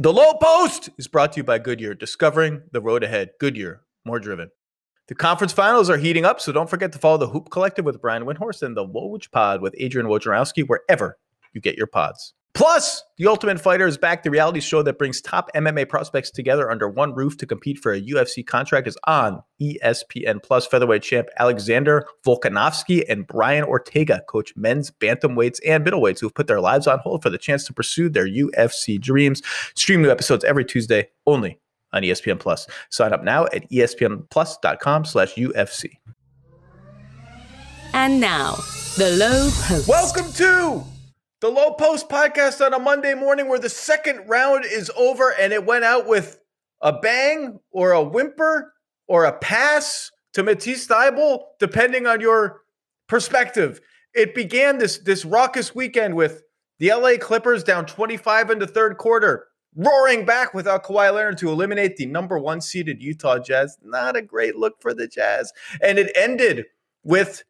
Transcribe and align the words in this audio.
The 0.00 0.12
Low 0.12 0.34
Post 0.34 0.90
is 0.96 1.08
brought 1.08 1.32
to 1.32 1.38
you 1.38 1.42
by 1.42 1.58
Goodyear, 1.58 1.92
discovering 1.92 2.62
the 2.70 2.80
road 2.80 3.02
ahead. 3.02 3.30
Goodyear, 3.40 3.80
more 4.04 4.20
driven. 4.20 4.48
The 5.08 5.16
conference 5.16 5.52
finals 5.52 5.90
are 5.90 5.96
heating 5.96 6.24
up, 6.24 6.40
so 6.40 6.52
don't 6.52 6.70
forget 6.70 6.92
to 6.92 7.00
follow 7.00 7.16
the 7.16 7.26
Hoop 7.26 7.50
Collective 7.50 7.84
with 7.84 8.00
Brian 8.00 8.22
Windhorst 8.22 8.62
and 8.62 8.76
the 8.76 8.86
Woj 8.86 9.28
Pod 9.32 9.60
with 9.60 9.74
Adrian 9.76 10.06
Wojnarowski 10.06 10.68
wherever 10.68 11.18
you 11.52 11.60
get 11.60 11.76
your 11.76 11.88
pods. 11.88 12.32
Plus, 12.54 13.04
The 13.18 13.26
Ultimate 13.26 13.60
Fighter 13.60 13.86
is 13.86 13.96
back. 13.96 14.22
The 14.22 14.30
reality 14.30 14.58
show 14.60 14.82
that 14.82 14.98
brings 14.98 15.20
top 15.20 15.48
MMA 15.54 15.88
prospects 15.88 16.30
together 16.30 16.70
under 16.70 16.88
one 16.88 17.14
roof 17.14 17.36
to 17.38 17.46
compete 17.46 17.78
for 17.78 17.92
a 17.92 18.00
UFC 18.00 18.44
contract 18.44 18.88
is 18.88 18.98
on 19.06 19.42
ESPN 19.60 20.42
Plus. 20.42 20.66
Featherweight 20.66 21.02
champ 21.02 21.28
Alexander 21.38 22.06
Volkanovski 22.26 23.04
and 23.08 23.26
Brian 23.26 23.64
Ortega 23.64 24.22
coach 24.28 24.52
men's 24.56 24.90
bantamweights 24.90 25.60
and 25.66 25.86
middleweights 25.86 26.20
who've 26.20 26.34
put 26.34 26.48
their 26.48 26.60
lives 26.60 26.86
on 26.86 26.98
hold 26.98 27.22
for 27.22 27.30
the 27.30 27.38
chance 27.38 27.64
to 27.64 27.72
pursue 27.72 28.08
their 28.08 28.26
UFC 28.26 29.00
dreams. 29.00 29.40
Stream 29.76 30.02
new 30.02 30.10
episodes 30.10 30.42
every 30.44 30.64
Tuesday 30.64 31.08
only 31.26 31.60
on 31.92 32.02
ESPN 32.02 32.40
Plus. 32.40 32.66
Sign 32.90 33.12
up 33.12 33.22
now 33.22 33.44
at 33.46 33.70
espnplus.com 33.70 35.04
slash 35.04 35.34
UFC. 35.34 35.90
And 37.94 38.20
now, 38.20 38.56
the 38.96 39.16
low 39.18 39.48
post. 39.62 39.88
Welcome 39.88 40.32
to 40.34 40.84
the 41.40 41.48
Low 41.48 41.72
Post 41.72 42.08
podcast 42.08 42.64
on 42.64 42.74
a 42.74 42.80
Monday 42.80 43.14
morning 43.14 43.48
where 43.48 43.60
the 43.60 43.68
second 43.68 44.28
round 44.28 44.64
is 44.64 44.90
over 44.96 45.32
and 45.38 45.52
it 45.52 45.64
went 45.64 45.84
out 45.84 46.08
with 46.08 46.40
a 46.80 46.92
bang 46.92 47.60
or 47.70 47.92
a 47.92 48.02
whimper 48.02 48.74
or 49.06 49.24
a 49.24 49.38
pass 49.38 50.10
to 50.32 50.42
Matisse 50.42 50.88
Thybulle, 50.88 51.44
depending 51.60 52.06
on 52.06 52.20
your 52.20 52.62
perspective. 53.08 53.80
It 54.14 54.34
began 54.34 54.78
this, 54.78 54.98
this 54.98 55.24
raucous 55.24 55.74
weekend 55.74 56.16
with 56.16 56.42
the 56.80 56.92
LA 56.92 57.12
Clippers 57.20 57.62
down 57.62 57.86
25 57.86 58.50
in 58.50 58.58
the 58.58 58.66
third 58.66 58.98
quarter, 58.98 59.46
roaring 59.76 60.24
back 60.24 60.54
without 60.54 60.84
Kawhi 60.84 61.14
Leonard 61.14 61.38
to 61.38 61.50
eliminate 61.50 61.96
the 61.96 62.06
number 62.06 62.38
one 62.38 62.60
seeded 62.60 63.00
Utah 63.00 63.38
Jazz. 63.38 63.78
Not 63.82 64.16
a 64.16 64.22
great 64.22 64.56
look 64.56 64.80
for 64.80 64.92
the 64.92 65.06
Jazz. 65.06 65.52
And 65.80 66.00
it 66.00 66.10
ended 66.16 66.66
with 67.04 67.44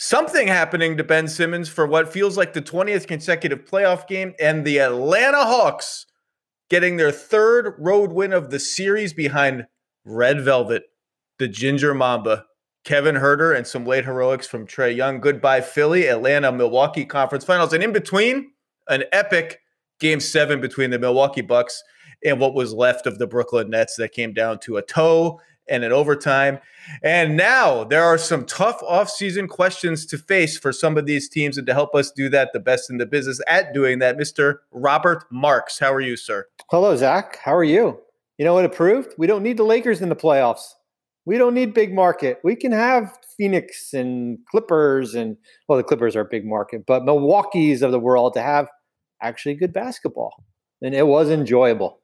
something 0.00 0.48
happening 0.48 0.96
to 0.96 1.04
Ben 1.04 1.28
Simmons 1.28 1.68
for 1.68 1.86
what 1.86 2.10
feels 2.10 2.38
like 2.38 2.54
the 2.54 2.62
20th 2.62 3.06
consecutive 3.06 3.66
playoff 3.66 4.08
game 4.08 4.34
and 4.40 4.64
the 4.64 4.80
Atlanta 4.80 5.44
Hawks 5.44 6.06
getting 6.70 6.96
their 6.96 7.12
third 7.12 7.74
road 7.78 8.10
win 8.10 8.32
of 8.32 8.48
the 8.48 8.58
series 8.58 9.12
behind 9.12 9.66
Red 10.06 10.40
Velvet, 10.40 10.84
the 11.38 11.48
Ginger 11.48 11.92
Mamba, 11.92 12.46
Kevin 12.82 13.16
Huerter, 13.16 13.54
and 13.54 13.66
some 13.66 13.84
late 13.84 14.06
heroics 14.06 14.46
from 14.46 14.66
Trae 14.66 14.96
Young. 14.96 15.20
Goodbye, 15.20 15.60
Philly, 15.60 16.06
Atlanta, 16.06 16.50
Milwaukee 16.50 17.04
conference 17.04 17.44
finals. 17.44 17.74
And 17.74 17.84
in 17.84 17.92
between, 17.92 18.52
an 18.88 19.04
epic 19.12 19.60
game 19.98 20.18
seven 20.18 20.62
between 20.62 20.88
the 20.88 20.98
Milwaukee 20.98 21.42
Bucks 21.42 21.82
and 22.24 22.40
what 22.40 22.54
was 22.54 22.72
left 22.72 23.06
of 23.06 23.18
the 23.18 23.26
Brooklyn 23.26 23.68
Nets 23.68 23.96
that 23.96 24.12
came 24.12 24.32
down 24.32 24.60
to 24.60 24.78
a 24.78 24.82
toe 24.82 25.40
and 25.70 25.84
in 25.84 25.92
overtime. 25.92 26.58
And 27.02 27.36
now 27.36 27.84
there 27.84 28.02
are 28.04 28.18
some 28.18 28.44
tough 28.44 28.80
offseason 28.80 29.48
questions 29.48 30.04
to 30.06 30.18
face 30.18 30.58
for 30.58 30.72
some 30.72 30.96
of 30.96 31.06
these 31.06 31.28
teams. 31.28 31.56
And 31.56 31.66
to 31.66 31.72
help 31.72 31.94
us 31.94 32.10
do 32.10 32.28
that, 32.30 32.50
the 32.52 32.60
best 32.60 32.90
in 32.90 32.98
the 32.98 33.06
business 33.06 33.40
at 33.46 33.72
doing 33.72 34.00
that, 34.00 34.18
Mr. 34.18 34.56
Robert 34.72 35.24
Marks. 35.30 35.78
How 35.78 35.92
are 35.92 36.00
you, 36.00 36.16
sir? 36.16 36.46
Hello, 36.70 36.96
Zach. 36.96 37.38
How 37.42 37.54
are 37.54 37.64
you? 37.64 37.98
You 38.38 38.44
know 38.44 38.54
what 38.54 38.64
it? 38.64 39.14
We 39.18 39.26
don't 39.26 39.42
need 39.42 39.58
the 39.58 39.64
Lakers 39.64 40.00
in 40.00 40.08
the 40.08 40.16
playoffs. 40.16 40.72
We 41.26 41.36
don't 41.36 41.54
need 41.54 41.74
big 41.74 41.94
market. 41.94 42.38
We 42.42 42.56
can 42.56 42.72
have 42.72 43.16
Phoenix 43.36 43.92
and 43.92 44.38
Clippers 44.50 45.14
and 45.14 45.36
well, 45.68 45.76
the 45.76 45.84
Clippers 45.84 46.16
are 46.16 46.24
big 46.24 46.46
market, 46.46 46.86
but 46.86 47.04
Milwaukee's 47.04 47.82
of 47.82 47.92
the 47.92 48.00
world 48.00 48.32
to 48.34 48.42
have 48.42 48.68
actually 49.22 49.54
good 49.54 49.72
basketball. 49.72 50.44
And 50.82 50.94
it 50.94 51.06
was 51.06 51.28
enjoyable. 51.30 51.99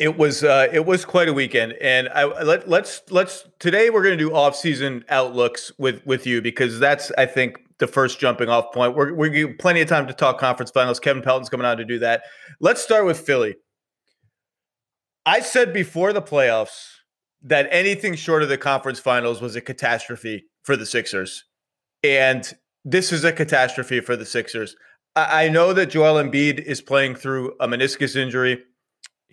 It 0.00 0.18
was 0.18 0.42
uh, 0.42 0.66
it 0.72 0.84
was 0.84 1.04
quite 1.04 1.28
a 1.28 1.32
weekend, 1.32 1.74
and 1.80 2.08
I 2.08 2.24
let 2.24 2.68
let's 2.68 3.02
let's 3.10 3.48
today 3.60 3.90
we're 3.90 4.02
going 4.02 4.18
to 4.18 4.24
do 4.24 4.34
off 4.34 4.56
season 4.56 5.04
outlooks 5.08 5.70
with 5.78 6.04
with 6.04 6.26
you 6.26 6.42
because 6.42 6.80
that's 6.80 7.12
I 7.16 7.26
think 7.26 7.58
the 7.78 7.86
first 7.86 8.18
jumping 8.18 8.48
off 8.48 8.72
point. 8.72 8.96
We're 8.96 9.14
we 9.14 9.30
give 9.30 9.58
plenty 9.58 9.80
of 9.82 9.88
time 9.88 10.08
to 10.08 10.12
talk 10.12 10.38
conference 10.38 10.72
finals. 10.72 10.98
Kevin 10.98 11.22
Pelton's 11.22 11.48
coming 11.48 11.64
on 11.64 11.76
to 11.76 11.84
do 11.84 12.00
that. 12.00 12.22
Let's 12.60 12.82
start 12.82 13.06
with 13.06 13.20
Philly. 13.20 13.54
I 15.24 15.40
said 15.40 15.72
before 15.72 16.12
the 16.12 16.22
playoffs 16.22 16.88
that 17.42 17.68
anything 17.70 18.16
short 18.16 18.42
of 18.42 18.48
the 18.48 18.58
conference 18.58 18.98
finals 18.98 19.40
was 19.40 19.54
a 19.54 19.60
catastrophe 19.60 20.46
for 20.64 20.76
the 20.76 20.86
Sixers, 20.86 21.44
and 22.02 22.52
this 22.84 23.12
is 23.12 23.22
a 23.22 23.32
catastrophe 23.32 24.00
for 24.00 24.16
the 24.16 24.26
Sixers. 24.26 24.74
I, 25.14 25.44
I 25.44 25.48
know 25.50 25.72
that 25.72 25.90
Joel 25.90 26.20
Embiid 26.20 26.60
is 26.60 26.80
playing 26.80 27.14
through 27.14 27.54
a 27.60 27.68
meniscus 27.68 28.16
injury 28.16 28.64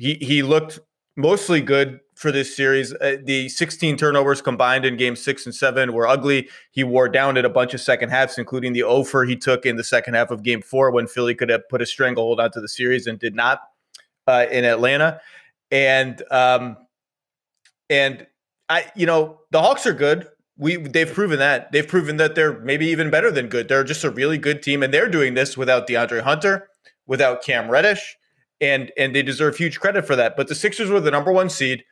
he 0.01 0.15
he 0.15 0.41
looked 0.41 0.79
mostly 1.15 1.61
good 1.61 1.99
for 2.15 2.31
this 2.31 2.55
series. 2.55 2.91
Uh, 2.95 3.17
the 3.23 3.47
16 3.49 3.97
turnovers 3.97 4.41
combined 4.41 4.83
in 4.83 4.97
game 4.97 5.15
six 5.15 5.45
and 5.45 5.53
seven 5.53 5.93
were 5.93 6.07
ugly. 6.07 6.49
He 6.71 6.83
wore 6.83 7.07
down 7.07 7.37
at 7.37 7.45
a 7.45 7.49
bunch 7.49 7.75
of 7.75 7.81
second 7.81 8.09
halves, 8.09 8.39
including 8.39 8.73
the 8.73 8.83
offer 8.83 9.25
he 9.25 9.35
took 9.35 9.63
in 9.65 9.75
the 9.75 9.83
second 9.83 10.15
half 10.15 10.31
of 10.31 10.41
game 10.41 10.63
four 10.63 10.89
when 10.89 11.05
Philly 11.05 11.35
could 11.35 11.49
have 11.49 11.69
put 11.69 11.83
a 11.83 11.85
stranglehold 11.85 12.39
onto 12.39 12.59
the 12.59 12.67
series 12.67 13.05
and 13.05 13.19
did 13.19 13.35
not 13.35 13.61
uh, 14.25 14.47
in 14.51 14.65
Atlanta. 14.65 15.21
And 15.69 16.23
um, 16.31 16.77
and 17.87 18.25
I, 18.69 18.91
you 18.95 19.05
know, 19.05 19.41
the 19.51 19.61
Hawks 19.61 19.85
are 19.85 19.93
good. 19.93 20.27
We 20.57 20.77
they've 20.77 21.13
proven 21.13 21.37
that. 21.37 21.71
They've 21.71 21.87
proven 21.87 22.17
that 22.17 22.33
they're 22.33 22.59
maybe 22.61 22.87
even 22.87 23.11
better 23.11 23.29
than 23.29 23.49
good. 23.49 23.67
They're 23.67 23.83
just 23.83 24.03
a 24.03 24.09
really 24.09 24.39
good 24.39 24.63
team, 24.63 24.81
and 24.81 24.91
they're 24.91 25.09
doing 25.09 25.35
this 25.35 25.55
without 25.55 25.87
DeAndre 25.87 26.21
Hunter, 26.21 26.69
without 27.05 27.43
Cam 27.43 27.69
Reddish 27.69 28.17
and 28.61 28.91
and 28.97 29.15
they 29.15 29.23
deserve 29.23 29.57
huge 29.57 29.79
credit 29.79 30.05
for 30.05 30.15
that. 30.15 30.37
But 30.37 30.47
the 30.47 30.55
Sixers 30.55 30.89
were 30.89 31.01
the 31.01 31.11
number 31.11 31.31
one 31.31 31.49
seed, 31.49 31.83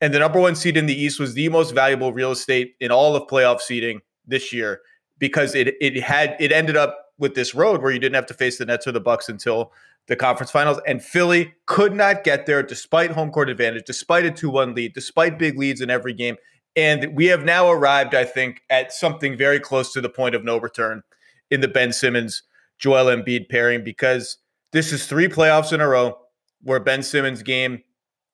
and 0.00 0.12
the 0.12 0.18
number 0.18 0.40
one 0.40 0.56
seed 0.56 0.76
in 0.76 0.86
the 0.86 1.00
East 1.00 1.18
was 1.18 1.34
the 1.34 1.48
most 1.48 1.74
valuable 1.74 2.12
real 2.12 2.32
estate 2.32 2.74
in 2.80 2.90
all 2.90 3.16
of 3.16 3.28
playoff 3.28 3.60
seeding 3.60 4.00
this 4.26 4.52
year 4.52 4.80
because 5.18 5.54
it 5.54 5.74
it 5.80 6.02
had 6.02 6.36
it 6.40 6.52
ended 6.52 6.76
up 6.76 7.06
with 7.18 7.34
this 7.34 7.54
road 7.54 7.82
where 7.82 7.90
you 7.90 7.98
didn't 7.98 8.14
have 8.14 8.26
to 8.26 8.34
face 8.34 8.58
the 8.58 8.66
Nets 8.66 8.86
or 8.86 8.92
the 8.92 9.00
Bucks 9.00 9.28
until 9.28 9.72
the 10.06 10.16
conference 10.16 10.50
finals, 10.50 10.80
and 10.86 11.02
Philly 11.02 11.54
could 11.66 11.94
not 11.94 12.24
get 12.24 12.46
there 12.46 12.62
despite 12.62 13.10
home 13.10 13.30
court 13.30 13.50
advantage, 13.50 13.84
despite 13.86 14.24
a 14.24 14.30
two 14.30 14.50
one 14.50 14.74
lead, 14.74 14.94
despite 14.94 15.38
big 15.38 15.58
leads 15.58 15.80
in 15.80 15.90
every 15.90 16.14
game. 16.14 16.36
And 16.76 17.16
we 17.16 17.26
have 17.26 17.44
now 17.44 17.70
arrived, 17.70 18.14
I 18.14 18.24
think, 18.24 18.62
at 18.70 18.92
something 18.92 19.36
very 19.36 19.58
close 19.58 19.92
to 19.92 20.00
the 20.00 20.08
point 20.08 20.34
of 20.34 20.44
no 20.44 20.58
return 20.58 21.02
in 21.50 21.60
the 21.60 21.68
Ben 21.68 21.92
Simmons 21.92 22.42
Joel 22.78 23.06
Embiid 23.06 23.48
pairing 23.48 23.82
because 23.84 24.38
this 24.72 24.92
is 24.92 25.06
three 25.06 25.28
playoffs 25.28 25.72
in 25.72 25.80
a 25.80 25.88
row 25.88 26.18
where 26.62 26.80
Ben 26.80 27.02
Simmons 27.02 27.42
game, 27.42 27.82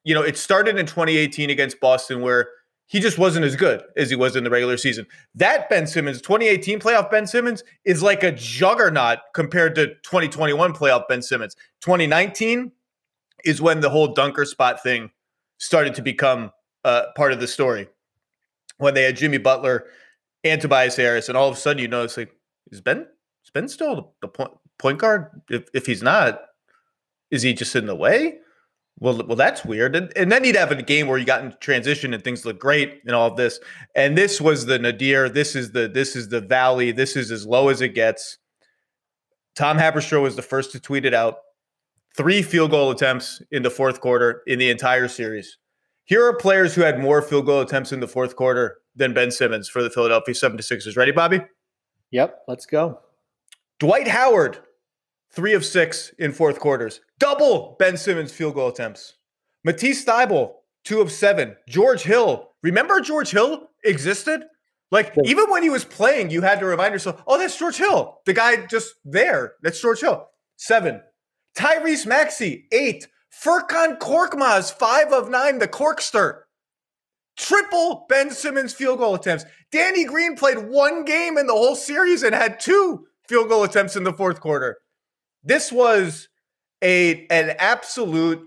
you 0.04 0.14
know, 0.14 0.22
it 0.22 0.36
started 0.36 0.78
in 0.78 0.86
2018 0.86 1.50
against 1.50 1.80
Boston 1.80 2.20
where 2.20 2.48
he 2.86 3.00
just 3.00 3.18
wasn't 3.18 3.44
as 3.44 3.56
good 3.56 3.82
as 3.96 4.10
he 4.10 4.16
was 4.16 4.36
in 4.36 4.44
the 4.44 4.50
regular 4.50 4.76
season. 4.76 5.06
That 5.34 5.68
Ben 5.70 5.86
Simmons, 5.86 6.20
2018 6.20 6.80
playoff 6.80 7.10
Ben 7.10 7.26
Simmons, 7.26 7.64
is 7.84 8.02
like 8.02 8.22
a 8.22 8.32
juggernaut 8.32 9.18
compared 9.34 9.74
to 9.76 9.88
2021 10.02 10.74
playoff 10.74 11.08
Ben 11.08 11.22
Simmons. 11.22 11.56
2019 11.80 12.72
is 13.44 13.62
when 13.62 13.80
the 13.80 13.90
whole 13.90 14.08
dunker 14.08 14.44
spot 14.44 14.82
thing 14.82 15.10
started 15.58 15.94
to 15.94 16.02
become 16.02 16.50
uh, 16.84 17.04
part 17.16 17.32
of 17.32 17.40
the 17.40 17.46
story. 17.46 17.88
When 18.78 18.92
they 18.92 19.04
had 19.04 19.16
Jimmy 19.16 19.38
Butler 19.38 19.86
and 20.42 20.60
Tobias 20.60 20.96
Harris, 20.96 21.28
and 21.28 21.38
all 21.38 21.48
of 21.48 21.56
a 21.56 21.58
sudden 21.58 21.80
you 21.80 21.88
notice 21.88 22.16
like, 22.16 22.34
is 22.70 22.80
Ben 22.80 23.06
is 23.44 23.50
Ben 23.52 23.68
still 23.68 24.14
the 24.20 24.28
point 24.28 24.50
point 24.84 24.98
guard? 24.98 25.30
If 25.48 25.68
if 25.72 25.86
he's 25.86 26.02
not, 26.02 26.42
is 27.30 27.40
he 27.40 27.54
just 27.54 27.74
in 27.74 27.86
the 27.86 27.94
way? 27.94 28.36
Well, 29.00 29.26
well, 29.26 29.34
that's 29.34 29.64
weird. 29.64 29.96
And, 29.96 30.12
and 30.14 30.30
then 30.30 30.44
he'd 30.44 30.56
have 30.56 30.70
a 30.70 30.80
game 30.80 31.08
where 31.08 31.18
you 31.18 31.24
got 31.24 31.42
in 31.42 31.54
transition 31.58 32.12
and 32.12 32.22
things 32.22 32.44
look 32.44 32.60
great 32.60 33.00
and 33.06 33.14
all 33.14 33.28
of 33.28 33.36
this. 33.36 33.58
And 33.96 34.16
this 34.16 34.42
was 34.42 34.66
the 34.66 34.78
nadir. 34.78 35.30
This 35.30 35.56
is 35.56 35.72
the 35.72 35.88
this 35.88 36.14
is 36.14 36.28
the 36.28 36.42
valley. 36.42 36.92
This 36.92 37.16
is 37.16 37.30
as 37.30 37.46
low 37.46 37.70
as 37.70 37.80
it 37.80 37.94
gets. 37.94 38.36
Tom 39.56 39.78
Haberstroh 39.78 40.22
was 40.22 40.36
the 40.36 40.42
first 40.42 40.70
to 40.72 40.80
tweet 40.80 41.06
it 41.06 41.14
out. 41.14 41.38
Three 42.14 42.42
field 42.42 42.70
goal 42.70 42.90
attempts 42.90 43.40
in 43.50 43.62
the 43.62 43.70
fourth 43.70 44.00
quarter 44.02 44.42
in 44.46 44.58
the 44.58 44.70
entire 44.70 45.08
series. 45.08 45.56
Here 46.04 46.24
are 46.26 46.36
players 46.36 46.74
who 46.74 46.82
had 46.82 47.00
more 47.00 47.22
field 47.22 47.46
goal 47.46 47.62
attempts 47.62 47.90
in 47.90 48.00
the 48.00 48.06
fourth 48.08 48.36
quarter 48.36 48.76
than 48.94 49.14
Ben 49.14 49.30
Simmons 49.30 49.68
for 49.70 49.82
the 49.82 49.90
Philadelphia 49.90 50.34
76ers. 50.34 50.96
Ready, 50.98 51.12
Bobby? 51.12 51.40
Yep, 52.10 52.42
let's 52.46 52.66
go. 52.66 53.00
Dwight 53.80 54.06
Howard, 54.06 54.60
three 55.34 55.54
of 55.54 55.64
six 55.64 56.12
in 56.18 56.32
fourth 56.32 56.60
quarters. 56.60 57.00
Double 57.18 57.76
Ben 57.78 57.96
Simmons 57.96 58.32
field 58.32 58.54
goal 58.54 58.68
attempts. 58.68 59.14
Matisse 59.64 60.04
Thybulle, 60.04 60.54
two 60.84 61.00
of 61.00 61.10
seven. 61.10 61.56
George 61.68 62.02
Hill. 62.02 62.50
Remember 62.62 63.00
George 63.00 63.30
Hill 63.30 63.70
existed? 63.84 64.44
Like 64.90 65.12
even 65.24 65.50
when 65.50 65.62
he 65.62 65.70
was 65.70 65.84
playing, 65.84 66.30
you 66.30 66.42
had 66.42 66.60
to 66.60 66.66
remind 66.66 66.92
yourself, 66.92 67.22
oh, 67.26 67.38
that's 67.38 67.58
George 67.58 67.76
Hill. 67.76 68.20
The 68.26 68.32
guy 68.32 68.64
just 68.66 68.94
there. 69.04 69.54
That's 69.62 69.80
George 69.80 70.00
Hill. 70.00 70.28
Seven. 70.56 71.00
Tyrese 71.56 72.06
Maxey, 72.06 72.66
eight. 72.72 73.08
Furkan 73.32 73.98
Korkmaz, 73.98 74.72
five 74.72 75.12
of 75.12 75.28
nine, 75.28 75.58
the 75.58 75.66
Corkster. 75.66 76.42
Triple 77.36 78.06
Ben 78.08 78.30
Simmons 78.30 78.72
field 78.72 79.00
goal 79.00 79.16
attempts. 79.16 79.44
Danny 79.72 80.04
Green 80.04 80.36
played 80.36 80.58
one 80.58 81.04
game 81.04 81.36
in 81.36 81.48
the 81.48 81.52
whole 81.52 81.74
series 81.74 82.22
and 82.22 82.34
had 82.34 82.60
two 82.60 83.06
field 83.28 83.48
goal 83.48 83.64
attempts 83.64 83.96
in 83.96 84.04
the 84.04 84.12
fourth 84.12 84.40
quarter. 84.40 84.78
This 85.44 85.70
was 85.70 86.28
a 86.82 87.26
an 87.28 87.54
absolute 87.58 88.44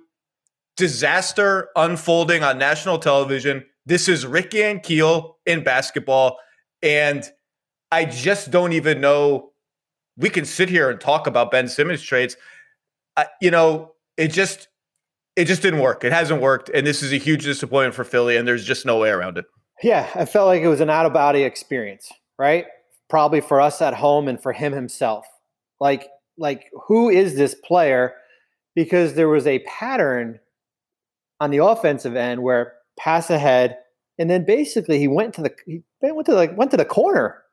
disaster 0.76 1.70
unfolding 1.76 2.44
on 2.44 2.58
national 2.58 3.00
television. 3.00 3.66
This 3.86 4.08
is 4.08 4.26
Ricky 4.26 4.64
and 4.64 4.82
Keel 4.84 5.38
in 5.46 5.64
basketball, 5.64 6.38
and 6.82 7.24
I 7.92 8.06
just 8.06 8.52
don't 8.52 8.74
even 8.74 9.00
know. 9.02 9.52
We 10.18 10.30
can 10.30 10.46
sit 10.46 10.70
here 10.70 10.90
and 10.90 11.00
talk 11.00 11.28
about 11.28 11.52
Ben 11.52 11.68
Simmons 11.68 12.02
trades. 12.02 12.36
Uh, 13.16 13.26
you 13.42 13.52
know, 13.52 13.94
it 14.18 14.30
just 14.30 14.68
it 15.36 15.46
just 15.46 15.62
didn't 15.62 15.80
work. 15.80 16.04
It 16.04 16.12
hasn't 16.12 16.42
worked, 16.42 16.70
and 16.70 16.86
this 16.86 17.04
is 17.04 17.14
a 17.14 17.18
huge 17.18 17.44
disappointment 17.44 17.96
for 17.96 18.04
Philly. 18.04 18.38
And 18.38 18.48
there's 18.48 18.66
just 18.66 18.86
no 18.86 18.98
way 18.98 19.10
around 19.10 19.38
it. 19.38 19.46
Yeah, 19.84 20.10
I 20.16 20.26
felt 20.26 20.48
like 20.48 20.64
it 20.64 20.68
was 20.68 20.82
an 20.82 20.90
out 20.90 21.06
of 21.06 21.14
body 21.14 21.44
experience, 21.44 22.12
right? 22.40 22.66
Probably 23.10 23.42
for 23.42 23.62
us 23.62 23.82
at 23.82 23.94
home 23.94 24.28
and 24.28 24.42
for 24.42 24.52
him 24.52 24.74
himself. 24.74 25.28
Like, 25.80 26.10
like 26.38 26.69
who 26.88 27.10
is 27.10 27.36
this 27.36 27.56
player? 27.56 28.13
Because 28.75 29.13
there 29.13 29.30
was 29.30 29.48
a 29.48 29.60
pattern 29.60 30.39
on 31.39 31.51
the 31.51 31.63
offensive 31.63 32.16
end 32.16 32.44
where 32.44 32.74
pass 32.98 33.30
ahead, 33.30 33.78
and 34.18 34.30
then 34.30 34.45
basically 34.45 35.00
he 35.00 35.07
went 35.07 35.34
to 35.36 35.42
the 35.42 35.56
he 35.66 35.81
went 36.01 36.25
to 36.28 36.34
like 36.34 36.56
went 36.57 36.72
to 36.72 36.78
the 36.78 36.86
corner 36.86 37.44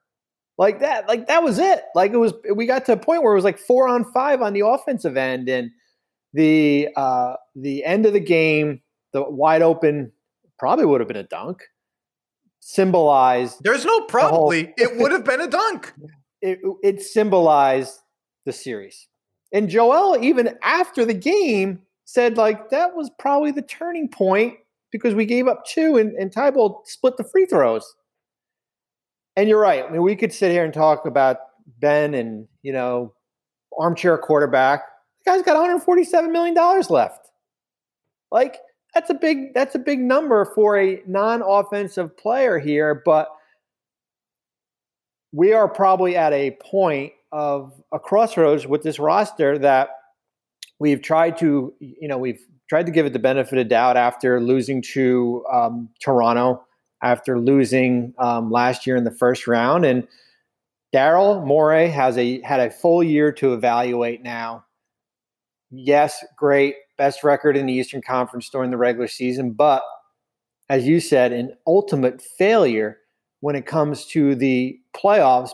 like 0.59 0.81
that. 0.81 1.09
Like 1.09 1.27
that 1.27 1.43
was 1.43 1.59
it. 1.59 1.83
Like 1.95 2.13
it 2.13 2.19
was. 2.19 2.33
We 2.55 2.67
got 2.67 2.85
to 2.87 2.93
a 2.93 2.97
point 2.97 3.23
where 3.23 3.33
it 3.33 3.37
was 3.37 3.45
like 3.45 3.59
four 3.59 3.89
on 3.89 4.05
five 4.13 4.43
on 4.43 4.53
the 4.53 4.67
offensive 4.67 5.17
end, 5.17 5.49
and 5.49 5.71
the 6.33 6.89
uh 6.97 7.35
the 7.55 7.85
end 7.85 8.07
of 8.07 8.13
the 8.13 8.21
game, 8.21 8.81
the 9.13 9.23
wide 9.23 9.63
open 9.63 10.13
probably 10.59 10.87
would 10.87 11.01
have 11.01 11.09
been 11.09 11.17
a 11.17 11.25
dunk. 11.25 11.63
Symbolized. 12.61 13.59
There's 13.63 13.85
no 13.85 14.01
probably. 14.03 14.73
The 14.77 14.85
whole, 14.85 14.97
it 14.97 15.01
would 15.01 15.13
have 15.13 15.25
been 15.25 15.41
a 15.41 15.49
dunk. 15.49 15.93
It 16.47 16.59
it 16.83 17.01
symbolized 17.01 18.01
the 18.45 18.53
series. 18.53 19.09
And 19.53 19.69
Joel, 19.69 20.23
even 20.23 20.57
after 20.63 21.05
the 21.05 21.15
game, 21.15 21.81
said 22.05 22.37
like 22.37 22.71
that 22.71 22.95
was 22.95 23.11
probably 23.19 23.51
the 23.51 23.63
turning 23.63 24.09
point 24.09 24.55
because 24.91 25.15
we 25.15 25.25
gave 25.27 25.49
up 25.49 25.65
two 25.65 25.97
and, 25.97 26.13
and 26.17 26.33
Thybulle 26.33 26.87
split 26.87 27.17
the 27.17 27.25
free 27.25 27.47
throws. 27.47 27.95
And 29.37 29.49
you're 29.49 29.61
right. 29.61 29.85
I 29.85 29.91
mean, 29.91 30.03
we 30.03 30.15
could 30.15 30.33
sit 30.33 30.53
here 30.53 30.65
and 30.65 30.73
talk 30.73 31.07
about 31.07 31.39
Ben 31.81 32.15
and, 32.15 32.47
you 32.63 32.73
know, 32.73 33.13
armchair 33.79 34.17
quarterback. 34.19 34.83
The 35.25 35.33
guy's 35.33 35.43
got 35.43 35.57
147 35.57 36.31
million 36.31 36.55
dollars 36.55 36.91
left. 36.91 37.31
Like 38.31 38.59
that's 38.95 39.11
a 39.11 39.15
big 39.15 39.55
that's 39.55 39.75
a 39.75 39.79
big 39.79 39.99
number 39.99 40.45
for 40.55 40.79
a 40.79 41.03
non-offensive 41.07 42.17
player 42.17 42.59
here, 42.59 43.03
but 43.05 43.29
we 45.33 45.53
are 45.53 45.69
probably 45.69 46.17
at 46.17 46.33
a 46.33 46.57
point 46.63 47.13
of 47.35 47.83
a 47.93 47.99
crossroads 47.99 48.65
with 48.65 48.85
this 48.85 49.01
roster 49.01 49.59
that 49.59 49.89
we've 50.79 51.03
tried 51.03 51.37
to, 51.39 51.75
you 51.81 52.07
know, 52.07 52.17
we've 52.17 52.41
tried 52.69 52.87
to 52.87 52.93
give 52.93 53.07
it 53.07 53.13
the 53.13 53.19
benefit 53.19 53.59
of 53.59 53.69
doubt 53.69 53.97
after 53.97 54.41
losing 54.41 54.81
to 54.81 55.45
um, 55.53 55.89
Toronto, 56.01 56.65
after 57.03 57.41
losing 57.41 58.15
um, 58.19 58.53
last 58.53 58.87
year 58.87 58.95
in 58.95 59.03
the 59.03 59.11
first 59.11 59.49
round, 59.49 59.85
and 59.85 60.07
Daryl 60.95 61.45
Morey 61.45 61.89
has 61.89 62.17
a 62.17 62.41
had 62.43 62.61
a 62.61 62.71
full 62.71 63.03
year 63.03 63.33
to 63.33 63.53
evaluate 63.53 64.23
now. 64.23 64.65
Yes, 65.73 66.25
great, 66.37 66.77
best 66.97 67.25
record 67.25 67.57
in 67.57 67.67
the 67.67 67.73
Eastern 67.73 68.01
Conference 68.01 68.49
during 68.49 68.71
the 68.71 68.77
regular 68.77 69.09
season, 69.09 69.51
but 69.51 69.83
as 70.69 70.87
you 70.87 71.01
said, 71.01 71.33
an 71.33 71.57
ultimate 71.67 72.23
failure 72.23 72.99
when 73.41 73.57
it 73.57 73.67
comes 73.67 74.07
to 74.07 74.37
the 74.37 74.79
playoffs. 74.97 75.51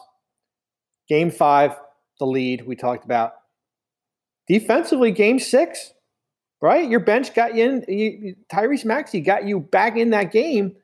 Game 1.10 1.32
five, 1.32 1.76
the 2.20 2.24
lead 2.24 2.66
we 2.68 2.76
talked 2.76 3.04
about 3.04 3.32
defensively, 4.46 5.10
game 5.10 5.40
six, 5.40 5.92
right? 6.62 6.88
Your 6.88 7.00
bench 7.00 7.34
got 7.34 7.56
you 7.56 7.64
in. 7.64 7.84
You, 7.88 8.36
Tyrese 8.50 8.84
Maxey 8.84 9.20
got 9.20 9.44
you 9.44 9.58
back 9.58 9.96
in 9.96 10.10
that 10.10 10.30
game. 10.30 10.76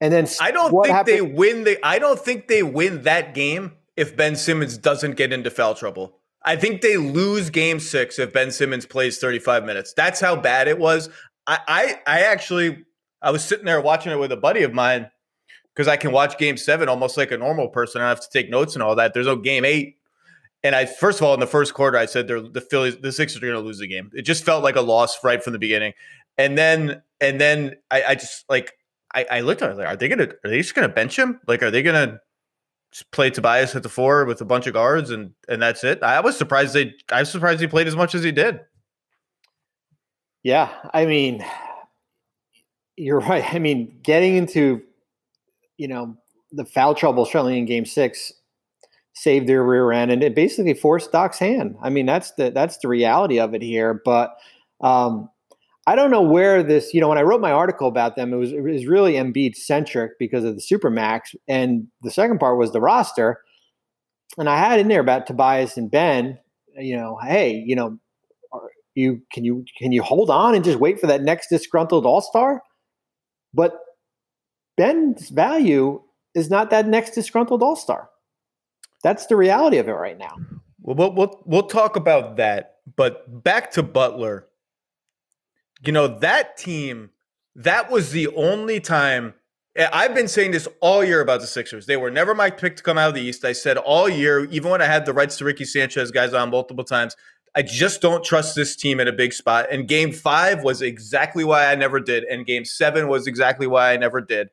And 0.00 0.10
then 0.10 0.26
I 0.40 0.50
don't 0.50 0.70
think 0.70 0.86
happened? 0.86 1.14
they 1.14 1.20
win 1.20 1.64
the. 1.64 1.78
I 1.86 1.98
don't 1.98 2.18
think 2.18 2.48
they 2.48 2.62
win 2.62 3.02
that 3.02 3.34
game 3.34 3.72
if 3.98 4.16
Ben 4.16 4.34
Simmons 4.34 4.78
doesn't 4.78 5.16
get 5.16 5.30
into 5.30 5.50
foul 5.50 5.74
trouble. 5.74 6.16
I 6.42 6.56
think 6.56 6.80
they 6.80 6.96
lose 6.96 7.50
game 7.50 7.80
six 7.80 8.18
if 8.18 8.32
Ben 8.32 8.50
Simmons 8.50 8.86
plays 8.86 9.18
35 9.18 9.66
minutes. 9.66 9.92
That's 9.94 10.20
how 10.20 10.36
bad 10.36 10.68
it 10.68 10.78
was. 10.78 11.10
I, 11.46 11.58
I, 11.68 12.00
I 12.06 12.20
actually, 12.22 12.86
I 13.20 13.30
was 13.30 13.44
sitting 13.44 13.66
there 13.66 13.82
watching 13.82 14.10
it 14.10 14.18
with 14.18 14.32
a 14.32 14.38
buddy 14.38 14.62
of 14.62 14.72
mine 14.72 15.10
because 15.80 15.88
I 15.88 15.96
can 15.96 16.12
watch 16.12 16.36
game 16.36 16.58
seven 16.58 16.90
almost 16.90 17.16
like 17.16 17.30
a 17.30 17.38
normal 17.38 17.68
person. 17.68 18.02
I 18.02 18.10
have 18.10 18.20
to 18.20 18.28
take 18.30 18.50
notes 18.50 18.74
and 18.74 18.82
all 18.82 18.96
that. 18.96 19.14
There's 19.14 19.24
no 19.24 19.34
game 19.34 19.64
eight. 19.64 19.96
And 20.62 20.76
I 20.76 20.84
first 20.84 21.20
of 21.20 21.24
all 21.24 21.32
in 21.32 21.40
the 21.40 21.46
first 21.46 21.72
quarter 21.72 21.96
I 21.96 22.04
said 22.04 22.28
they're 22.28 22.42
the 22.42 22.60
Phillies 22.60 22.98
the 22.98 23.10
Sixers 23.12 23.38
are 23.38 23.46
going 23.46 23.54
to 23.54 23.60
lose 23.60 23.78
the 23.78 23.86
game. 23.86 24.10
It 24.12 24.22
just 24.22 24.44
felt 24.44 24.62
like 24.62 24.76
a 24.76 24.82
loss 24.82 25.24
right 25.24 25.42
from 25.42 25.54
the 25.54 25.58
beginning. 25.58 25.94
And 26.36 26.58
then 26.58 27.00
and 27.18 27.40
then 27.40 27.76
I, 27.90 28.02
I 28.08 28.14
just 28.14 28.44
like 28.50 28.74
I, 29.14 29.24
I 29.30 29.40
looked 29.40 29.62
at 29.62 29.70
it 29.70 29.78
like 29.78 29.86
are 29.86 29.96
they 29.96 30.08
gonna 30.08 30.28
are 30.44 30.50
they 30.50 30.58
just 30.58 30.74
gonna 30.74 30.90
bench 30.90 31.18
him? 31.18 31.40
Like 31.48 31.62
are 31.62 31.70
they 31.70 31.82
gonna 31.82 32.20
play 33.10 33.30
Tobias 33.30 33.74
at 33.74 33.82
the 33.82 33.88
four 33.88 34.26
with 34.26 34.42
a 34.42 34.44
bunch 34.44 34.66
of 34.66 34.74
guards 34.74 35.08
and 35.08 35.32
and 35.48 35.62
that's 35.62 35.82
it? 35.82 36.02
I 36.02 36.20
was 36.20 36.36
surprised 36.36 36.74
they 36.74 36.92
I 37.10 37.20
was 37.20 37.30
surprised 37.30 37.62
he 37.62 37.66
played 37.66 37.86
as 37.86 37.96
much 37.96 38.14
as 38.14 38.22
he 38.22 38.32
did. 38.32 38.60
Yeah, 40.42 40.68
I 40.92 41.06
mean 41.06 41.42
you're 43.00 43.20
right. 43.20 43.54
I 43.54 43.58
mean, 43.58 43.98
getting 44.02 44.36
into 44.36 44.82
you 45.80 45.88
know 45.88 46.14
the 46.52 46.66
foul 46.66 46.94
trouble 46.94 47.24
certainly 47.24 47.58
in 47.58 47.64
game 47.64 47.86
six 47.86 48.32
saved 49.14 49.48
their 49.48 49.64
rear 49.64 49.92
end, 49.92 50.10
and 50.10 50.22
it 50.22 50.34
basically 50.34 50.74
forced 50.74 51.10
Doc's 51.10 51.38
hand. 51.38 51.76
I 51.82 51.90
mean, 51.90 52.06
that's 52.06 52.32
the 52.32 52.50
that's 52.50 52.78
the 52.78 52.88
reality 52.88 53.40
of 53.40 53.54
it 53.54 53.62
here. 53.62 54.00
But 54.04 54.36
um, 54.82 55.28
I 55.86 55.96
don't 55.96 56.10
know 56.10 56.22
where 56.22 56.62
this. 56.62 56.92
You 56.92 57.00
know, 57.00 57.08
when 57.08 57.18
I 57.18 57.22
wrote 57.22 57.40
my 57.40 57.50
article 57.50 57.88
about 57.88 58.16
them, 58.16 58.32
it 58.32 58.36
was 58.36 58.52
it 58.52 58.60
was 58.60 58.86
really 58.86 59.14
Embiid 59.14 59.56
centric 59.56 60.18
because 60.18 60.44
of 60.44 60.54
the 60.54 60.62
supermax, 60.62 61.34
and 61.48 61.86
the 62.02 62.10
second 62.10 62.38
part 62.38 62.58
was 62.58 62.72
the 62.72 62.80
roster. 62.80 63.40
And 64.38 64.48
I 64.48 64.58
had 64.58 64.78
in 64.78 64.88
there 64.88 65.00
about 65.00 65.26
Tobias 65.26 65.76
and 65.76 65.90
Ben. 65.90 66.38
You 66.78 66.96
know, 66.96 67.18
hey, 67.22 67.62
you 67.66 67.74
know, 67.74 67.98
you 68.94 69.22
can 69.32 69.44
you 69.44 69.64
can 69.78 69.92
you 69.92 70.02
hold 70.02 70.30
on 70.30 70.54
and 70.54 70.62
just 70.62 70.78
wait 70.78 71.00
for 71.00 71.06
that 71.06 71.22
next 71.22 71.48
disgruntled 71.48 72.04
All 72.04 72.20
Star? 72.20 72.62
But 73.52 73.74
Ben's 74.80 75.28
value 75.28 76.00
is 76.34 76.48
not 76.48 76.70
that 76.70 76.86
next 76.86 77.10
disgruntled 77.10 77.62
All 77.62 77.76
Star. 77.76 78.08
That's 79.02 79.26
the 79.26 79.36
reality 79.36 79.76
of 79.76 79.88
it 79.88 79.92
right 79.92 80.16
now. 80.16 80.34
Well, 80.80 80.96
we'll 80.96 81.12
we'll, 81.12 81.42
we'll 81.44 81.62
talk 81.64 81.96
about 81.96 82.38
that, 82.38 82.76
but 82.96 83.44
back 83.44 83.72
to 83.72 83.82
Butler. 83.82 84.46
You 85.84 85.92
know 85.92 86.08
that 86.20 86.56
team. 86.56 87.10
That 87.54 87.90
was 87.90 88.12
the 88.12 88.28
only 88.28 88.80
time. 88.80 89.34
I've 89.76 90.14
been 90.14 90.28
saying 90.28 90.52
this 90.52 90.66
all 90.80 91.04
year 91.04 91.20
about 91.20 91.42
the 91.42 91.46
Sixers. 91.46 91.84
They 91.84 91.98
were 91.98 92.10
never 92.10 92.34
my 92.34 92.48
pick 92.48 92.76
to 92.76 92.82
come 92.82 92.96
out 92.96 93.10
of 93.10 93.14
the 93.14 93.20
East. 93.20 93.44
I 93.44 93.52
said 93.52 93.76
all 93.76 94.08
year, 94.08 94.46
even 94.46 94.70
when 94.70 94.80
I 94.80 94.86
had 94.86 95.04
the 95.04 95.12
rights 95.12 95.36
to 95.38 95.44
Ricky 95.44 95.66
Sanchez 95.66 96.10
guys 96.10 96.32
on 96.32 96.48
multiple 96.48 96.84
times, 96.84 97.16
I 97.54 97.60
just 97.60 98.00
don't 98.00 98.24
trust 98.24 98.56
this 98.56 98.76
team 98.76 98.98
in 98.98 99.08
a 99.08 99.12
big 99.12 99.34
spot. 99.34 99.66
And 99.70 99.86
game 99.86 100.10
five 100.10 100.64
was 100.64 100.80
exactly 100.80 101.44
why 101.44 101.70
I 101.70 101.74
never 101.74 102.00
did. 102.00 102.24
And 102.24 102.46
game 102.46 102.64
seven 102.64 103.08
was 103.08 103.26
exactly 103.26 103.66
why 103.66 103.92
I 103.92 103.98
never 103.98 104.22
did. 104.22 104.48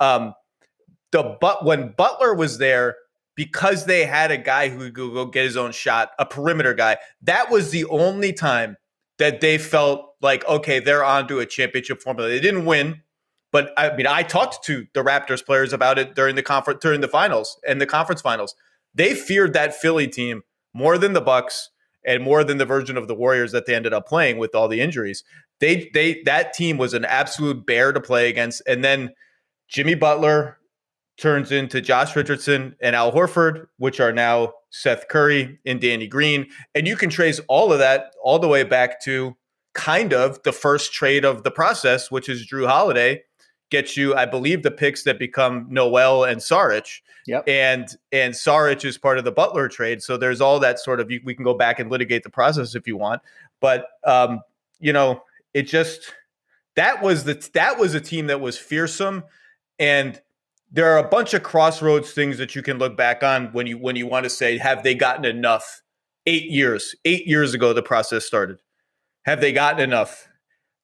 Um, 0.00 0.34
the 1.12 1.36
but 1.40 1.64
when 1.64 1.94
Butler 1.96 2.34
was 2.34 2.58
there, 2.58 2.96
because 3.36 3.86
they 3.86 4.04
had 4.04 4.30
a 4.30 4.38
guy 4.38 4.68
who 4.68 4.90
could 4.90 4.94
go 4.94 5.26
get 5.26 5.44
his 5.44 5.56
own 5.56 5.72
shot, 5.72 6.12
a 6.18 6.26
perimeter 6.26 6.74
guy. 6.74 6.98
That 7.22 7.50
was 7.50 7.70
the 7.70 7.84
only 7.86 8.32
time 8.32 8.76
that 9.18 9.40
they 9.40 9.58
felt 9.58 10.14
like, 10.20 10.46
okay, 10.46 10.80
they're 10.80 11.04
on 11.04 11.28
to 11.28 11.40
a 11.40 11.46
championship 11.46 12.02
formula. 12.02 12.28
They 12.28 12.40
didn't 12.40 12.64
win, 12.64 13.02
but 13.52 13.72
I 13.76 13.94
mean, 13.94 14.06
I 14.06 14.22
talked 14.22 14.64
to 14.64 14.86
the 14.94 15.02
Raptors 15.02 15.44
players 15.44 15.72
about 15.72 15.98
it 15.98 16.14
during 16.14 16.34
the 16.34 16.42
conference, 16.42 16.80
during 16.80 17.00
the 17.00 17.08
finals 17.08 17.58
and 17.66 17.80
the 17.80 17.86
conference 17.86 18.20
finals. 18.20 18.54
They 18.94 19.14
feared 19.14 19.52
that 19.54 19.74
Philly 19.74 20.08
team 20.08 20.42
more 20.72 20.98
than 20.98 21.12
the 21.12 21.20
Bucks 21.20 21.70
and 22.04 22.22
more 22.22 22.44
than 22.44 22.58
the 22.58 22.66
version 22.66 22.96
of 22.96 23.08
the 23.08 23.14
Warriors 23.14 23.52
that 23.52 23.66
they 23.66 23.74
ended 23.74 23.94
up 23.94 24.06
playing 24.06 24.38
with 24.38 24.54
all 24.54 24.68
the 24.68 24.80
injuries. 24.80 25.24
They, 25.60 25.90
they, 25.94 26.22
that 26.24 26.52
team 26.52 26.78
was 26.78 26.94
an 26.94 27.04
absolute 27.04 27.64
bear 27.64 27.92
to 27.92 28.00
play 28.00 28.28
against. 28.28 28.62
And 28.66 28.84
then 28.84 29.14
Jimmy 29.74 29.96
Butler 29.96 30.58
turns 31.18 31.50
into 31.50 31.80
Josh 31.80 32.14
Richardson 32.14 32.76
and 32.80 32.94
Al 32.94 33.10
Horford, 33.10 33.66
which 33.78 33.98
are 33.98 34.12
now 34.12 34.52
Seth 34.70 35.08
Curry 35.08 35.58
and 35.66 35.80
Danny 35.80 36.06
Green. 36.06 36.46
And 36.76 36.86
you 36.86 36.94
can 36.94 37.10
trace 37.10 37.40
all 37.48 37.72
of 37.72 37.80
that 37.80 38.14
all 38.22 38.38
the 38.38 38.46
way 38.46 38.62
back 38.62 39.02
to 39.02 39.36
kind 39.72 40.12
of 40.12 40.40
the 40.44 40.52
first 40.52 40.92
trade 40.92 41.24
of 41.24 41.42
the 41.42 41.50
process, 41.50 42.08
which 42.08 42.28
is 42.28 42.48
Jrue 42.48 42.68
Holiday. 42.68 43.24
Gets 43.70 43.96
you, 43.96 44.14
I 44.14 44.26
believe, 44.26 44.62
the 44.62 44.70
picks 44.70 45.02
that 45.02 45.18
become 45.18 45.66
Noel 45.68 46.22
and 46.22 46.40
Saric. 46.40 47.00
Yep. 47.26 47.48
And 47.48 47.88
and 48.12 48.32
Saric 48.32 48.84
is 48.84 48.96
part 48.96 49.18
of 49.18 49.24
the 49.24 49.32
Butler 49.32 49.66
trade. 49.66 50.04
So 50.04 50.16
there's 50.16 50.40
all 50.40 50.60
that 50.60 50.78
sort 50.78 51.00
of 51.00 51.08
we 51.08 51.34
can 51.34 51.44
go 51.44 51.54
back 51.54 51.80
and 51.80 51.90
litigate 51.90 52.22
the 52.22 52.30
process 52.30 52.76
if 52.76 52.86
you 52.86 52.96
want. 52.96 53.22
But 53.60 53.88
um, 54.04 54.40
you 54.78 54.92
know, 54.92 55.24
it 55.52 55.62
just 55.62 56.14
that 56.76 57.02
was 57.02 57.24
the 57.24 57.50
that 57.54 57.76
was 57.76 57.94
a 57.94 58.00
team 58.00 58.28
that 58.28 58.40
was 58.40 58.56
fearsome 58.56 59.24
and 59.78 60.20
there 60.70 60.90
are 60.92 60.98
a 60.98 61.08
bunch 61.08 61.34
of 61.34 61.42
crossroads 61.42 62.12
things 62.12 62.38
that 62.38 62.54
you 62.54 62.62
can 62.62 62.78
look 62.78 62.96
back 62.96 63.22
on 63.22 63.46
when 63.52 63.66
you 63.66 63.78
when 63.78 63.96
you 63.96 64.06
want 64.06 64.24
to 64.24 64.30
say 64.30 64.58
have 64.58 64.82
they 64.82 64.94
gotten 64.94 65.24
enough 65.24 65.82
eight 66.26 66.50
years. 66.50 66.94
Eight 67.04 67.26
years 67.26 67.54
ago, 67.54 67.72
the 67.72 67.82
process 67.82 68.24
started. 68.24 68.60
Have 69.24 69.40
they 69.40 69.52
gotten 69.52 69.80
enough? 69.80 70.28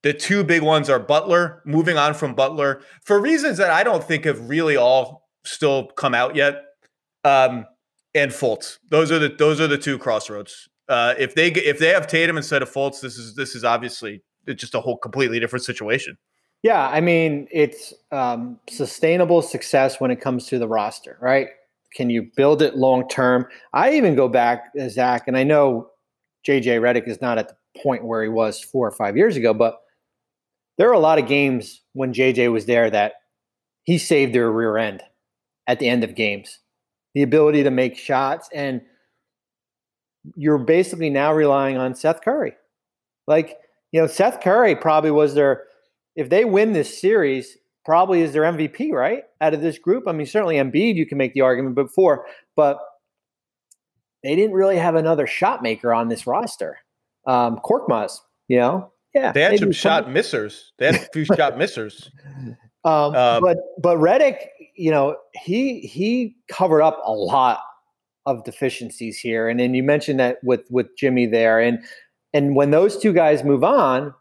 The 0.02 0.14
two 0.14 0.44
big 0.44 0.62
ones 0.62 0.88
are 0.88 0.99
Butler, 0.99 1.62
moving 1.66 1.99
on 1.99 2.14
from 2.14 2.35
Butler 2.35 2.82
for 3.04 3.20
reasons 3.20 3.59
that 3.59 3.70
I 3.70 3.85
don't 3.85 4.02
think 4.02 4.25
have 4.25 4.49
really 4.49 4.76
all 4.76 5.28
still 5.44 5.88
come 5.88 6.14
out 6.14 6.37
yet. 6.37 6.62
Um, 7.25 7.66
and 8.14 8.32
Fultz. 8.32 8.78
Those 8.90 9.12
are 9.12 9.18
the 9.18 9.28
those 9.28 9.61
are 9.61 9.68
the 9.68 9.78
two 9.78 9.99
crossroads. 9.99 10.68
Uh, 10.88 11.14
if 11.18 11.35
they 11.35 11.49
if 11.49 11.78
they 11.78 11.88
have 11.88 12.06
Tatum 12.06 12.37
instead 12.37 12.62
of 12.62 12.73
Fultz, 12.73 13.00
this 13.00 13.16
is 13.16 13.37
this 13.37 13.54
is 13.54 13.62
obviously 13.62 14.23
just 14.56 14.75
a 14.75 14.80
whole 14.80 14.97
completely 14.97 15.38
different 15.38 15.64
situation. 15.64 16.16
Yeah, 16.62 16.88
I 16.88 17.00
mean 17.00 17.49
it's 17.50 17.95
um, 18.12 18.59
sustainable 18.69 19.43
success 19.43 20.00
when 20.00 20.11
it 20.11 20.21
comes 20.21 20.47
to 20.47 20.59
the 20.59 20.69
roster, 20.69 21.17
right? 21.21 21.49
Can 21.95 22.11
you 22.11 22.31
build 22.37 22.62
it 22.62 22.76
long 22.76 23.09
term? 23.09 23.47
I 23.73 23.95
even 23.95 24.14
go 24.14 24.29
back, 24.29 24.71
uh, 24.81 24.88
Zach, 24.88 25.26
and 25.26 25.37
I 25.37 25.43
know 25.43 25.90
JJ 26.47 26.81
Redick 26.81 27.09
is 27.09 27.21
not 27.21 27.38
at 27.38 27.49
the 27.49 27.57
point 27.83 28.05
where 28.05 28.23
he 28.23 28.29
was 28.29 28.62
four 28.62 28.87
or 28.87 28.93
five 28.93 29.17
years 29.17 29.37
ago, 29.37 29.55
but 29.55 29.81
there 30.79 30.88
are 30.88 30.95
a 30.95 31.00
lot 31.00 31.19
of 31.19 31.26
games 31.26 31.83
when 31.93 32.12
JJ 32.12 32.52
was 32.52 32.67
there 32.67 32.90
that 32.90 33.14
he 33.85 33.99
saved 33.99 34.35
their 34.35 34.50
rear 34.50 34.76
end 34.76 35.02
at 35.67 35.79
the 35.79 35.88
end 35.88 36.05
of 36.05 36.14
games. 36.14 36.59
The 37.14 37.23
ability 37.23 37.64
to 37.64 37.71
make 37.71 37.99
shots, 37.99 38.49
and 38.55 38.83
you're 40.37 40.59
basically 40.59 41.11
now 41.11 41.33
relying 41.33 41.76
on 41.76 41.95
Seth 41.95 42.23
Curry. 42.23 42.55
Like, 43.26 43.59
you 43.93 44.00
know, 44.00 44.07
Seth 44.07 44.40
Curry 44.40 44.76
probably 44.76 45.11
was 45.11 45.35
their, 45.35 45.64
if 46.20 46.28
they 46.28 46.44
win 46.44 46.74
this 46.74 47.00
series, 47.00 47.56
probably 47.86 48.20
is 48.20 48.34
their 48.34 48.42
MVP, 48.42 48.92
right? 48.92 49.22
Out 49.40 49.54
of 49.54 49.62
this 49.62 49.78
group. 49.78 50.04
I 50.06 50.12
mean, 50.12 50.26
certainly 50.26 50.56
Embiid, 50.56 50.94
you 50.94 51.06
can 51.06 51.16
make 51.16 51.32
the 51.32 51.40
argument 51.40 51.76
before, 51.76 52.26
but 52.54 52.78
they 54.22 54.36
didn't 54.36 54.52
really 54.52 54.76
have 54.76 54.96
another 54.96 55.26
shot 55.26 55.62
maker 55.62 55.94
on 55.94 56.08
this 56.08 56.26
roster. 56.26 56.76
Um, 57.26 57.58
Korkmaz, 57.64 58.18
you 58.48 58.58
know, 58.58 58.92
yeah, 59.14 59.32
they 59.32 59.40
had 59.40 59.58
some 59.58 59.72
shot 59.72 60.08
missers. 60.08 60.72
They 60.78 60.86
had 60.86 60.96
a 60.96 61.08
few 61.12 61.24
shot 61.24 61.56
missers. 61.56 62.10
Um, 62.84 63.14
um, 63.14 63.42
but 63.42 63.56
but 63.82 63.96
Redick, 63.96 64.36
you 64.76 64.90
know, 64.90 65.16
he 65.34 65.80
he 65.80 66.36
covered 66.50 66.82
up 66.82 67.00
a 67.04 67.12
lot 67.12 67.60
of 68.26 68.44
deficiencies 68.44 69.18
here, 69.18 69.48
and 69.48 69.58
then 69.58 69.72
you 69.72 69.82
mentioned 69.82 70.20
that 70.20 70.36
with 70.42 70.60
with 70.70 70.86
Jimmy 70.98 71.26
there, 71.26 71.60
and 71.60 71.78
and 72.34 72.54
when 72.54 72.72
those 72.72 72.98
two 72.98 73.14
guys 73.14 73.42
move 73.42 73.64
on, 73.64 74.14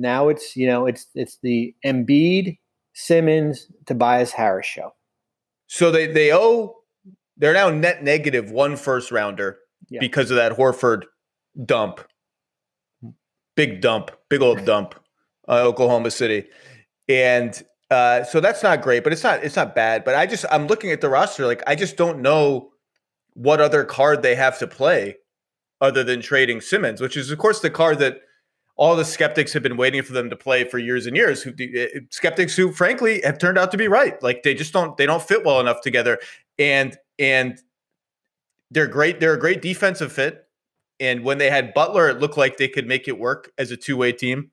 now 0.00 0.28
it's 0.28 0.56
you 0.56 0.66
know 0.66 0.86
it's 0.86 1.06
it's 1.14 1.38
the 1.42 1.74
Embiid, 1.84 2.58
Simmons, 2.94 3.66
Tobias 3.86 4.32
Harris 4.32 4.66
show. 4.66 4.92
So 5.66 5.90
they 5.90 6.06
they 6.06 6.32
owe 6.32 6.76
they're 7.36 7.54
now 7.54 7.70
net 7.70 8.02
negative 8.02 8.50
one 8.50 8.76
first 8.76 9.10
rounder 9.10 9.58
yeah. 9.88 10.00
because 10.00 10.30
of 10.30 10.36
that 10.36 10.52
Horford 10.52 11.04
dump 11.64 12.00
big 13.60 13.82
dump, 13.82 14.10
big 14.30 14.40
old 14.40 14.64
dump, 14.64 14.94
uh, 15.46 15.62
Oklahoma 15.62 16.10
City, 16.10 16.46
and 17.08 17.62
uh, 17.90 18.24
so 18.24 18.40
that's 18.40 18.62
not 18.62 18.80
great, 18.80 19.04
but 19.04 19.12
it's 19.12 19.22
not 19.22 19.44
it's 19.44 19.56
not 19.56 19.74
bad. 19.74 20.02
But 20.02 20.14
I 20.14 20.24
just 20.24 20.46
I'm 20.50 20.66
looking 20.66 20.92
at 20.92 21.02
the 21.02 21.10
roster, 21.10 21.46
like 21.46 21.62
I 21.66 21.74
just 21.74 21.98
don't 21.98 22.22
know 22.22 22.70
what 23.34 23.60
other 23.60 23.84
card 23.84 24.22
they 24.22 24.34
have 24.34 24.58
to 24.60 24.66
play 24.66 25.16
other 25.80 26.02
than 26.02 26.22
trading 26.22 26.62
Simmons, 26.62 27.02
which 27.02 27.18
is 27.18 27.30
of 27.30 27.38
course 27.38 27.60
the 27.60 27.68
card 27.68 27.98
that 27.98 28.22
all 28.80 28.96
the 28.96 29.04
skeptics 29.04 29.52
have 29.52 29.62
been 29.62 29.76
waiting 29.76 30.02
for 30.02 30.14
them 30.14 30.30
to 30.30 30.36
play 30.36 30.64
for 30.64 30.78
years 30.78 31.06
and 31.06 31.14
years. 31.14 31.42
Who 31.42 31.50
uh, 31.50 32.00
skeptics 32.08 32.56
who 32.56 32.72
frankly 32.72 33.20
have 33.22 33.36
turned 33.36 33.58
out 33.58 33.70
to 33.72 33.76
be 33.76 33.88
right. 33.88 34.20
Like 34.22 34.42
they 34.42 34.54
just 34.54 34.72
don't 34.72 34.96
they 34.96 35.04
don't 35.04 35.22
fit 35.22 35.44
well 35.44 35.60
enough 35.60 35.82
together, 35.82 36.18
and 36.58 36.96
and 37.18 37.60
they're 38.70 38.88
great. 38.88 39.20
They're 39.20 39.34
a 39.34 39.38
great 39.38 39.60
defensive 39.60 40.10
fit. 40.10 40.46
And 40.98 41.24
when 41.24 41.36
they 41.36 41.50
had 41.50 41.74
Butler, 41.74 42.08
it 42.08 42.20
looked 42.20 42.38
like 42.38 42.56
they 42.56 42.68
could 42.68 42.86
make 42.86 43.06
it 43.06 43.18
work 43.18 43.52
as 43.58 43.70
a 43.70 43.76
two 43.76 43.98
way 43.98 44.12
team. 44.12 44.50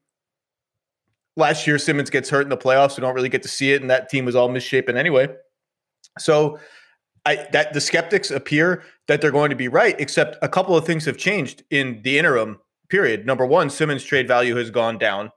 Last 1.38 1.66
year, 1.66 1.78
Simmons 1.78 2.10
gets 2.10 2.30
hurt 2.30 2.42
in 2.42 2.50
the 2.50 2.58
playoffs. 2.58 2.98
We 2.98 3.02
don't 3.02 3.16
really 3.16 3.30
get 3.30 3.44
to 3.44 3.50
see 3.50 3.72
it, 3.72 3.82
and 3.82 3.90
that 3.90 4.10
team 4.10 4.26
was 4.26 4.36
all 4.36 4.50
misshapen 4.50 4.98
anyway. 4.98 5.30
So, 6.20 6.60
I, 7.26 7.48
that 7.52 7.74
the 7.74 7.82
skeptics 7.82 8.32
appear 8.32 8.84
that 9.08 9.22
they're 9.22 9.32
going 9.32 9.52
to 9.52 9.56
be 9.56 9.68
right, 9.68 9.96
except 10.00 10.36
a 10.42 10.50
couple 10.50 10.76
of 10.76 10.86
things 10.86 11.06
have 11.06 11.18
changed 11.18 11.64
in 11.70 12.02
the 12.04 12.18
interim 12.18 12.60
period. 12.90 13.26
Number 13.26 13.46
one, 13.46 13.70
Simmons 13.70 14.04
trade 14.04 14.28
value 14.28 14.56
has 14.56 14.72
gone 14.72 14.98
down. 14.98 15.32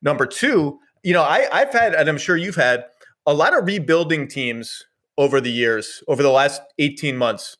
Number 0.00 0.26
two, 0.26 0.78
you 1.02 1.12
know, 1.12 1.22
I, 1.22 1.46
I've 1.52 1.72
had, 1.72 1.94
and 1.94 2.08
I'm 2.08 2.18
sure 2.18 2.36
you've 2.36 2.56
had, 2.56 2.84
a 3.26 3.34
lot 3.34 3.56
of 3.56 3.66
rebuilding 3.66 4.26
teams 4.28 4.84
over 5.16 5.40
the 5.40 5.50
years, 5.50 6.02
over 6.08 6.22
the 6.22 6.30
last 6.30 6.60
18 6.78 7.16
months, 7.16 7.56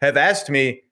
have 0.00 0.16
asked 0.16 0.48
me, 0.48 0.82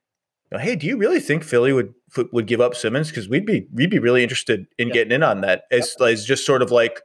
hey, 0.59 0.75
do 0.75 0.85
you 0.85 0.97
really 0.97 1.19
think 1.19 1.43
Philly 1.43 1.73
would 1.73 1.93
would 2.31 2.45
give 2.45 2.61
up 2.61 2.75
Simmons? 2.75 3.09
Because 3.09 3.27
we'd 3.27 3.45
be 3.45 3.67
we'd 3.73 3.89
be 3.89 3.99
really 3.99 4.21
interested 4.21 4.67
in 4.77 4.89
getting 4.89 5.11
in 5.11 5.23
on 5.23 5.41
that 5.41 5.63
as, 5.71 5.95
as 5.99 6.25
just 6.25 6.45
sort 6.45 6.61
of 6.61 6.69
like 6.71 7.01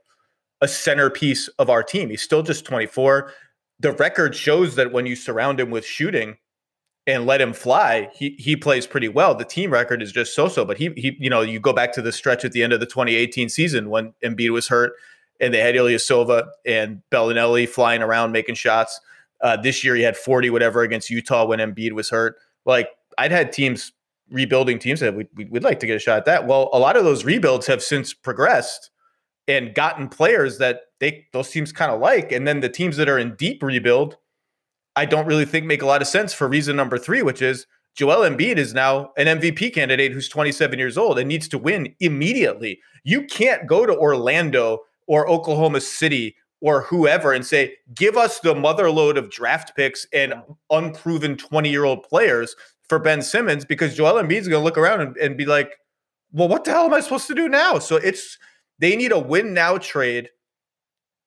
a 0.60 0.68
centerpiece 0.68 1.48
of 1.58 1.70
our 1.70 1.82
team. 1.82 2.10
He's 2.10 2.22
still 2.22 2.42
just 2.42 2.64
24. 2.64 3.32
The 3.80 3.92
record 3.92 4.34
shows 4.34 4.74
that 4.74 4.92
when 4.92 5.06
you 5.06 5.16
surround 5.16 5.60
him 5.60 5.70
with 5.70 5.86
shooting 5.86 6.36
and 7.08 7.26
let 7.26 7.40
him 7.40 7.54
fly, 7.54 8.10
he 8.14 8.36
he 8.38 8.54
plays 8.54 8.86
pretty 8.86 9.08
well. 9.08 9.34
The 9.34 9.44
team 9.44 9.72
record 9.72 10.02
is 10.02 10.12
just 10.12 10.34
so-so, 10.34 10.64
but 10.64 10.76
he 10.76 10.90
he 10.94 11.16
you 11.18 11.30
know, 11.30 11.40
you 11.40 11.58
go 11.58 11.72
back 11.72 11.92
to 11.94 12.02
the 12.02 12.12
stretch 12.12 12.44
at 12.44 12.52
the 12.52 12.62
end 12.62 12.72
of 12.74 12.80
the 12.80 12.86
2018 12.86 13.48
season 13.48 13.88
when 13.88 14.12
Embiid 14.22 14.50
was 14.50 14.68
hurt 14.68 14.92
and 15.40 15.52
they 15.54 15.60
had 15.60 15.74
Ilyasova 15.74 16.48
and 16.66 17.02
Belinelli 17.10 17.66
flying 17.66 18.02
around 18.02 18.32
making 18.32 18.56
shots. 18.56 19.00
Uh, 19.40 19.56
this 19.56 19.82
year 19.82 19.94
he 19.94 20.02
had 20.02 20.16
40 20.16 20.50
whatever 20.50 20.82
against 20.82 21.08
Utah 21.08 21.46
when 21.46 21.60
Embiid 21.60 21.92
was 21.92 22.10
hurt. 22.10 22.36
Like 22.66 22.90
I'd 23.16 23.32
had 23.32 23.52
teams 23.52 23.92
rebuilding 24.30 24.78
teams 24.78 25.00
that 25.00 25.14
we'd, 25.14 25.28
we'd 25.50 25.64
like 25.64 25.80
to 25.80 25.86
get 25.86 25.96
a 25.96 25.98
shot 25.98 26.18
at 26.18 26.24
that. 26.26 26.46
Well, 26.46 26.68
a 26.74 26.78
lot 26.78 26.96
of 26.96 27.04
those 27.04 27.24
rebuilds 27.24 27.66
have 27.68 27.82
since 27.82 28.12
progressed 28.12 28.90
and 29.46 29.74
gotten 29.74 30.08
players 30.08 30.58
that 30.58 30.82
they 31.00 31.26
those 31.32 31.48
teams 31.48 31.72
kind 31.72 31.90
of 31.90 32.00
like. 32.00 32.32
And 32.32 32.46
then 32.46 32.60
the 32.60 32.68
teams 32.68 32.98
that 32.98 33.08
are 33.08 33.18
in 33.18 33.34
deep 33.36 33.62
rebuild, 33.62 34.18
I 34.98 35.04
don't 35.04 35.26
really 35.26 35.44
think 35.44 35.64
make 35.64 35.82
a 35.82 35.86
lot 35.86 36.02
of 36.02 36.08
sense 36.08 36.34
for 36.34 36.48
reason 36.48 36.74
number 36.74 36.98
three, 36.98 37.22
which 37.22 37.40
is 37.40 37.68
Joel 37.94 38.28
Embiid 38.28 38.56
is 38.56 38.74
now 38.74 39.12
an 39.16 39.38
MVP 39.38 39.72
candidate 39.72 40.10
who's 40.10 40.28
27 40.28 40.76
years 40.76 40.98
old 40.98 41.20
and 41.20 41.28
needs 41.28 41.46
to 41.48 41.58
win 41.58 41.94
immediately. 42.00 42.80
You 43.04 43.22
can't 43.22 43.68
go 43.68 43.86
to 43.86 43.96
Orlando 43.96 44.80
or 45.06 45.28
Oklahoma 45.28 45.82
City 45.82 46.34
or 46.60 46.82
whoever 46.82 47.32
and 47.32 47.46
say, 47.46 47.74
give 47.94 48.16
us 48.16 48.40
the 48.40 48.54
motherload 48.54 49.16
of 49.16 49.30
draft 49.30 49.76
picks 49.76 50.04
and 50.12 50.34
unproven 50.68 51.36
20 51.36 51.70
year 51.70 51.84
old 51.84 52.02
players 52.02 52.56
for 52.88 52.98
Ben 52.98 53.22
Simmons 53.22 53.64
because 53.64 53.94
Joel 53.94 54.20
Embiid's 54.20 54.48
going 54.48 54.60
to 54.60 54.64
look 54.64 54.78
around 54.78 55.00
and, 55.00 55.16
and 55.18 55.36
be 55.36 55.46
like, 55.46 55.78
well, 56.32 56.48
what 56.48 56.64
the 56.64 56.72
hell 56.72 56.86
am 56.86 56.94
I 56.94 57.02
supposed 57.02 57.28
to 57.28 57.36
do 57.36 57.48
now? 57.48 57.78
So 57.78 57.94
it's 57.94 58.36
they 58.80 58.96
need 58.96 59.12
a 59.12 59.18
win 59.20 59.54
now 59.54 59.78
trade, 59.78 60.30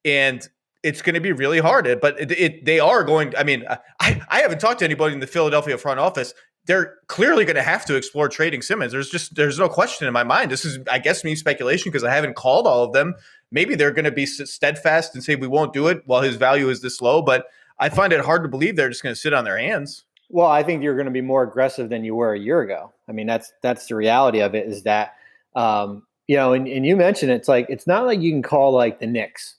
and 0.03 0.45
it's 0.83 1.01
going 1.01 1.15
to 1.15 1.21
be 1.21 1.31
really 1.31 1.59
hard. 1.59 1.99
But 2.01 2.19
it, 2.19 2.31
it, 2.31 2.65
they 2.65 2.79
are 2.79 3.03
going. 3.03 3.35
I 3.37 3.43
mean, 3.43 3.65
I 3.99 4.21
I 4.29 4.39
haven't 4.41 4.59
talked 4.59 4.79
to 4.79 4.85
anybody 4.85 5.13
in 5.13 5.19
the 5.19 5.27
Philadelphia 5.27 5.77
front 5.77 5.99
office. 5.99 6.33
They're 6.65 6.95
clearly 7.07 7.43
going 7.43 7.55
to 7.55 7.63
have 7.63 7.85
to 7.85 7.95
explore 7.95 8.29
trading 8.29 8.61
Simmons. 8.61 8.91
There's 8.91 9.09
just 9.09 9.35
there's 9.35 9.57
no 9.57 9.67
question 9.67 10.07
in 10.07 10.13
my 10.13 10.23
mind. 10.23 10.51
This 10.51 10.65
is 10.65 10.79
I 10.91 10.99
guess 10.99 11.23
me 11.23 11.35
speculation 11.35 11.91
because 11.91 12.03
I 12.03 12.13
haven't 12.13 12.35
called 12.35 12.67
all 12.67 12.83
of 12.83 12.93
them. 12.93 13.15
Maybe 13.51 13.75
they're 13.75 13.91
going 13.91 14.05
to 14.05 14.11
be 14.11 14.25
steadfast 14.25 15.15
and 15.15 15.23
say 15.23 15.35
we 15.35 15.47
won't 15.47 15.73
do 15.73 15.87
it 15.87 16.03
while 16.05 16.21
his 16.21 16.35
value 16.35 16.69
is 16.69 16.81
this 16.81 17.01
low. 17.01 17.21
But 17.21 17.47
I 17.79 17.89
find 17.89 18.13
it 18.13 18.23
hard 18.23 18.43
to 18.43 18.49
believe 18.49 18.75
they're 18.75 18.89
just 18.89 19.03
going 19.03 19.15
to 19.15 19.19
sit 19.19 19.33
on 19.33 19.43
their 19.43 19.57
hands. 19.57 20.05
Well, 20.29 20.47
I 20.47 20.63
think 20.63 20.81
you're 20.81 20.95
going 20.95 21.05
to 21.05 21.11
be 21.11 21.21
more 21.21 21.43
aggressive 21.43 21.89
than 21.89 22.05
you 22.05 22.15
were 22.15 22.33
a 22.33 22.39
year 22.39 22.61
ago. 22.61 22.93
I 23.09 23.11
mean, 23.11 23.27
that's 23.27 23.51
that's 23.61 23.87
the 23.87 23.95
reality 23.95 24.39
of 24.39 24.55
it. 24.55 24.67
Is 24.67 24.83
that 24.83 25.15
um, 25.55 26.03
you 26.27 26.37
know, 26.37 26.53
and, 26.53 26.67
and 26.67 26.85
you 26.85 26.95
mentioned 26.95 27.31
it's 27.31 27.47
like 27.47 27.65
it's 27.69 27.87
not 27.87 28.05
like 28.05 28.21
you 28.21 28.31
can 28.31 28.41
call 28.41 28.71
like 28.71 28.99
the 28.99 29.07
Knicks, 29.07 29.57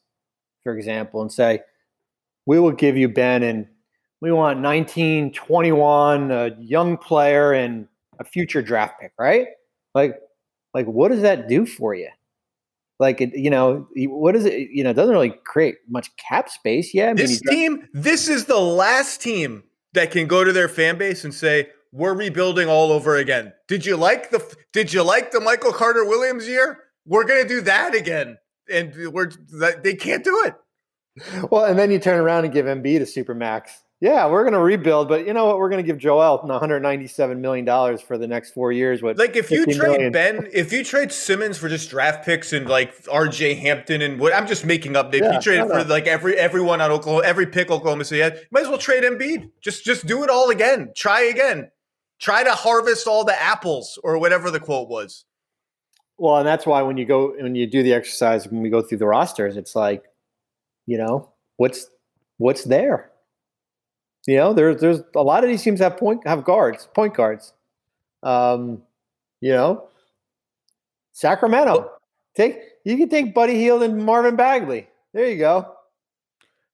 for 0.63 0.77
example, 0.77 1.23
and 1.23 1.33
say 1.33 1.61
we 2.47 2.59
will 2.59 2.73
give 2.73 2.97
you 2.97 3.09
Ben 3.09 3.43
and 3.43 3.67
we 4.21 4.31
want 4.31 4.61
19, 4.61 5.33
21, 5.33 6.31
a 6.31 6.57
young 6.61 6.97
player 6.97 7.53
and 7.53 7.89
a 8.21 8.25
future 8.25 8.63
draft 8.63 9.01
pick, 9.01 9.13
right? 9.19 9.49
Like, 9.95 10.21
like 10.75 10.87
what 10.87 11.11
does 11.11 11.23
that 11.23 11.49
do 11.49 11.67
for 11.67 11.95
you? 11.95 12.09
Like, 12.99 13.21
it, 13.21 13.35
you 13.35 13.51
know, 13.51 13.89
what 13.97 14.37
is 14.37 14.45
it? 14.45 14.71
You 14.71 14.85
know, 14.85 14.91
it 14.91 14.95
doesn't 14.95 15.13
really 15.13 15.35
create 15.45 15.79
much 15.89 16.15
cap 16.17 16.49
space. 16.49 16.95
Yeah, 16.95 17.07
I 17.07 17.09
mean, 17.09 17.17
this 17.17 17.41
team, 17.41 17.89
this 17.93 18.29
is 18.29 18.45
the 18.45 18.61
last 18.61 19.21
team 19.21 19.65
that 19.95 20.13
can 20.13 20.29
go 20.29 20.45
to 20.45 20.53
their 20.53 20.69
fan 20.69 20.99
base 20.99 21.25
and 21.25 21.35
say, 21.35 21.71
"We're 21.91 22.15
rebuilding 22.15 22.69
all 22.69 22.93
over 22.93 23.17
again." 23.17 23.53
Did 23.67 23.85
you 23.85 23.97
like 23.97 24.31
the 24.31 24.57
Did 24.73 24.93
you 24.93 25.03
like 25.03 25.33
the 25.33 25.41
Michael 25.41 25.73
Carter 25.73 26.05
Williams 26.05 26.47
year? 26.47 26.79
We're 27.05 27.25
gonna 27.25 27.49
do 27.49 27.61
that 27.63 27.93
again, 27.97 28.39
and 28.73 29.13
we're 29.13 29.31
they 29.83 29.95
can't 29.95 30.25
do 30.25 30.43
it. 30.45 30.55
Well, 31.51 31.67
and 31.67 31.79
then 31.79 31.91
you 31.91 31.99
turn 31.99 32.19
around 32.19 32.45
and 32.45 32.55
give 32.55 32.65
Embiid 32.67 33.01
to 33.01 33.07
super 33.07 33.35
max 33.35 33.83
yeah, 34.03 34.27
we're 34.27 34.43
going 34.43 34.55
to 34.55 34.59
rebuild, 34.59 35.07
but 35.07 35.29
you 35.29 35.33
know 35.33 35.47
what? 35.47 35.59
We're 35.59 35.69
going 35.69 35.81
to 35.81 35.87
give 35.87 35.97
Joel 35.97 36.39
197 36.39 37.41
million 37.41 37.65
dollars 37.65 38.03
for 38.03 38.19
the 38.19 38.27
next 38.27 38.51
four 38.51 38.73
years. 38.73 39.01
With 39.01 39.17
like 39.17 39.37
if 39.37 39.49
you 39.49 39.65
trade 39.65 39.79
million. 39.79 40.11
Ben, 40.11 40.49
if 40.53 40.73
you 40.73 40.83
trade 40.83 41.13
Simmons 41.13 41.57
for 41.57 41.69
just 41.69 41.89
draft 41.89 42.25
picks 42.25 42.53
and 42.53 42.69
like 42.69 42.93
R.J. 43.09 43.55
Hampton 43.55 44.03
and 44.03 44.19
what 44.19 44.35
I'm 44.35 44.49
just 44.49 44.67
making 44.67 44.97
up. 44.97 45.15
If 45.15 45.23
yeah, 45.23 45.35
you 45.35 45.41
trade 45.41 45.69
for 45.69 45.85
like 45.85 46.09
every 46.09 46.37
everyone 46.37 46.81
on 46.81 46.91
Oklahoma, 46.91 47.25
every 47.25 47.47
pick 47.47 47.71
Oklahoma 47.71 48.05
City, 48.05 48.19
you 48.19 48.41
might 48.51 48.65
as 48.65 48.69
well 48.69 48.77
trade 48.77 49.05
Embiid. 49.05 49.49
Just 49.61 49.85
just 49.85 50.05
do 50.05 50.25
it 50.25 50.31
all 50.31 50.51
again. 50.51 50.91
Try 50.97 51.21
again. 51.21 51.71
Try 52.19 52.43
to 52.43 52.55
harvest 52.55 53.07
all 53.07 53.25
the 53.25 53.41
apples 53.41 54.01
or 54.03 54.19
whatever 54.19 54.51
the 54.51 54.59
quote 54.59 54.89
was. 54.89 55.25
Well, 56.19 56.37
and 56.37 56.47
that's 56.47 56.67
why 56.67 56.83
when 56.83 56.97
you 56.97 57.05
go 57.05 57.35
when 57.41 57.55
you 57.55 57.67
do 57.67 57.83
the 57.83 57.93
exercise 57.93 58.47
when 58.49 58.63
we 58.63 58.71
go 58.71 58.83
through 58.83 58.99
the 58.99 59.07
rosters, 59.07 59.57
it's 59.57 59.75
like, 59.75 60.05
you 60.87 60.99
know, 60.99 61.31
what's 61.57 61.87
what's 62.39 62.65
there? 62.65 63.11
You 64.27 64.37
know, 64.37 64.53
there's 64.53 64.81
there's 64.81 65.01
a 65.17 65.23
lot 65.23 65.43
of 65.43 65.51
these 65.51 65.63
teams 65.63 65.81
have 65.81 65.97
point 65.97 66.27
have 66.27 66.45
guards, 66.45 66.89
point 66.95 67.15
guards. 67.15 67.53
Um, 68.23 68.83
you 69.41 69.51
know, 69.53 69.89
Sacramento. 71.13 71.91
Take 72.37 72.59
you 72.85 72.97
can 72.97 73.09
take 73.09 73.35
Buddy 73.35 73.55
Hield 73.59 73.83
and 73.83 74.05
Marvin 74.05 74.37
Bagley. 74.37 74.89
There 75.13 75.27
you 75.29 75.39
go. 75.39 75.75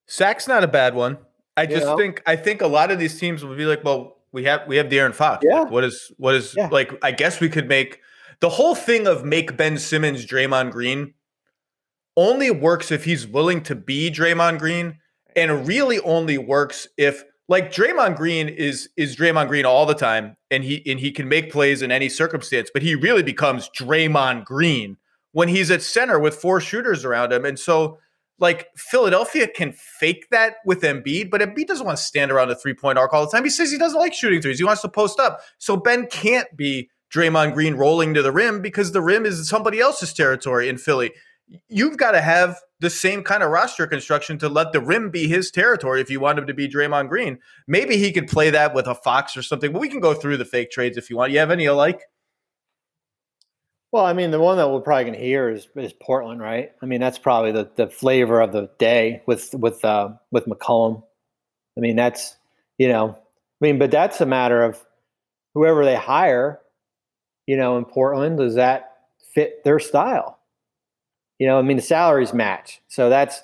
Sack's 0.07 0.47
not 0.47 0.63
a 0.63 0.69
bad 0.69 0.95
one. 0.95 1.19
I 1.57 1.63
You 1.63 1.69
just 1.69 1.87
know? 1.87 1.97
think 1.97 2.23
I 2.27 2.37
think 2.37 2.61
a 2.63 2.67
lot 2.67 2.91
of 2.91 2.99
these 2.99 3.19
teams 3.19 3.45
will 3.45 3.57
be 3.57 3.65
like, 3.65 3.83
well, 3.83 4.17
we 4.33 4.45
have 4.45 4.67
we 4.69 4.77
have 4.77 4.87
De'Aaron 4.87 5.15
Fox. 5.15 5.45
Yeah. 5.49 5.61
Like, 5.63 5.71
what 5.73 5.85
is 5.85 6.13
what 6.19 6.35
is 6.35 6.55
Yeah. 6.57 6.69
like? 6.71 6.93
I 7.03 7.11
guess 7.11 7.41
we 7.41 7.49
could 7.49 7.67
make 7.69 8.01
the 8.41 8.49
whole 8.49 8.75
thing 8.75 9.07
of 9.07 9.25
make 9.25 9.57
Ben 9.57 9.79
Simmons 9.79 10.25
Draymond 10.25 10.71
Green 10.71 11.15
only 12.17 12.51
works 12.51 12.91
if 12.91 13.05
he's 13.05 13.27
willing 13.27 13.63
to 13.63 13.75
be 13.75 14.11
Draymond 14.11 14.59
Green, 14.59 14.99
and 15.37 15.67
really 15.67 16.01
only 16.01 16.39
works 16.39 16.89
if 16.97 17.25
like 17.49 17.73
Draymond 17.73 18.17
Green 18.17 18.49
is 18.49 18.89
is 18.97 19.17
Draymond 19.17 19.49
Green 19.49 19.65
all 19.65 19.87
the 19.87 19.95
time, 19.95 20.37
and 20.51 20.65
he 20.65 20.83
and 20.91 21.01
he 21.01 21.11
can 21.11 21.29
make 21.29 21.53
plays 21.53 21.83
in 21.83 21.93
any 21.93 22.09
circumstance, 22.09 22.71
but 22.73 22.83
he 22.83 22.95
really 22.95 23.23
becomes 23.23 23.71
Draymond 23.71 24.45
Green 24.45 24.97
when 25.33 25.49
he's 25.49 25.71
at 25.71 25.83
center 25.83 26.19
with 26.19 26.35
four 26.35 26.61
shooters 26.61 27.05
around 27.05 27.33
him, 27.33 27.45
and 27.45 27.59
so 27.59 27.99
like 28.41 28.69
Philadelphia 28.77 29.49
can 29.49 29.73
fake 29.73 30.29
that 30.31 30.57
with 30.65 30.83
Embiid, 30.83 31.31
but 31.31 31.41
Embiid 31.41 31.67
doesn't 31.67 31.85
want 31.85 31.99
to 31.99 32.03
stand 32.03 32.31
around 32.31 32.49
the 32.49 32.55
three 32.55 32.75
point 32.75 32.99
arc 32.99 33.13
all 33.13 33.25
the 33.25 33.31
time. 33.31 33.45
He 33.45 33.51
says 33.51 33.71
he 33.71 33.79
doesn't 33.79 33.99
like 33.99 34.15
shooting 34.15 34.41
threes. 34.41 34.59
He 34.59 34.65
wants 34.65 34.83
to 34.83 34.89
post 34.89 35.19
up. 35.19 35.41
So 35.59 35.77
Ben 35.77 36.07
can't 36.07 36.57
be 36.57 36.89
Draymond 37.13 37.55
Green 37.55 37.75
rolling 37.75 38.15
to 38.15 38.23
the 38.23 38.33
rim 38.33 38.61
because 38.61 38.93
the 38.93 39.01
rim 39.01 39.25
is 39.25 39.49
somebody 39.49 39.81
else's 39.81 40.13
territory 40.13 40.69
in 40.69 40.79
Philly. 40.79 41.13
You've 41.69 41.97
got 41.97 42.11
to 42.13 42.21
have 42.21 42.59
the 42.81 42.91
same 42.91 43.23
kind 43.23 43.43
of 43.43 43.51
roster 43.51 43.87
construction 43.87 44.39
to 44.39 44.49
let 44.49 44.73
the 44.73 44.81
rim 44.81 45.11
be 45.11 45.27
his 45.27 45.51
territory 45.51 46.01
if 46.01 46.11
you 46.11 46.21
want 46.21 46.39
him 46.39 46.47
to 46.47 46.55
be 46.55 46.69
Draymond 46.69 47.09
Green. 47.09 47.39
Maybe 47.67 47.97
he 47.97 48.13
could 48.13 48.29
play 48.29 48.51
that 48.51 48.75
with 48.75 48.87
a 48.87 48.95
Fox 48.95 49.37
or 49.37 49.43
something, 49.43 49.73
but 49.73 49.81
we 49.81 49.89
can 49.89 50.01
go 50.01 50.15
through 50.15 50.37
the 50.37 50.45
fake 50.45 50.71
trades 50.71 50.99
if 50.99 51.09
you 51.09 51.17
want. 51.17 51.33
You 51.33 51.39
have 51.39 51.51
any 51.51 51.65
you 51.65 51.73
like? 51.73 52.03
Well, 53.91 54.05
I 54.05 54.13
mean, 54.13 54.31
the 54.31 54.41
one 54.41 54.59
that 54.59 54.69
we're 54.69 54.81
probably 54.81 55.05
going 55.05 55.19
to 55.19 55.25
hear 55.25 55.49
is, 55.49 55.67
is 55.75 55.95
Portland, 55.95 56.43
right? 56.43 56.73
I 56.83 56.87
mean, 56.87 57.01
that's 57.01 57.19
probably 57.19 57.53
the, 57.53 57.71
the 57.77 57.89
flavor 57.89 58.41
of 58.41 58.53
the 58.53 58.71
day 58.79 59.23
with 59.27 59.55
with 59.55 59.83
uh, 59.83 60.11
with 60.31 60.45
McCollum. 60.45 61.03
I 61.77 61.81
mean, 61.81 61.97
that's 61.97 62.37
you 62.77 62.89
know, 62.89 63.11
I 63.13 63.65
mean, 63.65 63.79
but 63.79 63.91
that's 63.91 64.21
a 64.21 64.27
matter 64.27 64.63
of 64.63 64.85
whoever 65.55 65.87
they 65.87 65.97
hire. 65.97 66.61
You 67.49 67.57
know, 67.57 67.79
in 67.79 67.87
Portland, 67.87 68.37
does 68.37 68.57
that 68.57 68.99
fit 69.33 69.65
their 69.65 69.79
style? 69.79 70.39
You 71.39 71.47
know, 71.47 71.59
I 71.59 71.63
mean, 71.63 71.79
the 71.79 71.83
salaries 71.83 72.35
match, 72.35 72.83
so 72.89 73.09
that's 73.09 73.41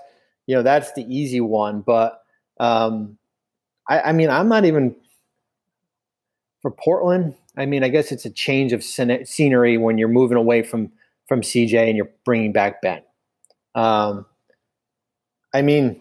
you 0.47 0.55
know 0.55 0.63
that's 0.63 0.93
the 0.93 1.07
easy 1.09 1.41
one. 1.41 1.81
But 1.81 2.23
um, 2.61 3.17
I, 3.89 4.01
I 4.01 4.13
mean, 4.13 4.29
I'm 4.29 4.47
not 4.47 4.67
even 4.67 4.95
for 6.61 6.71
Portland. 6.71 7.35
I 7.57 7.65
mean, 7.65 7.83
I 7.83 7.89
guess 7.89 8.13
it's 8.13 8.27
a 8.27 8.31
change 8.31 8.75
of 8.75 8.85
scene- 8.85 9.25
scenery 9.25 9.79
when 9.79 9.97
you're 9.97 10.09
moving 10.09 10.37
away 10.37 10.63
from 10.63 10.93
from 11.27 11.41
CJ 11.41 11.89
and 11.89 11.97
you're 11.97 12.11
bringing 12.27 12.53
back 12.53 12.83
Ben. 12.83 13.01
Um, 13.75 14.27
I 15.55 15.63
mean, 15.63 15.99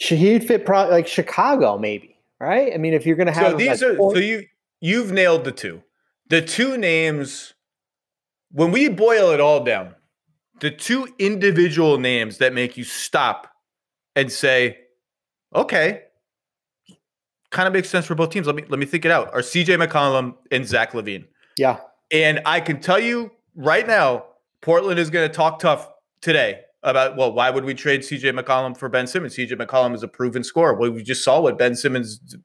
should 0.00 0.18
he 0.18 0.40
fit 0.40 0.66
pro- 0.66 0.88
like 0.88 1.06
Chicago, 1.06 1.78
maybe, 1.78 2.16
right? 2.40 2.72
I 2.74 2.78
mean, 2.78 2.92
if 2.92 3.06
you're 3.06 3.14
going 3.14 3.28
to 3.28 3.32
have 3.32 3.52
So 3.52 3.56
these 3.56 3.82
like, 3.82 3.92
are 3.92 3.96
so 3.98 4.18
you 4.18 4.46
you've 4.80 5.12
nailed 5.12 5.44
the 5.44 5.52
two. 5.52 5.80
The 6.28 6.42
two 6.42 6.76
names 6.76 7.54
when 8.50 8.70
we 8.70 8.88
boil 8.88 9.30
it 9.30 9.40
all 9.40 9.64
down, 9.64 9.94
the 10.60 10.70
two 10.70 11.08
individual 11.18 11.98
names 11.98 12.38
that 12.38 12.54
make 12.54 12.76
you 12.76 12.84
stop 12.84 13.48
and 14.14 14.30
say, 14.30 14.78
"Okay, 15.54 16.02
kind 17.50 17.66
of 17.66 17.72
makes 17.74 17.90
sense 17.90 18.06
for 18.06 18.14
both 18.14 18.30
teams." 18.30 18.46
Let 18.46 18.56
me 18.56 18.64
let 18.68 18.78
me 18.78 18.86
think 18.86 19.04
it 19.04 19.10
out. 19.10 19.32
Are 19.34 19.40
CJ 19.40 19.76
McCollum 19.84 20.36
and 20.50 20.66
Zach 20.66 20.92
LaVine? 20.92 21.26
yeah, 21.56 21.78
And 22.10 22.40
I 22.46 22.60
can 22.60 22.80
tell 22.80 22.98
you 22.98 23.30
right 23.54 23.86
now, 23.86 24.24
Portland 24.60 24.98
is 24.98 25.10
going 25.10 25.28
to 25.28 25.34
talk 25.34 25.58
tough 25.58 25.88
today 26.20 26.60
about, 26.82 27.16
well, 27.16 27.32
why 27.32 27.50
would 27.50 27.64
we 27.64 27.74
trade 27.74 28.00
CJ 28.00 28.38
McCollum 28.38 28.76
for 28.76 28.88
Ben 28.88 29.06
Simmons? 29.06 29.36
CJ 29.36 29.52
McCollum 29.52 29.94
is 29.94 30.02
a 30.02 30.08
proven 30.08 30.42
scorer. 30.44 30.74
Well, 30.74 30.90
we 30.90 31.02
just 31.02 31.22
saw 31.24 31.40
what 31.40 31.56
Ben 31.58 31.76
Simmons, 31.76 32.36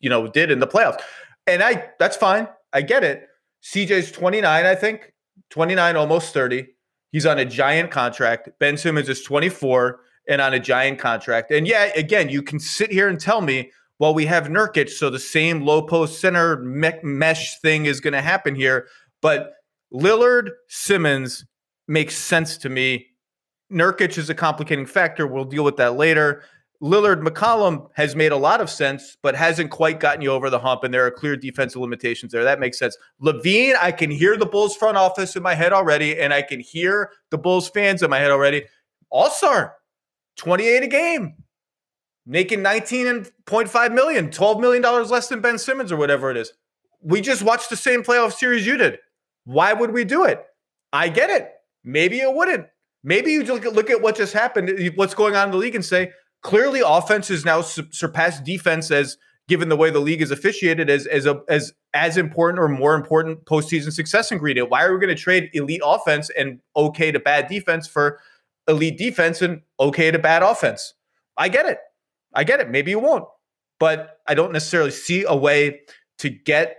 you 0.00 0.08
know, 0.10 0.26
did 0.26 0.50
in 0.50 0.60
the 0.60 0.66
playoffs. 0.66 1.00
And 1.46 1.62
I, 1.62 1.90
that's 1.98 2.16
fine. 2.16 2.48
I 2.74 2.82
get 2.82 3.04
it. 3.04 3.26
CJ's 3.62 4.12
29, 4.12 4.66
I 4.66 4.74
think, 4.74 5.12
29, 5.50 5.96
almost 5.96 6.34
30. 6.34 6.66
He's 7.12 7.24
on 7.24 7.38
a 7.38 7.44
giant 7.44 7.90
contract. 7.90 8.50
Ben 8.58 8.76
Simmons 8.76 9.08
is 9.08 9.22
24 9.22 10.00
and 10.28 10.40
on 10.40 10.52
a 10.52 10.58
giant 10.58 10.98
contract. 10.98 11.50
And 11.50 11.66
yeah, 11.66 11.92
again, 11.96 12.28
you 12.28 12.42
can 12.42 12.58
sit 12.58 12.90
here 12.90 13.08
and 13.08 13.20
tell 13.20 13.40
me, 13.40 13.70
well, 13.98 14.12
we 14.12 14.26
have 14.26 14.48
Nurkic, 14.48 14.90
so 14.90 15.08
the 15.08 15.20
same 15.20 15.62
low 15.62 15.82
post 15.82 16.20
center 16.20 16.58
me- 16.58 16.98
mesh 17.02 17.60
thing 17.60 17.86
is 17.86 18.00
going 18.00 18.12
to 18.12 18.20
happen 18.20 18.54
here. 18.54 18.88
But 19.22 19.52
Lillard, 19.92 20.50
Simmons 20.68 21.46
makes 21.86 22.16
sense 22.16 22.58
to 22.58 22.68
me. 22.68 23.06
Nurkic 23.72 24.18
is 24.18 24.28
a 24.28 24.34
complicating 24.34 24.86
factor. 24.86 25.26
We'll 25.26 25.44
deal 25.44 25.64
with 25.64 25.76
that 25.76 25.96
later. 25.96 26.42
Lillard 26.84 27.26
McCollum 27.26 27.88
has 27.94 28.14
made 28.14 28.30
a 28.30 28.36
lot 28.36 28.60
of 28.60 28.68
sense, 28.68 29.16
but 29.22 29.34
hasn't 29.34 29.70
quite 29.70 30.00
gotten 30.00 30.20
you 30.20 30.30
over 30.30 30.50
the 30.50 30.58
hump, 30.58 30.84
and 30.84 30.92
there 30.92 31.06
are 31.06 31.10
clear 31.10 31.34
defensive 31.34 31.80
limitations 31.80 32.30
there. 32.30 32.44
That 32.44 32.60
makes 32.60 32.78
sense. 32.78 32.98
LaVine, 33.22 33.74
I 33.80 33.90
can 33.90 34.10
hear 34.10 34.36
the 34.36 34.44
Bulls 34.44 34.76
front 34.76 34.98
office 34.98 35.34
in 35.34 35.42
my 35.42 35.54
head 35.54 35.72
already, 35.72 36.20
and 36.20 36.34
I 36.34 36.42
can 36.42 36.60
hear 36.60 37.10
the 37.30 37.38
Bulls 37.38 37.70
fans 37.70 38.02
in 38.02 38.10
my 38.10 38.18
head 38.18 38.30
already. 38.30 38.64
All 39.08 39.30
star, 39.30 39.76
28 40.36 40.82
a 40.82 40.86
game, 40.86 41.36
making 42.26 42.58
19.5 42.58 43.94
million, 43.94 44.30
12 44.30 44.60
million 44.60 44.82
dollars 44.82 45.10
less 45.10 45.28
than 45.28 45.40
Ben 45.40 45.56
Simmons 45.56 45.90
or 45.90 45.96
whatever 45.96 46.30
it 46.30 46.36
is. 46.36 46.52
We 47.00 47.22
just 47.22 47.42
watched 47.42 47.70
the 47.70 47.76
same 47.76 48.02
playoff 48.02 48.34
series 48.34 48.66
you 48.66 48.76
did. 48.76 48.98
Why 49.44 49.72
would 49.72 49.92
we 49.92 50.04
do 50.04 50.24
it? 50.24 50.44
I 50.92 51.08
get 51.08 51.30
it. 51.30 51.50
Maybe 51.82 52.20
it 52.20 52.34
wouldn't. 52.34 52.66
Maybe 53.02 53.32
you 53.32 53.42
look 53.44 53.64
at, 53.64 53.72
look 53.72 53.88
at 53.88 54.02
what 54.02 54.16
just 54.16 54.34
happened, 54.34 54.92
what's 54.96 55.14
going 55.14 55.34
on 55.34 55.48
in 55.48 55.52
the 55.52 55.58
league, 55.58 55.74
and 55.74 55.84
say 55.84 56.12
clearly 56.44 56.82
offense 56.84 57.28
has 57.28 57.44
now 57.44 57.62
su- 57.62 57.88
surpassed 57.90 58.44
defense 58.44 58.92
as 58.92 59.16
given 59.48 59.68
the 59.68 59.76
way 59.76 59.90
the 59.90 59.98
league 59.98 60.22
is 60.22 60.30
officiated 60.30 60.88
as 60.88 61.06
as 61.08 61.26
a, 61.26 61.42
as 61.48 61.72
as 61.92 62.16
important 62.16 62.60
or 62.60 62.68
more 62.68 62.94
important 62.94 63.44
postseason 63.46 63.92
success 63.92 64.30
ingredient. 64.30 64.70
Why 64.70 64.84
are 64.84 64.92
we 64.94 65.00
going 65.00 65.14
to 65.14 65.20
trade 65.20 65.50
elite 65.52 65.82
offense 65.84 66.30
and 66.30 66.60
okay 66.76 67.10
to 67.10 67.18
bad 67.18 67.48
defense 67.48 67.88
for 67.88 68.20
elite 68.68 68.96
defense 68.96 69.42
and 69.42 69.62
okay 69.80 70.12
to 70.12 70.18
bad 70.18 70.42
offense? 70.42 70.94
I 71.36 71.48
get 71.48 71.66
it. 71.66 71.78
I 72.32 72.44
get 72.44 72.60
it. 72.60 72.70
Maybe 72.70 72.92
you 72.92 73.00
won't, 73.00 73.24
but 73.80 74.20
I 74.28 74.34
don't 74.34 74.52
necessarily 74.52 74.90
see 74.92 75.24
a 75.26 75.34
way 75.34 75.80
to 76.18 76.30
get 76.30 76.76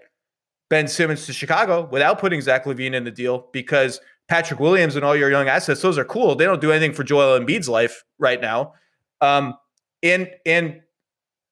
Ben 0.70 0.88
Simmons 0.88 1.26
to 1.26 1.34
Chicago 1.34 1.88
without 1.92 2.20
putting 2.20 2.42
Zach 2.42 2.66
LaVine 2.66 2.94
in 2.94 3.04
the 3.04 3.12
deal 3.12 3.50
because 3.52 4.00
Patrick 4.28 4.60
Williams 4.60 4.96
and 4.96 5.06
all 5.06 5.16
your 5.16 5.30
young 5.30 5.48
assets, 5.48 5.82
those 5.82 5.98
are 5.98 6.06
cool. 6.06 6.36
They 6.36 6.46
don't 6.46 6.62
do 6.62 6.72
anything 6.72 6.94
for 6.94 7.04
Joel 7.04 7.40
Embiid's 7.40 7.70
life 7.70 8.04
right 8.18 8.42
now. 8.42 8.74
Um, 9.22 9.56
and 10.04 10.30
and 10.46 10.82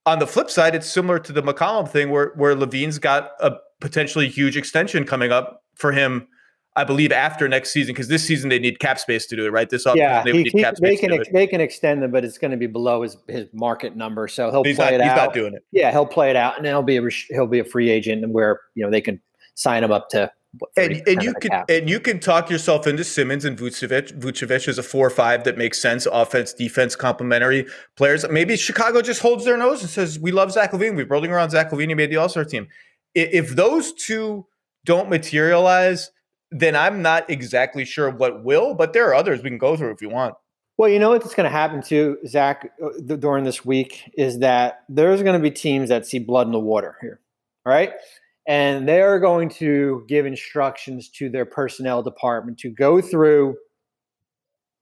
on 0.05 0.19
the 0.19 0.27
flip 0.27 0.49
side, 0.49 0.75
it's 0.75 0.87
similar 0.87 1.19
to 1.19 1.31
the 1.33 1.41
McCollum 1.41 1.89
thing 1.89 2.09
where 2.09 2.33
where 2.35 2.55
LaVine's 2.55 2.99
got 2.99 3.31
a 3.39 3.53
potentially 3.81 4.29
huge 4.29 4.57
extension 4.57 5.05
coming 5.05 5.31
up 5.31 5.63
for 5.75 5.91
him. 5.91 6.27
I 6.75 6.83
believe 6.83 7.11
after 7.11 7.47
next 7.47 7.71
season 7.71 7.93
because 7.93 8.07
this 8.07 8.25
season 8.25 8.49
they 8.49 8.57
need 8.57 8.79
cap 8.79 8.97
space 8.97 9.27
to 9.27 9.35
do 9.35 9.45
it. 9.45 9.49
Right, 9.51 9.69
this 9.69 9.85
offseason 9.85 9.95
yeah, 9.97 10.23
they 10.23 10.31
he, 10.31 10.37
need 10.39 10.51
he- 10.53 10.61
cap 10.61 10.75
they 10.81 10.97
can 10.97 11.11
ex- 11.11 11.29
they 11.31 11.45
can 11.45 11.61
extend 11.61 12.01
them, 12.01 12.09
but 12.09 12.25
it's 12.25 12.39
going 12.39 12.49
to 12.49 12.57
be 12.57 12.65
below 12.65 13.03
his 13.03 13.15
his 13.27 13.47
market 13.53 13.95
number, 13.95 14.27
so 14.27 14.49
he'll 14.49 14.63
He's 14.63 14.75
play 14.77 14.85
not. 14.85 14.93
it 14.95 15.01
He's 15.01 15.11
out. 15.11 15.17
not 15.17 15.33
doing 15.35 15.53
it. 15.53 15.63
yeah, 15.71 15.91
he'll 15.91 16.05
play 16.07 16.31
it 16.31 16.35
out, 16.35 16.57
and 16.57 16.65
he'll 16.65 16.81
be 16.81 16.97
a 16.97 17.07
he'll 17.29 17.45
be 17.47 17.59
a 17.59 17.63
free 17.63 17.89
agent, 17.91 18.23
and 18.23 18.33
where 18.33 18.59
you 18.73 18.83
know 18.83 18.89
they 18.89 19.01
can 19.01 19.21
sign 19.53 19.83
him 19.83 19.91
up 19.91 20.09
to. 20.09 20.31
And, 20.77 21.01
and 21.07 21.23
you 21.23 21.33
can 21.33 21.49
cap. 21.49 21.65
and 21.69 21.89
you 21.89 21.99
can 21.99 22.19
talk 22.19 22.49
yourself 22.49 22.85
into 22.85 23.03
Simmons 23.03 23.43
and 23.43 23.57
Vucevic. 23.57 24.19
Vucevic 24.19 24.67
is 24.67 24.77
a 24.77 24.83
four 24.83 25.07
or 25.07 25.09
five 25.09 25.43
that 25.45 25.57
makes 25.57 25.81
sense. 25.81 26.05
Offense, 26.05 26.53
defense, 26.53 26.95
complementary 26.95 27.65
players. 27.95 28.27
Maybe 28.29 28.55
Chicago 28.55 29.01
just 29.01 29.21
holds 29.21 29.45
their 29.45 29.57
nose 29.57 29.81
and 29.81 29.89
says, 29.89 30.19
"We 30.19 30.31
love 30.31 30.51
Zach 30.51 30.71
LaVine. 30.71 30.95
We're 30.95 31.07
rolling 31.07 31.31
around 31.31 31.49
Zach 31.49 31.71
LaVine. 31.71 31.89
He 31.89 31.95
made 31.95 32.11
the 32.11 32.17
All 32.17 32.29
Star 32.29 32.45
team." 32.45 32.67
If 33.15 33.55
those 33.55 33.93
two 33.93 34.45
don't 34.85 35.09
materialize, 35.09 36.11
then 36.51 36.75
I'm 36.75 37.01
not 37.01 37.29
exactly 37.29 37.83
sure 37.83 38.11
what 38.11 38.43
will. 38.43 38.75
But 38.75 38.93
there 38.93 39.07
are 39.09 39.15
others 39.15 39.41
we 39.41 39.49
can 39.49 39.57
go 39.57 39.75
through 39.75 39.91
if 39.91 40.01
you 40.01 40.09
want. 40.09 40.35
Well, 40.77 40.89
you 40.89 40.99
know 40.99 41.09
what's 41.09 41.35
going 41.35 41.45
to 41.45 41.55
happen 41.55 41.81
to 41.83 42.17
Zach 42.27 42.71
uh, 42.83 43.15
during 43.17 43.43
this 43.43 43.63
week 43.63 44.11
is 44.17 44.39
that 44.39 44.83
there's 44.89 45.21
going 45.21 45.39
to 45.39 45.43
be 45.43 45.51
teams 45.51 45.89
that 45.89 46.05
see 46.05 46.19
blood 46.19 46.47
in 46.47 46.53
the 46.53 46.59
water 46.59 46.97
here, 46.99 47.19
all 47.65 47.73
right? 47.73 47.93
And 48.47 48.87
they 48.87 49.01
are 49.01 49.19
going 49.19 49.49
to 49.49 50.03
give 50.07 50.25
instructions 50.25 51.09
to 51.11 51.29
their 51.29 51.45
personnel 51.45 52.03
department 52.03 52.57
to 52.59 52.69
go 52.69 53.01
through 53.01 53.55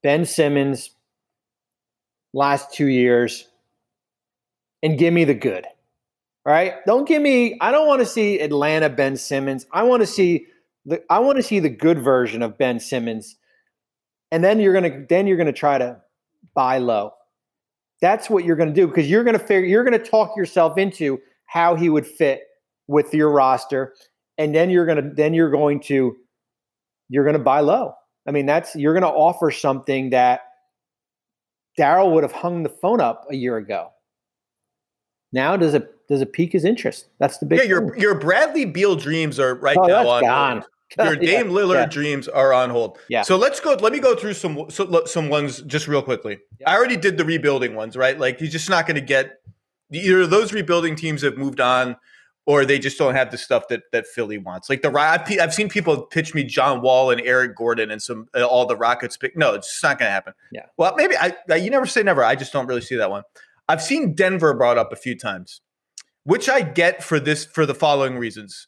Ben 0.02 0.24
Simmons 0.26 0.90
last 2.34 2.72
two 2.72 2.86
years 2.86 3.48
and 4.82 4.98
give 4.98 5.14
me 5.14 5.24
the 5.24 5.34
good. 5.34 5.66
right? 6.44 6.74
Don't 6.86 7.06
give 7.06 7.22
me. 7.22 7.56
I 7.60 7.70
don't 7.72 7.86
want 7.86 8.00
to 8.00 8.06
see 8.06 8.40
Atlanta 8.40 8.88
Ben 8.88 9.16
Simmons. 9.16 9.66
I 9.72 9.82
want 9.84 10.02
to 10.02 10.06
see 10.06 10.46
the. 10.84 11.02
I 11.10 11.20
want 11.20 11.36
to 11.36 11.42
see 11.42 11.60
the 11.60 11.68
good 11.70 11.98
version 12.00 12.42
of 12.42 12.58
Ben 12.58 12.80
Simmons, 12.80 13.36
and 14.30 14.42
then 14.42 14.60
you're 14.60 14.74
gonna 14.74 15.04
then 15.08 15.26
you're 15.26 15.36
gonna 15.36 15.52
try 15.52 15.78
to 15.78 16.00
buy 16.54 16.78
low. 16.78 17.12
That's 18.00 18.28
what 18.28 18.44
you're 18.44 18.56
gonna 18.56 18.72
do 18.72 18.88
because 18.88 19.08
you're 19.08 19.24
gonna 19.24 19.38
figure 19.38 19.68
you're 19.68 19.84
gonna 19.84 19.98
talk 19.98 20.36
yourself 20.36 20.78
into 20.78 21.20
how 21.46 21.76
he 21.76 21.88
would 21.88 22.06
fit 22.06 22.42
with 22.88 23.12
your 23.14 23.30
roster, 23.30 23.94
and 24.38 24.54
then 24.54 24.70
you're 24.70 24.86
gonna 24.86 25.10
then 25.14 25.34
you're 25.34 25.50
going 25.50 25.80
to 25.80 26.16
you're 27.08 27.24
gonna 27.24 27.38
buy 27.38 27.60
low. 27.60 27.94
I 28.26 28.30
mean, 28.30 28.46
that's 28.46 28.74
you're 28.76 28.94
gonna 28.94 29.08
offer 29.08 29.50
something 29.50 30.10
that 30.10 30.40
Daryl 31.78 32.12
would 32.12 32.22
have 32.22 32.32
hung 32.32 32.62
the 32.62 32.68
phone 32.68 33.00
up 33.00 33.26
a 33.30 33.34
year 33.36 33.56
ago. 33.56 33.90
Now 35.32 35.56
does 35.56 35.74
it 35.74 35.88
does 36.08 36.20
it 36.20 36.32
pique 36.32 36.52
his 36.52 36.64
interest? 36.64 37.08
That's 37.18 37.38
the 37.38 37.46
big 37.46 37.60
yeah. 37.60 37.64
Your 37.64 37.96
your 37.96 38.14
Bradley 38.14 38.64
Beal 38.66 38.96
dreams 38.96 39.38
are 39.40 39.54
right 39.54 39.76
Oh, 39.78 39.86
now 39.86 40.08
on 40.08 40.22
gone. 40.22 40.52
hold. 40.58 40.64
Your 40.98 41.14
Yeah, 41.22 41.38
Dame 41.42 41.50
Lillard 41.50 41.74
yeah. 41.74 41.86
dreams 41.86 42.28
are 42.28 42.52
on 42.52 42.68
hold. 42.68 42.98
Yeah. 43.08 43.22
So 43.22 43.36
let's 43.36 43.60
go. 43.60 43.72
Let 43.74 43.92
me 43.94 43.98
go 43.98 44.14
through 44.14 44.34
some 44.34 44.66
so, 44.68 45.04
some 45.06 45.30
ones 45.30 45.62
just 45.62 45.88
real 45.88 46.02
quickly. 46.02 46.38
Yeah. 46.60 46.70
I 46.70 46.76
already 46.76 46.98
did 46.98 47.16
the 47.16 47.24
rebuilding 47.24 47.74
ones, 47.74 47.96
right? 47.96 48.18
Like 48.18 48.38
he's 48.38 48.52
just 48.52 48.68
not 48.68 48.86
going 48.86 48.96
to 48.96 49.00
get 49.00 49.38
either 49.90 50.20
of 50.20 50.30
those 50.30 50.52
rebuilding 50.52 50.94
teams 50.96 51.22
have 51.22 51.38
moved 51.38 51.60
on, 51.60 51.96
or 52.46 52.64
they 52.64 52.78
just 52.78 52.98
don't 52.98 53.14
have 53.14 53.30
the 53.30 53.38
stuff 53.38 53.68
that 53.68 53.82
that 53.92 54.06
Philly 54.06 54.38
wants. 54.38 54.68
Like 54.68 54.82
the 54.82 54.90
I've, 54.90 55.22
I've 55.40 55.54
seen 55.54 55.68
people 55.68 56.02
pitch 56.02 56.34
me 56.34 56.44
John 56.44 56.82
Wall 56.82 57.10
and 57.10 57.20
Eric 57.20 57.56
Gordon 57.56 57.90
and 57.90 58.02
some 58.02 58.28
uh, 58.34 58.44
all 58.44 58.66
the 58.66 58.76
Rockets 58.76 59.16
pick. 59.16 59.36
No, 59.36 59.54
it's 59.54 59.70
just 59.70 59.82
not 59.82 59.98
going 59.98 60.08
to 60.08 60.12
happen. 60.12 60.34
Yeah. 60.50 60.66
Well, 60.76 60.94
maybe 60.96 61.16
I, 61.16 61.36
I. 61.50 61.56
You 61.56 61.70
never 61.70 61.86
say 61.86 62.02
never. 62.02 62.24
I 62.24 62.34
just 62.34 62.52
don't 62.52 62.66
really 62.66 62.80
see 62.80 62.96
that 62.96 63.10
one. 63.10 63.22
I've 63.68 63.82
seen 63.82 64.14
Denver 64.14 64.54
brought 64.54 64.78
up 64.78 64.92
a 64.92 64.96
few 64.96 65.16
times, 65.16 65.60
which 66.24 66.48
I 66.48 66.62
get 66.62 67.02
for 67.02 67.20
this 67.20 67.44
for 67.44 67.64
the 67.64 67.74
following 67.74 68.18
reasons. 68.18 68.66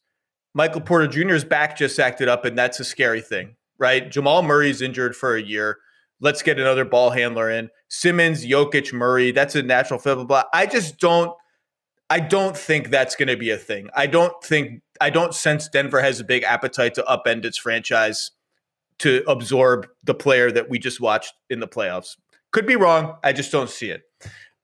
Michael 0.55 0.81
Porter 0.81 1.09
Jr.'s 1.09 1.45
back 1.45 1.77
just 1.77 1.99
acted 1.99 2.29
up, 2.29 2.45
and 2.45 2.57
that's 2.57 2.79
a 2.79 2.85
scary 2.85 3.21
thing, 3.21 3.57
right? 3.79 4.09
Jamal 4.09 4.43
Murray's 4.43 4.81
injured 4.81 5.17
for 5.17 5.35
a 5.35 5.43
year. 5.43 5.79
Let's 6.21 6.43
get 6.43 6.61
another 6.61 6.85
ball 6.85 7.11
handler 7.11 7.51
in. 7.51 7.71
Simmons, 7.89 8.47
Jokic, 8.47 8.93
Murray. 8.93 9.33
That's 9.33 9.57
a 9.57 9.63
natural 9.65 9.99
fit. 9.99 10.15
Blah, 10.15 10.25
blah. 10.25 10.45
I 10.53 10.67
just 10.67 10.99
don't. 10.99 11.37
I 12.15 12.21
don't 12.21 12.57
think 12.57 12.91
that's 12.91 13.17
going 13.17 13.27
to 13.27 13.37
be 13.37 13.51
a 13.51 13.57
thing. 13.57 13.89
I 13.93 14.07
don't 14.07 14.33
think. 14.41 14.83
I 15.01 15.11
don't 15.11 15.35
sense 15.35 15.69
Denver 15.69 16.01
has 16.01 16.21
a 16.21 16.25
big 16.25 16.45
appetite 16.45 16.95
to 16.95 17.03
upend 17.03 17.45
its 17.45 17.59
franchise 17.59 18.31
to 19.01 19.25
absorb 19.27 19.89
the 20.05 20.15
player 20.15 20.53
that 20.53 20.71
we 20.71 20.79
just 20.79 21.01
watched 21.01 21.35
in 21.51 21.59
the 21.59 21.67
playoffs. 21.67 22.17
Could 22.53 22.69
be 22.69 22.77
wrong. 22.77 23.17
I 23.25 23.33
just 23.33 23.51
don't 23.51 23.69
see 23.69 23.91
it. 23.91 24.03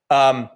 Um, 0.09 0.49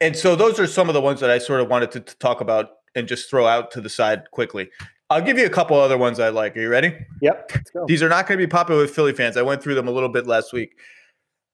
and 0.00 0.14
so 0.14 0.36
those 0.36 0.60
are 0.60 0.68
some 0.68 0.88
of 0.88 0.94
the 0.94 1.00
ones 1.00 1.18
that 1.18 1.30
I 1.30 1.38
sort 1.38 1.60
of 1.60 1.66
wanted 1.66 1.90
to, 1.90 2.00
to 2.00 2.18
talk 2.18 2.40
about 2.40 2.70
and 2.94 3.08
just 3.08 3.28
throw 3.28 3.48
out 3.48 3.72
to 3.72 3.80
the 3.80 3.88
side 3.88 4.30
quickly. 4.30 4.70
I'll 5.10 5.20
give 5.20 5.36
you 5.36 5.46
a 5.46 5.50
couple 5.50 5.76
other 5.76 5.98
ones 5.98 6.20
I 6.20 6.28
like. 6.28 6.56
Are 6.56 6.60
you 6.60 6.68
ready? 6.68 6.96
Yep. 7.22 7.50
Let's 7.56 7.70
go. 7.72 7.86
These 7.88 8.04
are 8.04 8.08
not 8.08 8.28
going 8.28 8.38
to 8.38 8.46
be 8.46 8.48
popular 8.48 8.82
with 8.82 8.94
Philly 8.94 9.14
fans. 9.14 9.36
I 9.36 9.42
went 9.42 9.60
through 9.60 9.74
them 9.74 9.88
a 9.88 9.90
little 9.90 10.08
bit 10.08 10.28
last 10.28 10.52
week. 10.52 10.78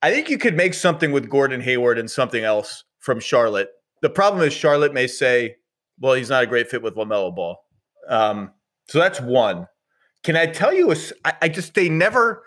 I 0.03 0.11
think 0.11 0.29
you 0.29 0.37
could 0.37 0.55
make 0.55 0.75
something 0.75 1.13
with 1.13 1.31
Gordon 1.31 1.63
Hayward 1.63 1.99
and 1.99 2.11
something 2.11 2.45
else 2.45 2.85
from 2.99 3.21
Charlotte. 3.21 3.71
The 4.03 4.11
problem 4.11 4.43
is 4.47 4.53
Charlotte 4.53 4.95
may 4.95 5.07
say, 5.07 5.57
well, 6.01 6.15
he's 6.15 6.31
not 6.31 6.43
a 6.45 6.47
great 6.47 6.71
fit 6.71 6.83
with 6.83 6.95
LaMelo 6.95 7.35
Ball. 7.35 7.57
Um, 8.09 8.53
so 8.89 8.99
that's 8.99 9.21
one. 9.21 9.67
Can 10.25 10.37
I 10.37 10.47
tell 10.47 10.73
you 10.73 10.91
a 10.93 10.97
I 11.25 11.33
I 11.43 11.49
just 11.49 11.75
they 11.75 11.89
never 11.89 12.43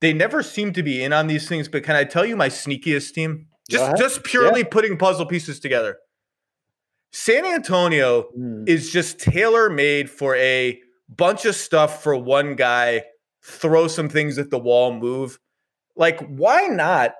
they 0.00 0.12
never 0.12 0.42
seem 0.42 0.72
to 0.72 0.82
be 0.82 1.02
in 1.02 1.12
on 1.12 1.26
these 1.26 1.48
things, 1.48 1.68
but 1.68 1.84
can 1.84 1.96
I 1.96 2.04
tell 2.04 2.24
you 2.24 2.36
my 2.36 2.48
sneakiest 2.48 3.12
team? 3.12 3.46
Just 3.70 3.96
just 3.98 4.24
purely 4.24 4.64
putting 4.64 4.96
puzzle 4.98 5.26
pieces 5.26 5.60
together. 5.60 5.98
San 7.12 7.44
Antonio 7.44 8.28
Mm. 8.38 8.68
is 8.68 8.90
just 8.90 9.20
tailor 9.20 9.68
made 9.70 10.10
for 10.10 10.34
a 10.36 10.80
bunch 11.08 11.44
of 11.44 11.54
stuff 11.54 12.02
for 12.02 12.16
one 12.16 12.54
guy, 12.56 13.04
throw 13.44 13.86
some 13.86 14.08
things 14.08 14.38
at 14.38 14.50
the 14.50 14.58
wall, 14.58 14.92
move. 14.92 15.38
Like, 15.94 16.20
why 16.26 16.66
not 16.68 17.12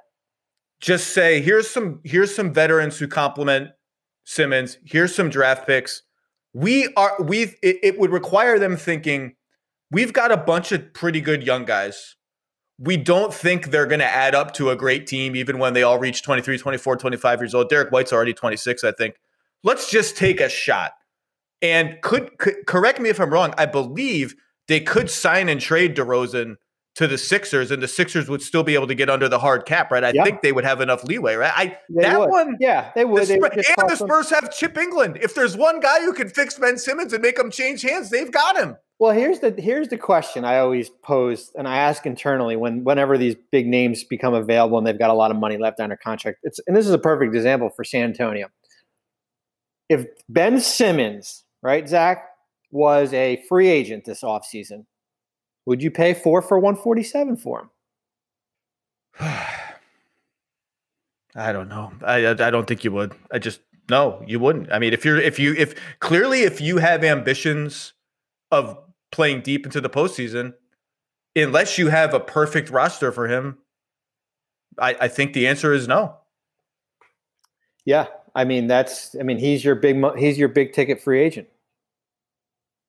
just 0.82 1.14
say, 1.14 1.40
here's 1.40 1.70
some 1.70 2.00
here's 2.04 2.34
some 2.34 2.52
veterans 2.52 2.98
who 2.98 3.08
complement 3.08 3.70
Simmons, 4.24 4.78
here's 4.84 5.14
some 5.14 5.30
draft 5.30 5.66
picks. 5.66 6.02
We 6.52 6.92
are 6.94 7.14
we 7.22 7.54
it, 7.62 7.78
it 7.82 7.98
would 7.98 8.10
require 8.10 8.58
them 8.58 8.76
thinking, 8.76 9.36
we've 9.90 10.12
got 10.12 10.30
a 10.30 10.36
bunch 10.36 10.72
of 10.72 10.92
pretty 10.92 11.22
good 11.22 11.44
young 11.44 11.64
guys. 11.64 12.16
We 12.78 12.96
don't 12.96 13.32
think 13.32 13.66
they're 13.66 13.86
going 13.86 14.00
to 14.00 14.04
add 14.04 14.34
up 14.34 14.54
to 14.54 14.70
a 14.70 14.76
great 14.76 15.06
team 15.06 15.36
even 15.36 15.58
when 15.58 15.72
they 15.72 15.84
all 15.84 16.00
reach 16.00 16.22
23, 16.22 16.58
24, 16.58 16.96
25 16.96 17.40
years 17.40 17.54
old. 17.54 17.68
Derek 17.68 17.92
White's 17.92 18.12
already 18.12 18.34
26, 18.34 18.82
I 18.82 18.90
think. 18.90 19.16
Let's 19.62 19.88
just 19.88 20.16
take 20.16 20.40
a 20.40 20.48
shot. 20.48 20.92
And 21.60 22.00
could, 22.02 22.38
could 22.38 22.66
correct 22.66 22.98
me 22.98 23.08
if 23.08 23.20
I'm 23.20 23.30
wrong. 23.30 23.54
I 23.56 23.66
believe 23.66 24.34
they 24.66 24.80
could 24.80 25.10
sign 25.10 25.48
and 25.48 25.60
trade 25.60 25.96
DeRozan 25.96 26.56
to 26.94 27.06
the 27.06 27.16
Sixers, 27.16 27.70
and 27.70 27.82
the 27.82 27.88
Sixers 27.88 28.28
would 28.28 28.42
still 28.42 28.62
be 28.62 28.74
able 28.74 28.86
to 28.86 28.94
get 28.94 29.08
under 29.08 29.26
the 29.28 29.38
hard 29.38 29.64
cap, 29.64 29.90
right? 29.90 30.04
I 30.04 30.12
Yeah. 30.14 30.24
think 30.24 30.42
they 30.42 30.52
would 30.52 30.64
have 30.64 30.80
enough 30.82 31.02
leeway, 31.04 31.36
right? 31.36 31.52
I 31.56 31.78
They 31.88 32.02
that 32.02 32.20
would. 32.20 32.28
one. 32.28 32.56
Yeah, 32.60 32.90
they 32.94 33.02
The 33.02 33.06
would. 33.08 33.26
They 33.26 33.38
would 33.38 33.52
Spurs, 33.52 33.66
and 33.68 33.76
the 33.76 33.90
toss 33.90 33.98
them- 33.98 34.08
Spurs 34.08 34.30
have 34.30 34.52
Chip 34.52 34.74
Engelland. 34.74 35.22
If 35.22 35.34
there's 35.34 35.56
one 35.56 35.80
guy 35.80 36.00
who 36.02 36.12
can 36.12 36.28
fix 36.28 36.58
Ben 36.58 36.76
Simmons 36.76 37.12
and 37.14 37.22
make 37.22 37.38
him 37.38 37.50
change 37.50 37.80
hands, 37.82 38.10
they've 38.10 38.30
got 38.30 38.58
him. 38.58 38.76
Well, 38.98 39.12
here's 39.12 39.40
the 39.40 39.50
here's 39.58 39.88
the 39.88 39.96
question 39.98 40.44
I 40.44 40.58
always 40.58 40.90
pose, 40.90 41.50
and 41.56 41.66
I 41.66 41.78
ask 41.78 42.04
internally 42.06 42.56
when 42.56 42.84
whenever 42.84 43.16
these 43.18 43.34
big 43.50 43.66
names 43.66 44.04
become 44.04 44.34
available 44.34 44.76
and 44.78 44.86
they've 44.86 44.98
got 44.98 45.10
a 45.10 45.14
lot 45.14 45.30
of 45.30 45.38
money 45.38 45.56
left 45.56 45.80
under 45.80 45.96
contract. 45.96 46.38
It's 46.42 46.60
and 46.66 46.76
this 46.76 46.86
is 46.86 46.92
a 46.92 46.98
perfect 46.98 47.34
example 47.34 47.70
for 47.70 47.84
San 47.84 48.04
Antonio. 48.04 48.48
If 49.88 50.06
Ben 50.28 50.60
Simmons, 50.60 51.44
right, 51.62 51.88
Zach, 51.88 52.28
was 52.70 53.12
a 53.12 53.42
free 53.48 53.68
agent 53.68 54.04
this 54.04 54.22
offseason, 54.22 54.84
would 55.66 55.82
you 55.82 55.90
pay 55.90 56.14
four 56.14 56.42
for 56.42 56.58
147 56.58 57.36
for 57.36 57.60
him? 57.60 57.70
I 61.34 61.52
don't 61.52 61.68
know. 61.68 61.92
I 62.04 62.26
I 62.26 62.30
I 62.30 62.50
don't 62.50 62.66
think 62.66 62.84
you 62.84 62.92
would. 62.92 63.14
I 63.30 63.38
just 63.38 63.60
no, 63.88 64.22
you 64.26 64.38
wouldn't. 64.38 64.72
I 64.72 64.78
mean, 64.78 64.92
if 64.92 65.04
you're 65.04 65.18
if 65.18 65.38
you 65.38 65.54
if 65.54 65.74
clearly 66.00 66.42
if 66.42 66.60
you 66.60 66.78
have 66.78 67.02
ambitions 67.04 67.94
of 68.50 68.78
playing 69.10 69.42
deep 69.42 69.64
into 69.64 69.80
the 69.80 69.90
postseason, 69.90 70.54
unless 71.34 71.78
you 71.78 71.88
have 71.88 72.14
a 72.14 72.20
perfect 72.20 72.70
roster 72.70 73.12
for 73.12 73.28
him, 73.28 73.58
I, 74.78 74.96
I 75.00 75.08
think 75.08 75.32
the 75.32 75.46
answer 75.46 75.72
is 75.72 75.88
no. 75.88 76.16
Yeah, 77.84 78.06
I 78.34 78.44
mean 78.44 78.66
that's 78.66 79.16
I 79.18 79.22
mean 79.22 79.38
he's 79.38 79.64
your 79.64 79.74
big 79.74 80.02
he's 80.18 80.38
your 80.38 80.48
big 80.48 80.72
ticket 80.72 81.00
free 81.00 81.20
agent. 81.20 81.48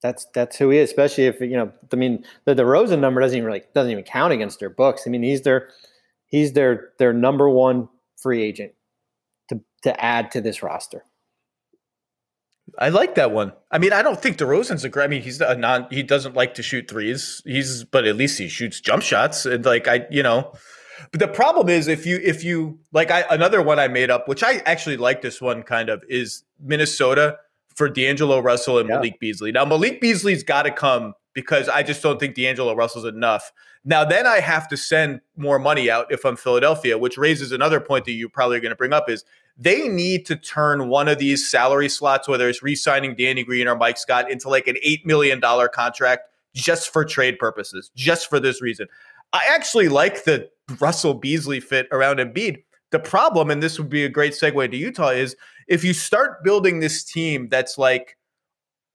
That's 0.04 0.26
that's 0.34 0.58
who 0.58 0.68
he 0.68 0.76
is, 0.76 0.90
especially 0.90 1.24
if 1.24 1.40
you 1.40 1.56
know. 1.56 1.72
I 1.90 1.96
mean 1.96 2.26
the 2.44 2.54
DeRozan 2.54 2.98
number 2.98 3.22
doesn't 3.22 3.38
even 3.38 3.46
really 3.46 3.62
doesn't 3.74 3.90
even 3.90 4.04
count 4.04 4.34
against 4.34 4.60
their 4.60 4.68
books. 4.68 5.04
I 5.06 5.10
mean 5.10 5.22
he's 5.22 5.40
their 5.42 5.70
he's 6.26 6.52
their 6.52 6.90
their 6.98 7.14
number 7.14 7.48
one 7.48 7.88
free 8.18 8.42
agent 8.42 8.74
to 9.48 9.62
to 9.82 9.98
add 9.98 10.30
to 10.32 10.42
this 10.42 10.62
roster. 10.62 11.04
I 12.78 12.90
like 12.90 13.14
that 13.14 13.30
one. 13.30 13.54
I 13.70 13.78
mean, 13.78 13.94
I 13.94 14.02
don't 14.02 14.20
think 14.20 14.36
DeRozan's 14.36 14.84
a 14.84 14.90
great. 14.90 15.04
I 15.04 15.06
mean, 15.06 15.22
he's 15.22 15.40
a 15.40 15.56
non. 15.56 15.86
He 15.90 16.02
doesn't 16.02 16.34
like 16.34 16.52
to 16.54 16.62
shoot 16.62 16.86
threes. 16.86 17.40
He's, 17.46 17.84
but 17.84 18.04
at 18.04 18.16
least 18.16 18.38
he 18.38 18.48
shoots 18.48 18.80
jump 18.80 19.02
shots. 19.02 19.46
And 19.46 19.64
like 19.64 19.88
I, 19.88 20.06
you 20.10 20.22
know, 20.22 20.52
but 21.12 21.20
the 21.20 21.28
problem 21.28 21.70
is 21.70 21.88
if 21.88 22.04
you 22.04 22.20
if 22.22 22.44
you 22.44 22.78
like 22.92 23.10
I 23.10 23.24
another 23.30 23.62
one 23.62 23.78
I 23.78 23.88
made 23.88 24.10
up, 24.10 24.28
which 24.28 24.42
I 24.42 24.56
actually 24.66 24.98
like 24.98 25.22
this 25.22 25.40
one 25.40 25.62
kind 25.62 25.88
of 25.88 26.04
is 26.10 26.42
Minnesota 26.60 27.38
for 27.74 27.88
D'Angelo 27.88 28.40
Russell 28.40 28.78
and 28.78 28.88
Yeah. 28.88 28.96
Malik 28.96 29.20
Beasley. 29.20 29.52
Now 29.52 29.64
Malik 29.64 30.00
Beasley's 30.00 30.42
got 30.42 30.62
to 30.62 30.70
come 30.70 31.14
because 31.32 31.68
I 31.68 31.82
just 31.82 32.02
don't 32.02 32.20
think 32.20 32.34
D'Angelo 32.34 32.74
Russell's 32.74 33.04
enough. 33.04 33.52
Now 33.84 34.04
then 34.04 34.26
I 34.26 34.40
have 34.40 34.68
to 34.68 34.76
send 34.76 35.20
more 35.36 35.58
money 35.58 35.90
out 35.90 36.06
if 36.10 36.24
I'm 36.24 36.36
Philadelphia, 36.36 36.96
which 36.96 37.18
raises 37.18 37.52
another 37.52 37.80
point 37.80 38.04
that 38.06 38.12
you 38.12 38.28
probably 38.28 38.56
are 38.56 38.60
going 38.60 38.70
to 38.70 38.76
bring 38.76 38.92
up 38.92 39.10
is 39.10 39.24
they 39.56 39.88
need 39.88 40.26
to 40.26 40.36
turn 40.36 40.88
one 40.88 41.06
of 41.08 41.18
these 41.18 41.48
salary 41.48 41.88
slots, 41.88 42.26
whether 42.26 42.48
it's 42.48 42.62
re-signing 42.62 43.14
Danny 43.14 43.44
Green 43.44 43.68
or 43.68 43.76
Mike 43.76 43.98
Scott, 43.98 44.30
into 44.30 44.48
like 44.48 44.66
an 44.66 44.76
eight 44.82 45.04
million 45.06 45.38
dollar 45.40 45.68
contract 45.68 46.22
just 46.54 46.92
for 46.92 47.04
trade 47.04 47.38
purposes, 47.38 47.90
just 47.94 48.28
for 48.30 48.40
this 48.40 48.62
reason. 48.62 48.86
I 49.32 49.42
actually 49.50 49.88
like 49.88 50.24
the 50.24 50.48
Russell 50.80 51.14
Beasley 51.14 51.60
fit 51.60 51.88
around 51.90 52.18
Embiid. 52.18 52.62
The 52.90 53.00
problem, 53.00 53.50
and 53.50 53.60
this 53.60 53.78
would 53.78 53.88
be 53.88 54.04
a 54.04 54.08
great 54.08 54.32
segue 54.34 54.70
to 54.70 54.76
Utah, 54.76 55.08
is 55.08 55.34
if 55.68 55.84
you 55.84 55.92
start 55.92 56.44
building 56.44 56.80
this 56.80 57.04
team 57.04 57.48
that's 57.48 57.78
like 57.78 58.16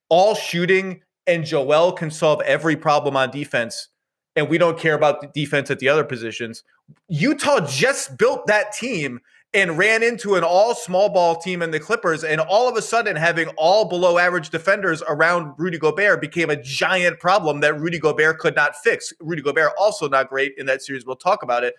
all 0.10 0.36
shooting 0.36 1.02
and 1.28 1.46
Joel 1.46 1.92
can 1.92 2.10
solve 2.10 2.42
every 2.42 2.76
problem 2.76 3.16
on 3.16 3.30
defense, 3.30 3.90
and 4.36 4.50
we 4.50 4.58
don't 4.58 4.80
care 4.80 4.96
about 4.96 5.22
the 5.22 5.28
defense 5.28 5.70
at 5.70 5.80
the 5.80 5.90
other 5.90 6.04
positions. 6.04 6.64
Utah 7.08 7.66
just 7.68 8.18
built 8.18 8.48
that 8.48 8.74
team 8.74 9.20
and 9.54 9.78
ran 9.78 10.04
into 10.04 10.36
an 10.36 10.44
all 10.44 10.76
small 10.76 11.10
ball 11.10 11.36
team 11.36 11.62
in 11.62 11.72
the 11.72 11.80
Clippers, 11.80 12.24
and 12.24 12.40
all 12.40 12.70
of 12.70 12.76
a 12.78 12.82
sudden, 12.82 13.16
having 13.16 13.48
all 13.58 13.86
below 13.86 14.18
average 14.18 14.52
defenders 14.52 15.02
around 15.08 15.54
Rudy 15.58 15.80
Gobert 15.80 16.22
became 16.22 16.50
a 16.50 16.62
giant 16.62 17.20
problem 17.20 17.60
that 17.62 17.80
Rudy 17.80 18.00
Gobert 18.00 18.38
could 18.40 18.56
not 18.56 18.76
fix. 18.76 19.12
Rudy 19.20 19.42
Gobert 19.42 19.72
also 19.78 20.08
not 20.08 20.30
great 20.30 20.54
in 20.58 20.68
that 20.68 20.84
series. 20.84 21.06
We'll 21.06 21.16
talk 21.16 21.42
about 21.42 21.64
it, 21.64 21.76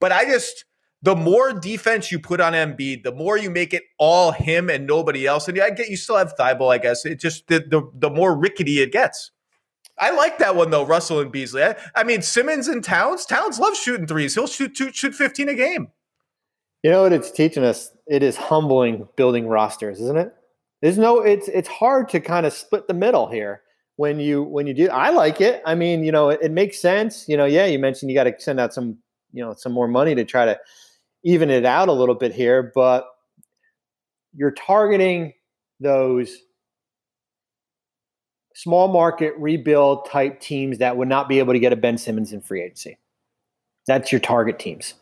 but 0.00 0.12
I 0.12 0.26
just 0.26 0.66
the 1.04 1.14
more 1.14 1.52
defense 1.52 2.10
you 2.10 2.18
put 2.18 2.40
on 2.40 2.54
Embiid, 2.54 3.02
the 3.02 3.12
more 3.12 3.36
you 3.36 3.50
make 3.50 3.74
it 3.74 3.82
all 3.98 4.32
him 4.32 4.70
and 4.70 4.86
nobody 4.86 5.26
else. 5.26 5.46
And 5.46 5.60
I 5.60 5.68
get 5.68 5.90
you 5.90 5.98
still 5.98 6.16
have 6.16 6.34
Thybulle, 6.34 6.72
I 6.72 6.78
guess. 6.78 7.04
It 7.04 7.20
just 7.20 7.46
the, 7.46 7.58
the 7.58 7.82
the 7.94 8.10
more 8.10 8.34
rickety 8.34 8.80
it 8.80 8.90
gets. 8.90 9.30
I 9.98 10.10
like 10.12 10.38
that 10.38 10.56
one 10.56 10.70
though, 10.70 10.84
Russell 10.84 11.20
and 11.20 11.30
Beasley. 11.30 11.62
I, 11.62 11.76
I 11.94 12.04
mean, 12.04 12.22
Simmons 12.22 12.68
and 12.68 12.82
Towns. 12.82 13.26
Towns 13.26 13.58
loves 13.58 13.78
shooting 13.78 14.06
threes. 14.06 14.34
He'll 14.34 14.46
shoot 14.46 14.74
two, 14.74 14.92
shoot 14.92 15.14
fifteen 15.14 15.50
a 15.50 15.54
game. 15.54 15.88
You 16.82 16.90
know 16.90 17.02
what 17.02 17.12
it's 17.12 17.30
teaching 17.30 17.64
us? 17.64 17.90
It 18.06 18.22
is 18.22 18.36
humbling 18.36 19.06
building 19.14 19.46
rosters, 19.46 20.00
isn't 20.00 20.18
it? 20.18 20.34
There's 20.80 20.96
no. 20.96 21.20
It's 21.20 21.48
it's 21.48 21.68
hard 21.68 22.08
to 22.10 22.20
kind 22.20 22.46
of 22.46 22.54
split 22.54 22.88
the 22.88 22.94
middle 22.94 23.28
here 23.28 23.60
when 23.96 24.20
you 24.20 24.42
when 24.42 24.66
you 24.66 24.72
do. 24.72 24.88
I 24.88 25.10
like 25.10 25.42
it. 25.42 25.62
I 25.66 25.74
mean, 25.74 26.02
you 26.02 26.12
know, 26.12 26.30
it, 26.30 26.40
it 26.40 26.50
makes 26.50 26.80
sense. 26.80 27.28
You 27.28 27.36
know, 27.36 27.44
yeah, 27.44 27.66
you 27.66 27.78
mentioned 27.78 28.10
you 28.10 28.16
got 28.16 28.24
to 28.24 28.34
send 28.38 28.58
out 28.58 28.72
some 28.72 28.96
you 29.34 29.44
know 29.44 29.52
some 29.52 29.72
more 29.72 29.88
money 29.88 30.14
to 30.14 30.24
try 30.24 30.46
to 30.46 30.58
even 31.24 31.50
it 31.50 31.64
out 31.64 31.88
a 31.88 31.92
little 31.92 32.14
bit 32.14 32.32
here, 32.32 32.70
but 32.74 33.06
you're 34.34 34.52
targeting 34.52 35.32
those 35.80 36.38
small 38.54 38.88
market 38.88 39.34
rebuild 39.38 40.08
type 40.08 40.40
teams 40.40 40.78
that 40.78 40.96
would 40.96 41.08
not 41.08 41.28
be 41.28 41.38
able 41.38 41.52
to 41.52 41.58
get 41.58 41.72
a 41.72 41.76
Ben 41.76 41.98
Simmons 41.98 42.32
in 42.32 42.40
free 42.40 42.62
agency. 42.62 42.98
That's 43.86 44.12
your 44.12 44.20
target 44.20 44.58
teams. 44.58 44.94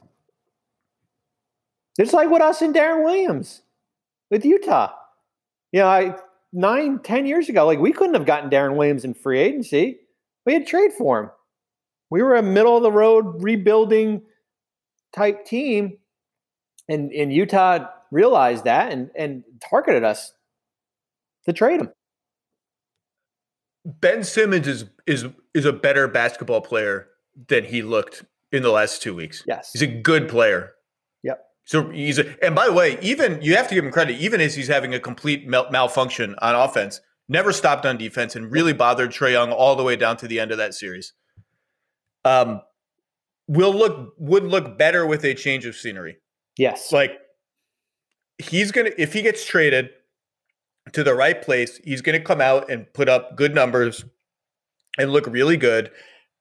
It's 1.99 2.13
like 2.13 2.31
with 2.31 2.41
us 2.41 2.63
and 2.63 2.75
Deron 2.75 3.05
Williams 3.05 3.63
with 4.31 4.45
Utah. 4.45 4.93
You 5.73 5.81
know, 5.81 5.87
I 5.87 6.17
nine, 6.53 6.99
ten 7.01 7.27
years 7.27 7.49
ago, 7.49 7.67
like 7.67 7.79
we 7.79 7.93
couldn't 7.93 8.15
have 8.15 8.27
gotten 8.27 8.51
Deron 8.51 8.77
Williams 8.77 9.05
in 9.05 9.15
free 9.15 9.39
agency. 9.39 9.99
We 10.47 10.55
had 10.55 10.67
trade 10.67 10.93
for 10.93 11.21
him. 11.21 11.31
We 12.11 12.23
were 12.23 12.37
a 12.37 12.43
middle 12.43 12.77
of 12.77 12.83
the 12.83 12.93
road 12.93 13.43
rebuilding 13.43 14.23
type 15.15 15.45
team. 15.47 15.99
And, 16.89 17.13
and 17.13 17.33
Utah 17.33 17.87
realized 18.11 18.65
that 18.65 18.93
and, 18.93 19.11
and 19.17 19.45
targeted 19.61 20.05
us 20.05 20.33
to 21.47 21.53
trade 21.53 21.81
him. 21.81 21.91
Ben 23.85 24.23
Simmons 24.23 24.69
is 24.69 24.85
is 25.07 25.27
is 25.55 25.65
a 25.65 25.73
better 25.73 26.07
basketball 26.07 26.61
player 26.61 27.09
than 27.49 27.65
he 27.65 27.83
looked 27.83 28.25
in 28.53 28.63
the 28.63 28.71
last 28.71 29.03
two 29.03 29.15
weeks. 29.15 29.43
Yes. 29.47 29.71
He's 29.73 29.83
a 29.83 29.87
good 29.87 30.29
player. 30.29 30.73
Yep. 31.25 31.45
So 31.65 31.91
he's 31.91 32.19
a, 32.19 32.45
and 32.45 32.55
by 32.55 32.67
the 32.67 32.73
way, 32.73 32.99
even 33.01 33.41
you 33.43 33.57
have 33.57 33.69
to 33.69 33.75
give 33.75 33.85
him 33.85 33.91
credit, 33.91 34.21
even 34.21 34.41
as 34.41 34.55
he's 34.55 34.69
having 34.69 34.95
a 34.95 35.01
complete 35.01 35.49
mal- 35.49 35.71
malfunction 35.71 36.37
on 36.41 36.55
offense, 36.55 37.01
never 37.29 37.53
stopped 37.53 37.85
on 37.87 37.97
defense 37.97 38.37
and 38.37 38.53
really 38.53 38.73
bothered 38.73 39.11
Trae 39.11 39.33
Young 39.33 39.51
all 39.51 39.75
the 39.75 39.83
way 39.83 39.97
down 39.97 40.17
to 40.19 40.29
the 40.29 40.39
end 40.39 40.53
of 40.53 40.59
that 40.59 40.75
series. 40.75 41.13
Um, 42.25 42.63
will 43.49 43.75
look 43.75 44.15
would 44.19 44.45
look 44.45 44.79
better 44.79 45.07
with 45.07 45.25
a 45.25 45.35
change 45.35 45.67
of 45.67 45.75
scenery. 45.75 46.19
Yes. 46.57 46.93
Like 46.93 47.19
he's 48.39 48.73
gonna 48.73 48.91
if 48.99 49.13
he 49.13 49.23
gets 49.23 49.45
traded 49.45 49.91
to 50.93 51.05
the 51.05 51.15
right 51.15 51.41
place, 51.41 51.81
he's 51.85 52.03
gonna 52.03 52.21
come 52.21 52.41
out 52.41 52.71
and 52.71 52.93
put 52.93 53.09
up 53.09 53.37
good 53.37 53.55
numbers 53.55 54.05
and 54.99 55.11
look 55.13 55.27
really 55.27 55.57
good 55.57 55.91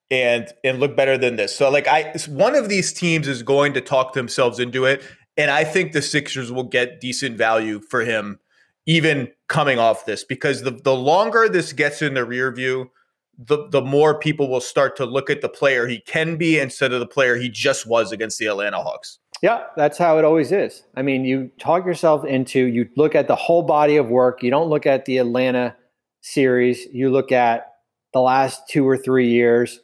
and 0.10 0.52
and 0.64 0.80
look 0.80 0.96
better 0.96 1.18
than 1.18 1.38
this. 1.38 1.56
So 1.56 1.70
like 1.70 1.88
I 1.88 2.14
one 2.28 2.56
of 2.56 2.70
these 2.70 2.94
teams 2.94 3.28
is 3.28 3.44
going 3.44 3.74
to 3.74 3.82
talk 3.82 4.14
themselves 4.14 4.60
into 4.60 4.86
it. 4.86 5.02
And 5.38 5.50
I 5.50 5.64
think 5.64 5.94
the 5.94 6.02
Sixers 6.02 6.52
will 6.52 6.66
get 6.66 7.00
decent 7.00 7.38
value 7.38 7.80
for 7.80 8.02
him 8.02 8.40
even 8.86 9.32
coming 9.48 9.80
off 9.80 10.06
this 10.06 10.24
because 10.24 10.64
the, 10.64 10.72
the 10.72 10.96
longer 10.96 11.48
this 11.48 11.72
gets 11.72 12.02
in 12.02 12.14
the 12.14 12.26
rear 12.26 12.52
view, 12.52 12.92
the 13.38 13.68
the 13.70 13.82
more 13.82 14.20
people 14.20 14.50
will 14.50 14.62
start 14.62 14.96
to 14.98 15.06
look 15.06 15.30
at 15.30 15.42
the 15.42 15.50
player 15.50 15.88
he 15.88 16.02
can 16.02 16.36
be 16.36 16.60
instead 16.60 16.92
of 16.92 17.00
the 17.00 17.08
player 17.08 17.38
he 17.38 17.50
just 17.50 17.88
was 17.88 18.12
against 18.12 18.38
the 18.38 18.48
Atlanta 18.48 18.78
Hawks. 18.78 19.20
Yeah, 19.42 19.64
that's 19.76 19.98
how 19.98 20.20
it 20.20 20.26
always 20.26 20.52
is. 20.52 20.84
I 20.96 21.02
mean, 21.02 21.26
you 21.26 21.50
talk 21.60 21.86
yourself 21.86 22.26
into 22.26 22.60
you 22.60 22.88
look 22.96 23.16
at 23.16 23.28
the 23.28 23.36
whole 23.36 23.64
body 23.64 23.98
of 23.98 24.10
work. 24.10 24.44
You 24.44 24.52
don't 24.52 24.70
look 24.70 24.86
at 24.86 25.06
the 25.06 25.18
Atlanta 25.18 25.76
series. 26.22 26.86
You 26.92 27.10
look 27.10 27.32
at 27.32 27.74
the 28.14 28.22
last 28.22 28.68
two 28.70 28.88
or 28.88 28.98
three 28.98 29.30
years, 29.30 29.80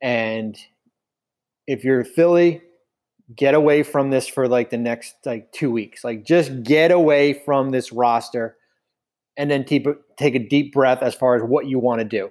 and 0.00 0.56
if 1.66 1.82
you're 1.82 2.04
Philly, 2.04 2.62
get 3.34 3.54
away 3.54 3.82
from 3.82 4.10
this 4.10 4.28
for 4.28 4.46
like 4.46 4.70
the 4.70 4.78
next 4.78 5.16
like 5.24 5.50
two 5.50 5.72
weeks. 5.72 6.04
Like 6.04 6.24
just 6.24 6.62
get 6.62 6.92
away 6.92 7.32
from 7.32 7.70
this 7.70 7.90
roster, 7.92 8.56
and 9.36 9.50
then 9.50 9.64
take 9.64 9.86
take 10.16 10.36
a 10.36 10.38
deep 10.38 10.72
breath 10.72 11.02
as 11.02 11.16
far 11.16 11.34
as 11.34 11.42
what 11.42 11.66
you 11.66 11.80
want 11.80 11.98
to 11.98 12.04
do. 12.04 12.30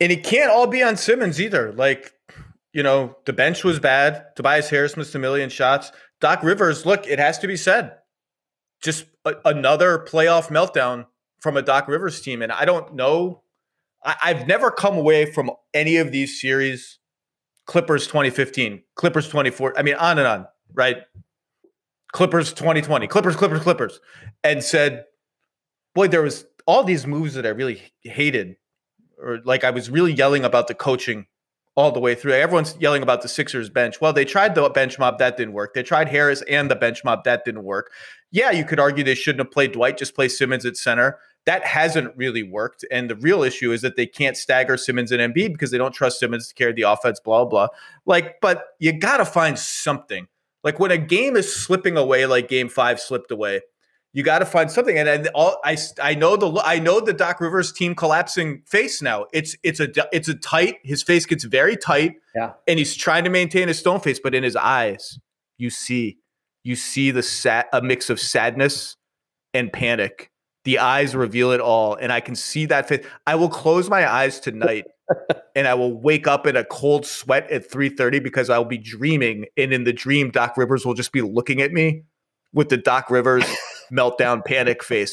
And 0.00 0.12
it 0.12 0.24
can't 0.24 0.50
all 0.50 0.66
be 0.66 0.82
on 0.82 0.96
Simmons 0.96 1.40
either. 1.40 1.72
Like, 1.72 2.12
you 2.76 2.82
know, 2.82 3.16
the 3.24 3.32
bench 3.32 3.64
was 3.64 3.80
bad. 3.80 4.26
Tobias 4.36 4.68
Harris 4.68 4.98
missed 4.98 5.14
a 5.14 5.18
million 5.18 5.48
shots. 5.48 5.92
Doc 6.20 6.42
Rivers, 6.42 6.84
look, 6.84 7.06
it 7.06 7.18
has 7.18 7.38
to 7.38 7.46
be 7.46 7.56
said, 7.56 7.96
just 8.82 9.06
a, 9.24 9.34
another 9.46 9.98
playoff 10.06 10.48
meltdown 10.48 11.06
from 11.40 11.56
a 11.56 11.62
Doc 11.62 11.88
Rivers 11.88 12.20
team. 12.20 12.42
And 12.42 12.52
I 12.52 12.66
don't 12.66 12.94
know. 12.94 13.40
I, 14.04 14.16
I've 14.24 14.46
never 14.46 14.70
come 14.70 14.98
away 14.98 15.24
from 15.24 15.50
any 15.72 15.96
of 15.96 16.12
these 16.12 16.38
series, 16.38 16.98
Clippers 17.64 18.06
2015, 18.08 18.82
Clippers 18.94 19.30
24, 19.30 19.78
I 19.78 19.82
mean, 19.82 19.94
on 19.94 20.18
and 20.18 20.26
on, 20.28 20.46
right? 20.74 20.98
Clippers 22.12 22.52
2020, 22.52 23.06
Clippers, 23.06 23.36
Clippers, 23.36 23.62
Clippers, 23.62 24.00
and 24.44 24.62
said, 24.62 25.06
boy, 25.94 26.08
there 26.08 26.20
was 26.20 26.44
all 26.66 26.84
these 26.84 27.06
moves 27.06 27.32
that 27.32 27.46
I 27.46 27.50
really 27.50 27.80
hated 28.02 28.56
or 29.18 29.38
like 29.46 29.64
I 29.64 29.70
was 29.70 29.88
really 29.88 30.12
yelling 30.12 30.44
about 30.44 30.68
the 30.68 30.74
coaching 30.74 31.26
all 31.76 31.92
the 31.92 32.00
way 32.00 32.14
through. 32.14 32.32
Everyone's 32.32 32.74
yelling 32.80 33.02
about 33.02 33.22
the 33.22 33.28
Sixers 33.28 33.68
bench. 33.68 34.00
Well, 34.00 34.12
they 34.12 34.24
tried 34.24 34.54
the 34.54 34.68
bench 34.70 34.98
mob, 34.98 35.18
that 35.18 35.36
didn't 35.36 35.52
work. 35.52 35.74
They 35.74 35.82
tried 35.82 36.08
Harris 36.08 36.42
and 36.42 36.70
the 36.70 36.74
bench 36.74 37.04
mob, 37.04 37.24
that 37.24 37.44
didn't 37.44 37.64
work. 37.64 37.92
Yeah, 38.30 38.50
you 38.50 38.64
could 38.64 38.80
argue 38.80 39.04
they 39.04 39.14
shouldn't 39.14 39.44
have 39.44 39.52
played 39.52 39.72
Dwight, 39.72 39.98
just 39.98 40.14
play 40.14 40.28
Simmons 40.28 40.64
at 40.64 40.76
center. 40.76 41.18
That 41.44 41.64
hasn't 41.64 42.16
really 42.16 42.42
worked. 42.42 42.84
And 42.90 43.08
the 43.08 43.14
real 43.16 43.42
issue 43.42 43.70
is 43.72 43.82
that 43.82 43.96
they 43.96 44.06
can't 44.06 44.36
stagger 44.36 44.76
Simmons 44.76 45.12
and 45.12 45.20
Embiid 45.20 45.52
because 45.52 45.70
they 45.70 45.78
don't 45.78 45.92
trust 45.92 46.18
Simmons 46.18 46.48
to 46.48 46.54
carry 46.54 46.72
the 46.72 46.82
offense, 46.82 47.20
blah, 47.20 47.44
blah. 47.44 47.68
Like, 48.04 48.40
but 48.40 48.64
you 48.80 48.98
got 48.98 49.18
to 49.18 49.24
find 49.24 49.58
something. 49.58 50.26
Like 50.64 50.80
when 50.80 50.90
a 50.90 50.98
game 50.98 51.36
is 51.36 51.54
slipping 51.54 51.96
away, 51.96 52.26
like 52.26 52.48
game 52.48 52.68
five 52.68 52.98
slipped 52.98 53.30
away, 53.30 53.60
you 54.12 54.22
got 54.22 54.38
to 54.38 54.46
find 54.46 54.70
something. 54.70 54.96
And, 54.96 55.08
and 55.08 55.28
all 55.34 55.58
I 55.64 55.76
I 56.02 56.14
know 56.14 56.36
the 56.36 56.60
I 56.64 56.78
know 56.78 57.00
the 57.00 57.12
Doc 57.12 57.40
Rivers 57.40 57.72
team 57.72 57.94
collapsing 57.94 58.62
face 58.66 59.02
now. 59.02 59.26
It's 59.32 59.56
it's 59.62 59.78
a 59.78 59.88
it's 60.12 60.28
a 60.28 60.34
tight. 60.34 60.76
His 60.84 61.02
face 61.02 61.26
gets 61.26 61.44
very 61.44 61.76
tight. 61.76 62.14
Yeah, 62.34 62.52
and 62.66 62.78
he's 62.78 62.94
trying 62.94 63.24
to 63.24 63.30
maintain 63.30 63.68
a 63.68 63.74
stone 63.74 64.00
face, 64.00 64.18
but 64.18 64.34
in 64.34 64.42
his 64.42 64.56
eyes, 64.56 65.18
you 65.58 65.70
see 65.70 66.18
you 66.64 66.76
see 66.76 67.10
the 67.10 67.22
sad 67.22 67.66
a 67.72 67.82
mix 67.82 68.08
of 68.10 68.18
sadness 68.18 68.96
and 69.52 69.72
panic. 69.72 70.30
The 70.64 70.78
eyes 70.78 71.14
reveal 71.14 71.52
it 71.52 71.60
all, 71.60 71.94
and 71.94 72.10
I 72.10 72.20
can 72.20 72.34
see 72.34 72.66
that 72.66 72.88
face. 72.88 73.04
I 73.26 73.34
will 73.34 73.50
close 73.50 73.88
my 73.88 74.10
eyes 74.10 74.40
tonight. 74.40 74.86
and 75.54 75.68
I 75.68 75.74
will 75.74 75.92
wake 75.92 76.26
up 76.26 76.46
in 76.48 76.56
a 76.56 76.64
cold 76.64 77.06
sweat 77.06 77.50
at 77.50 77.70
3:30 77.70 78.22
because 78.22 78.50
I'll 78.50 78.64
be 78.64 78.78
dreaming 78.78 79.46
and 79.56 79.72
in 79.72 79.84
the 79.84 79.92
dream 79.92 80.30
Doc 80.30 80.56
Rivers 80.56 80.84
will 80.84 80.94
just 80.94 81.12
be 81.12 81.22
looking 81.22 81.62
at 81.62 81.70
me 81.72 82.02
with 82.52 82.70
the 82.70 82.76
Doc 82.76 83.10
Rivers 83.10 83.44
meltdown 83.92 84.44
panic 84.44 84.82
face. 84.82 85.12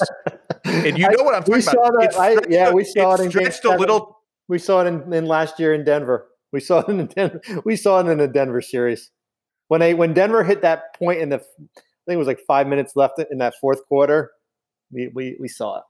And 0.65 0.97
you 0.97 1.09
know 1.17 1.23
what 1.23 1.35
I'm 1.35 1.41
talking 1.41 1.55
we 1.55 1.61
saw 1.61 1.71
about. 1.71 2.11
That, 2.11 2.19
I, 2.19 2.37
yeah, 2.49 2.71
we 2.71 2.83
saw 2.83 3.13
it, 3.15 3.21
it 3.21 3.29
stretched 3.29 3.65
a 3.65 3.75
little. 3.75 4.19
We 4.47 4.59
saw 4.59 4.81
it 4.81 4.87
in, 4.87 5.13
in, 5.13 5.25
last 5.25 5.59
year 5.59 5.73
in 5.73 5.83
Denver. 5.83 6.27
We 6.51 6.59
saw 6.59 6.79
it 6.79 6.89
in 6.89 7.05
Denver. 7.07 7.41
We 7.65 7.75
saw 7.75 7.99
it 7.99 8.07
in 8.07 8.17
the 8.17 8.27
Denver 8.27 8.61
series 8.61 9.11
when 9.67 9.79
they 9.79 9.93
when 9.93 10.13
Denver 10.13 10.43
hit 10.43 10.61
that 10.61 10.95
point 10.97 11.19
in 11.19 11.29
the 11.29 11.37
I 11.37 12.05
think 12.05 12.15
it 12.15 12.17
was 12.17 12.27
like 12.27 12.41
five 12.45 12.67
minutes 12.67 12.95
left 12.95 13.19
in 13.31 13.37
that 13.39 13.53
fourth 13.59 13.85
quarter. 13.87 14.31
We 14.91 15.09
we 15.13 15.37
we 15.39 15.47
saw 15.47 15.77
it. 15.77 15.83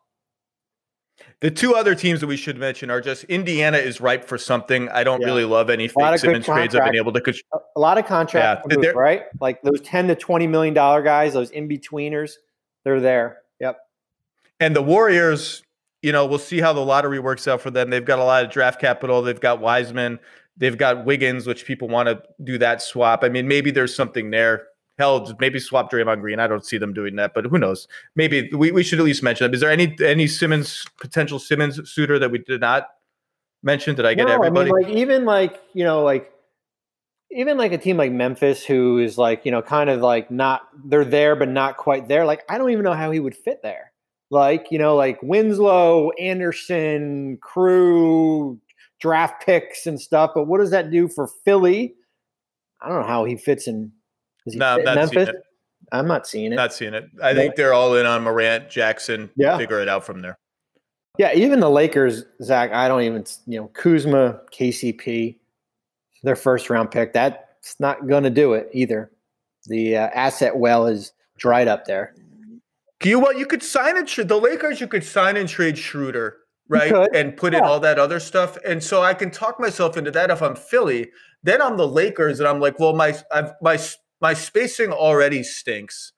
The 1.41 1.51
two 1.51 1.75
other 1.75 1.93
teams 1.93 2.21
that 2.21 2.27
we 2.27 2.37
should 2.37 2.57
mention 2.57 2.89
are 2.89 3.01
just 3.01 3.23
Indiana 3.25 3.77
is 3.77 4.01
ripe 4.01 4.25
for 4.25 4.37
something. 4.37 4.89
I 4.89 5.03
don't 5.03 5.21
yeah. 5.21 5.27
really 5.27 5.45
love 5.45 5.69
any 5.69 5.87
fake 5.87 6.19
Simmons 6.19 6.45
trades 6.45 6.75
I've 6.75 6.85
been 6.85 6.95
able 6.95 7.13
to. 7.13 7.43
A 7.75 7.79
lot 7.79 7.97
of 7.97 8.05
contracts, 8.05 8.65
yeah. 8.69 8.77
move, 8.77 8.95
right? 8.95 9.23
Like 9.39 9.61
those 9.61 9.81
ten 9.81 10.07
to 10.07 10.15
twenty 10.15 10.47
million 10.47 10.73
dollar 10.73 11.01
guys, 11.01 11.33
those 11.33 11.51
in 11.51 11.67
betweeners, 11.67 12.33
they're 12.83 12.99
there. 12.99 13.39
Yep. 13.59 13.79
And 14.59 14.75
the 14.75 14.81
Warriors, 14.81 15.63
you 16.01 16.11
know, 16.11 16.25
we'll 16.25 16.39
see 16.39 16.59
how 16.59 16.73
the 16.73 16.81
lottery 16.81 17.19
works 17.19 17.47
out 17.47 17.61
for 17.61 17.71
them. 17.71 17.89
They've 17.89 18.05
got 18.05 18.19
a 18.19 18.23
lot 18.23 18.43
of 18.43 18.51
draft 18.51 18.79
capital. 18.79 19.21
They've 19.21 19.39
got 19.39 19.59
Wiseman. 19.59 20.19
They've 20.57 20.77
got 20.77 21.05
Wiggins, 21.05 21.47
which 21.47 21.65
people 21.65 21.87
want 21.87 22.09
to 22.09 22.21
do 22.43 22.57
that 22.59 22.81
swap. 22.81 23.23
I 23.23 23.29
mean, 23.29 23.47
maybe 23.47 23.71
there's 23.71 23.95
something 23.95 24.31
there. 24.31 24.67
Hell, 24.99 25.35
maybe 25.39 25.59
swap 25.59 25.91
Draymond 25.91 26.21
Green. 26.21 26.39
I 26.39 26.45
don't 26.45 26.63
see 26.63 26.77
them 26.77 26.93
doing 26.93 27.15
that, 27.15 27.33
but 27.33 27.45
who 27.45 27.57
knows? 27.57 27.87
Maybe 28.15 28.49
we, 28.53 28.71
we 28.71 28.83
should 28.83 28.99
at 28.99 29.05
least 29.05 29.23
mention 29.23 29.45
them. 29.45 29.53
Is 29.55 29.61
there 29.61 29.71
any 29.71 29.95
any 30.03 30.27
Simmons 30.27 30.85
potential 31.01 31.39
Simmons 31.39 31.91
suitor 31.91 32.19
that 32.19 32.29
we 32.29 32.37
did 32.37 32.61
not 32.61 32.89
mention? 33.63 33.95
Did 33.95 34.05
I 34.05 34.13
get 34.13 34.27
no, 34.27 34.35
everybody? 34.35 34.69
I 34.69 34.73
mean, 34.73 34.83
like 34.83 34.95
even 34.95 35.25
like 35.25 35.61
you 35.73 35.83
know 35.83 36.03
like 36.03 36.31
even 37.35 37.57
like 37.57 37.71
a 37.71 37.77
team 37.77 37.97
like 37.97 38.11
Memphis, 38.11 38.63
who 38.63 38.99
is 38.99 39.17
like 39.17 39.45
you 39.45 39.51
know 39.51 39.61
kind 39.61 39.89
of 39.89 40.01
like 40.01 40.29
not 40.31 40.67
they're 40.85 41.05
there 41.05 41.35
but 41.35 41.49
not 41.49 41.77
quite 41.77 42.07
there. 42.07 42.25
Like 42.25 42.43
I 42.49 42.57
don't 42.57 42.71
even 42.71 42.83
know 42.83 42.93
how 42.93 43.11
he 43.11 43.19
would 43.19 43.35
fit 43.35 43.61
there. 43.61 43.91
Like 44.29 44.67
you 44.71 44.79
know 44.79 44.95
like 44.95 45.21
Winslow, 45.21 46.11
Anderson, 46.11 47.37
Crew, 47.41 48.59
draft 48.99 49.45
picks 49.45 49.85
and 49.85 49.99
stuff. 49.99 50.31
But 50.33 50.45
what 50.45 50.59
does 50.59 50.71
that 50.71 50.91
do 50.91 51.07
for 51.07 51.27
Philly? 51.27 51.95
I 52.81 52.89
don't 52.89 53.01
know 53.01 53.07
how 53.07 53.25
he 53.25 53.35
fits 53.35 53.67
in. 53.67 53.91
He 54.45 54.57
No, 54.57 54.77
fit 54.77 54.85
Memphis? 54.85 55.29
I'm 55.91 56.07
not 56.07 56.27
seeing 56.27 56.51
it. 56.51 56.55
Not 56.55 56.73
seeing 56.73 56.93
it. 56.93 57.09
I 57.21 57.33
think 57.33 57.55
they're 57.55 57.73
all 57.73 57.95
in 57.95 58.05
on 58.05 58.23
Morant, 58.23 58.69
Jackson. 58.69 59.29
Yeah. 59.35 59.57
Figure 59.57 59.79
it 59.81 59.87
out 59.87 60.05
from 60.05 60.21
there. 60.21 60.37
Yeah, 61.19 61.31
even 61.35 61.59
the 61.59 61.69
Lakers, 61.69 62.23
Zach. 62.41 62.71
I 62.71 62.87
don't 62.87 63.03
even 63.03 63.25
you 63.45 63.59
know 63.59 63.67
Kuzma, 63.73 64.39
KCP, 64.51 65.35
their 66.23 66.35
first 66.35 66.69
round 66.69 66.91
pick. 66.91 67.13
That's 67.13 67.79
not 67.79 68.07
going 68.07 68.23
to 68.23 68.29
do 68.29 68.53
it 68.53 68.69
either. 68.73 69.11
The 69.65 69.97
uh, 69.97 70.09
asset 70.13 70.57
well 70.57 70.87
is 70.87 71.13
dried 71.37 71.67
up 71.67 71.85
there. 71.85 72.15
You 73.03 73.19
what? 73.19 73.37
You 73.37 73.45
could 73.45 73.63
sign 73.63 73.97
and 73.97 74.07
trade 74.07 74.29
the 74.29 74.39
Lakers. 74.39 74.79
You 74.79 74.87
could 74.87 75.03
sign 75.03 75.35
and 75.35 75.47
trade 75.47 75.77
Schroeder, 75.77 76.37
right? 76.69 76.93
And 77.13 77.35
put 77.35 77.53
in 77.53 77.61
all 77.61 77.79
that 77.81 77.99
other 77.99 78.19
stuff. 78.19 78.57
And 78.65 78.81
so 78.81 79.01
I 79.01 79.13
can 79.13 79.29
talk 79.29 79.59
myself 79.59 79.97
into 79.97 80.11
that 80.11 80.29
if 80.29 80.41
I'm 80.41 80.55
Philly. 80.55 81.11
Then 81.43 81.61
I'm 81.61 81.75
the 81.75 81.87
Lakers, 81.87 82.39
and 82.39 82.47
I'm 82.47 82.61
like, 82.61 82.79
well, 82.79 82.93
my 82.93 83.17
I've, 83.29 83.51
my 83.61 83.77
my 84.21 84.33
spacing 84.33 84.93
already 84.93 85.43
stinks, 85.43 86.13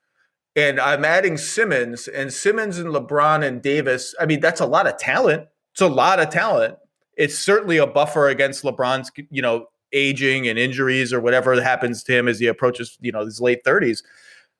and 0.54 0.78
I'm 0.78 1.04
adding 1.04 1.36
Simmons 1.36 2.06
and 2.06 2.32
Simmons 2.32 2.78
and 2.78 2.94
LeBron 2.94 3.44
and 3.44 3.60
Davis. 3.60 4.14
I 4.20 4.26
mean, 4.26 4.38
that's 4.38 4.60
a 4.60 4.66
lot 4.66 4.86
of 4.86 4.96
talent. 4.96 5.48
It's 5.72 5.80
a 5.80 5.88
lot 5.88 6.20
of 6.20 6.30
talent. 6.30 6.76
It's 7.16 7.36
certainly 7.36 7.78
a 7.78 7.86
buffer 7.86 8.28
against 8.28 8.62
LeBron's, 8.62 9.10
you 9.30 9.42
know, 9.42 9.66
aging 9.96 10.46
and 10.46 10.58
injuries 10.58 11.12
or 11.12 11.20
whatever 11.20 11.60
happens 11.60 12.02
to 12.04 12.12
him 12.12 12.28
as 12.28 12.38
he 12.38 12.46
approaches, 12.46 12.98
you 13.00 13.10
know, 13.10 13.24
his 13.24 13.40
late 13.40 13.64
30s. 13.64 14.02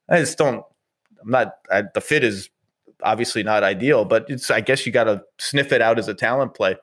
I 0.08 0.18
just 0.18 0.38
don't. 0.38 0.64
I'm 1.22 1.30
not. 1.30 1.54
I, 1.70 1.84
the 1.94 2.00
fit 2.00 2.24
is 2.24 2.48
obviously 3.02 3.42
not 3.42 3.62
ideal, 3.62 4.04
but 4.04 4.26
it's. 4.28 4.50
I 4.50 4.60
guess 4.60 4.86
you 4.86 4.92
got 4.92 5.04
to 5.04 5.22
sniff 5.38 5.72
it 5.72 5.82
out 5.82 5.98
as 5.98 6.08
a 6.08 6.14
talent 6.14 6.54
play. 6.54 6.76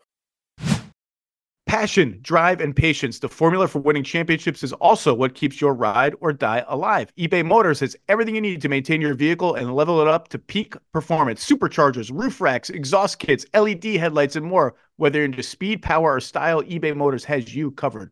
Passion, 1.66 2.20
drive, 2.22 2.62
and 2.62 2.76
patience. 2.76 3.18
The 3.18 3.30
formula 3.30 3.68
for 3.68 3.80
winning 3.80 4.04
championships 4.04 4.62
is 4.62 4.74
also 4.74 5.12
what 5.12 5.34
keeps 5.34 5.60
your 5.60 5.74
ride 5.74 6.14
or 6.20 6.32
die 6.32 6.64
alive. 6.68 7.12
eBay 7.18 7.44
Motors 7.44 7.80
has 7.80 7.96
everything 8.10 8.36
you 8.36 8.42
need 8.42 8.62
to 8.62 8.70
maintain 8.70 9.02
your 9.02 9.16
vehicle 9.16 9.56
and 9.56 9.74
level 9.74 10.00
it 10.00 10.08
up 10.08 10.28
to 10.28 10.38
peak 10.38 10.76
performance. 10.92 11.44
Superchargers, 11.44 12.12
roof 12.14 12.42
racks, 12.42 12.70
exhaust 12.70 13.18
kits, 13.18 13.46
LED 13.56 13.86
headlights, 13.86 14.36
and 14.36 14.46
more. 14.46 14.76
Whether 14.98 15.24
into 15.24 15.42
speed, 15.42 15.82
power, 15.82 16.14
or 16.14 16.20
style, 16.20 16.62
eBay 16.62 16.96
Motors 16.96 17.24
has 17.24 17.56
you 17.56 17.72
covered. 17.72 18.12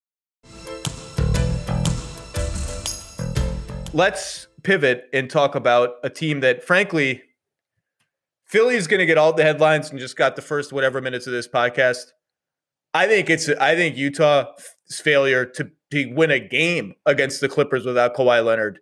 Let's 3.93 4.47
pivot 4.63 5.09
and 5.11 5.29
talk 5.29 5.55
about 5.55 5.95
a 6.03 6.09
team 6.09 6.39
that, 6.41 6.63
frankly, 6.63 7.23
Philly 8.45 8.75
is 8.75 8.87
going 8.87 8.99
to 8.99 9.05
get 9.05 9.17
all 9.17 9.33
the 9.33 9.43
headlines 9.43 9.89
and 9.89 9.99
just 9.99 10.15
got 10.15 10.37
the 10.37 10.41
first 10.41 10.71
whatever 10.71 11.01
minutes 11.01 11.27
of 11.27 11.33
this 11.33 11.47
podcast. 11.47 12.05
I 12.93 13.07
think 13.07 13.29
it's 13.29 13.49
I 13.49 13.75
think 13.75 13.97
Utah's 13.97 14.47
failure 14.91 15.45
to, 15.45 15.71
to 15.91 16.13
win 16.13 16.31
a 16.31 16.39
game 16.39 16.93
against 17.05 17.41
the 17.41 17.49
Clippers 17.49 17.85
without 17.85 18.15
Kawhi 18.15 18.43
Leonard 18.43 18.79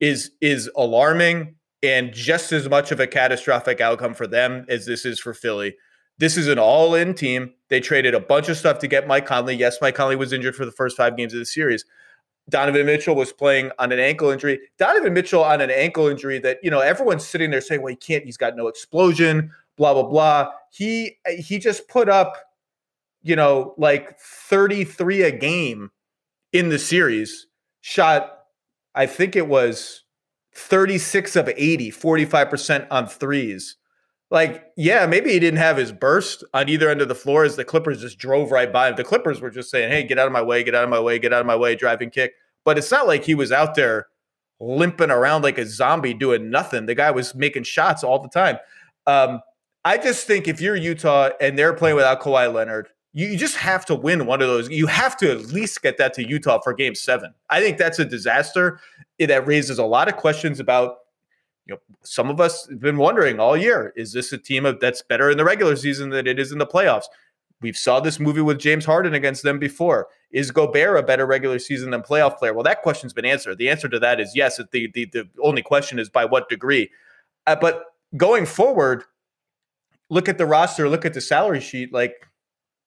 is 0.00 0.30
is 0.40 0.70
alarming 0.76 1.56
and 1.82 2.12
just 2.12 2.52
as 2.52 2.68
much 2.68 2.92
of 2.92 3.00
a 3.00 3.06
catastrophic 3.06 3.80
outcome 3.80 4.14
for 4.14 4.26
them 4.26 4.64
as 4.68 4.86
this 4.86 5.04
is 5.04 5.18
for 5.18 5.34
Philly. 5.34 5.74
This 6.18 6.36
is 6.36 6.46
an 6.46 6.58
all-in 6.58 7.14
team. 7.14 7.52
They 7.68 7.80
traded 7.80 8.14
a 8.14 8.20
bunch 8.20 8.48
of 8.48 8.56
stuff 8.56 8.78
to 8.80 8.86
get 8.86 9.08
Mike 9.08 9.26
Conley. 9.26 9.56
Yes, 9.56 9.78
Mike 9.80 9.96
Conley 9.96 10.14
was 10.14 10.32
injured 10.32 10.54
for 10.54 10.64
the 10.64 10.70
first 10.70 10.96
five 10.96 11.16
games 11.16 11.32
of 11.32 11.40
the 11.40 11.46
series. 11.46 11.84
Donovan 12.48 12.86
Mitchell 12.86 13.14
was 13.14 13.32
playing 13.32 13.70
on 13.78 13.92
an 13.92 13.98
ankle 13.98 14.30
injury. 14.30 14.60
Donovan 14.78 15.12
Mitchell 15.12 15.44
on 15.44 15.60
an 15.60 15.70
ankle 15.70 16.08
injury 16.08 16.38
that, 16.40 16.58
you 16.62 16.70
know, 16.70 16.80
everyone's 16.80 17.26
sitting 17.26 17.50
there 17.50 17.60
saying, 17.60 17.82
well, 17.82 17.90
he 17.90 17.96
can't, 17.96 18.24
he's 18.24 18.36
got 18.36 18.56
no 18.56 18.66
explosion, 18.66 19.50
blah, 19.76 19.94
blah, 19.94 20.02
blah. 20.02 20.50
He 20.70 21.18
he 21.26 21.58
just 21.58 21.88
put 21.88 22.08
up, 22.08 22.36
you 23.22 23.36
know, 23.36 23.74
like 23.78 24.18
33 24.18 25.22
a 25.22 25.30
game 25.30 25.90
in 26.52 26.68
the 26.68 26.78
series, 26.78 27.46
shot, 27.80 28.40
I 28.94 29.06
think 29.06 29.36
it 29.36 29.48
was 29.48 30.04
36 30.54 31.36
of 31.36 31.48
80, 31.48 31.90
45% 31.90 32.86
on 32.90 33.06
threes. 33.06 33.76
Like, 34.32 34.72
yeah, 34.78 35.04
maybe 35.04 35.30
he 35.30 35.38
didn't 35.38 35.58
have 35.58 35.76
his 35.76 35.92
burst 35.92 36.42
on 36.54 36.70
either 36.70 36.88
end 36.88 37.02
of 37.02 37.08
the 37.08 37.14
floor 37.14 37.44
as 37.44 37.56
the 37.56 37.66
Clippers 37.66 38.00
just 38.00 38.18
drove 38.18 38.50
right 38.50 38.72
by 38.72 38.88
him. 38.88 38.96
The 38.96 39.04
Clippers 39.04 39.42
were 39.42 39.50
just 39.50 39.70
saying, 39.70 39.90
hey, 39.90 40.04
get 40.04 40.18
out 40.18 40.26
of 40.26 40.32
my 40.32 40.40
way, 40.40 40.64
get 40.64 40.74
out 40.74 40.84
of 40.84 40.88
my 40.88 40.98
way, 40.98 41.18
get 41.18 41.34
out 41.34 41.40
of 41.42 41.46
my 41.46 41.54
way, 41.54 41.76
driving 41.76 42.08
kick. 42.08 42.32
But 42.64 42.78
it's 42.78 42.90
not 42.90 43.06
like 43.06 43.24
he 43.24 43.34
was 43.34 43.52
out 43.52 43.74
there 43.74 44.06
limping 44.58 45.10
around 45.10 45.42
like 45.42 45.58
a 45.58 45.66
zombie 45.66 46.14
doing 46.14 46.48
nothing. 46.48 46.86
The 46.86 46.94
guy 46.94 47.10
was 47.10 47.34
making 47.34 47.64
shots 47.64 48.02
all 48.02 48.20
the 48.20 48.30
time. 48.30 48.56
Um, 49.06 49.42
I 49.84 49.98
just 49.98 50.26
think 50.26 50.48
if 50.48 50.62
you're 50.62 50.76
Utah 50.76 51.28
and 51.38 51.58
they're 51.58 51.74
playing 51.74 51.96
without 51.96 52.22
Kawhi 52.22 52.50
Leonard, 52.50 52.88
you, 53.12 53.26
you 53.26 53.36
just 53.36 53.56
have 53.56 53.84
to 53.84 53.94
win 53.94 54.24
one 54.24 54.40
of 54.40 54.48
those. 54.48 54.70
You 54.70 54.86
have 54.86 55.14
to 55.18 55.30
at 55.30 55.46
least 55.48 55.82
get 55.82 55.98
that 55.98 56.14
to 56.14 56.26
Utah 56.26 56.58
for 56.62 56.72
game 56.72 56.94
seven. 56.94 57.34
I 57.50 57.60
think 57.60 57.76
that's 57.76 57.98
a 57.98 58.04
disaster. 58.06 58.80
It, 59.18 59.26
that 59.26 59.46
raises 59.46 59.78
a 59.78 59.84
lot 59.84 60.08
of 60.08 60.16
questions 60.16 60.58
about 60.58 60.96
you 61.66 61.74
know, 61.74 61.80
some 62.02 62.28
of 62.28 62.40
us 62.40 62.66
have 62.68 62.80
been 62.80 62.96
wondering 62.96 63.38
all 63.38 63.56
year: 63.56 63.92
is 63.96 64.12
this 64.12 64.32
a 64.32 64.38
team 64.38 64.66
that's 64.80 65.02
better 65.02 65.30
in 65.30 65.38
the 65.38 65.44
regular 65.44 65.76
season 65.76 66.10
than 66.10 66.26
it 66.26 66.38
is 66.38 66.52
in 66.52 66.58
the 66.58 66.66
playoffs? 66.66 67.04
We've 67.60 67.76
saw 67.76 68.00
this 68.00 68.18
movie 68.18 68.40
with 68.40 68.58
James 68.58 68.84
Harden 68.84 69.14
against 69.14 69.44
them 69.44 69.60
before. 69.60 70.08
Is 70.32 70.50
Gobert 70.50 70.98
a 70.98 71.02
better 71.02 71.24
regular 71.24 71.60
season 71.60 71.90
than 71.90 72.02
playoff 72.02 72.36
player? 72.36 72.52
Well, 72.52 72.64
that 72.64 72.82
question's 72.82 73.12
been 73.12 73.24
answered. 73.24 73.58
The 73.58 73.70
answer 73.70 73.88
to 73.88 74.00
that 74.00 74.18
is 74.18 74.32
yes. 74.34 74.56
The 74.56 74.90
the, 74.92 75.06
the 75.06 75.28
only 75.40 75.62
question 75.62 75.98
is 75.98 76.08
by 76.08 76.24
what 76.24 76.48
degree. 76.48 76.90
Uh, 77.46 77.56
but 77.56 77.84
going 78.16 78.46
forward, 78.46 79.04
look 80.10 80.28
at 80.28 80.38
the 80.38 80.46
roster, 80.46 80.88
look 80.88 81.04
at 81.04 81.14
the 81.14 81.20
salary 81.20 81.60
sheet. 81.60 81.92
Like 81.92 82.26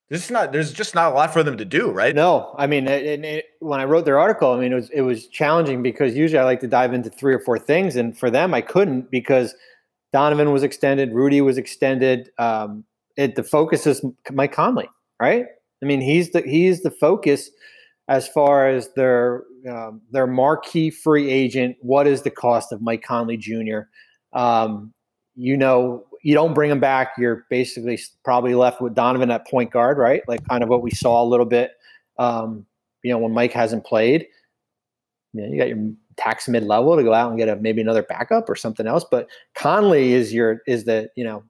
this 0.09 0.25
is 0.25 0.31
not. 0.31 0.51
There's 0.51 0.71
just 0.71 0.93
not 0.93 1.11
a 1.11 1.15
lot 1.15 1.33
for 1.33 1.41
them 1.41 1.57
to 1.57 1.65
do, 1.65 1.89
right? 1.89 2.13
No, 2.13 2.53
I 2.57 2.67
mean, 2.67 2.87
it, 2.87 3.25
it, 3.25 3.45
when 3.59 3.79
I 3.79 3.85
wrote 3.85 4.05
their 4.05 4.19
article, 4.19 4.51
I 4.51 4.59
mean, 4.59 4.71
it 4.71 4.75
was 4.75 4.89
it 4.91 5.01
was 5.01 5.27
challenging 5.27 5.81
because 5.81 6.15
usually 6.15 6.39
I 6.39 6.43
like 6.43 6.59
to 6.61 6.67
dive 6.67 6.93
into 6.93 7.09
three 7.09 7.33
or 7.33 7.39
four 7.39 7.57
things, 7.57 7.95
and 7.95 8.17
for 8.17 8.29
them, 8.29 8.53
I 8.53 8.61
couldn't 8.61 9.09
because 9.09 9.55
Donovan 10.13 10.51
was 10.51 10.61
extended, 10.61 11.11
Rudy 11.11 11.41
was 11.41 11.57
extended. 11.57 12.29
Um, 12.37 12.85
it 13.17 13.35
the 13.35 13.43
focus 13.43 13.87
is 13.87 14.05
Mike 14.31 14.53
Conley, 14.53 14.89
right? 15.19 15.45
I 15.81 15.85
mean, 15.85 16.01
he's 16.01 16.31
the 16.31 16.41
he's 16.41 16.83
the 16.83 16.91
focus 16.91 17.49
as 18.07 18.27
far 18.27 18.69
as 18.69 18.89
their 18.95 19.43
um, 19.67 20.01
their 20.11 20.27
marquee 20.27 20.91
free 20.91 21.31
agent. 21.31 21.77
What 21.81 22.05
is 22.05 22.21
the 22.21 22.29
cost 22.29 22.71
of 22.71 22.81
Mike 22.81 23.01
Conley 23.01 23.37
Jr.? 23.37 23.81
Um, 24.33 24.93
you 25.35 25.57
know, 25.57 26.05
you 26.25 26.33
don't 26.33 26.55
bring 26.55 26.71
him 26.71 26.79
back, 26.79 27.11
you're 27.19 27.45
basically 27.51 27.99
probably 28.23 28.55
left 28.55 28.81
with 28.81 28.95
Donovan 28.95 29.29
at 29.29 29.45
point 29.45 29.69
guard, 29.69 29.99
right? 29.99 30.23
Like 30.27 30.43
kind 30.49 30.63
of 30.63 30.69
what 30.69 30.81
we 30.81 30.89
saw 30.89 31.21
a 31.21 31.23
little 31.23 31.45
bit, 31.45 31.73
um, 32.17 32.65
you 33.03 33.11
know, 33.11 33.19
when 33.19 33.31
Mike 33.31 33.51
hasn't 33.51 33.85
played. 33.85 34.25
You, 35.33 35.41
know, 35.41 35.47
you 35.47 35.59
got 35.59 35.67
your 35.67 35.91
tax 36.17 36.47
mid 36.47 36.63
level 36.63 36.97
to 36.97 37.03
go 37.03 37.13
out 37.13 37.29
and 37.29 37.37
get 37.37 37.47
a 37.47 37.57
maybe 37.57 37.79
another 37.79 38.01
backup 38.01 38.49
or 38.49 38.55
something 38.55 38.87
else. 38.87 39.05
But 39.09 39.29
Conley 39.53 40.13
is 40.13 40.33
your 40.33 40.63
is 40.65 40.85
the 40.85 41.11
you 41.15 41.23
know 41.23 41.43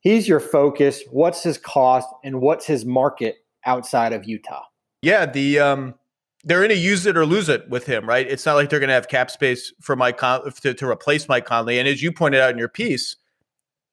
he's 0.00 0.28
your 0.28 0.40
focus. 0.40 1.02
What's 1.10 1.42
his 1.42 1.56
cost 1.56 2.06
and 2.22 2.42
what's 2.42 2.66
his 2.66 2.84
market 2.84 3.36
outside 3.64 4.12
of 4.12 4.28
Utah? 4.28 4.64
Yeah, 5.00 5.24
the 5.24 5.58
um 5.58 5.94
they're 6.44 6.64
in 6.64 6.70
a 6.70 6.74
use 6.74 7.06
it 7.06 7.16
or 7.16 7.24
lose 7.24 7.48
it 7.48 7.66
with 7.70 7.86
him, 7.86 8.06
right? 8.06 8.28
It's 8.28 8.44
not 8.44 8.56
like 8.56 8.68
they're 8.68 8.78
going 8.78 8.88
to 8.88 8.94
have 8.94 9.08
cap 9.08 9.30
space 9.30 9.72
for 9.80 9.96
Mike 9.96 10.18
Con- 10.18 10.52
to, 10.60 10.74
to 10.74 10.86
replace 10.86 11.28
Mike 11.28 11.46
Conley. 11.46 11.78
And 11.78 11.88
as 11.88 12.02
you 12.02 12.12
pointed 12.12 12.42
out 12.42 12.50
in 12.50 12.58
your 12.58 12.68
piece, 12.68 13.16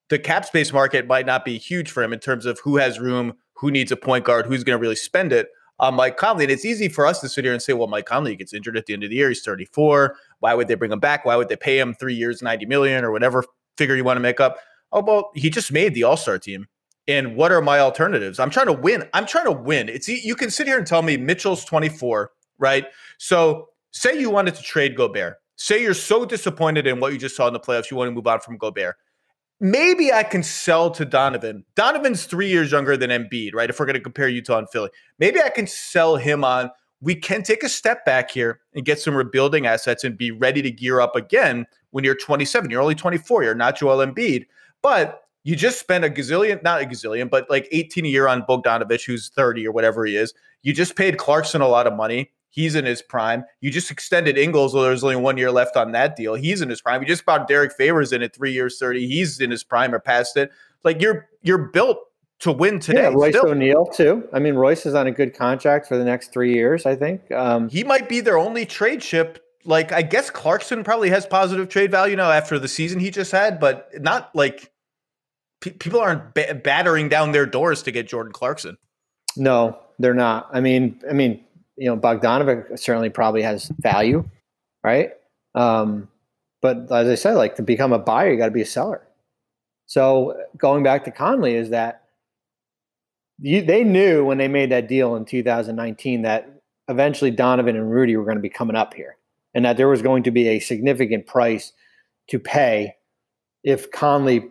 the 0.10 0.20
cap 0.20 0.46
space 0.46 0.72
market 0.72 1.08
might 1.08 1.26
not 1.26 1.46
be 1.46 1.58
huge 1.58 1.90
for 1.90 2.04
him 2.04 2.14
in 2.14 2.20
terms 2.20 2.46
of 2.46 2.60
who 2.60 2.78
has 2.78 3.00
room, 3.00 3.34
who 3.54 3.72
needs 3.72 3.92
a 3.92 3.98
point 3.98 4.26
guard, 4.26 4.46
who's 4.46 4.64
going 4.64 4.78
to 4.78 4.82
really 4.82 4.96
spend 4.96 5.34
it 5.34 5.50
on 5.80 5.96
Mike 5.96 6.18
Conley. 6.18 6.46
And 6.46 6.52
it's 6.52 6.66
easy 6.66 6.88
for 6.88 7.06
us 7.06 7.20
to 7.22 7.30
sit 7.30 7.44
here 7.44 7.54
and 7.54 7.62
say, 7.62 7.74
well, 7.74 7.88
Mike 7.88 8.06
Conley 8.06 8.36
gets 8.36 8.54
injured 8.54 8.78
at 8.78 8.86
the 8.86 8.94
end 8.94 9.04
of 9.04 9.10
the 9.10 9.16
year. 9.16 9.30
He's 9.30 9.42
34. 9.42 10.16
Why 10.40 10.54
would 10.54 10.68
they 10.68 10.76
bring 10.76 10.92
him 10.92 11.00
back? 11.00 11.26
Why 11.26 11.36
would 11.36 11.50
they 11.50 11.56
pay 11.56 11.80
him 11.80 11.94
three 11.94 12.14
years, 12.14 12.42
90 12.42 12.66
million 12.66 13.04
or 13.04 13.12
whatever 13.12 13.44
figure 13.78 13.96
you 13.96 14.04
want 14.04 14.18
to 14.18 14.22
make 14.22 14.40
up? 14.40 14.58
Oh, 14.92 15.04
well, 15.04 15.32
he 15.36 15.50
just 15.50 15.72
made 15.72 15.94
the 15.94 16.04
All 16.04 16.18
Star 16.18 16.38
team. 16.38 16.68
And 17.08 17.36
what 17.36 17.52
are 17.52 17.62
my 17.62 17.80
alternatives? 17.80 18.40
I'm 18.40 18.50
trying 18.50 18.66
to 18.68 18.74
win. 18.74 19.08
I'm 19.14 19.26
trying 19.26 19.46
to 19.46 19.52
win. 19.52 19.90
It's 19.90 20.08
you 20.08 20.36
can 20.36 20.50
sit 20.50 20.66
here 20.66 20.78
and 20.78 20.88
tell 20.88 21.02
me 21.02 21.18
Mitchell's 21.18 21.64
24, 21.66 22.32
right? 22.58 22.86
So 23.20 23.70
say 23.92 24.20
you 24.20 24.30
wanted 24.30 24.56
to 24.56 24.64
trade 24.64 24.96
Gobert. 24.96 25.36
Say 25.56 25.82
you're 25.82 25.94
so 25.94 26.26
disappointed 26.26 26.88
in 26.88 27.00
what 27.00 27.14
you 27.14 27.20
just 27.20 27.36
saw 27.36 27.48
in 27.48 27.54
the 27.54 27.60
playoffs, 27.60 27.92
you 27.92 27.98
want 27.98 28.08
to 28.08 28.12
move 28.12 28.28
on 28.28 28.40
from 28.40 28.58
Gobert 28.58 28.96
maybe 29.60 30.12
I 30.12 30.24
can 30.24 30.44
sell 30.44 30.92
to 30.92 31.06
Donovan. 31.06 31.64
Donovan's 31.76 32.26
three 32.26 32.50
years 32.50 32.72
younger 32.72 32.98
than 32.98 33.10
Embiid, 33.10 33.54
right? 33.54 33.70
If 33.70 33.80
we're 33.80 33.86
going 33.86 33.96
to 33.96 34.02
compare 34.02 34.28
Utah 34.28 34.58
and 34.58 34.70
Philly, 34.70 34.90
maybe 35.20 35.42
I 35.42 35.50
can 35.50 35.68
sell 35.68 36.16
him 36.16 36.44
on. 36.44 36.72
We 37.02 37.16
can 37.16 37.44
take 37.44 37.64
a 37.64 37.70
step 37.70 38.06
back 38.06 38.32
here 38.32 38.62
and 38.74 38.86
get 38.86 39.00
some 39.00 39.16
rebuilding 39.16 39.66
assets 39.66 40.04
and 40.04 40.18
be 40.18 40.32
ready 40.32 40.62
to 40.62 40.72
gear 40.72 41.02
up 41.02 41.16
again 41.16 41.66
when 41.92 42.04
you're 42.04 42.16
27. 42.16 42.70
You're 42.70 42.82
only 42.82 42.96
24. 42.96 43.44
You're 43.44 43.56
not 43.56 43.78
Joel 43.78 44.06
Embiid, 44.06 44.46
but 44.82 45.22
you 45.44 45.56
just 45.56 45.80
spent 45.80 46.04
a 46.04 46.10
gazillion, 46.10 46.64
not 46.64 46.82
a 46.82 46.86
gazillion, 46.86 47.30
but 47.30 47.50
like 47.50 47.68
18 47.72 48.06
a 48.06 48.10
year 48.10 48.28
on 48.28 48.42
Bogdanovich, 48.44 49.06
who's 49.06 49.30
30 49.30 49.68
or 49.68 49.72
whatever 49.72 50.06
he 50.06 50.16
is. 50.16 50.34
You 50.64 50.74
just 50.74 50.96
paid 50.96 51.18
Clarkson 51.18 51.62
a 51.62 51.68
lot 51.68 51.86
of 51.86 51.94
money. 51.94 52.32
He's 52.56 52.74
in 52.76 52.86
his 52.86 53.02
prime. 53.02 53.44
You 53.60 53.70
just 53.70 53.92
extended 53.92 54.38
Ingles, 54.38 54.72
though 54.72 54.84
there's 54.84 55.04
only 55.04 55.18
one 55.18 55.36
year 55.36 55.52
left 55.52 55.76
on 55.76 55.92
that 55.92 56.16
deal. 56.16 56.36
He's 56.36 56.62
in 56.62 56.70
his 56.70 56.82
prime. 56.82 57.02
You 57.02 57.08
just 57.08 57.26
bought 57.26 57.50
Derrick 57.50 57.74
Favors 57.74 58.14
in 58.14 58.22
at 58.22 58.34
three 58.34 58.54
years, 58.54 58.80
30. 58.80 59.06
He's 59.08 59.42
in 59.42 59.52
his 59.52 59.62
prime 59.62 59.94
or 59.94 60.00
past 60.00 60.38
it. 60.38 60.52
Like 60.86 61.02
you're 61.02 61.28
you're 61.42 61.58
built 61.58 62.00
to 62.40 62.54
win 62.54 62.80
today. 62.80 63.02
Yeah, 63.02 63.10
Royce 63.10 63.36
still. 63.36 63.50
O'Neale 63.50 63.88
too. 63.88 64.26
I 64.32 64.40
mean, 64.40 64.56
Royce 64.56 64.86
is 64.86 64.94
on 64.94 65.06
a 65.06 65.12
good 65.12 65.36
contract 65.36 65.86
for 65.86 65.98
the 65.98 66.06
next 66.06 66.32
three 66.32 66.54
years. 66.54 66.86
I 66.86 66.96
think 66.96 67.30
um, 67.34 67.68
he 67.68 67.84
might 67.84 68.08
be 68.08 68.22
their 68.22 68.38
only 68.38 68.66
trade 68.66 69.02
chip. 69.02 69.44
Like 69.66 69.92
I 69.92 70.02
guess 70.02 70.30
Clarkson 70.30 70.86
probably 70.86 71.10
has 71.10 71.26
positive 71.26 71.68
trade 71.68 71.92
value 71.92 72.16
now 72.16 72.32
after 72.32 72.58
the 72.58 72.70
season 72.70 73.02
he 73.02 73.12
just 73.12 73.34
had, 73.34 73.60
but 73.60 73.90
not 74.00 74.34
like 74.34 74.72
people 75.60 76.00
aren't 76.00 76.34
ba- 76.34 76.62
battering 76.64 77.10
down 77.10 77.34
their 77.34 77.46
doors 77.46 77.84
to 77.84 77.92
get 77.92 78.08
Jordan 78.08 78.32
Clarkson. 78.32 78.78
No, 79.36 79.78
they're 80.00 80.14
not. 80.14 80.48
I 80.54 80.62
mean, 80.62 81.02
I 81.10 81.14
mean, 81.14 81.45
you 81.78 81.88
know, 81.88 81.98
Bogdanovic 81.98 82.80
certainly 82.80 83.10
probably 83.10 83.42
has 83.42 83.72
value, 83.80 84.24
right? 84.84 85.12
Um, 85.56 86.10
but 86.62 86.92
as 86.92 87.08
I 87.08 87.16
said, 87.16 87.34
like 87.34 87.56
to 87.56 87.62
become 87.62 87.94
a 87.94 88.00
buyer, 88.00 88.32
you 88.32 88.38
got 88.38 88.46
to 88.46 88.52
be 88.52 88.62
a 88.62 88.66
seller. 88.66 89.06
So 89.88 90.36
going 90.58 90.84
back 90.84 91.04
to 91.06 91.12
Conley 91.12 91.56
is 91.56 91.70
that 91.70 92.04
you, 93.40 93.62
they 93.62 93.84
knew 93.84 94.26
when 94.26 94.38
they 94.38 94.48
made 94.48 94.72
that 94.72 94.88
deal 94.88 95.16
in 95.16 95.26
2019 95.26 96.22
that 96.24 96.62
eventually 96.88 97.32
Donovan 97.32 97.76
and 97.76 97.92
Rudy 97.92 98.16
were 98.16 98.24
going 98.24 98.38
to 98.38 98.42
be 98.42 98.50
coming 98.50 98.76
up 98.76 98.94
here, 98.94 99.18
and 99.54 99.66
that 99.66 99.78
there 99.78 99.88
was 99.88 100.02
going 100.02 100.24
to 100.24 100.32
be 100.32 100.48
a 100.48 100.60
significant 100.60 101.28
price 101.28 101.74
to 102.30 102.40
pay 102.40 102.96
if 103.64 103.92
Conley 103.92 104.50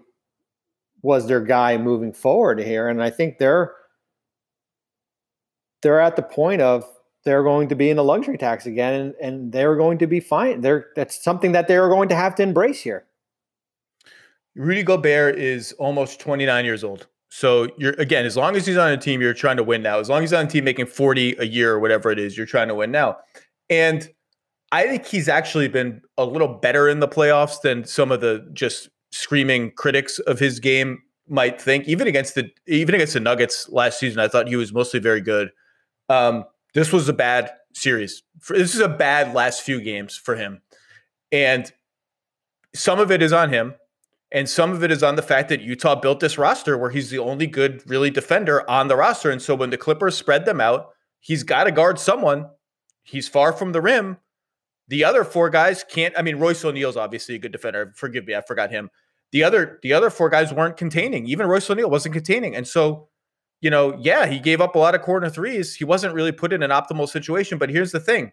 was 1.02 1.26
their 1.26 1.40
guy 1.40 1.76
moving 1.76 2.12
forward 2.12 2.58
here. 2.60 2.88
And 2.88 3.02
I 3.02 3.10
think 3.10 3.38
they're 3.38 3.72
they're 5.82 6.00
at 6.00 6.16
the 6.16 6.22
point 6.22 6.62
of 6.62 6.84
they're 7.24 7.42
going 7.42 7.68
to 7.68 7.74
be 7.74 7.90
in 7.90 7.96
the 7.96 8.04
luxury 8.04 8.38
tax 8.38 8.66
again, 8.66 8.94
and, 8.94 9.14
and 9.20 9.52
they're 9.52 9.76
going 9.76 9.98
to 9.98 10.06
be 10.06 10.20
fine. 10.20 10.60
They're 10.60 10.88
that's 10.94 11.22
something 11.22 11.52
that 11.52 11.68
they 11.68 11.76
are 11.76 11.88
going 11.88 12.08
to 12.10 12.14
have 12.14 12.34
to 12.36 12.42
embrace 12.42 12.80
here. 12.80 13.06
Rudy 14.54 14.82
Gobert 14.82 15.38
is 15.38 15.72
almost 15.72 16.20
29 16.20 16.64
years 16.64 16.84
old. 16.84 17.08
So 17.28 17.68
you're 17.78 17.94
again, 17.94 18.24
as 18.24 18.36
long 18.36 18.54
as 18.54 18.66
he's 18.66 18.76
on 18.76 18.92
a 18.92 18.96
team, 18.96 19.20
you're 19.20 19.34
trying 19.34 19.56
to 19.56 19.64
win 19.64 19.82
now. 19.82 19.98
As 19.98 20.08
long 20.08 20.22
as 20.22 20.30
he's 20.30 20.38
on 20.38 20.46
a 20.46 20.48
team 20.48 20.64
making 20.64 20.86
40 20.86 21.36
a 21.38 21.44
year 21.44 21.72
or 21.72 21.80
whatever 21.80 22.10
it 22.12 22.18
is, 22.18 22.36
you're 22.36 22.46
trying 22.46 22.68
to 22.68 22.74
win 22.74 22.92
now. 22.92 23.16
And 23.68 24.08
I 24.70 24.84
think 24.84 25.06
he's 25.06 25.28
actually 25.28 25.68
been 25.68 26.00
a 26.16 26.24
little 26.24 26.48
better 26.48 26.88
in 26.88 27.00
the 27.00 27.08
playoffs 27.08 27.60
than 27.60 27.84
some 27.84 28.12
of 28.12 28.20
the 28.20 28.48
just 28.52 28.88
screaming 29.10 29.72
critics 29.72 30.18
of 30.20 30.38
his 30.38 30.60
game 30.60 31.02
might 31.28 31.60
think. 31.60 31.88
Even 31.88 32.06
against 32.06 32.34
the 32.34 32.50
even 32.66 32.94
against 32.94 33.14
the 33.14 33.20
Nuggets 33.20 33.68
last 33.70 33.98
season, 33.98 34.20
I 34.20 34.28
thought 34.28 34.46
he 34.46 34.56
was 34.56 34.72
mostly 34.72 35.00
very 35.00 35.20
good. 35.20 35.50
Um, 36.08 36.44
this 36.74 36.92
was 36.92 37.08
a 37.08 37.12
bad 37.12 37.50
series. 37.72 38.22
This 38.48 38.74
is 38.74 38.80
a 38.80 38.88
bad 38.88 39.34
last 39.34 39.62
few 39.62 39.80
games 39.80 40.16
for 40.16 40.36
him. 40.36 40.60
And 41.32 41.72
some 42.74 42.98
of 42.98 43.10
it 43.10 43.22
is 43.22 43.32
on 43.32 43.52
him. 43.52 43.74
And 44.32 44.48
some 44.48 44.72
of 44.72 44.82
it 44.82 44.90
is 44.90 45.04
on 45.04 45.14
the 45.14 45.22
fact 45.22 45.48
that 45.50 45.60
Utah 45.60 45.94
built 45.94 46.18
this 46.18 46.36
roster 46.36 46.76
where 46.76 46.90
he's 46.90 47.10
the 47.10 47.20
only 47.20 47.46
good, 47.46 47.88
really 47.88 48.10
defender 48.10 48.68
on 48.68 48.88
the 48.88 48.96
roster. 48.96 49.30
And 49.30 49.40
so 49.40 49.54
when 49.54 49.70
the 49.70 49.78
Clippers 49.78 50.16
spread 50.18 50.44
them 50.44 50.60
out, 50.60 50.90
he's 51.20 51.44
got 51.44 51.64
to 51.64 51.70
guard 51.70 52.00
someone. 52.00 52.48
He's 53.04 53.28
far 53.28 53.52
from 53.52 53.70
the 53.70 53.80
rim. 53.80 54.18
The 54.88 55.04
other 55.04 55.22
four 55.22 55.50
guys 55.50 55.84
can't. 55.84 56.14
I 56.18 56.22
mean, 56.22 56.36
Royce 56.36 56.64
O'Neale's 56.64 56.96
obviously 56.96 57.36
a 57.36 57.38
good 57.38 57.52
defender. 57.52 57.92
Forgive 57.94 58.26
me, 58.26 58.34
I 58.34 58.40
forgot 58.40 58.70
him. 58.70 58.90
The 59.30 59.44
other, 59.44 59.78
the 59.82 59.92
other 59.92 60.10
four 60.10 60.28
guys 60.28 60.52
weren't 60.52 60.76
containing. 60.76 61.26
Even 61.26 61.46
Royce 61.46 61.70
O'Neale 61.70 61.90
wasn't 61.90 62.14
containing. 62.14 62.56
And 62.56 62.66
so 62.66 63.08
you 63.64 63.70
know, 63.70 63.96
yeah, 63.98 64.26
he 64.26 64.38
gave 64.38 64.60
up 64.60 64.74
a 64.74 64.78
lot 64.78 64.94
of 64.94 65.00
corner 65.00 65.30
threes. 65.30 65.74
He 65.74 65.84
wasn't 65.84 66.12
really 66.12 66.32
put 66.32 66.52
in 66.52 66.62
an 66.62 66.70
optimal 66.70 67.08
situation. 67.08 67.56
But 67.56 67.70
here's 67.70 67.92
the 67.92 67.98
thing 67.98 68.30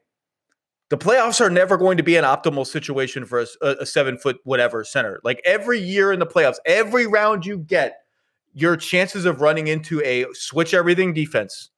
the 0.90 0.98
playoffs 0.98 1.40
are 1.40 1.50
never 1.50 1.78
going 1.78 1.96
to 1.96 2.04
be 2.04 2.18
an 2.18 2.26
optimal 2.26 2.68
situation 2.68 3.24
for 3.24 3.46
a, 3.62 3.68
a, 3.80 3.86
seven 3.86 4.18
foot 4.18 4.42
whatever 4.44 4.84
center. 4.84 5.22
Like 5.24 5.42
every 5.46 5.80
year 5.80 6.12
in 6.12 6.20
the 6.20 6.26
playoffs, 6.26 6.58
every 6.66 7.08
round 7.08 7.46
you 7.46 7.60
get, 7.60 8.02
your 8.54 8.76
chances 8.76 9.24
of 9.24 9.40
running 9.40 9.68
into 9.68 10.02
a 10.04 10.26
switch 10.34 10.74
everything 10.74 11.14
defense, 11.14 11.70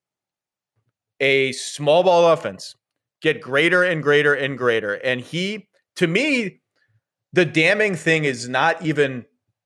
a 1.19 1.51
small 1.51 2.01
ball 2.01 2.33
offense, 2.33 2.75
get 3.21 3.39
greater 3.39 3.83
and 3.83 4.01
greater 4.01 4.33
and 4.33 4.57
greater. 4.57 4.95
And 4.95 5.21
he, 5.21 5.67
to 5.97 6.07
me, 6.07 6.59
the 7.33 7.45
damning 7.45 7.93
thing 7.93 8.23
is 8.23 8.49
not 8.49 8.83
even. 8.83 9.25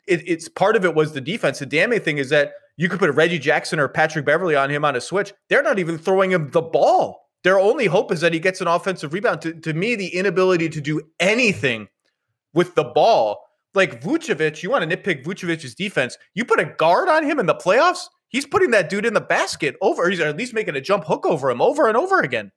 It, 0.10 0.28
it's 0.28 0.50
part 0.50 0.76
of 0.76 0.84
it 0.84 0.94
was 0.94 1.14
the 1.14 1.22
defense. 1.22 1.60
The 1.60 1.66
damning 1.66 2.02
thing 2.02 2.18
is 2.18 2.30
that 2.32 2.52
you 2.78 2.88
could 2.88 3.00
put 3.00 3.14
Reggie 3.14 3.40
Jackson 3.40 3.80
or 3.80 3.88
Patrick 3.88 4.26
Beverley 4.26 4.56
on 4.56 4.70
him 4.70 4.86
on 4.86 4.96
a 4.96 5.02
switch. 5.02 5.34
They're 5.50 5.64
not 5.64 5.80
even 5.80 5.98
throwing 5.98 6.32
him 6.32 6.52
the 6.52 6.62
ball. 6.62 7.28
Their 7.44 7.60
only 7.60 7.88
hope 7.88 8.12
is 8.12 8.22
that 8.22 8.34
he 8.34 8.40
gets 8.40 8.62
an 8.62 8.68
offensive 8.68 9.14
rebound. 9.14 9.42
To, 9.42 9.54
to 9.54 9.74
me, 9.74 9.96
the 9.96 10.16
inability 10.16 10.70
to 10.70 10.82
do 10.82 11.02
anything 11.20 11.88
with 12.54 12.76
the 12.76 12.84
ball, 12.84 13.44
like 13.74 14.02
Vucevic, 14.02 14.64
you 14.64 14.70
want 14.70 14.90
to 14.90 14.98
nitpick 14.98 15.24
Vucevic's 15.24 15.76
defense. 15.76 16.18
You 16.34 16.46
put 16.46 16.60
a 16.60 16.66
guard 16.66 17.10
on 17.10 17.24
him 17.24 17.40
in 17.40 17.46
the 17.46 17.56
playoffs, 17.56 18.08
he's 18.30 18.46
putting 18.46 18.72
that 18.72 18.90
dude 18.90 19.06
in 19.06 19.14
the 19.14 19.22
basket 19.22 19.76
over. 19.82 20.10
He's 20.10 20.20
at 20.20 20.38
least 20.38 20.54
making 20.54 20.76
a 20.76 20.82
jump 20.82 21.06
hook 21.06 21.26
over 21.26 21.50
him 21.50 21.62
over 21.62 21.88
and 21.88 21.98
over 21.98 22.22
again. 22.22 22.52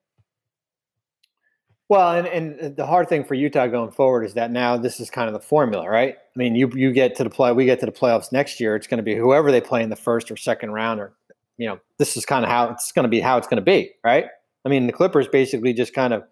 Well, 1.91 2.13
and, 2.13 2.29
and 2.29 2.77
the 2.77 2.87
hard 2.87 3.09
thing 3.09 3.25
for 3.25 3.35
Utah 3.35 3.67
going 3.67 3.91
forward 3.91 4.23
is 4.23 4.35
that 4.35 4.53
now 4.53 4.77
this 4.77 5.01
is 5.01 5.11
kind 5.11 5.27
of 5.27 5.35
the 5.35 5.41
formula, 5.41 5.91
right? 5.91 6.15
I 6.15 6.39
mean, 6.39 6.55
you 6.55 6.71
you 6.73 6.93
get 6.93 7.17
to 7.17 7.25
the 7.25 7.31
play, 7.31 7.51
we 7.51 7.65
get 7.65 7.81
to 7.81 7.87
the 7.87 7.91
playoffs 7.91 8.31
next 8.31 8.61
year. 8.61 8.77
It's 8.77 8.87
going 8.87 8.99
to 8.99 9.03
be 9.03 9.17
whoever 9.17 9.51
they 9.51 9.61
play 9.61 9.83
in 9.83 9.91
the 9.91 9.97
first 9.97 10.31
or 10.31 10.37
second 10.37 10.71
round, 10.71 11.01
or 11.01 11.13
you 11.59 11.67
know, 11.67 11.81
this 11.99 12.17
is 12.17 12.25
kind 12.25 12.45
of 12.45 12.51
how 12.51 12.71
it's 12.71 12.93
going 12.93 13.03
to 13.03 13.09
be, 13.09 13.19
how 13.19 13.39
it's 13.39 13.49
going 13.49 13.57
to 13.57 13.63
be, 13.63 13.91
right? 14.05 14.27
I 14.65 14.69
mean, 14.69 14.87
the 14.87 14.93
Clippers 14.93 15.27
basically 15.27 15.73
just 15.73 15.93
kind 15.93 16.15
of, 16.15 16.23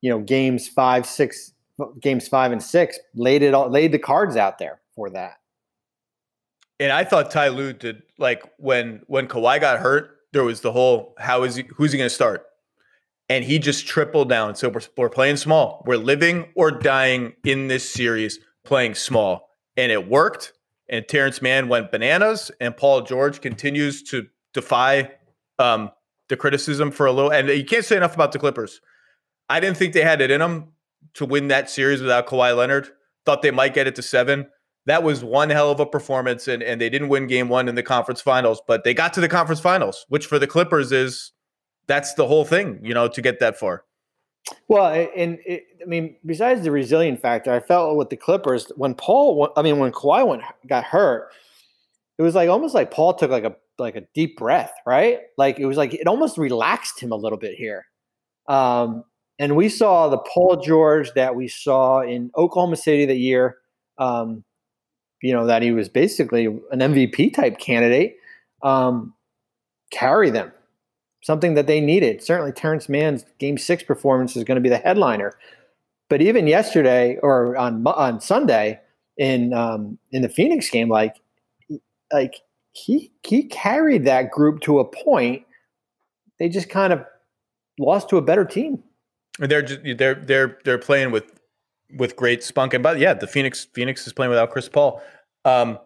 you 0.00 0.10
know, 0.10 0.20
games 0.20 0.68
five, 0.68 1.06
six, 1.06 1.52
games 2.00 2.28
five 2.28 2.52
and 2.52 2.62
six 2.62 3.00
laid 3.16 3.42
it 3.42 3.52
all, 3.52 3.68
laid 3.68 3.90
the 3.90 3.98
cards 3.98 4.36
out 4.36 4.60
there 4.60 4.80
for 4.94 5.10
that. 5.10 5.38
And 6.78 6.92
I 6.92 7.02
thought 7.02 7.32
Ty 7.32 7.48
Lue 7.48 7.72
did 7.72 8.04
like 8.16 8.44
when 8.58 9.02
when 9.08 9.26
Kawhi 9.26 9.60
got 9.60 9.80
hurt, 9.80 10.18
there 10.32 10.44
was 10.44 10.60
the 10.60 10.70
whole 10.70 11.16
how 11.18 11.42
is 11.42 11.56
he 11.56 11.64
who's 11.74 11.90
he 11.90 11.98
going 11.98 12.08
to 12.08 12.14
start? 12.14 12.46
And 13.28 13.44
he 13.44 13.58
just 13.58 13.86
tripled 13.86 14.28
down. 14.28 14.54
So 14.54 14.68
we're, 14.68 14.80
we're 14.96 15.08
playing 15.08 15.36
small. 15.36 15.82
We're 15.86 15.96
living 15.96 16.52
or 16.54 16.70
dying 16.70 17.34
in 17.44 17.68
this 17.68 17.88
series 17.88 18.38
playing 18.64 18.94
small. 18.94 19.48
And 19.76 19.90
it 19.90 20.08
worked. 20.08 20.52
And 20.88 21.06
Terance 21.08 21.42
Mann 21.42 21.68
went 21.68 21.90
bananas. 21.90 22.52
And 22.60 22.76
Paul 22.76 23.02
George 23.02 23.40
continues 23.40 24.04
to 24.04 24.26
defy 24.54 25.10
um, 25.58 25.90
the 26.28 26.36
criticism 26.36 26.90
for 26.90 27.06
a 27.06 27.12
little. 27.12 27.32
And 27.32 27.48
you 27.48 27.64
can't 27.64 27.84
say 27.84 27.96
enough 27.96 28.14
about 28.14 28.32
the 28.32 28.38
Clippers. 28.38 28.80
I 29.48 29.60
didn't 29.60 29.76
think 29.76 29.92
they 29.92 30.02
had 30.02 30.20
it 30.20 30.30
in 30.30 30.40
them 30.40 30.72
to 31.14 31.24
win 31.24 31.48
that 31.48 31.68
series 31.68 32.00
without 32.00 32.26
Kawhi 32.26 32.56
Leonard. 32.56 32.88
Thought 33.24 33.42
they 33.42 33.50
might 33.50 33.74
get 33.74 33.86
it 33.88 33.96
to 33.96 34.02
seven. 34.02 34.48
That 34.86 35.02
was 35.02 35.24
one 35.24 35.50
hell 35.50 35.72
of 35.72 35.80
a 35.80 35.86
performance. 35.86 36.46
And, 36.46 36.62
and 36.62 36.80
they 36.80 36.88
didn't 36.88 37.08
win 37.08 37.26
game 37.26 37.48
one 37.48 37.68
in 37.68 37.74
the 37.74 37.82
conference 37.82 38.20
finals, 38.20 38.62
but 38.68 38.84
they 38.84 38.94
got 38.94 39.12
to 39.14 39.20
the 39.20 39.28
conference 39.28 39.60
finals, 39.60 40.06
which 40.08 40.26
for 40.26 40.38
the 40.38 40.46
Clippers 40.46 40.92
is 40.92 41.32
that's 41.88 42.14
the 42.14 42.26
whole 42.26 42.44
thing, 42.44 42.80
you 42.82 42.94
know, 42.94 43.08
to 43.08 43.22
get 43.22 43.40
that 43.40 43.58
far. 43.58 43.84
Well, 44.68 44.86
and 45.16 45.38
it, 45.44 45.64
I 45.82 45.86
mean, 45.86 46.16
besides 46.24 46.62
the 46.62 46.70
resilient 46.70 47.20
factor, 47.20 47.52
I 47.52 47.60
felt 47.60 47.96
with 47.96 48.10
the 48.10 48.16
Clippers 48.16 48.70
when 48.76 48.94
Paul, 48.94 49.52
I 49.56 49.62
mean, 49.62 49.78
when 49.78 49.92
Kawhi 49.92 50.26
went 50.26 50.42
got 50.66 50.84
hurt, 50.84 51.30
it 52.18 52.22
was 52.22 52.34
like 52.34 52.48
almost 52.48 52.74
like 52.74 52.90
Paul 52.90 53.14
took 53.14 53.30
like 53.30 53.44
a 53.44 53.56
like 53.78 53.96
a 53.96 54.02
deep 54.14 54.36
breath, 54.36 54.72
right? 54.86 55.20
Like 55.36 55.58
it 55.58 55.66
was 55.66 55.76
like 55.76 55.94
it 55.94 56.06
almost 56.06 56.38
relaxed 56.38 57.00
him 57.00 57.12
a 57.12 57.16
little 57.16 57.38
bit 57.38 57.54
here. 57.54 57.86
Um, 58.48 59.04
and 59.38 59.56
we 59.56 59.68
saw 59.68 60.08
the 60.08 60.18
Paul 60.18 60.56
George 60.56 61.12
that 61.14 61.34
we 61.34 61.48
saw 61.48 62.00
in 62.00 62.30
Oklahoma 62.36 62.76
City 62.76 63.04
that 63.06 63.18
year. 63.18 63.56
Um, 63.98 64.44
you 65.22 65.32
know 65.32 65.46
that 65.46 65.62
he 65.62 65.72
was 65.72 65.88
basically 65.88 66.46
an 66.46 66.78
MVP 66.78 67.34
type 67.34 67.58
candidate. 67.58 68.16
Um, 68.62 69.14
carry 69.90 70.30
them, 70.30 70.52
something 71.22 71.54
that 71.54 71.66
they 71.66 71.80
needed. 71.80 72.22
Certainly, 72.22 72.52
Terance 72.52 72.88
Mann's 72.88 73.24
Game 73.38 73.58
Six 73.58 73.82
performance 73.82 74.36
is 74.36 74.44
going 74.44 74.56
to 74.56 74.60
be 74.60 74.68
the 74.68 74.78
headliner. 74.78 75.32
But 76.08 76.22
even 76.22 76.46
yesterday 76.46 77.18
or 77.22 77.56
on 77.56 77.86
on 77.86 78.20
Sunday 78.20 78.80
in 79.16 79.52
um, 79.52 79.98
in 80.12 80.22
the 80.22 80.28
Phoenix 80.28 80.70
game, 80.70 80.88
like 80.88 81.16
like 82.12 82.36
he 82.72 83.10
he 83.26 83.44
carried 83.44 84.04
that 84.04 84.30
group 84.30 84.60
to 84.62 84.78
a 84.78 84.84
point. 84.84 85.42
They 86.38 86.48
just 86.48 86.68
kind 86.68 86.92
of 86.92 87.04
lost 87.78 88.08
to 88.10 88.18
a 88.18 88.22
better 88.22 88.44
team. 88.44 88.82
They're 89.38 89.62
just, 89.62 89.80
they're 89.98 90.14
they're 90.14 90.58
they're 90.64 90.78
playing 90.78 91.10
with 91.10 91.24
with 91.96 92.16
great 92.16 92.42
spunk 92.42 92.74
and 92.74 92.82
but 92.82 92.98
yeah, 92.98 93.14
the 93.14 93.26
Phoenix 93.26 93.66
Phoenix 93.72 94.06
is 94.06 94.12
playing 94.12 94.30
without 94.30 94.50
Chris 94.50 94.68
Paul. 94.68 95.02
Um, 95.44 95.78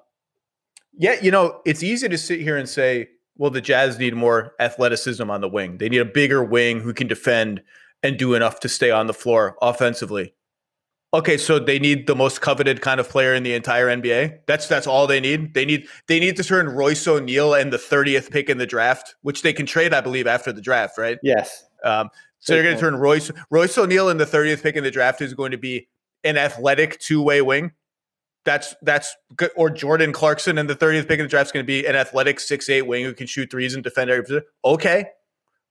yeah, 0.92 1.16
you 1.20 1.30
know 1.30 1.60
it's 1.64 1.82
easy 1.82 2.08
to 2.08 2.18
sit 2.18 2.40
here 2.40 2.56
and 2.56 2.68
say, 2.68 3.08
well, 3.36 3.50
the 3.50 3.60
Jazz 3.60 3.98
need 3.98 4.14
more 4.14 4.54
athleticism 4.60 5.30
on 5.30 5.40
the 5.40 5.48
wing. 5.48 5.78
They 5.78 5.88
need 5.88 5.98
a 5.98 6.04
bigger 6.04 6.44
wing 6.44 6.80
who 6.80 6.92
can 6.92 7.06
defend 7.06 7.62
and 8.02 8.18
do 8.18 8.34
enough 8.34 8.60
to 8.60 8.68
stay 8.68 8.90
on 8.90 9.06
the 9.06 9.14
floor 9.14 9.56
offensively. 9.62 10.34
Okay, 11.12 11.36
so 11.36 11.58
they 11.58 11.80
need 11.80 12.06
the 12.06 12.14
most 12.14 12.40
coveted 12.40 12.82
kind 12.82 13.00
of 13.00 13.08
player 13.08 13.34
in 13.34 13.42
the 13.42 13.52
entire 13.52 13.88
NBA. 13.88 14.40
That's 14.46 14.68
that's 14.68 14.86
all 14.86 15.08
they 15.08 15.18
need. 15.18 15.54
They 15.54 15.64
need 15.64 15.88
they 16.06 16.20
need 16.20 16.36
to 16.36 16.44
turn 16.44 16.68
Royce 16.68 17.06
O'Neale 17.08 17.54
and 17.54 17.72
the 17.72 17.78
30th 17.78 18.30
pick 18.30 18.48
in 18.48 18.58
the 18.58 18.66
draft, 18.66 19.16
which 19.22 19.42
they 19.42 19.52
can 19.52 19.66
trade, 19.66 19.92
I 19.92 20.00
believe, 20.02 20.28
after 20.28 20.52
the 20.52 20.60
draft, 20.60 20.98
right? 20.98 21.18
Yes. 21.24 21.64
Um, 21.84 22.10
so 22.38 22.54
they're 22.54 22.62
going 22.62 22.76
to 22.76 22.80
turn 22.80 22.94
Royce 22.94 23.32
Royce 23.50 23.76
O'Neale 23.76 24.08
in 24.08 24.18
the 24.18 24.24
30th 24.24 24.62
pick 24.62 24.76
in 24.76 24.84
the 24.84 24.90
draft 24.90 25.20
is 25.20 25.34
going 25.34 25.50
to 25.50 25.58
be 25.58 25.88
an 26.22 26.36
athletic 26.36 27.00
two 27.00 27.22
way 27.22 27.42
wing. 27.42 27.72
That's 28.44 28.74
that's 28.82 29.14
good. 29.36 29.50
Or 29.56 29.70
Jordan 29.70 30.12
Clarkson 30.12 30.58
in 30.58 30.66
the 30.66 30.74
30th 30.74 31.08
pick 31.08 31.18
in 31.18 31.26
the 31.26 31.28
draft 31.28 31.48
is 31.48 31.52
going 31.52 31.64
to 31.64 31.66
be 31.66 31.86
an 31.86 31.94
athletic 31.94 32.40
six 32.40 32.68
eight 32.68 32.82
wing 32.82 33.04
who 33.04 33.12
can 33.12 33.26
shoot 33.26 33.50
threes 33.50 33.74
and 33.74 33.84
defend 33.84 34.10
every 34.10 34.24
position. 34.24 34.44
Okay, 34.64 35.04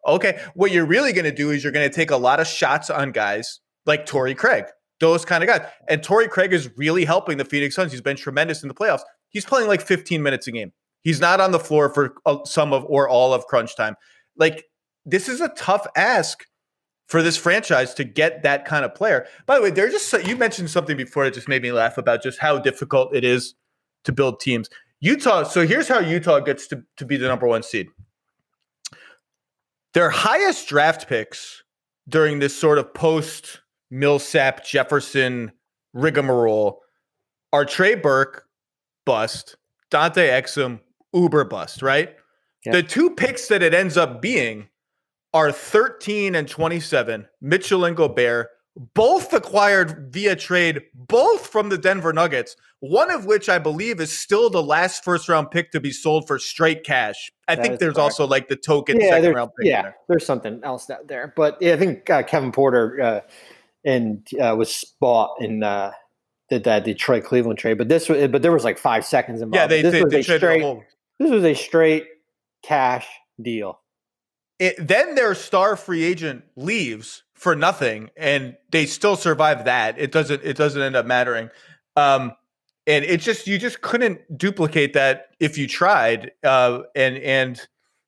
okay. 0.08 0.40
What 0.54 0.72
you're 0.72 0.86
really 0.86 1.14
going 1.14 1.26
to 1.26 1.32
do 1.32 1.50
is 1.52 1.64
you're 1.64 1.74
going 1.74 1.90
to 1.90 1.96
take 1.96 2.12
a 2.12 2.18
lot 2.18 2.40
of 2.40 2.48
shots 2.48 2.90
on 2.90 3.12
guys 3.12 3.60
like 3.86 4.06
Torrey 4.06 4.36
Craig 4.36 4.66
those 5.00 5.26
kind 5.26 5.44
of 5.44 5.48
guys. 5.48 5.62
And 5.88 6.04
Torrey 6.04 6.28
Craig 6.28 6.54
is 6.54 6.70
really 6.78 7.06
helping 7.06 7.38
the 7.38 7.46
Phoenix 7.46 7.76
Suns. 7.76 7.92
He's 7.92 8.02
been 8.02 8.18
tremendous 8.18 8.62
in 8.62 8.68
the 8.68 8.76
playoffs. 8.76 9.02
He's 9.30 9.46
playing 9.46 9.68
like 9.68 9.82
15 9.82 10.22
minutes 10.22 10.48
a 10.48 10.52
game. 10.52 10.74
He's 11.02 11.20
not 11.20 11.40
on 11.40 11.52
the 11.52 11.60
floor 11.60 11.94
for 11.94 12.16
uh, 12.26 12.44
some 12.46 12.74
of 12.74 12.86
or 12.86 13.08
all 13.08 13.34
of 13.34 13.46
crunch 13.46 13.76
time. 13.76 13.96
Like 14.38 14.66
this 15.06 15.30
is 15.30 15.42
a 15.42 15.50
tough 15.50 15.88
ask 15.96 16.44
for 17.10 17.24
this 17.24 17.36
franchise 17.36 17.94
to 17.96 18.04
get 18.04 18.44
that 18.44 18.66
kind 18.66 18.86
of 18.86 18.94
player. 18.96 19.26
By 19.48 19.56
the 19.56 19.64
way, 19.64 19.72
they're 19.72 19.90
just 19.90 20.14
you 20.26 20.38
mentioned 20.38 20.70
something 20.70 20.96
before 20.96 21.26
that 21.26 21.34
just 21.34 21.50
made 21.50 21.62
me 21.62 21.72
laugh 21.72 21.98
about 21.98 22.24
just 22.24 22.40
how 22.40 22.60
difficult 22.60 23.14
it 23.14 23.24
is 23.24 23.56
to 24.06 24.12
build 24.12 24.40
teams. 24.40 24.70
Utah, 25.02 25.44
so 25.44 25.66
here's 25.66 25.88
how 25.88 26.00
Utah 26.00 26.40
gets 26.40 26.68
to, 26.68 26.84
to 26.98 27.06
be 27.06 27.18
the 27.18 27.28
number 27.28 27.48
one 27.48 27.64
seed. 27.64 27.88
Their 29.94 30.10
highest 30.10 30.68
draft 30.68 31.08
picks 31.08 31.64
during 32.08 32.40
this 32.40 32.56
sort 32.56 32.78
of 32.78 32.94
post 32.94 33.62
Millsap, 33.90 34.64
Jefferson 34.64 35.52
rigmarole 35.94 36.82
are 37.52 37.66
Trey 37.66 37.96
Burke 37.96 38.46
bust, 39.06 39.58
Dante 39.90 40.28
Exum 40.30 40.80
uber 41.12 41.44
bust, 41.44 41.82
right? 41.82 42.16
Yep. 42.66 42.74
The 42.74 42.84
two 42.84 43.10
picks 43.16 43.48
that 43.48 43.64
it 43.64 43.74
ends 43.74 43.98
up 43.98 44.22
being 44.22 44.68
are 45.34 45.52
13 45.52 46.36
and 46.36 46.48
27, 46.48 47.28
Mitchell 47.42 47.86
and 47.86 47.96
Gobert, 47.96 48.48
both 48.94 49.34
acquired 49.34 50.12
via 50.12 50.36
trade, 50.36 50.82
both 50.94 51.48
from 51.48 51.70
the 51.70 51.78
Denver 51.78 52.14
Nuggets, 52.14 52.56
one 52.80 53.12
of 53.12 53.26
which 53.26 53.50
I 53.50 53.60
believe 53.60 54.00
is 54.00 54.18
still 54.18 54.50
the 54.50 54.64
last 54.64 55.04
first 55.04 55.28
round 55.28 55.52
pick 55.52 55.72
to 55.72 55.80
be 55.80 55.92
sold 55.92 56.28
for 56.28 56.40
straight 56.40 56.84
cash. 56.84 57.32
I 57.48 57.56
that 57.56 57.62
think 57.62 57.80
there's 57.80 57.96
correct. 57.96 58.04
also 58.04 58.28
like 58.28 58.48
the 58.48 58.56
token 58.56 59.00
yeah, 59.00 59.10
second 59.10 59.34
round 59.34 59.52
pick. 59.58 59.68
Yeah, 59.68 59.82
there. 59.82 59.96
there's 60.08 60.26
something 60.26 60.62
else 60.64 60.90
out 60.90 61.08
there. 61.08 61.34
But 61.36 61.58
yeah, 61.62 61.74
I 61.74 61.78
think 61.78 62.10
uh, 62.10 62.24
Kevin 62.24 62.52
Porter 62.52 63.02
uh, 63.02 63.20
and 63.84 64.26
uh, 64.40 64.56
was 64.58 64.86
bought 65.00 65.36
in 65.42 65.64
uh, 65.64 65.92
did 66.50 66.64
that 66.64 66.86
Detroit 66.86 67.26
Cleveland 67.26 67.60
trade. 67.60 67.78
But 67.78 67.90
this 67.90 68.08
was, 68.08 68.28
but 68.30 68.42
there 68.42 68.52
was 68.52 68.64
like 68.64 68.78
five 68.78 69.06
seconds 69.06 69.42
involved. 69.42 69.56
Yeah, 69.56 69.68
they, 69.68 69.82
this 69.82 69.92
they, 69.92 70.04
was 70.04 70.12
they 70.12 70.20
a 70.20 70.24
straight. 70.24 70.80
This 71.20 71.32
was 71.32 71.44
a 71.44 71.54
straight 71.54 72.08
cash 72.64 73.08
deal. 73.42 73.80
It, 74.60 74.76
then 74.86 75.16
their 75.16 75.34
star 75.36 75.76
free 75.76 76.04
agent 76.04 76.44
leaves 76.56 77.24
for 77.34 77.56
nothing, 77.56 78.10
and 78.18 78.56
they 78.72 78.86
still 78.86 79.16
survive 79.16 79.66
that. 79.66 79.98
It 79.98 80.12
doesn't. 80.12 80.44
It 80.44 80.58
doesn't 80.58 80.82
end 80.82 80.96
up 80.96 81.06
mattering. 81.06 81.50
Um, 81.96 82.34
and 82.86 83.06
it 83.06 83.22
just 83.22 83.48
you 83.48 83.58
just 83.58 83.82
couldn't 83.82 84.38
duplicate 84.38 84.94
that 84.94 85.28
if 85.40 85.58
you 85.58 85.68
tried. 85.68 86.32
Uh, 86.44 86.82
and 86.96 87.18
and 87.18 87.68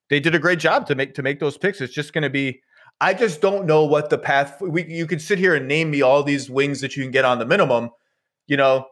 they 0.09 0.19
did 0.19 0.35
a 0.35 0.39
great 0.39 0.59
job 0.59 0.87
to 0.87 0.95
make 0.95 1.13
to 1.15 1.23
make 1.23 1.39
those 1.39 1.57
picks. 1.57 1.79
It's 1.79 1.93
just 1.93 2.13
going 2.13 2.23
to 2.23 2.29
be 2.29 2.61
I 3.01 3.15
just 3.15 3.41
don't 3.41 3.65
know 3.65 3.83
what 3.83 4.11
the 4.11 4.17
path. 4.17 4.61
We, 4.61 4.85
you 4.85 5.07
can 5.07 5.19
sit 5.19 5.39
here 5.39 5.55
and 5.55 5.67
name 5.67 5.89
me 5.89 6.03
all 6.03 6.21
these 6.21 6.49
wings 6.49 6.81
that 6.81 6.95
you 6.95 7.03
can 7.03 7.11
get 7.11 7.25
on 7.25 7.39
the 7.39 7.45
minimum. 7.45 7.89
You 8.45 8.57
know, 8.57 8.85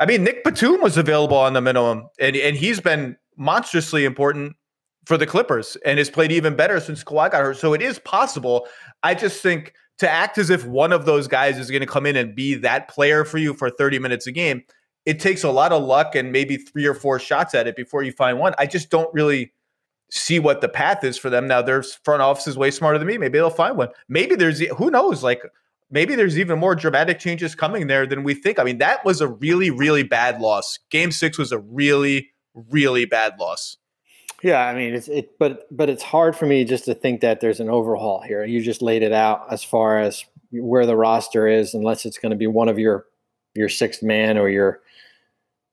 I 0.00 0.06
mean, 0.06 0.24
Nick 0.24 0.42
Batum 0.42 0.80
was 0.80 0.96
available 0.96 1.36
on 1.36 1.52
the 1.52 1.60
minimum, 1.60 2.08
and 2.18 2.34
and 2.34 2.56
he's 2.56 2.80
been 2.80 3.16
monstrously 3.36 4.04
important 4.04 4.56
for 5.04 5.16
the 5.16 5.26
Clippers, 5.26 5.76
and 5.84 5.98
has 5.98 6.10
played 6.10 6.32
even 6.32 6.54
better 6.54 6.78
since 6.80 7.02
Kawhi 7.02 7.30
got 7.30 7.42
hurt. 7.42 7.56
So 7.56 7.74
it 7.74 7.82
is 7.82 7.98
possible. 7.98 8.66
I 9.02 9.14
just 9.14 9.42
think 9.42 9.74
to 9.98 10.08
act 10.08 10.38
as 10.38 10.50
if 10.50 10.64
one 10.64 10.92
of 10.92 11.06
those 11.06 11.28
guys 11.28 11.58
is 11.58 11.70
going 11.70 11.80
to 11.80 11.86
come 11.86 12.06
in 12.06 12.16
and 12.16 12.34
be 12.34 12.54
that 12.54 12.88
player 12.88 13.24
for 13.24 13.38
you 13.38 13.54
for 13.54 13.70
30 13.70 13.98
minutes 13.98 14.26
a 14.26 14.32
game, 14.32 14.62
it 15.04 15.18
takes 15.18 15.42
a 15.42 15.50
lot 15.50 15.72
of 15.72 15.82
luck 15.82 16.14
and 16.14 16.32
maybe 16.32 16.56
three 16.56 16.86
or 16.86 16.94
four 16.94 17.18
shots 17.18 17.54
at 17.54 17.66
it 17.66 17.76
before 17.76 18.02
you 18.02 18.12
find 18.12 18.38
one. 18.38 18.54
I 18.58 18.66
just 18.66 18.90
don't 18.90 19.12
really 19.12 19.52
see 20.10 20.38
what 20.38 20.60
the 20.60 20.68
path 20.68 21.02
is 21.04 21.16
for 21.18 21.30
them. 21.30 21.48
Now 21.48 21.62
their 21.62 21.82
front 21.82 22.22
office 22.22 22.46
is 22.46 22.56
way 22.56 22.70
smarter 22.70 22.98
than 22.98 23.08
me. 23.08 23.18
Maybe 23.18 23.38
they'll 23.38 23.50
find 23.50 23.76
one. 23.76 23.88
Maybe 24.08 24.34
there's 24.34 24.60
who 24.60 24.90
knows, 24.90 25.22
like 25.22 25.42
maybe 25.90 26.14
there's 26.14 26.38
even 26.38 26.58
more 26.58 26.74
dramatic 26.74 27.18
changes 27.18 27.54
coming 27.54 27.86
there 27.86 28.06
than 28.06 28.22
we 28.22 28.34
think. 28.34 28.58
I 28.58 28.64
mean, 28.64 28.78
that 28.78 29.04
was 29.04 29.20
a 29.20 29.28
really, 29.28 29.70
really 29.70 30.02
bad 30.02 30.40
loss. 30.40 30.78
Game 30.90 31.10
six 31.12 31.38
was 31.38 31.50
a 31.50 31.58
really, 31.58 32.30
really 32.54 33.04
bad 33.04 33.38
loss. 33.38 33.76
Yeah, 34.42 34.66
I 34.66 34.74
mean 34.74 34.94
it's 34.94 35.08
it 35.08 35.38
but 35.38 35.66
but 35.70 35.88
it's 35.88 36.02
hard 36.02 36.34
for 36.34 36.46
me 36.46 36.64
just 36.64 36.84
to 36.86 36.94
think 36.94 37.20
that 37.20 37.40
there's 37.40 37.60
an 37.60 37.70
overhaul 37.70 38.20
here. 38.20 38.44
You 38.44 38.60
just 38.60 38.82
laid 38.82 39.02
it 39.02 39.12
out 39.12 39.46
as 39.50 39.62
far 39.62 39.98
as 39.98 40.24
where 40.50 40.84
the 40.84 40.96
roster 40.96 41.46
is, 41.46 41.74
unless 41.74 42.04
it's 42.04 42.18
going 42.18 42.30
to 42.30 42.36
be 42.36 42.46
one 42.46 42.68
of 42.68 42.78
your 42.78 43.06
your 43.54 43.68
sixth 43.68 44.02
man 44.02 44.38
or 44.38 44.48
your 44.48 44.80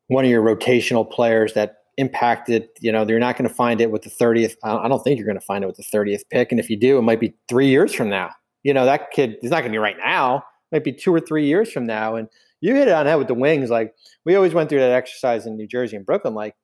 one 0.07 0.23
of 0.25 0.29
your 0.29 0.43
rotational 0.43 1.09
players 1.09 1.53
that 1.53 1.77
impacted. 1.97 2.69
You 2.79 2.91
know, 2.91 3.05
you're 3.07 3.19
not 3.19 3.37
going 3.37 3.47
to 3.47 3.53
find 3.53 3.81
it 3.81 3.91
with 3.91 4.03
the 4.03 4.09
30th. 4.09 4.55
I 4.63 4.87
don't 4.87 5.03
think 5.03 5.17
you're 5.17 5.25
going 5.25 5.39
to 5.39 5.45
find 5.45 5.63
it 5.63 5.67
with 5.67 5.77
the 5.77 5.83
30th 5.83 6.21
pick. 6.31 6.51
And 6.51 6.59
if 6.59 6.69
you 6.69 6.77
do, 6.77 6.97
it 6.97 7.01
might 7.01 7.19
be 7.19 7.33
three 7.47 7.67
years 7.67 7.93
from 7.93 8.09
now. 8.09 8.31
You 8.63 8.73
know, 8.73 8.85
that 8.85 9.11
kid 9.11 9.37
is 9.41 9.51
not 9.51 9.61
going 9.61 9.71
to 9.71 9.75
be 9.75 9.79
right 9.79 9.97
now. 9.97 10.37
It 10.71 10.75
might 10.77 10.83
be 10.83 10.93
two 10.93 11.13
or 11.13 11.19
three 11.19 11.45
years 11.45 11.71
from 11.71 11.85
now. 11.85 12.15
And 12.15 12.27
you 12.61 12.75
hit 12.75 12.87
it 12.87 12.93
on 12.93 13.05
head 13.05 13.15
with 13.15 13.27
the 13.27 13.33
wings. 13.33 13.69
Like 13.69 13.93
we 14.25 14.35
always 14.35 14.53
went 14.53 14.69
through 14.69 14.79
that 14.79 14.91
exercise 14.91 15.45
in 15.45 15.57
New 15.57 15.67
Jersey 15.67 15.95
and 15.95 16.05
Brooklyn. 16.05 16.33
Like 16.33 16.55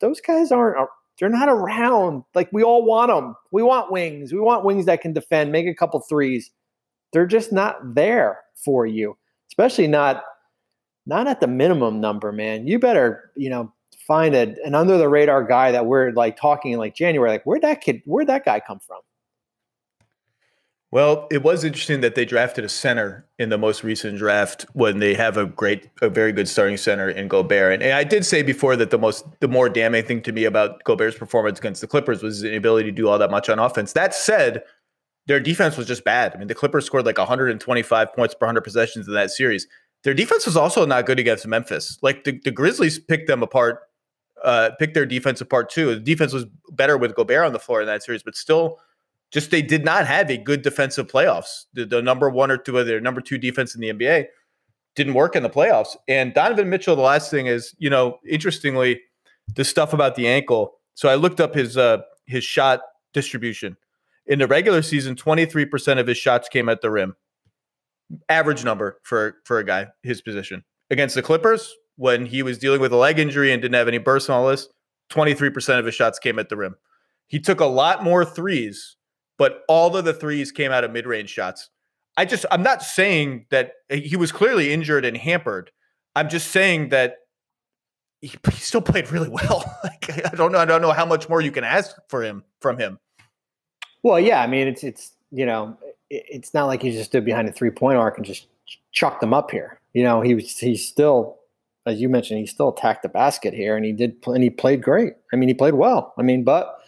those 0.00 0.20
guys 0.20 0.50
aren't. 0.50 0.88
They're 1.18 1.28
not 1.28 1.48
around. 1.48 2.24
Like 2.34 2.52
we 2.52 2.62
all 2.62 2.84
want 2.84 3.10
them. 3.10 3.34
We 3.52 3.62
want 3.62 3.92
wings. 3.92 4.32
We 4.32 4.40
want 4.40 4.64
wings 4.64 4.86
that 4.86 5.00
can 5.00 5.12
defend, 5.12 5.52
make 5.52 5.66
a 5.66 5.74
couple 5.74 6.00
threes. 6.00 6.50
They're 7.12 7.26
just 7.26 7.52
not 7.52 7.94
there 7.94 8.40
for 8.64 8.86
you, 8.86 9.16
especially 9.48 9.86
not 9.86 10.24
not 11.06 11.26
at 11.26 11.40
the 11.40 11.46
minimum 11.46 12.00
number, 12.00 12.32
man. 12.32 12.66
You 12.66 12.78
better, 12.78 13.30
you 13.36 13.50
know, 13.50 13.72
find 14.06 14.34
a, 14.34 14.54
an 14.64 14.74
under 14.74 14.98
the 14.98 15.08
radar 15.08 15.44
guy 15.44 15.70
that 15.70 15.86
we're 15.86 16.10
like 16.12 16.36
talking 16.36 16.72
in 16.72 16.78
like 16.78 16.94
January, 16.94 17.30
like 17.30 17.44
where'd 17.44 17.62
that 17.62 17.80
kid, 17.80 18.02
where'd 18.06 18.28
that 18.28 18.44
guy 18.44 18.60
come 18.60 18.78
from? 18.80 19.00
Well, 20.94 21.26
it 21.28 21.42
was 21.42 21.64
interesting 21.64 22.02
that 22.02 22.14
they 22.14 22.24
drafted 22.24 22.64
a 22.64 22.68
center 22.68 23.26
in 23.40 23.48
the 23.48 23.58
most 23.58 23.82
recent 23.82 24.16
draft 24.16 24.64
when 24.74 25.00
they 25.00 25.14
have 25.14 25.36
a 25.36 25.44
great, 25.44 25.90
a 26.00 26.08
very 26.08 26.30
good 26.30 26.48
starting 26.48 26.76
center 26.76 27.10
in 27.10 27.26
Gobert. 27.26 27.72
And, 27.72 27.82
and 27.82 27.94
I 27.94 28.04
did 28.04 28.24
say 28.24 28.44
before 28.44 28.76
that 28.76 28.90
the 28.90 28.98
most, 28.98 29.26
the 29.40 29.48
more 29.48 29.68
damning 29.68 30.04
thing 30.04 30.22
to 30.22 30.30
me 30.30 30.44
about 30.44 30.84
Gobert's 30.84 31.18
performance 31.18 31.58
against 31.58 31.80
the 31.80 31.88
Clippers 31.88 32.22
was 32.22 32.36
his 32.36 32.44
inability 32.44 32.90
to 32.90 32.96
do 32.96 33.08
all 33.08 33.18
that 33.18 33.32
much 33.32 33.48
on 33.48 33.58
offense. 33.58 33.92
That 33.94 34.14
said, 34.14 34.62
their 35.26 35.40
defense 35.40 35.76
was 35.76 35.88
just 35.88 36.04
bad. 36.04 36.32
I 36.32 36.38
mean, 36.38 36.46
the 36.46 36.54
Clippers 36.54 36.86
scored 36.86 37.06
like 37.06 37.18
125 37.18 38.14
points 38.14 38.34
per 38.36 38.46
100 38.46 38.60
possessions 38.60 39.08
in 39.08 39.14
that 39.14 39.32
series. 39.32 39.66
Their 40.04 40.14
defense 40.14 40.46
was 40.46 40.56
also 40.56 40.86
not 40.86 41.06
good 41.06 41.18
against 41.18 41.44
Memphis. 41.44 41.98
Like 42.02 42.22
the, 42.22 42.38
the 42.44 42.52
Grizzlies 42.52 43.00
picked 43.00 43.26
them 43.26 43.42
apart 43.42 43.80
uh, 44.44 44.70
pick 44.78 44.94
their 44.94 45.06
defense 45.06 45.40
apart 45.40 45.70
too. 45.70 45.94
The 45.94 46.00
defense 46.00 46.32
was 46.32 46.44
better 46.70 46.96
with 46.98 47.14
Gobert 47.14 47.46
on 47.46 47.52
the 47.52 47.58
floor 47.58 47.80
in 47.80 47.86
that 47.86 48.02
series, 48.02 48.22
but 48.22 48.36
still, 48.36 48.78
just 49.34 49.50
they 49.50 49.62
did 49.62 49.84
not 49.84 50.06
have 50.06 50.30
a 50.30 50.38
good 50.38 50.62
defensive 50.62 51.08
playoffs. 51.08 51.64
The, 51.74 51.84
the 51.84 52.00
number 52.00 52.30
one 52.30 52.52
or 52.52 52.56
two 52.56 52.78
of 52.78 52.86
their 52.86 53.00
number 53.00 53.20
two 53.20 53.36
defense 53.36 53.74
in 53.74 53.80
the 53.80 53.92
NBA 53.92 54.26
didn't 54.94 55.14
work 55.14 55.34
in 55.34 55.42
the 55.42 55.50
playoffs. 55.50 55.96
And 56.06 56.32
Donovan 56.32 56.70
Mitchell, 56.70 56.94
the 56.94 57.02
last 57.02 57.32
thing 57.32 57.48
is, 57.48 57.74
you 57.78 57.90
know, 57.90 58.20
interestingly, 58.26 59.02
the 59.56 59.64
stuff 59.64 59.92
about 59.92 60.14
the 60.14 60.28
ankle. 60.28 60.74
So 60.94 61.08
I 61.08 61.16
looked 61.16 61.40
up 61.40 61.52
his 61.52 61.76
uh, 61.76 61.98
his 62.26 62.44
shot 62.44 62.82
distribution. 63.12 63.76
In 64.26 64.38
the 64.38 64.46
regular 64.46 64.80
season, 64.80 65.16
23% 65.16 65.98
of 65.98 66.06
his 66.06 66.16
shots 66.16 66.48
came 66.48 66.68
at 66.68 66.80
the 66.80 66.90
rim. 66.90 67.16
Average 68.28 68.64
number 68.64 69.00
for 69.02 69.38
for 69.44 69.58
a 69.58 69.64
guy 69.64 69.88
his 70.04 70.22
position. 70.22 70.62
Against 70.90 71.16
the 71.16 71.22
Clippers, 71.22 71.74
when 71.96 72.24
he 72.24 72.44
was 72.44 72.56
dealing 72.56 72.80
with 72.80 72.92
a 72.92 72.96
leg 72.96 73.18
injury 73.18 73.52
and 73.52 73.60
didn't 73.60 73.74
have 73.74 73.88
any 73.88 73.98
bursts 73.98 74.30
on 74.30 74.42
the 74.42 74.46
list, 74.46 74.70
23% 75.10 75.78
of 75.80 75.86
his 75.86 75.94
shots 75.94 76.20
came 76.20 76.38
at 76.38 76.50
the 76.50 76.56
rim. 76.56 76.76
He 77.26 77.40
took 77.40 77.58
a 77.58 77.66
lot 77.66 78.04
more 78.04 78.24
threes, 78.24 78.96
but 79.38 79.62
all 79.68 79.96
of 79.96 80.04
the 80.04 80.14
threes 80.14 80.52
came 80.52 80.72
out 80.72 80.84
of 80.84 80.92
mid-range 80.92 81.30
shots. 81.30 81.70
I 82.16 82.24
just 82.24 82.46
I'm 82.50 82.62
not 82.62 82.82
saying 82.82 83.46
that 83.50 83.72
eh, 83.90 83.96
he 83.96 84.16
was 84.16 84.32
clearly 84.32 84.72
injured 84.72 85.04
and 85.04 85.16
hampered. 85.16 85.70
I'm 86.14 86.28
just 86.28 86.50
saying 86.50 86.90
that 86.90 87.18
he, 88.20 88.28
he 88.50 88.56
still 88.58 88.82
played 88.82 89.10
really 89.10 89.28
well. 89.28 89.64
like, 89.84 90.26
I 90.26 90.34
don't 90.36 90.52
know. 90.52 90.58
I 90.58 90.64
don't 90.64 90.82
know 90.82 90.92
how 90.92 91.06
much 91.06 91.28
more 91.28 91.40
you 91.40 91.50
can 91.50 91.64
ask 91.64 91.96
for 92.08 92.22
him 92.22 92.44
from 92.60 92.78
him. 92.78 92.98
Well, 94.02 94.20
yeah. 94.20 94.42
I 94.42 94.46
mean, 94.46 94.68
it's 94.68 94.84
it's 94.84 95.12
you 95.30 95.46
know, 95.46 95.76
it's 96.10 96.54
not 96.54 96.66
like 96.66 96.82
he 96.82 96.90
just 96.90 97.10
stood 97.10 97.24
behind 97.24 97.48
a 97.48 97.52
three 97.52 97.70
point 97.70 97.98
arc 97.98 98.16
and 98.16 98.26
just 98.26 98.46
chucked 98.92 99.20
them 99.20 99.34
up 99.34 99.50
here. 99.50 99.80
You 99.92 100.04
know, 100.04 100.20
he 100.20 100.34
was 100.34 100.56
he's 100.56 100.86
still, 100.86 101.38
as 101.86 102.00
you 102.00 102.08
mentioned, 102.08 102.40
he 102.40 102.46
still 102.46 102.68
attacked 102.68 103.02
the 103.02 103.08
basket 103.08 103.54
here, 103.54 103.76
and 103.76 103.84
he 103.84 103.92
did, 103.92 104.16
and 104.26 104.42
he 104.42 104.50
played 104.50 104.82
great. 104.82 105.14
I 105.32 105.36
mean, 105.36 105.48
he 105.48 105.54
played 105.54 105.74
well. 105.74 106.14
I 106.16 106.22
mean, 106.22 106.44
but 106.44 106.78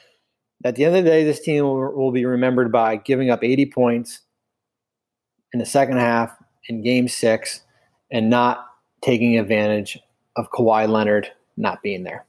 at 0.65 0.77
the 0.77 0.85
end 0.85 0.97
of 0.97 1.05
the 1.05 1.11
day, 1.11 1.25
this 1.25 1.41
team 1.41 1.65
will, 1.65 1.93
will 1.93 2.13
be 2.13 2.25
remembered 2.25 2.73
by 2.73 2.97
giving 2.97 3.31
up 3.31 3.45
80 3.45 3.67
points 3.67 4.21
in 5.53 5.59
the 5.59 5.67
second 5.67 5.99
half 5.99 6.37
in 6.69 6.83
Game 6.83 7.09
Six, 7.09 7.61
and 8.11 8.29
not 8.29 8.67
taking 9.03 9.39
advantage 9.39 9.99
of 10.37 10.51
Kawhi 10.51 10.89
Leonard 10.89 11.31
not 11.57 11.83
being 11.83 12.03
there. 12.03 12.27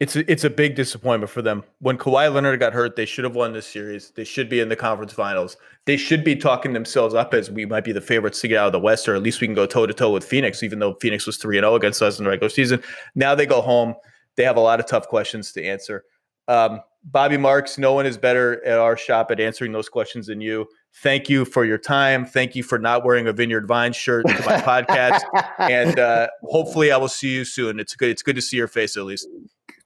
It's 0.00 0.14
a, 0.14 0.30
it's 0.30 0.44
a 0.44 0.50
big 0.50 0.76
disappointment 0.76 1.28
for 1.28 1.42
them. 1.42 1.64
When 1.80 1.98
Kawhi 1.98 2.32
Leonard 2.32 2.60
got 2.60 2.72
hurt, 2.72 2.94
they 2.94 3.04
should 3.04 3.24
have 3.24 3.34
won 3.34 3.52
this 3.52 3.66
series. 3.66 4.10
They 4.10 4.22
should 4.22 4.48
be 4.48 4.60
in 4.60 4.68
the 4.68 4.76
conference 4.76 5.12
finals. 5.12 5.56
They 5.86 5.96
should 5.96 6.22
be 6.22 6.36
talking 6.36 6.72
themselves 6.72 7.14
up 7.14 7.34
as 7.34 7.50
we 7.50 7.66
might 7.66 7.82
be 7.82 7.90
the 7.90 8.00
favorites 8.00 8.40
to 8.42 8.48
get 8.48 8.58
out 8.58 8.66
of 8.66 8.72
the 8.72 8.78
West, 8.78 9.08
or 9.08 9.16
at 9.16 9.22
least 9.22 9.40
we 9.40 9.48
can 9.48 9.54
go 9.54 9.66
toe 9.66 9.86
to 9.86 9.92
toe 9.92 10.12
with 10.12 10.24
Phoenix, 10.24 10.62
even 10.62 10.78
though 10.78 10.94
Phoenix 11.00 11.26
was 11.26 11.36
3 11.38 11.56
0 11.56 11.74
against 11.74 12.00
us 12.00 12.18
in 12.18 12.24
the 12.24 12.30
regular 12.30 12.48
season. 12.48 12.80
Now 13.16 13.34
they 13.34 13.46
go 13.46 13.60
home. 13.60 13.94
They 14.36 14.44
have 14.44 14.56
a 14.56 14.60
lot 14.60 14.78
of 14.78 14.86
tough 14.86 15.08
questions 15.08 15.50
to 15.52 15.64
answer. 15.64 16.04
Um, 16.46 16.80
Bobby 17.04 17.36
Marks, 17.36 17.78
no 17.78 17.94
one 17.94 18.06
is 18.06 18.18
better 18.18 18.64
at 18.64 18.78
our 18.78 18.96
shop 18.96 19.30
at 19.30 19.40
answering 19.40 19.72
those 19.72 19.88
questions 19.88 20.26
than 20.26 20.40
you. 20.40 20.66
Thank 21.02 21.28
you 21.28 21.44
for 21.44 21.64
your 21.64 21.78
time. 21.78 22.26
Thank 22.26 22.54
you 22.56 22.62
for 22.62 22.78
not 22.78 23.04
wearing 23.04 23.26
a 23.28 23.32
Vineyard 23.32 23.66
Vine 23.68 23.92
shirt 23.92 24.26
to 24.26 24.44
my 24.44 24.60
podcast. 24.60 25.20
And 25.58 25.98
uh, 25.98 26.28
hopefully, 26.44 26.90
I 26.90 26.96
will 26.96 27.08
see 27.08 27.34
you 27.34 27.44
soon. 27.44 27.78
It's 27.78 27.94
good. 27.94 28.10
It's 28.10 28.22
good 28.22 28.36
to 28.36 28.42
see 28.42 28.56
your 28.56 28.68
face 28.68 28.96
at 28.96 29.04
least. 29.04 29.28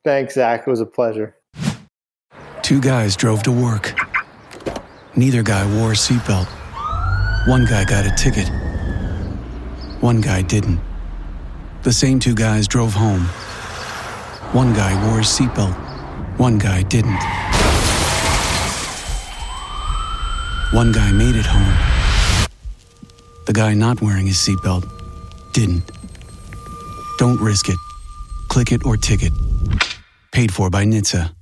Thanks, 0.04 0.34
Zach. 0.34 0.62
It 0.66 0.70
was 0.70 0.80
a 0.80 0.86
pleasure. 0.86 1.36
Two 2.62 2.80
guys 2.80 3.16
drove 3.16 3.42
to 3.42 3.52
work. 3.52 3.94
Neither 5.16 5.42
guy 5.42 5.66
wore 5.76 5.92
a 5.92 5.94
seatbelt. 5.94 6.48
One 7.46 7.66
guy 7.66 7.84
got 7.84 8.06
a 8.06 8.14
ticket. 8.16 8.48
One 10.00 10.20
guy 10.20 10.42
didn't. 10.42 10.80
The 11.82 11.92
same 11.92 12.18
two 12.20 12.34
guys 12.34 12.66
drove 12.66 12.94
home. 12.94 13.22
One 14.52 14.72
guy 14.72 14.94
wore 15.06 15.18
a 15.18 15.22
seatbelt. 15.22 15.76
One 16.42 16.58
guy 16.58 16.82
didn't. 16.82 17.22
One 20.72 20.90
guy 20.90 21.12
made 21.12 21.36
it 21.36 21.46
home. 21.46 22.48
The 23.46 23.52
guy 23.52 23.74
not 23.74 24.02
wearing 24.02 24.26
his 24.26 24.38
seatbelt 24.38 24.82
didn't. 25.52 25.88
Don't 27.18 27.38
risk 27.38 27.68
it. 27.68 27.76
Click 28.48 28.72
it 28.72 28.84
or 28.84 28.96
ticket. 28.96 29.32
Paid 30.32 30.52
for 30.52 30.68
by 30.68 30.84
NHTSA. 30.84 31.41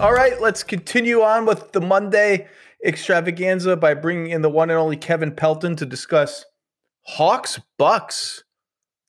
All 0.00 0.12
right, 0.12 0.40
let's 0.40 0.64
continue 0.64 1.22
on 1.22 1.46
with 1.46 1.70
the 1.70 1.80
Monday 1.80 2.48
extravaganza 2.84 3.76
by 3.76 3.94
bringing 3.94 4.30
in 4.30 4.42
the 4.42 4.50
one 4.50 4.68
and 4.68 4.78
only 4.78 4.96
Kevin 4.96 5.32
Pelton 5.32 5.76
to 5.76 5.86
discuss 5.86 6.44
Hawks 7.06 7.60
Bucks, 7.78 8.42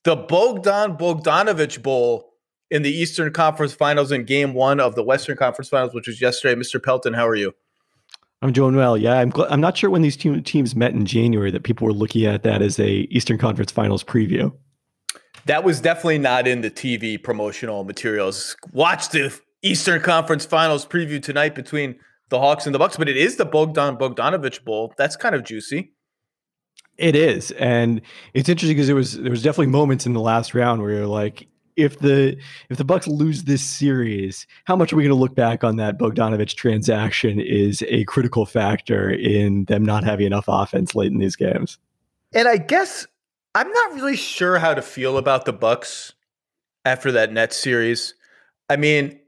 the 0.04 0.14
Bogdan 0.14 0.96
Bogdanovich 0.96 1.82
Bowl 1.82 2.32
in 2.70 2.82
the 2.82 2.90
Eastern 2.90 3.32
Conference 3.32 3.74
Finals 3.74 4.12
in 4.12 4.24
Game 4.24 4.54
One 4.54 4.78
of 4.78 4.94
the 4.94 5.02
Western 5.02 5.36
Conference 5.36 5.68
Finals, 5.68 5.92
which 5.92 6.06
was 6.06 6.20
yesterday. 6.20 6.58
Mr. 6.58 6.82
Pelton, 6.82 7.14
how 7.14 7.26
are 7.26 7.36
you? 7.36 7.52
I'm 8.40 8.52
doing 8.52 8.76
well. 8.76 8.96
Yeah, 8.96 9.14
I'm. 9.14 9.32
Gl- 9.32 9.48
I'm 9.50 9.60
not 9.60 9.76
sure 9.76 9.90
when 9.90 10.02
these 10.02 10.16
two 10.16 10.40
teams 10.40 10.76
met 10.76 10.92
in 10.92 11.04
January 11.04 11.50
that 11.50 11.64
people 11.64 11.86
were 11.86 11.92
looking 11.92 12.26
at 12.26 12.44
that 12.44 12.62
as 12.62 12.78
a 12.78 12.90
Eastern 13.10 13.38
Conference 13.38 13.72
Finals 13.72 14.04
preview. 14.04 14.52
That 15.46 15.64
was 15.64 15.80
definitely 15.80 16.18
not 16.18 16.46
in 16.46 16.60
the 16.60 16.70
TV 16.70 17.22
promotional 17.22 17.84
materials. 17.84 18.56
Watch 18.72 19.08
the 19.10 19.38
Eastern 19.62 20.00
Conference 20.00 20.44
Finals 20.44 20.86
preview 20.86 21.22
tonight 21.22 21.54
between 21.54 21.96
the 22.28 22.38
Hawks 22.38 22.66
and 22.66 22.74
the 22.74 22.78
Bucks, 22.78 22.96
but 22.96 23.08
it 23.08 23.16
is 23.16 23.36
the 23.36 23.44
Bogdan 23.44 23.96
Bogdanovich 23.96 24.64
Bowl. 24.64 24.92
That's 24.96 25.16
kind 25.16 25.34
of 25.34 25.44
juicy. 25.44 25.92
It 26.98 27.14
is, 27.14 27.50
and 27.52 28.00
it's 28.32 28.48
interesting 28.48 28.76
because 28.76 28.86
there 28.86 28.96
was 28.96 29.18
there 29.20 29.30
was 29.30 29.42
definitely 29.42 29.66
moments 29.66 30.06
in 30.06 30.14
the 30.14 30.20
last 30.20 30.54
round 30.54 30.80
where 30.80 30.92
you're 30.92 31.06
like, 31.06 31.46
if 31.76 31.98
the 31.98 32.38
if 32.70 32.78
the 32.78 32.84
Bucks 32.84 33.06
lose 33.06 33.44
this 33.44 33.62
series, 33.62 34.46
how 34.64 34.76
much 34.76 34.92
are 34.92 34.96
we 34.96 35.02
going 35.02 35.14
to 35.14 35.20
look 35.20 35.34
back 35.34 35.62
on 35.62 35.76
that 35.76 35.98
Bogdanovich 35.98 36.54
transaction 36.54 37.38
is 37.38 37.84
a 37.88 38.04
critical 38.04 38.46
factor 38.46 39.10
in 39.10 39.66
them 39.66 39.84
not 39.84 40.04
having 40.04 40.26
enough 40.26 40.46
offense 40.48 40.94
late 40.94 41.12
in 41.12 41.18
these 41.18 41.36
games. 41.36 41.78
And 42.32 42.48
I 42.48 42.56
guess 42.56 43.06
I'm 43.54 43.70
not 43.70 43.94
really 43.94 44.16
sure 44.16 44.58
how 44.58 44.74
to 44.74 44.82
feel 44.82 45.18
about 45.18 45.44
the 45.44 45.52
Bucks 45.52 46.14
after 46.84 47.12
that 47.12 47.32
Nets 47.32 47.56
series. 47.56 48.14
I 48.70 48.76
mean, 48.76 49.20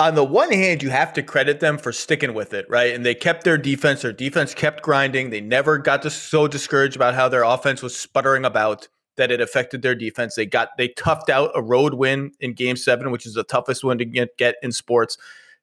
on 0.00 0.14
the 0.14 0.24
one 0.24 0.50
hand, 0.50 0.82
you 0.82 0.90
have 0.90 1.12
to 1.12 1.22
credit 1.22 1.60
them 1.60 1.78
for 1.78 1.92
sticking 1.92 2.34
with 2.34 2.54
it, 2.54 2.66
right? 2.68 2.94
And 2.94 3.06
they 3.06 3.14
kept 3.14 3.44
their 3.44 3.58
defense. 3.58 4.02
Their 4.02 4.12
defense 4.12 4.54
kept 4.54 4.82
grinding. 4.82 5.30
They 5.30 5.40
never 5.40 5.78
got 5.78 6.10
so 6.10 6.48
discouraged 6.48 6.96
about 6.96 7.14
how 7.14 7.28
their 7.28 7.44
offense 7.44 7.82
was 7.82 7.96
sputtering 7.96 8.44
about 8.44 8.88
that 9.16 9.30
it 9.30 9.40
affected 9.40 9.82
their 9.82 9.94
defense. 9.94 10.34
They 10.34 10.46
got 10.46 10.70
they 10.78 10.88
toughed 10.88 11.28
out 11.28 11.50
a 11.54 11.62
road 11.62 11.94
win 11.94 12.32
in 12.40 12.54
Game 12.54 12.76
Seven, 12.76 13.10
which 13.10 13.26
is 13.26 13.34
the 13.34 13.44
toughest 13.44 13.84
one 13.84 13.98
to 13.98 14.04
get, 14.04 14.36
get 14.38 14.56
in 14.62 14.72
sports. 14.72 15.18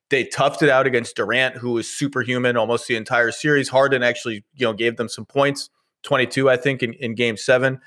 They 0.09 0.25
toughed 0.25 0.61
it 0.63 0.69
out 0.69 0.87
against 0.87 1.15
Durant, 1.15 1.57
who 1.57 1.71
was 1.71 1.89
superhuman 1.89 2.57
almost 2.57 2.87
the 2.87 2.95
entire 2.95 3.31
series. 3.31 3.69
Harden 3.69 4.03
actually, 4.03 4.43
you 4.55 4.65
know, 4.65 4.73
gave 4.73 4.97
them 4.97 5.09
some 5.09 5.25
points, 5.25 5.69
22, 6.03 6.49
I 6.49 6.57
think, 6.57 6.81
in, 6.81 6.93
in 6.93 7.13
game 7.13 7.37
seven. 7.37 7.79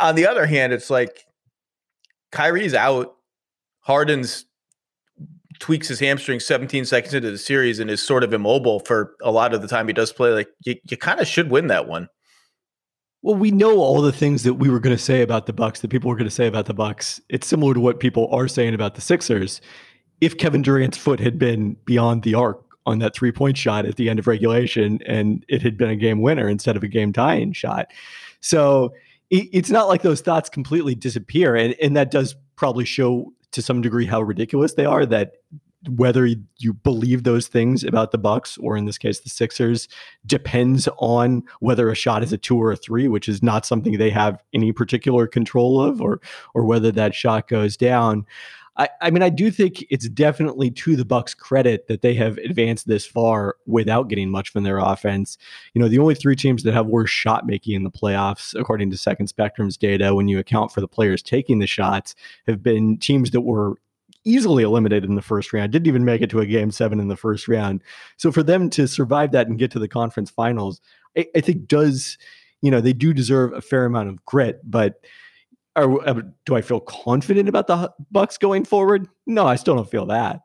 On 0.00 0.14
the 0.16 0.26
other 0.26 0.44
hand, 0.44 0.72
it's 0.72 0.90
like 0.90 1.26
Kyrie's 2.30 2.74
out. 2.74 3.16
Harden's 3.80 4.44
tweaks 5.60 5.88
his 5.88 6.00
hamstring 6.00 6.40
17 6.40 6.84
seconds 6.86 7.14
into 7.14 7.30
the 7.30 7.38
series 7.38 7.78
and 7.78 7.90
is 7.90 8.02
sort 8.02 8.24
of 8.24 8.32
immobile 8.32 8.80
for 8.80 9.14
a 9.22 9.30
lot 9.30 9.54
of 9.54 9.62
the 9.62 9.68
time 9.68 9.86
he 9.86 9.92
does 9.92 10.12
play. 10.12 10.30
Like 10.30 10.48
you, 10.64 10.76
you 10.90 10.96
kind 10.96 11.20
of 11.20 11.26
should 11.26 11.50
win 11.50 11.68
that 11.68 11.86
one. 11.86 12.08
Well, 13.22 13.36
we 13.36 13.50
know 13.50 13.78
all 13.78 14.00
the 14.00 14.12
things 14.12 14.42
that 14.44 14.54
we 14.54 14.70
were 14.70 14.80
going 14.80 14.96
to 14.96 15.02
say 15.02 15.20
about 15.20 15.44
the 15.44 15.52
Bucks, 15.52 15.80
that 15.80 15.88
people 15.88 16.08
were 16.08 16.16
going 16.16 16.28
to 16.28 16.34
say 16.34 16.46
about 16.46 16.64
the 16.64 16.74
Bucks. 16.74 17.20
It's 17.28 17.46
similar 17.46 17.74
to 17.74 17.80
what 17.80 18.00
people 18.00 18.28
are 18.32 18.48
saying 18.48 18.74
about 18.74 18.94
the 18.94 19.02
Sixers. 19.02 19.60
If 20.22 20.38
Kevin 20.38 20.62
Durant's 20.62 20.96
foot 20.96 21.20
had 21.20 21.38
been 21.38 21.76
beyond 21.84 22.22
the 22.22 22.34
arc 22.34 22.64
on 22.86 22.98
that 23.00 23.14
three 23.14 23.30
point 23.30 23.58
shot 23.58 23.84
at 23.84 23.96
the 23.96 24.08
end 24.08 24.18
of 24.18 24.26
regulation 24.26 25.00
and 25.04 25.44
it 25.48 25.60
had 25.60 25.76
been 25.76 25.90
a 25.90 25.96
game 25.96 26.22
winner 26.22 26.48
instead 26.48 26.76
of 26.76 26.82
a 26.82 26.88
game 26.88 27.12
tying 27.12 27.52
shot. 27.52 27.88
So 28.40 28.94
it, 29.28 29.48
it's 29.52 29.70
not 29.70 29.88
like 29.88 30.00
those 30.00 30.22
thoughts 30.22 30.48
completely 30.48 30.94
disappear. 30.94 31.54
And, 31.54 31.76
and 31.82 31.94
that 31.96 32.10
does 32.10 32.34
probably 32.56 32.86
show 32.86 33.32
to 33.52 33.62
some 33.62 33.80
degree 33.80 34.06
how 34.06 34.22
ridiculous 34.22 34.74
they 34.74 34.84
are 34.84 35.06
that 35.06 35.34
whether 35.88 36.26
you 36.58 36.74
believe 36.74 37.22
those 37.22 37.48
things 37.48 37.84
about 37.84 38.10
the 38.10 38.18
bucks 38.18 38.58
or 38.58 38.76
in 38.76 38.84
this 38.84 38.98
case 38.98 39.20
the 39.20 39.30
sixers 39.30 39.88
depends 40.26 40.88
on 40.98 41.42
whether 41.60 41.88
a 41.88 41.94
shot 41.94 42.22
is 42.22 42.32
a 42.32 42.38
two 42.38 42.60
or 42.60 42.70
a 42.70 42.76
three 42.76 43.08
which 43.08 43.28
is 43.28 43.42
not 43.42 43.64
something 43.64 43.96
they 43.96 44.10
have 44.10 44.42
any 44.52 44.72
particular 44.72 45.26
control 45.26 45.80
of 45.80 46.02
or 46.02 46.20
or 46.54 46.64
whether 46.64 46.92
that 46.92 47.14
shot 47.14 47.48
goes 47.48 47.78
down 47.78 48.26
I, 48.80 48.88
I 49.02 49.10
mean, 49.10 49.22
I 49.22 49.28
do 49.28 49.50
think 49.50 49.84
it's 49.90 50.08
definitely 50.08 50.70
to 50.70 50.96
the 50.96 51.04
Bucks' 51.04 51.34
credit 51.34 51.86
that 51.88 52.00
they 52.00 52.14
have 52.14 52.38
advanced 52.38 52.88
this 52.88 53.04
far 53.04 53.56
without 53.66 54.08
getting 54.08 54.30
much 54.30 54.48
from 54.48 54.62
their 54.62 54.78
offense. 54.78 55.36
You 55.74 55.82
know, 55.82 55.88
the 55.88 55.98
only 55.98 56.14
three 56.14 56.34
teams 56.34 56.62
that 56.62 56.72
have 56.72 56.86
worse 56.86 57.10
shot 57.10 57.46
making 57.46 57.74
in 57.74 57.84
the 57.84 57.90
playoffs, 57.90 58.58
according 58.58 58.90
to 58.90 58.96
Second 58.96 59.26
Spectrum's 59.26 59.76
data, 59.76 60.14
when 60.14 60.28
you 60.28 60.38
account 60.38 60.72
for 60.72 60.80
the 60.80 60.88
players 60.88 61.22
taking 61.22 61.58
the 61.58 61.66
shots, 61.66 62.14
have 62.46 62.62
been 62.62 62.96
teams 62.96 63.32
that 63.32 63.42
were 63.42 63.74
easily 64.24 64.62
eliminated 64.62 65.10
in 65.10 65.14
the 65.16 65.20
first 65.20 65.52
round, 65.52 65.72
didn't 65.72 65.86
even 65.86 66.06
make 66.06 66.22
it 66.22 66.30
to 66.30 66.40
a 66.40 66.46
game 66.46 66.70
seven 66.70 67.00
in 67.00 67.08
the 67.08 67.16
first 67.16 67.48
round. 67.48 67.82
So 68.16 68.32
for 68.32 68.42
them 68.42 68.70
to 68.70 68.88
survive 68.88 69.32
that 69.32 69.46
and 69.46 69.58
get 69.58 69.70
to 69.72 69.78
the 69.78 69.88
conference 69.88 70.30
finals, 70.30 70.80
I, 71.18 71.26
I 71.36 71.42
think 71.42 71.68
does, 71.68 72.16
you 72.62 72.70
know, 72.70 72.80
they 72.80 72.94
do 72.94 73.12
deserve 73.12 73.52
a 73.52 73.60
fair 73.60 73.84
amount 73.84 74.08
of 74.08 74.24
grit, 74.24 74.58
but 74.64 75.04
are, 75.76 76.08
uh, 76.08 76.22
do 76.46 76.56
I 76.56 76.62
feel 76.62 76.80
confident 76.80 77.48
about 77.48 77.66
the 77.66 77.92
Bucks 78.10 78.38
going 78.38 78.64
forward? 78.64 79.08
No, 79.26 79.46
I 79.46 79.56
still 79.56 79.76
don't 79.76 79.90
feel 79.90 80.06
that. 80.06 80.40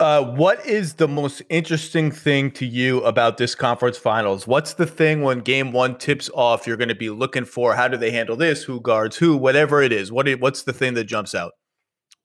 Uh, 0.00 0.24
what 0.24 0.64
is 0.64 0.94
the 0.94 1.06
most 1.06 1.42
interesting 1.50 2.10
thing 2.10 2.50
to 2.50 2.64
you 2.64 3.02
about 3.02 3.36
this 3.36 3.54
conference 3.54 3.98
finals? 3.98 4.46
What's 4.46 4.72
the 4.74 4.86
thing 4.86 5.20
when 5.20 5.40
game 5.40 5.72
one 5.72 5.98
tips 5.98 6.30
off 6.32 6.66
you're 6.66 6.78
going 6.78 6.88
to 6.88 6.94
be 6.94 7.10
looking 7.10 7.44
for? 7.44 7.74
How 7.74 7.86
do 7.86 7.98
they 7.98 8.10
handle 8.10 8.34
this? 8.34 8.64
Who 8.64 8.80
guards 8.80 9.16
who? 9.16 9.36
Whatever 9.36 9.82
it 9.82 9.92
is. 9.92 10.10
What 10.10 10.26
what's 10.40 10.62
the 10.62 10.72
thing 10.72 10.94
that 10.94 11.04
jumps 11.04 11.34
out? 11.34 11.52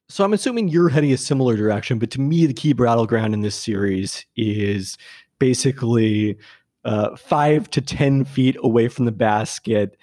So 0.07 0.23
I'm 0.23 0.31
assuming 0.31 0.69
you're 0.69 0.87
heading 0.87 1.11
a 1.11 1.17
similar 1.17 1.57
direction, 1.57 1.99
but 1.99 2.11
to 2.11 2.21
me, 2.21 2.45
the 2.45 2.53
key 2.53 2.71
battleground 2.71 3.33
in 3.33 3.41
this 3.41 3.55
series 3.55 4.25
is 4.37 4.97
basically 5.39 6.37
uh, 6.85 7.17
five 7.17 7.69
to 7.71 7.81
ten 7.81 8.23
feet 8.23 8.55
away 8.63 8.87
from 8.87 9.03
the 9.03 9.11
basket 9.11 9.97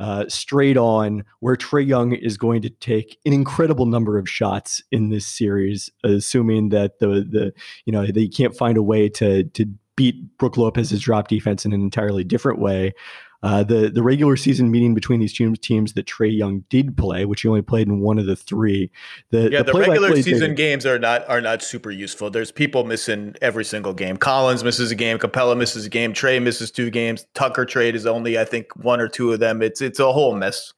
uh, 0.00 0.24
straight 0.28 0.76
on, 0.76 1.24
where 1.40 1.56
Trae 1.56 1.86
Young 1.86 2.12
is 2.12 2.36
going 2.36 2.62
to 2.62 2.70
take 2.70 3.18
an 3.24 3.32
incredible 3.32 3.86
number 3.86 4.18
of 4.18 4.28
shots 4.28 4.82
in 4.92 5.08
this 5.08 5.26
series, 5.26 5.90
assuming 6.04 6.68
that 6.70 6.98
the 6.98 7.06
the 7.28 7.52
you 7.84 7.92
know 7.92 8.06
they 8.06 8.28
can't 8.28 8.56
find 8.56 8.76
a 8.76 8.82
way 8.82 9.08
to 9.10 9.44
to 9.44 9.66
beat 9.98 10.38
Brook 10.38 10.56
Lopez's 10.56 11.00
drop 11.00 11.26
defense 11.26 11.66
in 11.66 11.72
an 11.72 11.82
entirely 11.82 12.22
different 12.22 12.60
way. 12.60 12.94
Uh, 13.42 13.62
the 13.62 13.88
the 13.88 14.02
regular 14.02 14.36
season 14.36 14.70
meeting 14.70 14.94
between 14.94 15.20
these 15.20 15.32
two 15.32 15.54
teams 15.56 15.92
that 15.92 16.06
Trae 16.06 16.36
Young 16.36 16.64
did 16.70 16.96
play, 16.96 17.24
which 17.24 17.42
he 17.42 17.48
only 17.48 17.62
played 17.62 17.86
in 17.86 18.00
one 18.00 18.18
of 18.18 18.26
the 18.26 18.34
three. 18.34 18.90
The, 19.30 19.50
yeah, 19.50 19.62
the, 19.62 19.72
the 19.72 19.78
regular 19.78 20.22
season 20.22 20.54
games 20.54 20.84
are 20.86 20.98
not 20.98 21.28
are 21.28 21.40
not 21.40 21.62
super 21.62 21.90
useful. 21.90 22.30
There's 22.30 22.50
people 22.50 22.84
missing 22.84 23.34
every 23.42 23.64
single 23.64 23.92
game. 23.92 24.16
Collins 24.16 24.64
misses 24.64 24.90
a 24.90 24.96
game. 24.96 25.18
Capela 25.18 25.56
misses 25.56 25.86
a 25.86 25.88
game. 25.88 26.12
Trae 26.12 26.42
misses 26.42 26.72
two 26.72 26.90
games. 26.90 27.26
Tucker 27.34 27.64
trade 27.64 27.94
is 27.94 28.06
only 28.06 28.38
I 28.38 28.44
think 28.44 28.74
one 28.76 29.00
or 29.00 29.08
two 29.08 29.32
of 29.32 29.38
them. 29.38 29.62
It's 29.62 29.80
it's 29.80 30.00
a 30.00 30.12
whole 30.12 30.34
mess. 30.34 30.72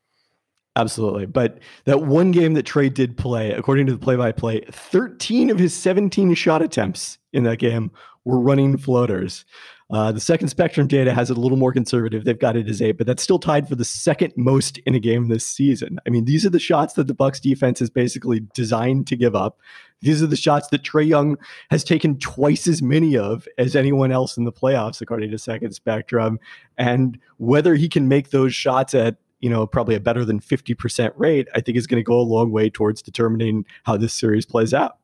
Absolutely. 0.76 1.26
But 1.26 1.58
that 1.84 2.02
one 2.02 2.30
game 2.30 2.54
that 2.54 2.66
Trae 2.66 2.92
did 2.92 3.16
play, 3.16 3.52
according 3.52 3.86
to 3.86 3.92
the 3.92 3.98
play 3.98 4.16
by 4.16 4.32
play, 4.32 4.64
13 4.70 5.50
of 5.50 5.58
his 5.58 5.74
17 5.74 6.34
shot 6.34 6.62
attempts 6.62 7.18
in 7.32 7.42
that 7.44 7.58
game 7.58 7.90
were 8.24 8.40
running 8.40 8.76
floaters. 8.76 9.44
Uh, 9.92 10.12
the 10.12 10.20
second 10.20 10.48
spectrum 10.48 10.86
data 10.86 11.12
has 11.12 11.30
it 11.30 11.36
a 11.36 11.40
little 11.40 11.58
more 11.58 11.72
conservative. 11.72 12.24
They've 12.24 12.38
got 12.38 12.56
it 12.56 12.68
as 12.68 12.80
eight, 12.80 12.96
but 12.96 13.08
that's 13.08 13.22
still 13.22 13.40
tied 13.40 13.68
for 13.68 13.74
the 13.74 13.84
second 13.84 14.32
most 14.36 14.78
in 14.78 14.94
a 14.94 15.00
game 15.00 15.28
this 15.28 15.44
season. 15.44 15.98
I 16.06 16.10
mean, 16.10 16.26
these 16.26 16.46
are 16.46 16.50
the 16.50 16.60
shots 16.60 16.94
that 16.94 17.08
the 17.08 17.14
Bucks 17.14 17.40
defense 17.40 17.82
is 17.82 17.90
basically 17.90 18.40
designed 18.54 19.08
to 19.08 19.16
give 19.16 19.34
up. 19.34 19.58
These 20.00 20.22
are 20.22 20.28
the 20.28 20.36
shots 20.36 20.68
that 20.68 20.82
Trae 20.82 21.06
Young 21.06 21.36
has 21.70 21.82
taken 21.82 22.18
twice 22.18 22.68
as 22.68 22.80
many 22.80 23.16
of 23.16 23.48
as 23.58 23.74
anyone 23.74 24.12
else 24.12 24.36
in 24.36 24.44
the 24.44 24.52
playoffs, 24.52 25.00
according 25.00 25.32
to 25.32 25.38
Second 25.38 25.72
Spectrum. 25.72 26.38
And 26.78 27.18
whether 27.38 27.74
he 27.74 27.88
can 27.88 28.06
make 28.06 28.30
those 28.30 28.54
shots 28.54 28.94
at 28.94 29.16
you 29.40 29.50
know 29.50 29.66
probably 29.66 29.94
a 29.94 30.00
better 30.00 30.22
than 30.22 30.38
50% 30.38 31.12
rate 31.16 31.48
i 31.54 31.62
think 31.62 31.78
is 31.78 31.86
going 31.86 31.98
to 31.98 32.04
go 32.04 32.20
a 32.20 32.22
long 32.22 32.52
way 32.52 32.68
towards 32.68 33.00
determining 33.00 33.64
how 33.84 33.96
this 33.96 34.12
series 34.12 34.44
plays 34.44 34.74
out 34.74 34.98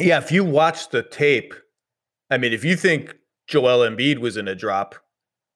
yeah 0.00 0.16
if 0.16 0.32
you 0.32 0.44
watch 0.44 0.88
the 0.88 1.02
tape 1.02 1.52
i 2.30 2.38
mean 2.38 2.52
if 2.52 2.64
you 2.64 2.76
think 2.76 3.14
Joel 3.46 3.88
Embiid 3.88 4.18
was 4.18 4.36
in 4.36 4.48
a 4.48 4.54
drop. 4.54 4.96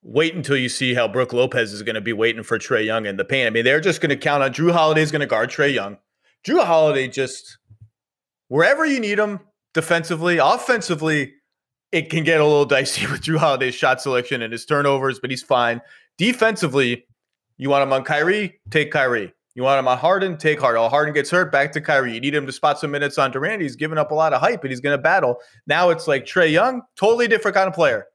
Wait 0.03 0.35
until 0.35 0.57
you 0.57 0.69
see 0.69 0.95
how 0.95 1.07
Brook 1.07 1.33
Lopez 1.33 1.73
is 1.73 1.83
going 1.83 1.95
to 1.95 2.01
be 2.01 2.13
waiting 2.13 2.43
for 2.43 2.59
Trae 2.59 2.85
Young 2.85 3.05
in 3.05 3.17
the 3.17 3.25
paint. 3.25 3.47
I 3.47 3.51
mean, 3.51 3.65
they're 3.65 3.81
just 3.81 4.01
going 4.01 4.11
to 4.11 4.17
count 4.17 4.43
on 4.43 4.53
Jrue 4.53 4.73
Holiday 4.73 5.03
is 5.03 5.13
going 5.13 5.21
to 5.21 5.27
guard 5.27 5.51
Trae 5.51 5.75
Young. 5.75 5.99
Jrue 6.47 6.65
Holiday 6.65 7.09
just 7.09 7.59
wherever 8.49 8.87
you 8.87 8.99
need 8.99 9.19
him 9.19 9.41
defensively, 9.75 10.39
offensively, 10.39 11.35
it 11.93 12.09
can 12.09 12.25
get 12.25 12.41
a 12.41 12.45
little 12.45 12.65
dicey 12.65 13.07
with 13.11 13.23
Jrue 13.23 13.37
Holiday's 13.37 13.75
shot 13.75 14.01
selection 14.01 14.41
and 14.41 14.53
his 14.53 14.65
turnovers, 14.65 15.19
but 15.19 15.31
he's 15.31 15.43
fine. 15.43 15.83
Defensively, 16.17 17.05
you 17.59 17.69
want 17.69 17.83
him 17.83 17.93
on 17.93 18.05
Kyrie, 18.05 18.61
take 18.71 18.93
Kyrie. 18.93 19.35
You 19.55 19.65
want 19.65 19.81
him 19.81 19.89
on 19.89 19.99
Harden, 19.99 20.37
take 20.37 20.61
Harden. 20.61 20.89
Harden 20.89 21.13
gets 21.13 21.31
hurt, 21.31 21.51
back 21.51 21.73
to 21.73 21.81
Kyrie. 21.81 22.15
You 22.15 22.21
need 22.21 22.35
him 22.35 22.47
to 22.47 22.53
spot 22.53 22.79
some 22.79 22.91
minutes 22.91 23.19
on 23.19 23.33
Durant. 23.33 23.61
He's 23.61 23.77
giving 23.77 23.99
up 23.99 24.13
a 24.13 24.15
lot 24.15 24.33
of 24.33 24.41
hype, 24.41 24.63
and 24.63 24.71
he's 24.71 24.81
going 24.81 24.97
to 24.97 25.03
battle. 25.03 25.39
Now 25.67 25.91
it's 25.91 26.07
like 26.07 26.25
Trae 26.25 26.51
Young, 26.51 26.83
totally 26.97 27.27
different 27.27 27.57
kind 27.57 27.67
of 27.67 27.75
player. 27.75 28.07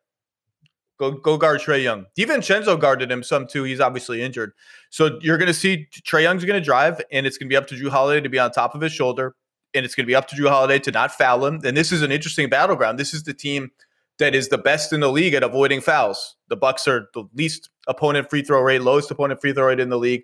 Go 0.98 1.12
go 1.12 1.38
guard 1.38 1.60
Trae 1.60 1.84
Young. 1.84 2.06
DiVincenzo 2.18 2.80
guarded 2.80 3.12
him 3.12 3.22
some 3.22 3.48
too. 3.48 3.64
He's 3.64 3.82
obviously 3.82 4.22
injured. 4.22 4.54
So 4.92 5.20
you're 5.22 5.38
going 5.38 5.48
to 5.48 5.54
see 5.54 5.88
Trae 6.08 6.22
Young's 6.22 6.46
going 6.46 6.60
to 6.60 6.66
drive, 6.66 7.02
and 7.12 7.28
it's 7.28 7.38
going 7.38 7.50
to 7.50 7.54
be 7.54 7.58
up 7.58 7.68
to 7.68 7.76
Jrue 7.76 7.90
Holiday 7.90 8.22
to 8.22 8.30
be 8.30 8.40
on 8.40 8.52
top 8.52 8.74
of 8.74 8.80
his 8.80 8.94
shoulder, 8.94 9.36
and 9.74 9.86
it's 9.86 9.94
going 9.94 10.06
to 10.06 10.08
be 10.08 10.16
up 10.16 10.30
to 10.30 10.36
Jrue 10.38 10.50
Holiday 10.50 10.80
to 10.80 10.92
not 10.92 11.12
foul 11.12 11.46
him. 11.46 11.60
And 11.66 11.76
this 11.76 11.92
is 11.92 12.02
an 12.02 12.14
interesting 12.14 12.50
battleground. 12.50 12.98
This 12.98 13.14
is 13.14 13.24
the 13.24 13.34
team 13.34 13.72
that 14.20 14.34
is 14.34 14.48
the 14.48 14.58
best 14.58 14.94
in 14.94 15.02
the 15.02 15.12
league 15.12 15.34
at 15.34 15.44
avoiding 15.44 15.82
fouls. 15.82 16.38
The 16.48 16.56
Bucks 16.56 16.88
are 16.88 17.10
the 17.14 17.26
least 17.34 17.70
opponent 17.88 18.30
free 18.30 18.42
throw 18.42 18.62
rate, 18.62 18.82
lowest 18.82 19.12
opponent 19.12 19.42
free 19.42 19.52
throw 19.52 19.68
rate 19.68 19.82
in 19.82 19.90
the 19.90 19.98
league. 19.98 20.24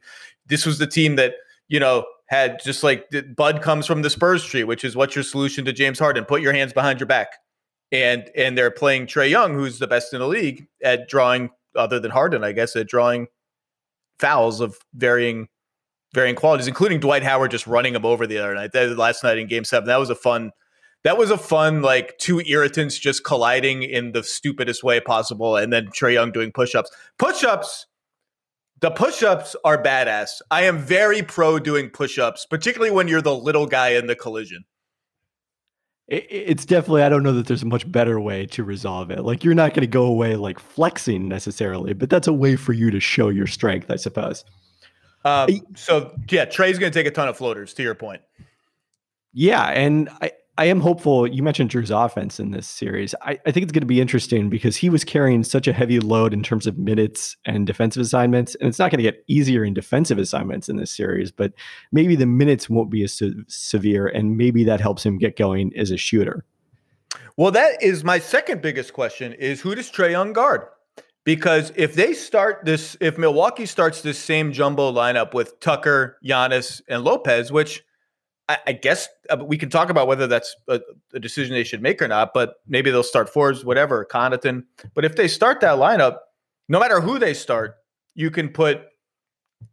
This 0.51 0.67
was 0.67 0.77
the 0.77 0.85
team 0.85 1.15
that, 1.15 1.33
you 1.67 1.79
know, 1.79 2.05
had 2.27 2.61
just 2.63 2.83
like 2.83 3.09
Bud 3.35 3.63
comes 3.63 3.87
from 3.87 4.03
the 4.03 4.09
Spurs 4.11 4.45
tree, 4.45 4.63
which 4.63 4.83
is 4.83 4.95
what's 4.95 5.15
your 5.15 5.23
solution 5.23 5.65
to 5.65 5.73
James 5.73 5.97
Harden? 5.97 6.25
Put 6.25 6.41
your 6.41 6.53
hands 6.53 6.73
behind 6.73 6.99
your 6.99 7.07
back. 7.07 7.29
And 7.91 8.29
and 8.37 8.57
they're 8.57 8.71
playing 8.71 9.07
Trae 9.07 9.29
Young, 9.29 9.53
who's 9.53 9.79
the 9.79 9.87
best 9.87 10.13
in 10.13 10.19
the 10.19 10.27
league 10.27 10.67
at 10.83 11.09
drawing, 11.09 11.49
other 11.75 11.99
than 11.99 12.11
Harden, 12.11 12.43
I 12.43 12.51
guess, 12.51 12.75
at 12.75 12.87
drawing 12.87 13.27
fouls 14.19 14.61
of 14.61 14.77
varying 14.93 15.47
varying 16.13 16.35
qualities, 16.35 16.67
including 16.67 16.99
Dwight 16.99 17.23
Howard 17.23 17.51
just 17.51 17.67
running 17.67 17.95
him 17.95 18.05
over 18.05 18.27
the 18.27 18.37
other 18.37 18.53
night. 18.53 18.71
That, 18.73 18.97
last 18.97 19.23
night 19.23 19.37
in 19.37 19.47
Game 19.47 19.65
Seven, 19.65 19.87
that 19.87 19.99
was 19.99 20.09
a 20.09 20.15
fun. 20.15 20.51
That 21.03 21.17
was 21.17 21.31
a 21.31 21.37
fun 21.37 21.81
like 21.81 22.17
two 22.19 22.41
irritants 22.41 22.99
just 22.99 23.25
colliding 23.25 23.83
in 23.83 24.11
the 24.11 24.23
stupidest 24.23 24.83
way 24.83 24.99
possible, 24.99 25.57
and 25.57 25.73
then 25.73 25.87
Trae 25.87 26.13
Young 26.13 26.31
doing 26.31 26.51
push-ups. 26.51 26.91
Push-ups 27.17 27.87
the 28.81 28.91
push-ups 28.91 29.55
are 29.63 29.81
badass. 29.81 30.41
I 30.51 30.63
am 30.63 30.79
very 30.79 31.21
pro 31.21 31.59
doing 31.59 31.89
push-ups, 31.89 32.45
particularly 32.47 32.91
when 32.91 33.07
you're 33.07 33.21
the 33.21 33.35
little 33.35 33.67
guy 33.67 33.89
in 33.89 34.07
the 34.07 34.15
collision. 34.15 34.65
It's 36.07 36.65
definitely 36.65 37.03
I 37.03 37.09
don't 37.09 37.23
know 37.23 37.31
that 37.31 37.47
there's 37.47 37.63
a 37.63 37.67
much 37.67 37.89
better 37.89 38.19
way 38.19 38.45
to 38.47 38.65
resolve 38.65 39.11
it. 39.11 39.23
Like 39.23 39.45
you're 39.45 39.53
not 39.53 39.69
going 39.69 39.81
to 39.81 39.87
go 39.87 40.03
away 40.03 40.35
like 40.35 40.59
flexing 40.59 41.29
necessarily, 41.29 41.93
but 41.93 42.09
that's 42.09 42.27
a 42.27 42.33
way 42.33 42.57
for 42.57 42.73
you 42.73 42.91
to 42.91 42.99
show 42.99 43.29
your 43.29 43.47
strength, 43.47 43.89
I 43.89 43.95
suppose. 43.95 44.43
Um, 45.23 45.47
so 45.75 46.13
yeah, 46.29 46.43
Trae's 46.43 46.77
going 46.79 46.91
to 46.91 46.99
take 46.99 47.07
a 47.07 47.11
ton 47.11 47.29
of 47.29 47.37
floaters. 47.37 47.73
To 47.75 47.83
your 47.83 47.95
point. 47.95 48.21
Yeah, 49.31 49.63
and 49.69 50.09
I 50.21 50.33
I 50.57 50.65
am 50.65 50.81
hopeful. 50.81 51.25
You 51.25 51.43
mentioned 51.43 51.69
Jrue's 51.69 51.91
offense 51.91 52.39
in 52.39 52.51
this 52.51 52.67
series. 52.67 53.15
I, 53.21 53.39
I 53.45 53.51
think 53.51 53.63
it's 53.63 53.71
going 53.71 53.81
to 53.81 53.85
be 53.85 54.01
interesting 54.01 54.49
because 54.49 54.75
he 54.75 54.89
was 54.89 55.05
carrying 55.05 55.43
such 55.43 55.65
a 55.65 55.73
heavy 55.73 55.99
load 55.99 56.33
in 56.33 56.43
terms 56.43 56.67
of 56.67 56.77
minutes 56.77 57.37
and 57.45 57.65
defensive 57.65 58.01
assignments. 58.01 58.55
And 58.55 58.67
it's 58.67 58.77
not 58.77 58.91
going 58.91 58.97
to 58.97 59.09
get 59.09 59.23
easier 59.27 59.63
in 59.63 59.73
defensive 59.73 60.17
assignments 60.17 60.67
in 60.67 60.75
this 60.75 60.91
series, 60.91 61.31
but 61.31 61.53
maybe 61.93 62.17
the 62.17 62.25
minutes 62.25 62.69
won't 62.69 62.91
be 62.91 63.03
as 63.03 63.13
se- 63.13 63.33
severe. 63.47 64.07
And 64.07 64.35
maybe 64.35 64.65
that 64.65 64.81
helps 64.81 65.05
him 65.05 65.17
get 65.17 65.37
going 65.37 65.71
as 65.77 65.89
a 65.89 65.97
shooter. 65.97 66.43
Well, 67.37 67.51
that 67.51 67.81
is 67.81 68.03
my 68.03 68.19
second 68.19 68.61
biggest 68.61 68.91
question 68.91 69.31
is 69.33 69.61
who 69.61 69.73
does 69.73 69.89
Trae 69.89 70.11
Young 70.11 70.33
guard? 70.33 70.63
Because 71.23 71.71
if 71.75 71.93
they 71.93 72.13
start 72.13 72.65
this, 72.65 72.97
if 72.99 73.17
Milwaukee 73.17 73.65
starts 73.65 74.01
this 74.01 74.19
same 74.19 74.51
jumbo 74.51 74.91
lineup 74.91 75.33
with 75.33 75.61
Tucker, 75.61 76.17
Giannis, 76.25 76.81
and 76.89 77.05
Lopez, 77.05 77.53
which– 77.53 77.83
I, 78.65 78.73
guess 78.73 79.07
uh, 79.29 79.43
we 79.43 79.57
can 79.57 79.69
talk 79.69 79.89
about 79.89 80.07
whether 80.07 80.27
that's 80.27 80.55
a, 80.67 80.79
a, 81.13 81.19
decision 81.19 81.53
they 81.53 81.63
should 81.63 81.81
make 81.81 82.01
or 82.01 82.07
not, 82.07 82.33
but 82.33 82.55
maybe 82.67 82.91
they'll 82.91 83.03
start 83.03 83.29
fours, 83.29 83.65
whatever, 83.65 84.05
Connaughton. 84.05 84.63
But 84.93 85.05
if 85.05 85.15
they 85.15 85.27
start 85.27 85.61
that 85.61 85.77
lineup, 85.77 86.17
no 86.69 86.79
matter 86.79 87.01
who 87.01 87.19
they 87.19 87.33
start, 87.33 87.75
you 88.15 88.31
can 88.31 88.49
put, 88.49 88.81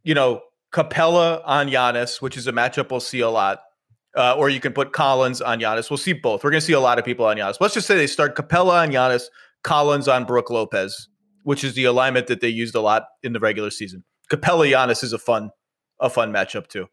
you 0.03 0.13
know, 0.13 0.41
Capela 0.73 1.41
on 1.45 1.69
Giannis, 1.69 2.21
which 2.21 2.37
is 2.37 2.47
a 2.47 2.51
matchup 2.51 2.91
we'll 2.91 2.99
see 2.99 3.21
a 3.21 3.29
lot. 3.29 3.61
Uh, 4.15 4.33
or 4.35 4.49
you 4.49 4.59
can 4.59 4.73
put 4.73 4.91
Collins 4.91 5.39
on 5.39 5.59
Giannis. 5.59 5.89
We'll 5.89 5.97
see 5.97 6.13
both. 6.13 6.43
We're 6.43 6.49
going 6.49 6.61
to 6.61 6.65
see 6.65 6.73
a 6.73 6.79
lot 6.79 6.97
of 6.97 7.05
people 7.05 7.25
on 7.25 7.37
Giannis. 7.37 7.57
Let's 7.59 7.75
just 7.75 7.85
say 7.85 7.95
they 7.95 8.07
start 8.07 8.35
Capela 8.35 8.83
on 8.83 8.89
Giannis, 8.89 9.25
Collins 9.63 10.07
on 10.07 10.25
Brook 10.25 10.49
Lopez, 10.49 11.07
which 11.43 11.63
is 11.63 11.75
the 11.75 11.85
alignment 11.85 12.27
that 12.27 12.41
they 12.41 12.49
used 12.49 12.75
a 12.75 12.81
lot 12.81 13.05
in 13.23 13.33
the 13.33 13.39
regular 13.39 13.69
season. 13.69 14.03
Capela 14.31 14.69
Giannis 14.69 15.03
is 15.03 15.13
a 15.13 15.19
fun, 15.19 15.51
a 15.99 16.09
fun 16.09 16.33
matchup 16.33 16.67
too. 16.67 16.87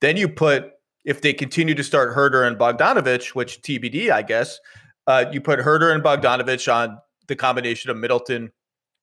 Then 0.00 0.16
you 0.16 0.28
put 0.28 0.72
if 1.06 1.22
they 1.22 1.32
continue 1.32 1.74
to 1.74 1.84
start 1.84 2.14
Huerter 2.14 2.46
and 2.46 2.58
Bogdanovich, 2.58 3.28
which 3.28 3.62
TBD, 3.62 4.10
I 4.10 4.20
guess, 4.20 4.60
uh, 5.06 5.24
you 5.32 5.40
put 5.40 5.60
Huerter 5.60 5.94
and 5.94 6.02
Bogdanovich 6.02 6.70
on 6.70 6.98
the 7.28 7.36
combination 7.36 7.90
of 7.90 7.96
Middleton 7.96 8.52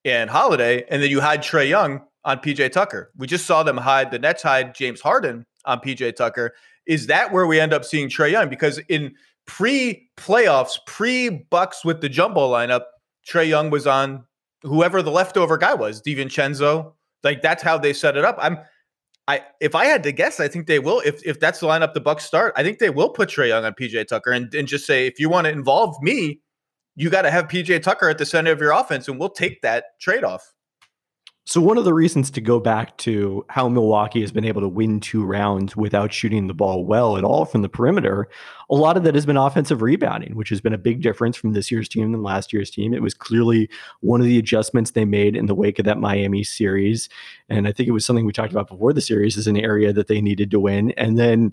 and 0.05 0.29
Holiday, 0.29 0.85
and 0.89 1.01
then 1.01 1.09
you 1.09 1.21
hide 1.21 1.41
Trae 1.41 1.67
Young 1.67 2.01
on 2.25 2.37
PJ 2.37 2.71
Tucker. 2.71 3.11
We 3.17 3.25
just 3.25 3.45
saw 3.45 3.63
them 3.63 3.77
hide 3.77 4.11
the 4.11 4.19
Nets 4.19 4.43
hide 4.43 4.75
James 4.75 5.01
Harden 5.01 5.45
on 5.65 5.79
PJ 5.79 6.15
Tucker, 6.15 6.53
is 6.85 7.07
that 7.07 7.31
where 7.31 7.47
we 7.47 7.59
end 7.59 7.73
up 7.73 7.85
seeing 7.85 8.09
Trae 8.09 8.31
Young? 8.31 8.49
Because 8.49 8.79
in 8.89 9.15
pre 9.45 10.09
playoffs, 10.17 10.77
pre 10.85 11.29
Bucks 11.29 11.85
with 11.85 12.01
the 12.01 12.09
jumbo 12.09 12.51
lineup, 12.51 12.83
Trae 13.27 13.47
Young 13.47 13.69
was 13.69 13.87
on 13.87 14.25
whoever 14.63 15.01
the 15.01 15.11
leftover 15.11 15.57
guy 15.57 15.73
was, 15.73 16.01
DiVincenzo. 16.01 16.93
Like 17.23 17.41
that's 17.41 17.63
how 17.63 17.77
they 17.77 17.93
set 17.93 18.17
it 18.17 18.25
up. 18.25 18.37
I'm 18.41 18.57
I 19.27 19.41
if 19.61 19.73
I 19.75 19.85
had 19.85 20.03
to 20.03 20.11
guess, 20.11 20.39
I 20.39 20.47
think 20.47 20.67
they 20.67 20.79
will. 20.79 21.01
If 21.05 21.25
if 21.25 21.39
that's 21.39 21.59
the 21.59 21.67
lineup 21.67 21.93
the 21.93 22.01
Bucks 22.01 22.25
start, 22.25 22.53
I 22.57 22.63
think 22.63 22.79
they 22.79 22.89
will 22.89 23.09
put 23.09 23.29
Trae 23.29 23.47
Young 23.47 23.63
on 23.63 23.73
PJ 23.73 24.07
Tucker 24.07 24.31
and, 24.31 24.53
and 24.53 24.67
just 24.67 24.85
say, 24.85 25.07
if 25.07 25.19
you 25.19 25.29
want 25.29 25.45
to 25.45 25.51
involve 25.51 25.95
me, 26.01 26.41
you 26.95 27.09
got 27.09 27.21
to 27.23 27.31
have 27.31 27.47
PJ 27.47 27.81
Tucker 27.83 28.09
at 28.09 28.17
the 28.17 28.25
center 28.25 28.51
of 28.51 28.59
your 28.59 28.71
offense, 28.71 29.07
and 29.07 29.19
we'll 29.19 29.29
take 29.29 29.61
that 29.61 29.85
trade 30.01 30.23
off. 30.23 30.53
So 31.45 31.59
one 31.59 31.77
of 31.77 31.83
the 31.83 31.93
reasons 31.93 32.31
to 32.31 32.41
go 32.41 32.57
back 32.61 32.97
to 32.99 33.45
how 33.49 33.67
Milwaukee 33.67 34.21
has 34.21 34.31
been 34.31 34.45
able 34.45 34.61
to 34.61 34.67
win 34.69 35.01
two 35.01 35.25
rounds 35.25 35.75
without 35.75 36.13
shooting 36.13 36.47
the 36.47 36.53
ball 36.53 36.85
well 36.85 37.17
at 37.17 37.25
all 37.25 37.43
from 37.43 37.63
the 37.63 37.69
perimeter, 37.69 38.29
a 38.69 38.75
lot 38.75 38.95
of 38.95 39.03
that 39.03 39.13
has 39.13 39.25
been 39.25 39.35
offensive 39.35 39.81
rebounding, 39.81 40.37
which 40.37 40.47
has 40.47 40.61
been 40.61 40.73
a 40.73 40.77
big 40.77 41.01
difference 41.01 41.35
from 41.35 41.51
this 41.51 41.69
year's 41.69 41.89
team 41.89 42.13
than 42.13 42.23
last 42.23 42.53
year's 42.53 42.71
team. 42.71 42.93
It 42.93 43.01
was 43.01 43.13
clearly 43.13 43.69
one 43.99 44.21
of 44.21 44.25
the 44.25 44.39
adjustments 44.39 44.91
they 44.91 45.03
made 45.03 45.35
in 45.35 45.47
the 45.47 45.55
wake 45.55 45.79
of 45.79 45.85
that 45.85 45.99
Miami 45.99 46.45
series, 46.45 47.09
and 47.49 47.67
I 47.67 47.73
think 47.73 47.89
it 47.89 47.93
was 47.93 48.05
something 48.05 48.25
we 48.25 48.31
talked 48.31 48.53
about 48.53 48.69
before 48.69 48.93
the 48.93 49.01
series 49.01 49.37
as 49.37 49.45
an 49.45 49.57
area 49.57 49.91
that 49.91 50.07
they 50.07 50.21
needed 50.21 50.49
to 50.51 50.61
win. 50.61 50.91
And 50.91 51.19
then 51.19 51.51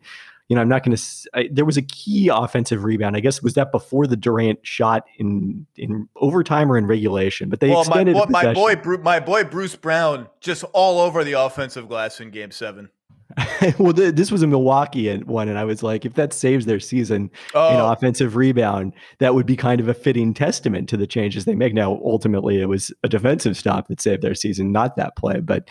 you 0.50 0.56
know, 0.56 0.62
I'm 0.62 0.68
not 0.68 0.82
going 0.82 0.96
to. 0.96 1.48
There 1.48 1.64
was 1.64 1.76
a 1.76 1.82
key 1.82 2.26
offensive 2.26 2.82
rebound. 2.82 3.16
I 3.16 3.20
guess 3.20 3.40
was 3.40 3.54
that 3.54 3.70
before 3.70 4.08
the 4.08 4.16
Durant 4.16 4.58
shot 4.66 5.04
in 5.16 5.64
in 5.76 6.08
overtime 6.16 6.72
or 6.72 6.76
in 6.76 6.88
regulation. 6.88 7.48
But 7.48 7.60
they 7.60 7.70
well, 7.70 7.82
extended. 7.82 8.16
My, 8.16 8.24
my 8.28 8.52
boy, 8.52 8.74
my 9.00 9.20
boy 9.20 9.44
Bruce 9.44 9.76
Brown, 9.76 10.28
just 10.40 10.64
all 10.72 10.98
over 10.98 11.22
the 11.22 11.34
offensive 11.34 11.88
glass 11.88 12.20
in 12.20 12.30
Game 12.30 12.50
Seven. 12.50 12.90
well, 13.78 13.92
th- 13.92 14.14
this 14.14 14.30
was 14.30 14.42
a 14.42 14.46
Milwaukee 14.46 15.16
one, 15.18 15.48
and 15.48 15.58
I 15.58 15.64
was 15.64 15.82
like, 15.82 16.04
if 16.04 16.14
that 16.14 16.32
saves 16.32 16.66
their 16.66 16.80
season 16.80 17.30
oh. 17.54 17.74
in 17.74 17.80
offensive 17.80 18.36
rebound, 18.36 18.92
that 19.18 19.34
would 19.34 19.46
be 19.46 19.56
kind 19.56 19.80
of 19.80 19.88
a 19.88 19.94
fitting 19.94 20.34
testament 20.34 20.88
to 20.88 20.96
the 20.96 21.06
changes 21.06 21.44
they 21.44 21.54
make. 21.54 21.74
Now, 21.74 22.00
ultimately, 22.04 22.60
it 22.60 22.66
was 22.66 22.92
a 23.02 23.08
defensive 23.08 23.56
stop 23.56 23.88
that 23.88 24.00
saved 24.00 24.22
their 24.22 24.34
season, 24.34 24.72
not 24.72 24.96
that 24.96 25.16
play. 25.16 25.40
But 25.40 25.68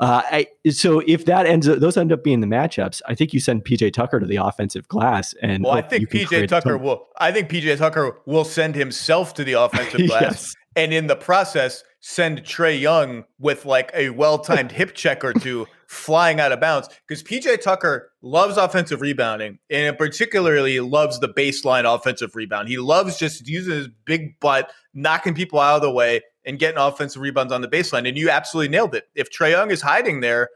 uh, 0.00 0.22
I, 0.24 0.46
so 0.70 1.00
if 1.06 1.24
that 1.26 1.46
ends, 1.46 1.68
up, 1.68 1.78
those 1.78 1.96
end 1.96 2.12
up 2.12 2.24
being 2.24 2.40
the 2.40 2.46
matchups. 2.46 3.02
I 3.06 3.14
think 3.14 3.32
you 3.32 3.40
send 3.40 3.64
PJ 3.64 3.92
Tucker 3.92 4.20
to 4.20 4.26
the 4.26 4.36
offensive 4.36 4.88
glass, 4.88 5.34
and 5.42 5.64
well, 5.64 5.74
I 5.74 5.82
think 5.82 6.10
PJ 6.10 6.48
Tucker 6.48 6.76
will. 6.76 7.06
I 7.18 7.32
think 7.32 7.48
PJ 7.48 7.78
Tucker 7.78 8.20
will 8.26 8.44
send 8.44 8.74
himself 8.74 9.34
to 9.34 9.44
the 9.44 9.54
offensive 9.54 10.06
glass, 10.08 10.22
yes. 10.22 10.54
and 10.74 10.92
in 10.92 11.06
the 11.06 11.16
process, 11.16 11.84
send 12.00 12.44
Trae 12.44 12.78
Young 12.78 13.24
with 13.38 13.64
like 13.64 13.90
a 13.94 14.10
well-timed 14.10 14.72
hip 14.72 14.94
check 14.94 15.24
or 15.24 15.32
two 15.32 15.66
flying 15.88 16.40
out 16.40 16.52
of 16.52 16.60
bounds 16.60 16.88
because 17.06 17.22
PJ 17.22 17.60
Tucker 17.60 18.10
loves 18.22 18.56
offensive 18.56 19.00
rebounding 19.00 19.58
and 19.70 19.96
particularly 19.96 20.80
loves 20.80 21.20
the 21.20 21.28
baseline 21.28 21.84
offensive 21.92 22.34
rebound. 22.34 22.68
He 22.68 22.78
loves 22.78 23.18
just 23.18 23.46
using 23.46 23.74
his 23.74 23.88
big 24.04 24.38
butt, 24.40 24.70
knocking 24.94 25.34
people 25.34 25.60
out 25.60 25.76
of 25.76 25.82
the 25.82 25.90
way 25.90 26.22
and 26.44 26.58
getting 26.58 26.78
offensive 26.78 27.22
rebounds 27.22 27.52
on 27.52 27.60
the 27.60 27.68
baseline. 27.68 28.08
And 28.08 28.16
you 28.16 28.30
absolutely 28.30 28.70
nailed 28.70 28.94
it. 28.94 29.08
If 29.14 29.30
Trae 29.30 29.52
Young 29.52 29.70
is 29.70 29.82
hiding 29.82 30.20
there, 30.20 30.48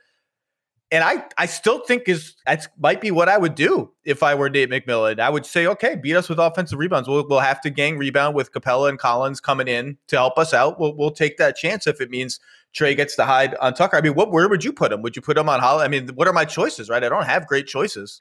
and 0.93 1.05
I, 1.05 1.24
I 1.39 1.47
still 1.47 1.81
think 1.81 2.09
is 2.09 2.35
that 2.47 2.66
might 2.78 3.01
be 3.01 3.12
what 3.12 3.28
I 3.28 3.39
would 3.39 3.55
do 3.55 3.93
if 4.05 4.24
I 4.24 4.35
were 4.35 4.51
Nate 4.51 4.70
McMillan. 4.70 5.20
I 5.20 5.31
would 5.31 5.47
say, 5.47 5.66
okay, 5.68 5.95
beat 5.95 6.16
us 6.16 6.28
with 6.28 6.41
offensive 6.41 6.81
rebounds. 6.81 7.09
We'll, 7.09 7.24
we'll 7.28 7.39
have 7.39 7.61
to 7.61 7.70
gang 7.70 7.97
rebound 7.97 8.35
with 8.35 8.53
Capela 8.53 8.89
and 8.89 8.99
Collins 8.99 9.41
coming 9.41 9.68
in 9.68 9.99
to 10.09 10.16
help 10.16 10.37
us 10.37 10.53
out. 10.53 10.81
We'll, 10.81 10.97
we'll 10.97 11.12
take 11.12 11.37
that 11.37 11.57
chance 11.57 11.87
if 11.87 12.01
it 12.01 12.11
means 12.11 12.41
Trae 12.75 12.97
gets 12.97 13.16
to 13.16 13.25
hide 13.25 13.55
on 13.57 13.75
Tucker. 13.75 13.97
I 13.97 14.01
mean, 14.01 14.14
what 14.14 14.31
where 14.31 14.49
would 14.49 14.64
you 14.64 14.73
put 14.73 14.93
him? 14.93 15.03
Would 15.03 15.16
you 15.16 15.23
put 15.23 15.37
him 15.37 15.49
on 15.49 15.61
Holly? 15.61 15.85
I 15.85 15.89
mean, 15.89 16.09
what 16.14 16.29
are 16.29 16.33
my 16.33 16.45
choices, 16.45 16.89
right? 16.89 17.03
I 17.03 17.09
don't 17.09 17.27
have 17.27 17.47
great 17.47 17.66
choices. 17.66 18.21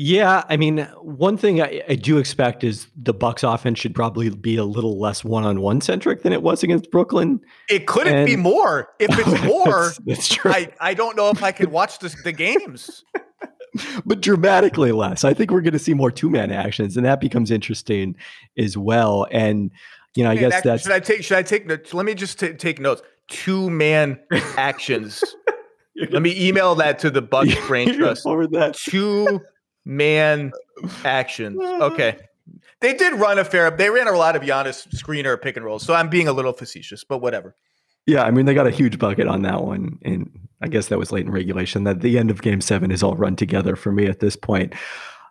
Yeah, 0.00 0.44
I 0.48 0.56
mean, 0.56 0.78
one 1.02 1.36
thing 1.36 1.60
I, 1.60 1.82
I, 1.88 1.96
do 1.96 2.18
expect 2.18 2.62
is 2.62 2.86
the 2.94 3.12
Bucks 3.12 3.42
offense 3.42 3.80
should 3.80 3.96
probably 3.96 4.30
be 4.30 4.54
a 4.54 4.62
little 4.62 5.00
less 5.00 5.24
one-on-one 5.24 5.80
centric 5.80 6.22
than 6.22 6.32
it 6.32 6.40
was 6.40 6.62
against 6.62 6.88
Brooklyn. 6.92 7.40
It 7.68 7.88
couldn't 7.88 8.14
and, 8.14 8.24
be 8.24 8.36
more. 8.36 8.90
If 9.00 9.10
it's 9.18 9.42
more, 9.44 9.86
that's, 9.86 9.98
that's 10.06 10.28
true. 10.28 10.52
I, 10.52 10.72
I 10.80 10.94
don't 10.94 11.16
know 11.16 11.30
if 11.30 11.42
I 11.42 11.50
can 11.50 11.72
watch 11.72 11.98
this, 11.98 12.14
the 12.22 12.30
games. 12.30 13.02
but 14.06 14.20
dramatically 14.20 14.92
less. 14.92 15.24
I 15.24 15.34
think 15.34 15.50
we're 15.50 15.62
going 15.62 15.72
to 15.72 15.80
see 15.80 15.94
more 15.94 16.12
two-man 16.12 16.52
actions, 16.52 16.96
and 16.96 17.04
that 17.04 17.20
becomes 17.20 17.50
interesting 17.50 18.14
as 18.56 18.76
well. 18.76 19.26
And 19.32 19.72
you 20.14 20.22
know, 20.22 20.30
I 20.30 20.36
guess 20.36 20.62
that's 20.62 20.84
should 20.84 20.92
I 20.92 21.00
take 21.00 21.24
should 21.24 21.38
I 21.38 21.42
take 21.42 21.66
notes? 21.66 21.92
Let 21.92 22.06
me 22.06 22.14
just 22.14 22.38
t- 22.38 22.52
take 22.54 22.78
notes. 22.80 23.02
Two-man 23.28 24.18
actions. 24.56 25.22
Let 26.10 26.22
me 26.22 26.48
email 26.48 26.74
that 26.76 26.98
to 27.00 27.10
the 27.10 27.22
Bucks 27.22 27.54
Brain 27.66 27.94
Trust. 27.94 28.22
Forward 28.22 28.52
that. 28.52 28.74
Two 28.74 29.40
man 29.84 30.52
actions. 31.04 31.60
Okay. 31.60 32.18
They 32.80 32.94
did 32.94 33.14
run 33.14 33.38
a 33.38 33.44
fair. 33.44 33.70
They 33.70 33.90
ran 33.90 34.06
a 34.06 34.12
lot 34.12 34.36
of 34.36 34.42
Giannis 34.42 34.86
screener 34.94 35.40
pick 35.40 35.56
and 35.56 35.66
rolls. 35.66 35.82
So 35.82 35.94
I'm 35.94 36.08
being 36.08 36.28
a 36.28 36.32
little 36.32 36.52
facetious, 36.52 37.04
but 37.04 37.18
whatever. 37.18 37.54
Yeah, 38.06 38.22
I 38.22 38.30
mean 38.30 38.46
they 38.46 38.54
got 38.54 38.66
a 38.66 38.70
huge 38.70 38.98
bucket 38.98 39.26
on 39.26 39.42
that 39.42 39.64
one, 39.64 39.98
and 40.02 40.30
I 40.62 40.68
guess 40.68 40.86
that 40.86 40.98
was 40.98 41.12
late 41.12 41.26
in 41.26 41.32
regulation. 41.32 41.84
That 41.84 42.00
the 42.00 42.18
end 42.18 42.30
of 42.30 42.40
Game 42.40 42.62
Seven 42.62 42.90
is 42.90 43.02
all 43.02 43.16
run 43.16 43.36
together 43.36 43.76
for 43.76 43.92
me 43.92 44.06
at 44.06 44.20
this 44.20 44.34
point. 44.36 44.74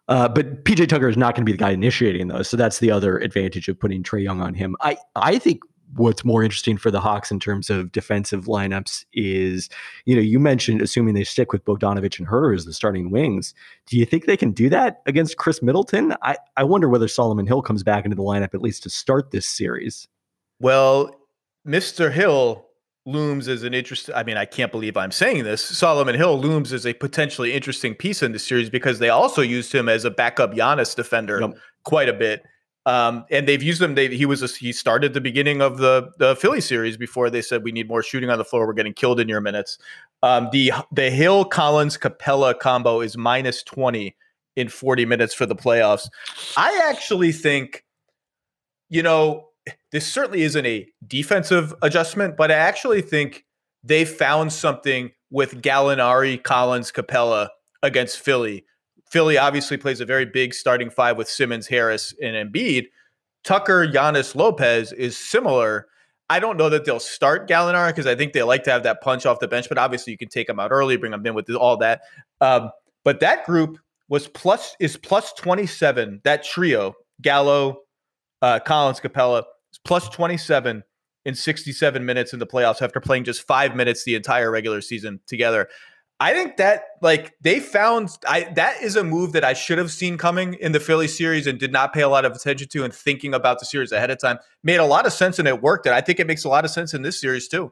Uh, 0.07 0.27
but 0.27 0.63
PJ 0.63 0.89
Tucker 0.89 1.09
is 1.09 1.17
not 1.17 1.33
going 1.33 1.43
to 1.43 1.51
be 1.51 1.53
the 1.53 1.57
guy 1.57 1.71
initiating 1.71 2.27
those, 2.27 2.49
so 2.49 2.55
that's 2.57 2.79
the 2.79 2.91
other 2.91 3.17
advantage 3.17 3.67
of 3.67 3.79
putting 3.79 4.03
Trae 4.03 4.23
Young 4.23 4.41
on 4.41 4.53
him. 4.53 4.75
I 4.81 4.97
I 5.15 5.39
think 5.39 5.61
what's 5.95 6.25
more 6.25 6.43
interesting 6.43 6.77
for 6.77 6.91
the 6.91 6.99
Hawks 6.99 7.31
in 7.31 7.39
terms 7.39 7.69
of 7.69 7.91
defensive 7.91 8.45
lineups 8.45 9.05
is, 9.13 9.69
you 10.05 10.15
know, 10.15 10.21
you 10.21 10.39
mentioned 10.39 10.81
assuming 10.81 11.13
they 11.13 11.23
stick 11.23 11.51
with 11.51 11.63
Bogdanovich 11.65 12.19
and 12.19 12.27
Huerter 12.27 12.55
as 12.55 12.65
the 12.65 12.73
starting 12.73 13.09
wings. 13.09 13.53
Do 13.85 13.97
you 13.97 14.05
think 14.05 14.25
they 14.25 14.38
can 14.38 14.51
do 14.51 14.69
that 14.69 15.01
against 15.05 15.38
Khris 15.38 15.61
Middleton? 15.61 16.13
I, 16.21 16.38
I 16.57 16.63
wonder 16.63 16.89
whether 16.89 17.07
Solomon 17.07 17.47
Hill 17.47 17.61
comes 17.61 17.83
back 17.83 18.05
into 18.05 18.15
the 18.15 18.23
lineup 18.23 18.53
at 18.53 18.61
least 18.61 18.83
to 18.83 18.89
start 18.89 19.31
this 19.31 19.45
series. 19.45 20.07
Well, 20.59 21.15
Mr. 21.65 22.11
Hill 22.11 22.65
looms 23.05 23.47
as 23.47 23.63
an 23.63 23.73
interesting. 23.73 24.13
I 24.13 24.23
mean, 24.23 24.38
I 24.38 24.45
can't 24.45 24.71
believe 24.71 24.97
I'm 24.97 25.11
saying 25.11 25.45
this. 25.45 25.61
Solomon 25.61 26.15
Hill 26.15 26.39
looms 26.39 26.73
as 26.73 26.85
a 26.85 26.93
potentially 26.93 27.53
interesting 27.53 27.95
piece 27.95 28.21
in 28.21 28.33
the 28.33 28.39
series 28.39 28.69
because 28.69 28.99
they 28.99 29.09
also 29.09 29.41
used 29.41 29.73
him 29.73 29.88
as 29.89 30.05
a 30.05 30.11
backup 30.11 30.53
Giannis 30.53 30.95
defender 30.95 31.39
yep. 31.41 31.57
quite 31.83 32.09
a 32.09 32.13
bit. 32.13 32.43
Um, 32.88 33.25
and 33.29 33.45
they've 33.45 33.61
used 33.61 33.81
him. 33.81 33.95
They, 33.95 34.15
he 34.15 34.25
was 34.25 34.41
a, 34.41 34.47
he 34.47 34.71
started 34.71 35.13
the 35.13 35.19
beginning 35.19 35.61
of 35.61 35.77
the 35.77 36.09
the 36.19 36.38
Philly 36.38 36.61
series 36.61 36.95
before 36.95 37.29
they 37.29 37.41
said 37.41 37.65
we 37.65 37.73
need 37.73 37.89
more 37.89 38.01
shooting 38.01 38.29
on 38.29 38.38
the 38.38 38.45
floor. 38.45 38.65
We're 38.65 38.71
getting 38.71 38.93
killed 38.93 39.19
in 39.19 39.27
your 39.27 39.41
minutes. 39.41 39.77
Um, 40.23 40.47
the 40.53 40.71
the 40.93 41.09
Hill 41.09 41.43
Collins 41.43 41.97
Capela 41.97 42.57
combo 42.57 43.01
is 43.01 43.17
minus 43.17 43.61
twenty 43.61 44.15
in 44.55 44.69
forty 44.69 45.05
minutes 45.05 45.33
for 45.33 45.45
the 45.45 45.53
playoffs. 45.53 46.07
I 46.55 46.81
actually 46.89 47.33
think, 47.33 47.83
you 48.89 49.03
know, 49.03 49.49
this 49.91 50.07
certainly 50.07 50.43
isn't 50.43 50.65
a 50.65 50.88
defensive 51.05 51.73
adjustment, 51.81 52.38
but 52.38 52.51
I 52.51 52.55
actually 52.55 53.01
think 53.01 53.43
they 53.83 54.05
found 54.05 54.53
something 54.53 55.11
with 55.29 55.61
Gallinari, 55.61 56.41
Collins, 56.41 56.93
Capela 56.93 57.49
against 57.83 58.17
Philly 58.17 58.63
Philly 59.09 59.37
obviously 59.37 59.77
plays 59.77 60.01
a 60.01 60.05
very 60.05 60.25
big 60.25 60.53
starting 60.53 60.89
five 60.89 61.17
with 61.17 61.29
Simmons, 61.29 61.67
Harris, 61.67 62.13
and 62.21 62.35
Embiid. 62.35 62.87
Tucker, 63.43 63.87
Giannis, 63.87 64.35
Lopez 64.35 64.91
is 64.91 65.17
similar. 65.17 65.87
I 66.29 66.39
don't 66.39 66.57
know 66.57 66.69
that 66.69 66.83
they'll 66.83 66.99
start 66.99 67.47
Gallinari 67.47 67.89
because 67.89 68.07
I 68.07 68.15
think 68.15 68.33
they 68.33 68.43
like 68.43 68.63
to 68.63 68.71
have 68.71 68.83
that 68.83 69.01
punch 69.01 69.25
off 69.25 69.39
the 69.39 69.47
bench, 69.47 69.69
but 69.69 69.77
obviously 69.77 70.11
you 70.11 70.17
can 70.17 70.27
take 70.27 70.47
them 70.47 70.59
out 70.59 70.71
early, 70.71 70.97
bring 70.97 71.11
them 71.11 71.25
in 71.25 71.33
with 71.33 71.49
all 71.51 71.77
that. 71.77 72.01
Um, 72.41 72.71
but 73.05 73.21
that 73.21 73.45
group 73.45 73.77
was 74.09 74.27
plus 74.27 74.75
is 74.79 74.97
plus 74.97 75.31
27. 75.33 76.21
That 76.25 76.43
trio, 76.43 76.95
Gallo, 77.21 77.83
uh, 78.41 78.59
Collins, 78.59 78.99
Capela, 78.99 79.43
is 79.71 79.79
plus 79.85 80.09
27 80.09 80.83
in 81.25 81.35
67 81.35 82.05
minutes 82.05 82.33
in 82.33 82.39
the 82.39 82.47
playoffs 82.47 82.81
after 82.81 82.99
playing 82.99 83.23
just 83.23 83.45
five 83.47 83.75
minutes 83.75 84.03
the 84.03 84.15
entire 84.15 84.51
regular 84.51 84.81
season 84.81 85.19
together. 85.27 85.67
I 86.20 86.34
think 86.34 86.57
that 86.57 86.84
like 87.01 87.36
they 87.41 87.59
found 87.59 88.09
I 88.28 88.51
that 88.55 88.82
is 88.82 88.95
a 88.95 89.03
move 89.03 89.34
that 89.34 89.43
I 89.43 89.53
should 89.53 89.78
have 89.78 89.91
seen 89.91 90.18
coming 90.18 90.55
in 90.55 90.72
the 90.72 90.80
Philly 90.80 91.07
series 91.07 91.45
and 91.45 91.59
did 91.59 91.72
not 91.72 91.93
pay 91.93 92.01
a 92.01 92.09
lot 92.09 92.26
of 92.26 92.32
attention 92.32 92.68
to 92.70 92.84
and 92.84 92.93
thinking 92.93 93.34
about 93.34 93.59
the 93.59 93.65
series 93.65 93.91
ahead 93.91 94.09
of 94.09 94.20
time. 94.20 94.39
Made 94.63 94.78
a 94.78 94.86
lot 94.86 95.05
of 95.05 95.13
sense 95.13 95.38
and 95.38 95.47
it 95.47 95.61
worked. 95.61 95.86
And 95.86 95.93
I 95.93 96.01
think 96.01 96.20
it 96.20 96.26
makes 96.26 96.43
a 96.43 96.49
lot 96.49 96.65
of 96.65 96.72
sense 96.72 96.93
in 96.93 97.03
this 97.03 97.22
series 97.22 97.47
too. 97.47 97.72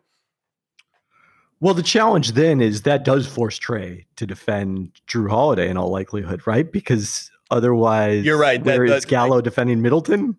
Well, 1.60 1.74
the 1.74 1.84
challenge 1.84 2.34
then 2.34 2.62
is 2.62 2.84
that 2.84 3.04
does 3.04 3.26
force 3.26 3.58
Trae 3.58 4.06
to 4.18 4.28
defend 4.28 4.91
Jrue 5.08 5.30
Holiday 5.30 5.70
in 5.70 5.78
all 5.78 5.89
likelihood, 5.89 6.46
right? 6.46 6.70
Because 6.72 7.32
otherwise, 7.50 8.26
you're 8.26 8.38
right. 8.38 8.64
Where 8.64 8.88
that, 8.88 8.98
is 8.98 9.06
Gallo 9.06 9.41
defending 9.41 9.82
Middleton? 9.82 10.38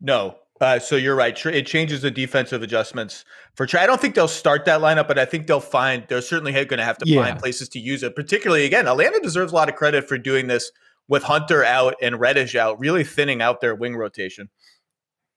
No, 0.00 0.36
uh, 0.60 0.78
so 0.78 0.96
you're 0.96 1.14
right. 1.14 1.46
It 1.46 1.66
changes 1.66 2.02
the 2.02 2.10
defensive 2.10 2.62
adjustments 2.62 3.24
for 3.54 3.66
Trae. 3.66 3.80
I 3.80 3.86
don't 3.86 4.00
think 4.00 4.14
they'll 4.14 4.28
start 4.28 4.64
that 4.64 4.80
lineup, 4.80 5.08
but 5.08 5.18
I 5.18 5.24
think 5.24 5.46
they'll 5.46 5.60
find 5.60 6.04
they're 6.08 6.20
certainly 6.20 6.52
going 6.52 6.78
to 6.78 6.84
have 6.84 6.98
to 6.98 7.08
yeah. 7.08 7.22
find 7.22 7.38
places 7.38 7.68
to 7.70 7.78
use 7.78 8.02
it. 8.02 8.16
Particularly, 8.16 8.64
again, 8.64 8.88
Atlanta 8.88 9.20
deserves 9.20 9.52
a 9.52 9.54
lot 9.54 9.68
of 9.68 9.76
credit 9.76 10.08
for 10.08 10.18
doing 10.18 10.46
this 10.46 10.70
with 11.08 11.22
Hunter 11.22 11.64
out 11.64 11.94
and 12.02 12.20
Reddish 12.20 12.54
out, 12.54 12.78
really 12.78 13.04
thinning 13.04 13.40
out 13.40 13.60
their 13.60 13.74
wing 13.74 13.96
rotation. 13.96 14.48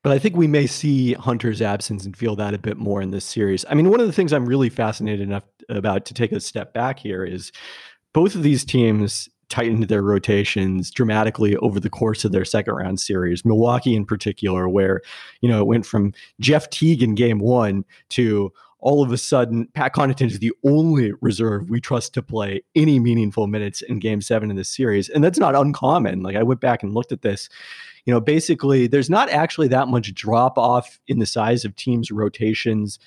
But 0.04 0.14
I 0.14 0.20
think 0.20 0.36
we 0.36 0.48
may 0.48 0.66
see 0.66 1.14
Hunter's 1.14 1.62
absence 1.62 2.06
and 2.06 2.18
feel 2.18 2.36
that 2.38 2.56
a 2.56 2.58
bit 2.58 2.78
more 2.78 3.02
in 3.02 3.12
this 3.12 3.26
series. 3.26 3.64
I 3.70 3.76
mean, 3.76 3.90
one 3.90 4.00
of 4.00 4.08
the 4.08 4.14
things 4.14 4.34
I'm 4.34 4.48
really 4.48 4.70
fascinated 4.70 5.22
enough 5.22 5.44
about 5.70 6.06
to 6.06 6.14
take 6.14 6.32
a 6.32 6.40
step 6.40 6.74
back 6.74 6.98
here 6.98 7.24
is 7.24 7.52
both 8.14 8.34
of 8.34 8.42
these 8.42 8.66
teams 8.66 9.30
tightened 9.52 9.84
their 9.84 10.02
rotations 10.02 10.90
dramatically 10.90 11.56
over 11.58 11.80
the 11.80 11.90
course 11.90 12.26
of 12.26 12.32
their 12.32 12.46
second 12.46 12.74
round 12.74 13.00
series. 13.00 13.46
Milwaukee, 13.46 13.96
in 13.96 14.06
particular, 14.06 14.68
where 14.68 15.02
you 15.42 15.50
know 15.50 15.60
it 15.60 15.68
went 15.68 15.86
from 15.86 16.14
Jeff 16.40 16.70
Teague 16.70 17.04
in 17.04 17.14
game 17.14 17.40
one 17.40 17.86
to 18.10 18.52
all 18.80 19.04
of 19.04 19.12
a 19.12 19.18
sudden 19.18 19.68
Pat 19.74 19.94
Connaughton 19.94 20.28
is 20.28 20.40
the 20.40 20.54
only 20.66 21.12
reserve 21.22 21.70
we 21.70 21.80
trust 21.80 22.16
to 22.16 22.24
play 22.24 22.64
any 22.76 23.00
meaningful 23.00 23.46
minutes 23.46 23.84
in 23.84 24.00
game 24.00 24.22
seven 24.22 24.50
in 24.50 24.58
this 24.58 24.76
series. 24.76 25.08
And 25.08 25.24
that's 25.24 25.38
not 25.38 25.56
uncommon. 25.56 26.24
Like 26.24 26.36
I 26.36 26.44
went 26.44 26.62
back 26.62 26.82
and 26.82 26.94
looked 26.94 27.12
at 27.12 27.22
this. 27.22 27.48
You 28.06 28.14
know, 28.14 28.20
basically, 28.20 28.88
there's 28.88 29.12
not 29.12 29.30
actually 29.30 29.68
that 29.68 29.88
much 29.88 30.12
drop 30.16 30.58
off 30.58 31.00
in 31.08 31.20
the 31.20 31.28
size 31.28 31.64
of 31.64 31.76
teams' 31.76 32.10
rotations 32.10 32.98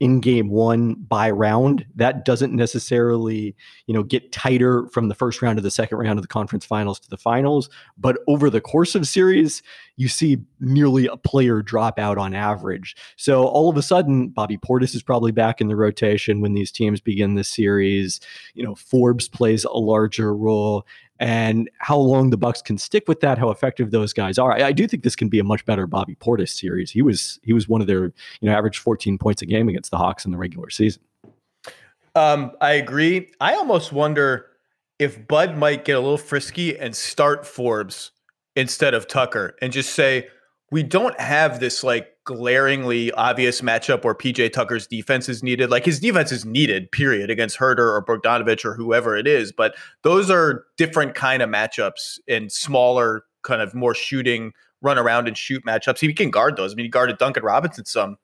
in 0.00 0.18
game 0.18 0.48
one 0.48 0.94
by 0.94 1.30
round. 1.30 1.86
That 1.94 2.24
doesn't 2.24 2.54
necessarily, 2.54 3.54
you 3.86 3.94
know, 3.94 4.02
get 4.02 4.32
tighter 4.32 4.86
from 4.88 5.08
the 5.08 5.14
first 5.14 5.42
round 5.42 5.58
to 5.58 5.62
the 5.62 5.70
second 5.70 5.98
round 5.98 6.18
of 6.18 6.22
the 6.22 6.28
conference 6.28 6.64
finals 6.64 6.98
to 7.00 7.10
the 7.10 7.18
finals. 7.18 7.68
But 7.98 8.18
over 8.26 8.48
the 8.48 8.62
course 8.62 8.94
of 8.94 9.06
series, 9.06 9.62
you 9.96 10.08
see 10.08 10.38
nearly 10.58 11.06
a 11.06 11.18
player 11.18 11.60
drop 11.60 11.98
out 11.98 12.16
on 12.16 12.34
average. 12.34 12.96
So 13.16 13.44
all 13.44 13.68
of 13.68 13.76
a 13.76 13.82
sudden, 13.82 14.28
Bobby 14.30 14.56
Portis 14.56 14.94
is 14.94 15.02
probably 15.02 15.32
back 15.32 15.60
in 15.60 15.68
the 15.68 15.76
rotation 15.76 16.40
when 16.40 16.54
these 16.54 16.72
teams 16.72 17.02
begin 17.02 17.34
the 17.34 17.44
series. 17.44 18.20
You 18.54 18.64
know, 18.64 18.74
Forbes 18.74 19.28
plays 19.28 19.64
a 19.64 19.76
larger 19.76 20.34
role 20.34 20.86
and 21.20 21.68
how 21.78 21.98
long 21.98 22.30
the 22.30 22.38
Bucks 22.38 22.62
can 22.62 22.78
stick 22.78 23.06
with 23.06 23.20
that, 23.20 23.36
how 23.36 23.50
effective 23.50 23.90
those 23.90 24.14
guys 24.14 24.38
are. 24.38 24.52
I, 24.52 24.68
I, 24.68 24.72
do 24.72 24.88
think 24.88 25.02
this 25.02 25.14
can 25.14 25.28
be 25.28 25.38
a 25.38 25.44
much 25.44 25.66
better 25.66 25.86
Bobby 25.86 26.16
Portis 26.16 26.48
series. 26.48 26.90
He 26.90 27.02
was 27.02 27.38
he 27.42 27.52
was 27.52 27.68
one 27.68 27.82
of 27.82 27.86
their 27.86 28.04
you 28.04 28.12
know 28.48 28.52
average 28.52 28.78
14 28.78 29.18
points 29.18 29.42
a 29.42 29.46
game 29.46 29.68
against 29.68 29.90
the 29.90 29.98
Hawks 29.98 30.24
in 30.24 30.32
the 30.32 30.38
regular 30.38 30.70
season. 30.70 31.02
Um, 32.14 32.52
I 32.60 32.72
agree. 32.72 33.30
I 33.40 33.54
almost 33.54 33.92
wonder 33.92 34.46
if 34.98 35.28
Bud 35.28 35.56
might 35.56 35.84
get 35.84 35.96
a 35.96 36.00
little 36.00 36.18
frisky 36.18 36.76
and 36.76 36.96
start 36.96 37.46
Forbes 37.46 38.10
instead 38.56 38.94
of 38.94 39.06
Tucker 39.06 39.56
and 39.62 39.72
just 39.72 39.94
say 39.94 40.28
we 40.70 40.82
don't 40.82 41.18
have 41.20 41.58
this 41.60 41.82
like 41.82 42.08
glaringly 42.24 43.10
obvious 43.12 43.60
matchup 43.60 44.04
where 44.04 44.14
PJ 44.14 44.52
Tucker's 44.52 44.86
defense 44.86 45.28
is 45.28 45.42
needed. 45.42 45.70
Like 45.70 45.84
his 45.84 45.98
defense 45.98 46.30
is 46.30 46.44
needed, 46.44 46.92
period, 46.92 47.28
against 47.28 47.58
Huerter 47.58 47.78
or 47.78 48.04
Bogdanovic 48.04 48.64
or 48.64 48.74
whoever 48.74 49.16
it 49.16 49.26
is. 49.26 49.50
But 49.52 49.74
those 50.02 50.30
are 50.30 50.64
different 50.76 51.14
kind 51.14 51.42
of 51.42 51.50
matchups 51.50 52.18
and 52.28 52.52
smaller, 52.52 53.24
kind 53.42 53.60
of 53.60 53.74
more 53.74 53.94
shooting, 53.94 54.52
run 54.80 54.96
around 54.96 55.26
and 55.26 55.36
shoot 55.36 55.64
matchups. 55.64 55.98
He 55.98 56.12
can 56.12 56.30
guard 56.30 56.56
those. 56.56 56.72
I 56.72 56.76
mean, 56.76 56.86
he 56.86 56.90
guarded 56.90 57.18
Duncan 57.18 57.42
Robinson 57.42 57.84
some 57.84 58.16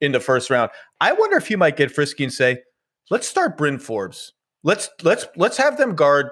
in 0.00 0.12
the 0.12 0.20
first 0.20 0.50
round. 0.50 0.70
I 1.00 1.12
wonder 1.12 1.38
if 1.38 1.48
he 1.48 1.56
might 1.56 1.76
get 1.76 1.90
frisky 1.90 2.24
and 2.24 2.32
say, 2.32 2.58
let's 3.10 3.26
start 3.26 3.56
Bryn 3.56 3.78
Forbes. 3.78 4.34
Let's 4.62 4.90
let's 5.02 5.26
let's 5.36 5.56
have 5.56 5.78
them 5.78 5.94
guard 5.94 6.28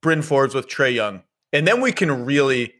Bryn 0.00 0.22
Forbes 0.22 0.54
with 0.54 0.68
Trae 0.68 0.94
Young. 0.94 1.22
And 1.52 1.66
then 1.66 1.80
we 1.80 1.92
can 1.92 2.24
really 2.24 2.72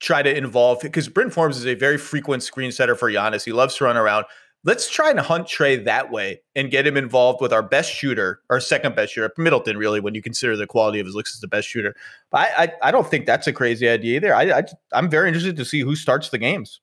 try 0.00 0.22
to 0.22 0.36
involve 0.36 0.80
because 0.80 1.08
Bryn 1.08 1.30
Forbes 1.30 1.56
is 1.56 1.66
a 1.66 1.74
very 1.74 1.98
frequent 1.98 2.42
screen 2.42 2.72
setter 2.72 2.94
for 2.94 3.10
Giannis. 3.10 3.44
He 3.44 3.52
loves 3.52 3.76
to 3.76 3.84
run 3.84 3.96
around. 3.96 4.26
Let's 4.66 4.88
try 4.88 5.10
and 5.10 5.20
hunt 5.20 5.46
Trae 5.46 5.84
that 5.84 6.10
way 6.10 6.40
and 6.54 6.70
get 6.70 6.86
him 6.86 6.96
involved 6.96 7.42
with 7.42 7.52
our 7.52 7.62
best 7.62 7.92
shooter, 7.92 8.40
our 8.48 8.60
second 8.60 8.96
best 8.96 9.12
shooter, 9.12 9.30
Middleton. 9.36 9.76
Really, 9.76 10.00
when 10.00 10.14
you 10.14 10.22
consider 10.22 10.56
the 10.56 10.66
quality 10.66 11.00
of 11.00 11.06
his 11.06 11.14
looks 11.14 11.34
as 11.36 11.40
the 11.40 11.48
best 11.48 11.68
shooter, 11.68 11.94
but 12.30 12.38
I, 12.38 12.64
I, 12.64 12.72
I 12.88 12.90
don't 12.90 13.06
think 13.06 13.26
that's 13.26 13.46
a 13.46 13.52
crazy 13.52 13.88
idea 13.88 14.16
either. 14.16 14.34
I, 14.34 14.58
I 14.58 14.62
I'm 14.92 15.10
very 15.10 15.28
interested 15.28 15.56
to 15.56 15.64
see 15.66 15.80
who 15.80 15.94
starts 15.94 16.30
the 16.30 16.38
games 16.38 16.80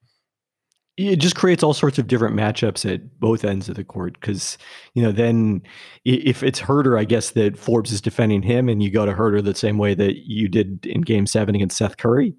it 0.97 1.18
just 1.18 1.36
creates 1.36 1.64
all 1.64 1.74
sorts 1.74 1.97
of 1.97 2.07
different 2.07 2.36
matchups 2.36 2.91
at 2.91 3.20
both 3.20 3.45
ends 3.45 3.70
of 3.70 3.76
the 3.76 3.84
court 3.84 4.20
because 4.20 4.57
you 4.93 5.01
know 5.01 5.12
then 5.12 5.62
if 6.05 6.43
it's 6.43 6.59
Huerter, 6.59 6.99
I 6.99 7.05
guess 7.05 7.32
that 7.32 7.57
Forbes 7.57 7.91
is 7.91 8.01
defending 8.01 8.41
him, 8.41 8.68
and 8.68 8.84
you 8.84 8.91
go 8.91 9.05
to 9.05 9.14
Huerter 9.14 9.43
the 9.43 9.55
same 9.55 9.78
way 9.78 9.93
that 9.95 10.28
you 10.28 10.49
did 10.49 10.86
in 10.86 11.01
Game 11.01 11.26
Seven 11.26 11.55
against 11.55 11.78
Seth 11.78 11.97
Curry. 11.97 12.36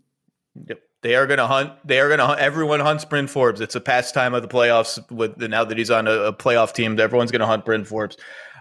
Yep. 0.68 0.80
They 1.02 1.16
are 1.16 1.26
going 1.26 1.38
to 1.38 1.46
hunt. 1.46 1.72
They 1.84 1.98
are 1.98 2.08
going 2.08 2.20
to 2.20 2.26
hunt. 2.26 2.40
Everyone 2.40 2.78
hunts 2.80 3.04
Bryn 3.04 3.26
Forbes. 3.26 3.60
It's 3.60 3.74
a 3.74 3.80
pastime 3.80 4.34
of 4.34 4.42
the 4.42 4.48
playoffs. 4.48 4.98
With 5.10 5.36
the, 5.38 5.48
now 5.48 5.64
that 5.64 5.76
he's 5.76 5.90
on 5.90 6.06
a, 6.06 6.12
a 6.12 6.32
playoff 6.32 6.72
team, 6.72 6.98
everyone's 6.98 7.32
going 7.32 7.40
to 7.40 7.46
hunt 7.46 7.64
Bryn 7.64 7.84
Forbes. 7.84 8.16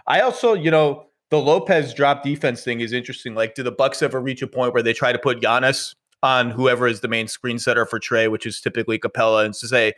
I 0.06 0.20
also, 0.20 0.54
you 0.54 0.70
know, 0.70 1.06
the 1.30 1.38
Lopez 1.38 1.94
drop 1.94 2.22
defense 2.24 2.64
thing 2.64 2.80
is 2.80 2.92
interesting. 2.92 3.34
Like, 3.34 3.54
do 3.54 3.62
the 3.62 3.70
Bucks 3.70 4.02
ever 4.02 4.20
reach 4.20 4.42
a 4.42 4.46
point 4.48 4.74
where 4.74 4.82
they 4.82 4.92
try 4.92 5.12
to 5.12 5.18
put 5.18 5.40
Giannis 5.40 5.94
on 6.22 6.50
whoever 6.50 6.86
is 6.86 7.00
the 7.00 7.08
main 7.08 7.28
screen 7.28 7.58
setter 7.58 7.86
for 7.86 8.00
Trae, 8.00 8.30
which 8.30 8.46
is 8.46 8.60
typically 8.60 8.98
Capela, 8.98 9.44
and 9.44 9.54
to 9.54 9.68
say, 9.68 9.92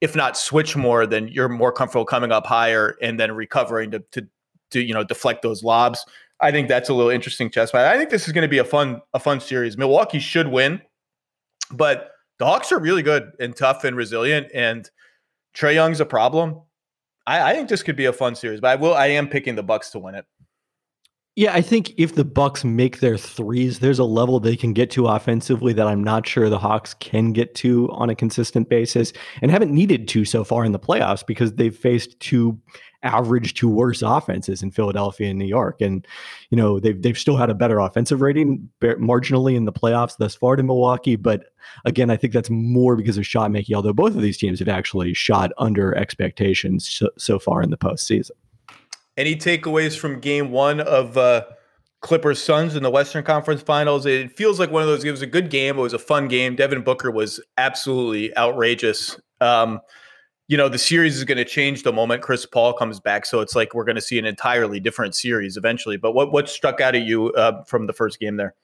if 0.00 0.14
not 0.14 0.36
switch 0.36 0.76
more, 0.76 1.06
then 1.06 1.28
you're 1.28 1.48
more 1.48 1.72
comfortable 1.72 2.04
coming 2.04 2.32
up 2.32 2.46
higher 2.46 2.96
and 3.00 3.18
then 3.18 3.32
recovering 3.32 3.90
to 3.92 4.00
to, 4.12 4.26
to 4.70 4.80
you 4.80 4.94
know 4.94 5.04
deflect 5.04 5.42
those 5.42 5.62
lobs. 5.62 6.04
I 6.40 6.50
think 6.50 6.68
that's 6.68 6.88
a 6.88 6.94
little 6.94 7.10
interesting 7.10 7.50
chess 7.50 7.72
match. 7.72 7.90
I 7.90 7.96
think 7.96 8.10
this 8.10 8.26
is 8.26 8.32
going 8.32 8.42
to 8.42 8.48
be 8.48 8.58
a 8.58 8.64
fun 8.64 9.00
a 9.14 9.18
fun 9.18 9.40
series. 9.40 9.78
Milwaukee 9.78 10.18
should 10.18 10.48
win. 10.48 10.82
But 11.70 12.10
the 12.38 12.46
Hawks 12.46 12.72
are 12.72 12.78
really 12.78 13.02
good 13.02 13.32
and 13.40 13.56
tough 13.56 13.84
and 13.84 13.96
resilient, 13.96 14.48
and 14.54 14.88
Trae 15.54 15.74
Young's 15.74 16.00
a 16.00 16.06
problem. 16.06 16.60
I, 17.26 17.50
I, 17.50 17.54
think 17.54 17.68
this 17.68 17.82
could 17.82 17.96
be 17.96 18.04
a 18.04 18.12
fun 18.12 18.34
series, 18.34 18.60
but 18.60 18.68
I 18.68 18.76
will. 18.76 18.94
I 18.94 19.06
am 19.06 19.28
picking 19.28 19.56
the 19.56 19.62
Bucks 19.62 19.90
to 19.90 19.98
win 19.98 20.14
it. 20.14 20.26
Yeah, 21.34 21.52
I 21.52 21.60
think 21.60 21.92
if 21.98 22.14
the 22.14 22.24
Bucks 22.24 22.64
make 22.64 23.00
their 23.00 23.18
threes, 23.18 23.80
there's 23.80 23.98
a 23.98 24.04
level 24.04 24.40
they 24.40 24.56
can 24.56 24.72
get 24.72 24.90
to 24.92 25.06
offensively 25.06 25.74
that 25.74 25.86
I'm 25.86 26.02
not 26.02 26.26
sure 26.26 26.48
the 26.48 26.58
Hawks 26.58 26.94
can 26.94 27.32
get 27.32 27.54
to 27.56 27.90
on 27.92 28.08
a 28.08 28.14
consistent 28.14 28.70
basis, 28.70 29.12
and 29.42 29.50
haven't 29.50 29.72
needed 29.72 30.08
to 30.08 30.24
so 30.24 30.44
far 30.44 30.64
in 30.64 30.72
the 30.72 30.78
playoffs 30.78 31.26
because 31.26 31.54
they've 31.54 31.76
faced 31.76 32.18
two 32.20 32.58
average 33.06 33.54
to 33.54 33.68
worse 33.68 34.02
offenses 34.02 34.62
in 34.62 34.70
Philadelphia 34.70 35.30
and 35.30 35.38
New 35.38 35.46
York. 35.46 35.80
And, 35.80 36.06
you 36.50 36.56
know, 36.56 36.80
they've, 36.80 37.00
they've 37.00 37.18
still 37.18 37.36
had 37.36 37.48
a 37.48 37.54
better 37.54 37.78
offensive 37.78 38.20
rating 38.20 38.68
marginally 38.82 39.54
in 39.54 39.64
the 39.64 39.72
playoffs 39.72 40.16
thus 40.18 40.34
far 40.34 40.56
to 40.56 40.62
Milwaukee. 40.62 41.16
But 41.16 41.44
again, 41.84 42.10
I 42.10 42.16
think 42.16 42.32
that's 42.32 42.50
more 42.50 42.96
because 42.96 43.16
of 43.16 43.26
shot 43.26 43.50
making, 43.50 43.76
although 43.76 43.92
both 43.92 44.14
of 44.14 44.22
these 44.22 44.36
teams 44.36 44.58
have 44.58 44.68
actually 44.68 45.14
shot 45.14 45.52
under 45.58 45.94
expectations 45.96 46.88
so, 46.88 47.08
so 47.16 47.38
far 47.38 47.62
in 47.62 47.70
the 47.70 47.78
postseason. 47.78 48.32
Any 49.16 49.36
takeaways 49.36 49.96
from 49.96 50.20
game 50.20 50.50
one 50.50 50.80
of, 50.80 51.16
uh, 51.16 51.44
Clippers 52.02 52.40
Suns 52.40 52.76
in 52.76 52.82
the 52.82 52.90
Western 52.90 53.24
Conference 53.24 53.62
Finals. 53.62 54.06
It 54.06 54.36
feels 54.36 54.60
like 54.60 54.70
one 54.70 54.82
of 54.82 54.86
those. 54.86 55.02
It 55.02 55.10
was 55.10 55.22
a 55.22 55.26
good 55.26 55.50
game. 55.50 55.78
It 55.78 55.80
was 55.80 55.94
a 55.94 55.98
fun 55.98 56.28
game. 56.28 56.54
Devin 56.54 56.82
Booker 56.82 57.10
was 57.10 57.40
absolutely 57.56 58.36
outrageous. 58.36 59.18
Um, 59.40 59.80
you 60.48 60.56
know, 60.56 60.68
the 60.68 60.78
series 60.78 61.16
is 61.16 61.24
going 61.24 61.38
to 61.38 61.44
change 61.44 61.82
the 61.82 61.92
moment 61.92 62.22
Chris 62.22 62.46
Paul 62.46 62.72
comes 62.72 63.00
back. 63.00 63.26
So 63.26 63.40
it's 63.40 63.56
like 63.56 63.74
we're 63.74 63.84
going 63.84 63.96
to 63.96 64.02
see 64.02 64.18
an 64.18 64.24
entirely 64.24 64.78
different 64.78 65.14
series 65.14 65.56
eventually. 65.56 65.96
But 65.96 66.12
what 66.12 66.32
what 66.32 66.48
struck 66.48 66.80
out 66.80 66.94
at 66.94 67.02
you 67.02 67.32
uh, 67.32 67.64
from 67.64 67.86
the 67.86 67.92
first 67.92 68.20
game 68.20 68.36
there? 68.36 68.54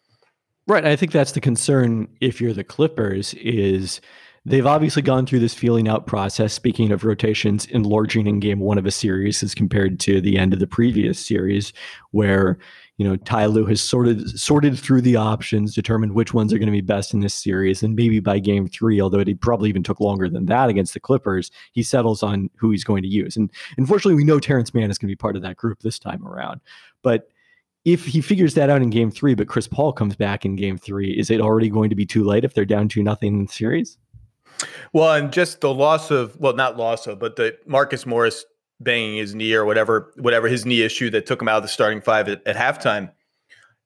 Right. 0.66 0.84
I 0.84 0.94
think 0.94 1.10
that's 1.10 1.32
the 1.32 1.40
concern 1.40 2.08
if 2.20 2.40
you're 2.40 2.52
the 2.52 2.62
Clippers 2.62 3.34
is 3.34 4.00
they've 4.44 4.66
obviously 4.66 5.02
gone 5.02 5.26
through 5.26 5.40
this 5.40 5.54
feeling 5.54 5.88
out 5.88 6.06
process. 6.06 6.52
Speaking 6.52 6.92
of 6.92 7.04
rotations 7.04 7.66
enlarging 7.66 8.28
in 8.28 8.38
game 8.38 8.60
one 8.60 8.78
of 8.78 8.86
a 8.86 8.92
series 8.92 9.42
as 9.42 9.54
compared 9.54 9.98
to 10.00 10.20
the 10.20 10.38
end 10.38 10.52
of 10.52 10.60
the 10.60 10.68
previous 10.68 11.18
series, 11.18 11.72
where 12.12 12.58
you 12.98 13.08
know, 13.08 13.16
Ty 13.16 13.46
Lue 13.46 13.64
has 13.66 13.80
sorted 13.80 14.38
sorted 14.38 14.78
through 14.78 15.00
the 15.00 15.16
options, 15.16 15.74
determined 15.74 16.12
which 16.12 16.34
ones 16.34 16.52
are 16.52 16.58
going 16.58 16.66
to 16.66 16.72
be 16.72 16.82
best 16.82 17.14
in 17.14 17.20
this 17.20 17.34
series, 17.34 17.82
and 17.82 17.96
maybe 17.96 18.20
by 18.20 18.38
game 18.38 18.68
three, 18.68 19.00
although 19.00 19.20
it 19.20 19.40
probably 19.40 19.68
even 19.68 19.82
took 19.82 19.98
longer 19.98 20.28
than 20.28 20.46
that 20.46 20.68
against 20.68 20.94
the 20.94 21.00
Clippers, 21.00 21.50
he 21.72 21.82
settles 21.82 22.22
on 22.22 22.50
who 22.56 22.70
he's 22.70 22.84
going 22.84 23.02
to 23.02 23.08
use. 23.08 23.36
And 23.36 23.50
unfortunately, 23.78 24.14
we 24.14 24.24
know 24.24 24.38
Terance 24.38 24.74
Mann 24.74 24.90
is 24.90 24.98
going 24.98 25.08
to 25.08 25.12
be 25.12 25.16
part 25.16 25.36
of 25.36 25.42
that 25.42 25.56
group 25.56 25.80
this 25.80 25.98
time 25.98 26.26
around. 26.26 26.60
But 27.02 27.28
if 27.84 28.04
he 28.04 28.20
figures 28.20 28.54
that 28.54 28.70
out 28.70 28.82
in 28.82 28.90
game 28.90 29.10
three, 29.10 29.34
but 29.34 29.48
Chris 29.48 29.66
Paul 29.66 29.92
comes 29.92 30.14
back 30.14 30.44
in 30.44 30.54
game 30.54 30.78
three, 30.78 31.10
is 31.12 31.30
it 31.30 31.40
already 31.40 31.68
going 31.68 31.90
to 31.90 31.96
be 31.96 32.06
too 32.06 32.24
late 32.24 32.44
if 32.44 32.54
they're 32.54 32.64
down 32.64 32.88
to 32.90 33.02
nothing 33.02 33.34
in 33.34 33.46
the 33.46 33.52
series? 33.52 33.98
Well, 34.92 35.14
and 35.14 35.32
just 35.32 35.60
the 35.60 35.72
loss 35.72 36.10
of 36.10 36.38
well, 36.38 36.54
not 36.54 36.76
loss 36.76 37.06
of, 37.06 37.18
but 37.18 37.36
the 37.36 37.56
Marcus 37.66 38.06
Morris 38.06 38.44
banging 38.82 39.16
his 39.16 39.34
knee 39.34 39.54
or 39.54 39.64
whatever, 39.64 40.12
whatever 40.16 40.48
his 40.48 40.66
knee 40.66 40.82
issue 40.82 41.10
that 41.10 41.26
took 41.26 41.40
him 41.40 41.48
out 41.48 41.58
of 41.58 41.62
the 41.62 41.68
starting 41.68 42.00
five 42.00 42.28
at, 42.28 42.46
at 42.46 42.56
halftime. 42.56 43.10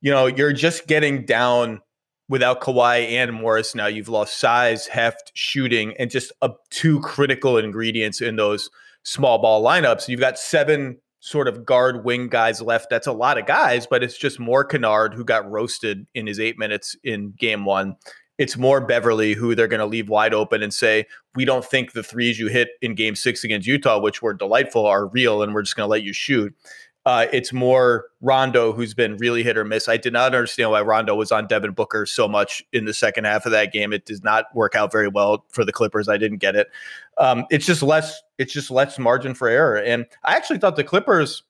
You 0.01 0.13
know, 0.13 0.27
you're 0.27 0.53
just 0.53 0.87
getting 0.87 1.25
down 1.25 1.81
without 2.29 2.61
Kawhi 2.61 3.11
and 3.11 3.33
Morris. 3.33 3.75
Now 3.75 3.87
you've 3.87 4.09
lost 4.09 4.39
size, 4.39 4.87
heft, 4.87 5.33
shooting, 5.35 5.95
and 5.99 6.11
just 6.11 6.33
a, 6.43 6.51
two 6.71 7.01
critical 7.01 7.59
ingredients 7.59 8.21
in 8.21 8.37
those 8.37 8.71
small 9.05 9.39
ball 9.39 9.63
lineups. 9.63 10.09
You've 10.09 10.21
got 10.21 10.39
seven 10.39 10.99
sort 11.21 11.49
of 11.49 11.65
guard 11.65 12.05
wing 12.05 12.29
guys 12.29 12.63
left. 12.63 12.89
That's 12.91 13.07
a 13.07 13.13
lot 13.13 13.39
of 13.39 13.47
guys, 13.47 13.87
but 13.87 14.03
it's 14.03 14.19
just 14.19 14.39
more 14.39 14.65
Kennard 14.65 15.15
who 15.15 15.25
got 15.25 15.51
roasted 15.51 16.07
in 16.15 16.27
his 16.27 16.39
eight 16.39 16.59
minutes 16.59 16.97
in 17.03 17.33
game 17.37 17.65
one. 17.65 17.97
It's 18.39 18.57
more 18.57 18.81
Beverley 18.81 19.33
who 19.33 19.55
they're 19.55 19.69
going 19.69 19.81
to 19.81 19.87
leave 19.87 20.09
wide 20.09 20.35
open 20.35 20.63
and 20.63 20.73
say, 20.73 21.07
we 21.35 21.45
don't 21.45 21.65
think 21.65 21.93
the 21.93 22.03
threes 22.03 22.39
you 22.39 22.49
hit 22.49 22.69
in 22.83 22.95
game 22.95 23.17
six 23.17 23.45
against 23.45 23.67
Utah, 23.67 23.99
which 23.99 24.21
were 24.21 24.35
delightful, 24.35 24.87
are 24.87 25.07
real, 25.07 25.43
and 25.43 25.55
we're 25.55 25.63
just 25.63 25.77
going 25.77 25.87
to 25.87 25.91
let 25.91 26.03
you 26.03 26.13
shoot. 26.13 26.55
Uh, 27.07 27.27
it's 27.33 27.53
more 27.53 28.07
Rondo 28.21 28.73
who's 28.73 28.93
been 28.93 29.17
really 29.19 29.45
hit 29.45 29.57
or 29.57 29.65
miss. 29.65 29.89
I 29.89 29.97
did 29.97 30.13
not 30.13 30.35
understand 30.35 30.73
why 30.73 30.83
Rondo 30.83 31.15
was 31.15 31.31
on 31.31 31.47
Devin 31.47 31.71
Booker 31.71 32.05
so 32.05 32.27
much 32.27 32.65
in 32.73 32.85
the 32.85 32.93
second 32.93 33.27
half 33.27 33.47
of 33.47 33.53
that 33.53 33.73
game. 33.73 33.93
It 33.93 34.07
does 34.07 34.25
not 34.25 34.47
work 34.57 34.75
out 34.75 34.91
very 34.91 35.07
well 35.07 35.45
for 35.51 35.65
the 35.65 35.73
Clippers. 35.73 36.09
I 36.09 36.17
didn't 36.17 36.39
get 36.39 36.57
it. 36.57 36.69
Um, 37.17 37.45
it's 37.49 37.65
just 37.65 37.81
less. 37.81 38.21
It's 38.39 38.53
just 38.53 38.73
less 38.73 38.99
margin 38.99 39.35
for 39.35 39.49
error. 39.49 39.77
And 39.77 40.05
I 40.25 40.35
actually 40.35 40.59
thought 40.59 40.75
the 40.75 40.83
Clippers. 40.83 41.45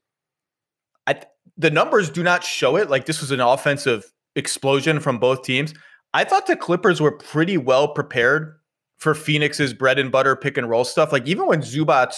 I 1.07 1.23
the 1.57 1.71
numbers 1.71 2.11
do 2.11 2.23
not 2.23 2.45
show 2.45 2.77
it. 2.77 2.91
Like 2.91 3.07
this 3.07 3.23
was 3.23 3.31
an 3.31 3.41
offensive 3.41 4.13
explosion 4.35 5.01
from 5.01 5.19
both 5.19 5.43
teams. 5.43 5.73
I 6.17 6.25
thought 6.25 6.47
the 6.47 6.57
Clippers 6.57 6.99
were 6.99 7.13
pretty 7.13 7.59
well 7.59 7.89
prepared 7.89 8.59
for 8.97 9.15
Phoenix's 9.15 9.75
bread 9.75 9.99
and 9.99 10.11
butter 10.11 10.35
pick 10.35 10.57
and 10.57 10.67
roll 10.67 10.83
stuff. 10.83 11.13
Like 11.13 11.27
even 11.27 11.47
when 11.47 11.61
Zubac 11.61 12.15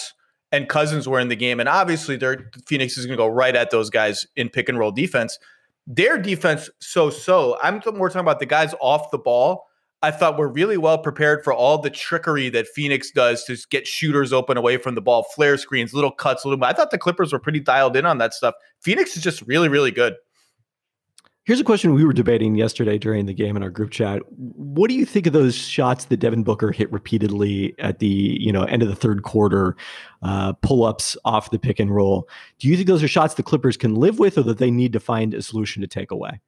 and 0.53 0.69
Cousins 0.69 1.05
were 1.05 1.19
in 1.19 1.27
the 1.27 1.35
game, 1.35 1.59
and 1.59 1.67
obviously 1.67 2.15
their 2.15 2.49
Phoenix 2.65 2.97
is 2.97 3.05
going 3.05 3.17
to 3.17 3.21
go 3.21 3.27
right 3.27 3.53
at 3.57 3.71
those 3.71 3.89
guys 3.89 4.25
in 4.37 4.47
pick 4.47 4.69
and 4.69 4.79
roll 4.79 4.93
defense. 4.93 5.37
Their 5.85 6.17
defense, 6.17 6.69
so 6.79 7.09
so. 7.09 7.57
I'm 7.61 7.81
more 7.93 8.07
talking 8.07 8.21
about 8.21 8.39
the 8.39 8.45
guys 8.45 8.73
off 8.79 9.11
the 9.11 9.17
ball. 9.17 9.65
I 10.01 10.11
thought 10.11 10.37
we're 10.37 10.47
really 10.47 10.77
well 10.77 10.99
prepared 10.99 11.43
for 11.43 11.51
all 11.51 11.77
the 11.77 11.89
trickery 11.89 12.47
that 12.51 12.69
Phoenix 12.69 13.11
does 13.11 13.43
to 13.43 13.57
get 13.69 13.85
shooters 13.85 14.31
open 14.31 14.55
away 14.55 14.77
from 14.77 14.95
the 14.95 15.01
ball, 15.01 15.23
flare 15.35 15.57
screens, 15.57 15.93
little 15.93 16.11
cuts, 16.11 16.45
little. 16.45 16.63
I 16.63 16.71
thought 16.71 16.91
the 16.91 16.97
Clippers 16.97 17.33
were 17.33 17.39
pretty 17.39 17.59
dialed 17.59 17.97
in 17.97 18.05
on 18.05 18.17
that 18.19 18.33
stuff. 18.33 18.55
Phoenix 18.79 19.17
is 19.17 19.23
just 19.23 19.41
really, 19.41 19.67
really 19.67 19.91
good. 19.91 20.13
Here's 21.49 21.59
a 21.59 21.63
question 21.63 21.95
we 21.95 22.05
were 22.05 22.13
debating 22.13 22.53
yesterday 22.53 22.99
during 22.99 23.25
the 23.25 23.33
game 23.33 23.57
in 23.57 23.63
our 23.63 23.71
group 23.71 23.89
chat. 23.89 24.21
What 24.37 24.87
do 24.87 24.93
you 24.93 25.03
think 25.03 25.25
of 25.25 25.33
those 25.33 25.55
shots 25.55 26.05
that 26.05 26.17
Devin 26.17 26.43
Booker 26.43 26.71
hit 26.71 26.91
repeatedly 26.91 27.73
at 27.79 27.97
the 27.97 28.05
you 28.05 28.51
know 28.51 28.65
end 28.65 28.83
of 28.83 28.87
the 28.87 28.95
third 28.95 29.23
quarter, 29.23 29.75
uh, 30.21 30.53
pull 30.61 30.83
ups 30.83 31.17
off 31.25 31.49
the 31.49 31.57
pick 31.57 31.79
and 31.79 31.89
roll? 31.89 32.29
Do 32.59 32.67
you 32.67 32.75
think 32.75 32.87
those 32.87 33.01
are 33.01 33.07
shots 33.07 33.33
the 33.33 33.41
Clippers 33.41 33.77
can 33.77 33.95
live 33.95 34.19
with, 34.19 34.37
or 34.37 34.43
that 34.43 34.59
they 34.59 34.69
need 34.69 34.93
to 34.93 34.99
find 34.99 35.33
a 35.33 35.41
solution 35.41 35.81
to 35.81 35.87
take 35.87 36.11
away? 36.11 36.39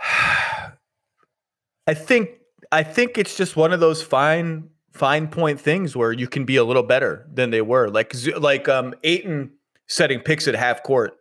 I 1.86 1.92
think 1.92 2.30
I 2.72 2.82
think 2.82 3.18
it's 3.18 3.36
just 3.36 3.54
one 3.54 3.74
of 3.74 3.80
those 3.80 4.02
fine 4.02 4.70
fine 4.92 5.28
point 5.28 5.60
things 5.60 5.94
where 5.94 6.12
you 6.12 6.26
can 6.26 6.46
be 6.46 6.56
a 6.56 6.64
little 6.64 6.84
better 6.84 7.28
than 7.30 7.50
they 7.50 7.60
were. 7.60 7.90
Like 7.90 8.14
like 8.38 8.66
um 8.66 8.94
Ayton 9.04 9.50
setting 9.88 10.20
picks 10.20 10.48
at 10.48 10.54
half 10.54 10.82
court 10.82 11.18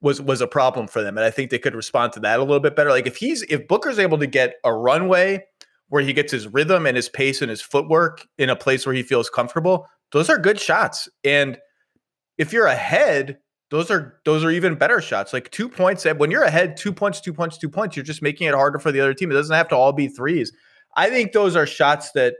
was 0.00 0.20
was 0.20 0.40
a 0.40 0.46
problem 0.46 0.86
for 0.86 1.02
them, 1.02 1.16
and 1.16 1.24
I 1.24 1.30
think 1.30 1.50
they 1.50 1.58
could 1.58 1.74
respond 1.74 2.12
to 2.14 2.20
that 2.20 2.38
a 2.38 2.42
little 2.42 2.60
bit 2.60 2.76
better. 2.76 2.90
Like 2.90 3.06
if 3.06 3.16
he's 3.16 3.42
if 3.42 3.66
Booker's 3.66 3.98
able 3.98 4.18
to 4.18 4.26
get 4.26 4.54
a 4.64 4.72
runway 4.72 5.44
where 5.88 6.02
he 6.02 6.12
gets 6.12 6.32
his 6.32 6.48
rhythm 6.48 6.86
and 6.86 6.96
his 6.96 7.08
pace 7.08 7.40
and 7.40 7.50
his 7.50 7.62
footwork 7.62 8.26
in 8.38 8.50
a 8.50 8.56
place 8.56 8.84
where 8.84 8.94
he 8.94 9.02
feels 9.02 9.30
comfortable, 9.30 9.86
those 10.12 10.28
are 10.28 10.38
good 10.38 10.60
shots. 10.60 11.08
And 11.24 11.58
if 12.38 12.52
you're 12.52 12.66
ahead, 12.66 13.38
those 13.70 13.90
are 13.90 14.20
those 14.24 14.44
are 14.44 14.50
even 14.50 14.74
better 14.74 15.00
shots. 15.00 15.32
Like 15.32 15.50
two 15.50 15.68
points 15.68 16.04
when 16.04 16.30
you're 16.30 16.42
ahead, 16.42 16.76
two 16.76 16.92
points, 16.92 17.20
two 17.20 17.32
points, 17.32 17.58
two 17.58 17.68
points, 17.68 17.96
you're 17.96 18.04
just 18.04 18.22
making 18.22 18.46
it 18.46 18.54
harder 18.54 18.78
for 18.78 18.92
the 18.92 19.00
other 19.00 19.14
team. 19.14 19.30
It 19.30 19.34
doesn't 19.34 19.56
have 19.56 19.68
to 19.68 19.76
all 19.76 19.92
be 19.92 20.08
threes. 20.08 20.52
I 20.96 21.10
think 21.10 21.32
those 21.32 21.56
are 21.56 21.66
shots 21.66 22.12
that 22.12 22.34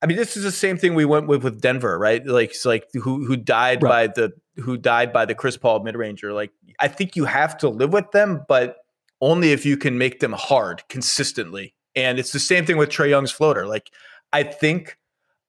I 0.00 0.06
mean, 0.06 0.16
this 0.16 0.36
is 0.36 0.44
the 0.44 0.52
same 0.52 0.76
thing 0.78 0.94
we 0.94 1.04
went 1.04 1.26
with 1.26 1.42
with 1.42 1.60
Denver, 1.60 1.98
right? 1.98 2.24
Like, 2.24 2.50
it's 2.50 2.64
like 2.64 2.88
who 2.94 3.24
who 3.24 3.36
died 3.36 3.82
right. 3.82 4.14
by 4.14 4.20
the 4.22 4.32
who 4.62 4.76
died 4.76 5.12
by 5.12 5.24
the 5.24 5.34
Chris 5.34 5.56
Paul 5.56 5.82
mid 5.82 5.96
ranger. 5.96 6.32
Like, 6.32 6.52
I 6.80 6.88
think 6.88 7.16
you 7.16 7.24
have 7.24 7.56
to 7.58 7.68
live 7.68 7.92
with 7.92 8.10
them, 8.12 8.44
but 8.48 8.76
only 9.20 9.52
if 9.52 9.66
you 9.66 9.76
can 9.76 9.98
make 9.98 10.20
them 10.20 10.32
hard 10.32 10.82
consistently. 10.88 11.74
And 11.96 12.18
it's 12.18 12.32
the 12.32 12.38
same 12.38 12.64
thing 12.64 12.76
with 12.76 12.90
Trae 12.90 13.08
Young's 13.08 13.32
floater. 13.32 13.66
Like, 13.66 13.90
I 14.32 14.44
think 14.44 14.96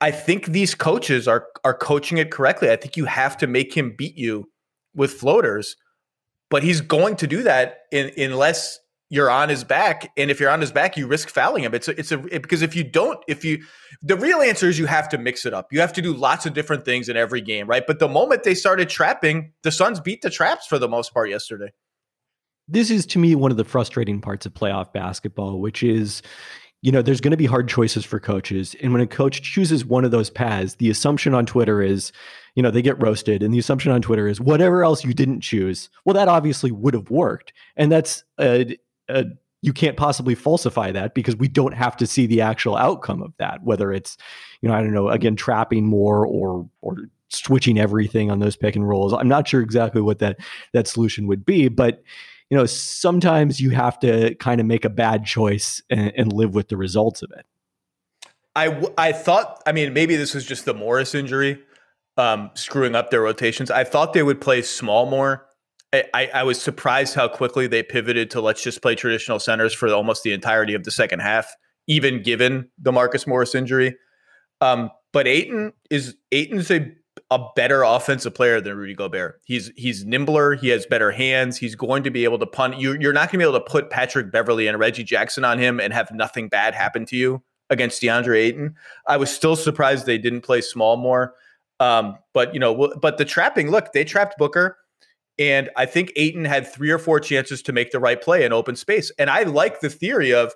I 0.02 0.12
think 0.12 0.48
these 0.48 0.74
coaches 0.74 1.28
are 1.28 1.48
are 1.64 1.74
coaching 1.76 2.18
it 2.18 2.32
correctly. 2.32 2.72
I 2.72 2.76
think 2.76 2.98
you 2.98 3.06
have 3.06 3.38
to 3.38 3.48
make 3.48 3.76
him 3.76 3.94
beat 3.96 4.18
you 4.18 4.50
with 4.96 5.14
floaters, 5.14 5.76
but 6.50 6.64
he's 6.64 6.82
going 6.82 7.16
to 7.18 7.28
do 7.28 7.44
that 7.44 7.82
in, 7.92 8.12
unless 8.18 8.80
you're 9.10 9.30
on 9.30 9.50
his 9.50 9.64
back 9.64 10.12
and 10.18 10.30
if 10.30 10.40
you're 10.40 10.50
on 10.50 10.62
his 10.62 10.72
back 10.72 10.96
you 10.96 11.08
risk 11.08 11.30
fouling 11.30 11.64
him. 11.64 11.74
It's 11.74 11.88
a, 11.88 12.00
it's 12.00 12.12
a 12.12 12.20
it, 12.28 12.42
because 12.42 12.62
if 12.62 12.76
you 12.76 12.84
don't 12.84 13.20
if 13.28 13.44
you 13.44 13.64
the 14.02 14.16
real 14.16 14.40
answer 14.40 14.68
is 14.68 14.78
you 14.78 14.86
have 14.86 15.10
to 15.10 15.18
mix 15.18 15.46
it 15.46 15.54
up. 15.54 15.74
You 15.74 15.82
have 15.82 15.94
to 15.94 16.02
do 16.02 16.14
lots 16.14 16.46
of 16.46 16.54
different 16.54 16.86
things 16.86 17.10
in 17.10 17.18
every 17.18 17.42
game 17.42 17.68
right? 17.68 17.86
But 17.86 18.00
the 18.00 18.08
moment 18.08 18.44
they 18.44 18.56
started 18.56 18.90
trapping 18.90 19.54
the 19.64 19.72
suns 19.72 20.00
beat 20.00 20.22
the 20.22 20.30
traps 20.30 20.68
for 20.68 20.78
the 20.78 20.88
most 20.88 21.14
part 21.14 21.30
yesterday. 21.30 21.72
This 22.68 22.92
is 22.92 23.06
to 23.08 23.20
me 23.20 23.34
one 23.34 23.52
of 23.52 23.58
the 23.58 23.66
frustrating 23.66 24.22
parts 24.22 24.46
of 24.46 24.54
playoff 24.54 24.94
basketball 24.94 25.60
which 25.60 25.82
is 25.82 26.22
you 26.82 26.92
know 26.92 27.02
there's 27.02 27.22
going 27.22 27.32
to 27.32 27.38
be 27.38 27.46
hard 27.46 27.68
choices 27.68 28.06
for 28.06 28.20
coaches 28.20 28.76
and 28.82 28.94
when 28.94 29.02
a 29.02 29.08
coach 29.08 29.42
chooses 29.42 29.84
one 29.84 30.06
of 30.06 30.12
those 30.12 30.30
paths 30.30 30.76
the 30.76 30.90
assumption 30.90 31.34
on 31.34 31.46
twitter 31.46 31.82
is 31.82 32.12
you 32.56 32.64
know 32.64 32.72
they 32.72 32.82
get 32.82 33.02
roasted 33.02 33.44
and 33.44 33.54
the 33.54 33.60
assumption 33.60 33.92
on 33.92 34.02
twitter 34.02 34.28
is 34.28 34.40
whatever 34.40 34.84
else 34.84 35.04
you 35.04 35.14
didn't 35.14 35.42
choose 35.42 35.90
well 36.06 36.14
that 36.14 36.28
obviously 36.28 36.72
would 36.72 36.94
have 36.94 37.10
worked 37.10 37.52
and 37.76 37.92
that's 37.92 38.24
a, 38.40 38.78
uh, 39.10 39.24
you 39.62 39.74
can't 39.74 39.98
possibly 39.98 40.36
falsify 40.36 40.92
that 40.92 41.14
because 41.14 41.36
we 41.36 41.48
don't 41.48 41.74
have 41.74 41.98
to 41.98 42.08
see 42.08 42.26
the 42.26 42.42
actual 42.42 42.76
outcome 42.76 43.22
of 43.22 43.34
that 43.38 43.64
whether 43.64 43.92
it's 43.92 44.18
you 44.62 44.70
know 44.70 44.76
i 44.76 44.82
don't 44.82 44.94
know 44.94 45.10
again 45.10 45.36
trapping 45.36 45.86
more 45.86 46.26
or 46.26 46.70
or 46.82 46.98
switching 47.30 47.78
everything 47.78 48.32
on 48.32 48.40
those 48.40 48.56
pick 48.56 48.76
and 48.76 48.88
rolls. 48.88 49.14
I'm 49.14 49.28
not 49.28 49.48
sure 49.48 49.62
exactly 49.62 50.02
what 50.02 50.18
that 50.20 50.38
that 50.74 50.88
solution 50.88 51.28
would 51.28 51.46
be 51.46 51.68
but 51.68 52.02
you 52.50 52.58
know 52.58 52.66
sometimes 52.66 53.60
you 53.60 53.70
have 53.72 54.00
to 54.00 54.34
kind 54.36 54.60
of 54.60 54.68
make 54.68 54.86
a 54.86 54.90
bad 54.90 55.26
choice 55.26 55.82
and, 55.90 56.12
and 56.18 56.34
live 56.34 56.56
with 56.56 56.70
the 56.70 56.78
results 56.78 57.22
of 57.22 57.32
it. 57.38 57.46
I, 58.56 58.84
I 58.98 59.12
thought 59.12 59.62
i 59.66 59.72
mean 59.72 59.94
maybe 59.94 60.16
this 60.16 60.34
was 60.34 60.46
just 60.46 60.66
the 60.66 60.74
morris 60.74 61.14
injury 61.14 61.60
um, 62.20 62.52
screwing 62.54 62.96
up 62.96 63.12
their 63.12 63.22
rotations. 63.22 63.72
I 63.72 63.86
thought 63.86 64.14
they 64.14 64.24
would 64.24 64.42
play 64.42 64.62
small 64.62 65.06
more 65.06 65.48
I, 65.92 66.30
I 66.34 66.44
was 66.44 66.62
surprised 66.62 67.16
how 67.16 67.28
quickly 67.28 67.66
they 67.66 67.82
pivoted 67.82 68.30
to 68.32 68.42
let's 68.42 68.62
just 68.62 68.82
play 68.82 68.94
traditional 68.96 69.40
centers 69.40 69.74
for 69.74 69.92
almost 69.92 70.24
the 70.24 70.34
entirety 70.34 70.76
of 70.76 70.84
the 70.84 70.92
second 70.92 71.20
half, 71.22 71.52
even 71.88 72.22
given 72.22 72.70
the 72.78 72.92
Marcus 72.92 73.26
Morris 73.26 73.56
injury. 73.56 73.96
Um, 74.62 74.92
but 75.14 75.28
Ayton 75.28 75.74
is 75.90 76.16
Ayton's 76.32 76.70
a 76.70 76.92
a 77.32 77.40
better 77.56 77.84
offensive 77.84 78.34
player 78.34 78.62
than 78.62 78.76
Rudy 78.76 78.94
Gobert. 78.94 79.42
He's 79.46 79.72
he's 79.76 80.06
nimbler. 80.06 80.56
He 80.56 80.70
has 80.70 80.86
better 80.86 81.12
hands. 81.12 81.58
He's 81.58 81.76
going 81.76 82.04
to 82.04 82.12
be 82.12 82.24
able 82.24 82.40
to 82.40 82.46
punt. 82.46 82.78
You, 82.78 82.98
you're 83.00 83.14
not 83.14 83.32
going 83.32 83.40
to 83.40 83.46
be 83.46 83.50
able 83.50 83.60
to 83.60 83.72
put 83.72 83.90
Patrick 83.90 84.32
Beverley 84.32 84.68
and 84.68 84.80
Reggie 84.80 85.04
Jackson 85.04 85.44
on 85.44 85.60
him 85.60 85.80
and 85.80 85.94
have 85.94 86.12
nothing 86.12 86.50
bad 86.50 86.74
happen 86.74 87.06
to 87.08 87.16
you 87.16 87.44
against 87.70 88.02
DeAndre 88.02 88.38
Ayton. 88.38 88.76
I 89.08 89.18
was 89.18 89.34
still 89.34 89.56
surprised 89.56 90.06
they 90.06 90.18
didn't 90.18 90.42
play 90.42 90.62
small 90.62 90.98
more. 90.98 91.36
Um, 91.80 92.18
but 92.34 92.54
you 92.54 92.60
know, 92.60 92.94
but 93.02 93.18
the 93.18 93.26
trapping. 93.26 93.70
Look, 93.70 93.94
they 93.94 94.04
trapped 94.04 94.38
Booker. 94.38 94.78
And 95.40 95.70
I 95.78 95.86
think 95.86 96.12
Ayton 96.18 96.44
had 96.44 96.68
three 96.68 96.92
or 96.92 97.00
four 97.00 97.20
chances 97.20 97.62
to 97.64 97.72
make 97.72 97.92
the 97.92 98.00
right 98.00 98.22
play 98.22 98.44
in 98.44 98.52
open 98.52 98.76
space. 98.76 99.10
And 99.18 99.30
I 99.30 99.44
like 99.44 99.80
the 99.80 99.90
theory 99.90 100.34
of 100.34 100.54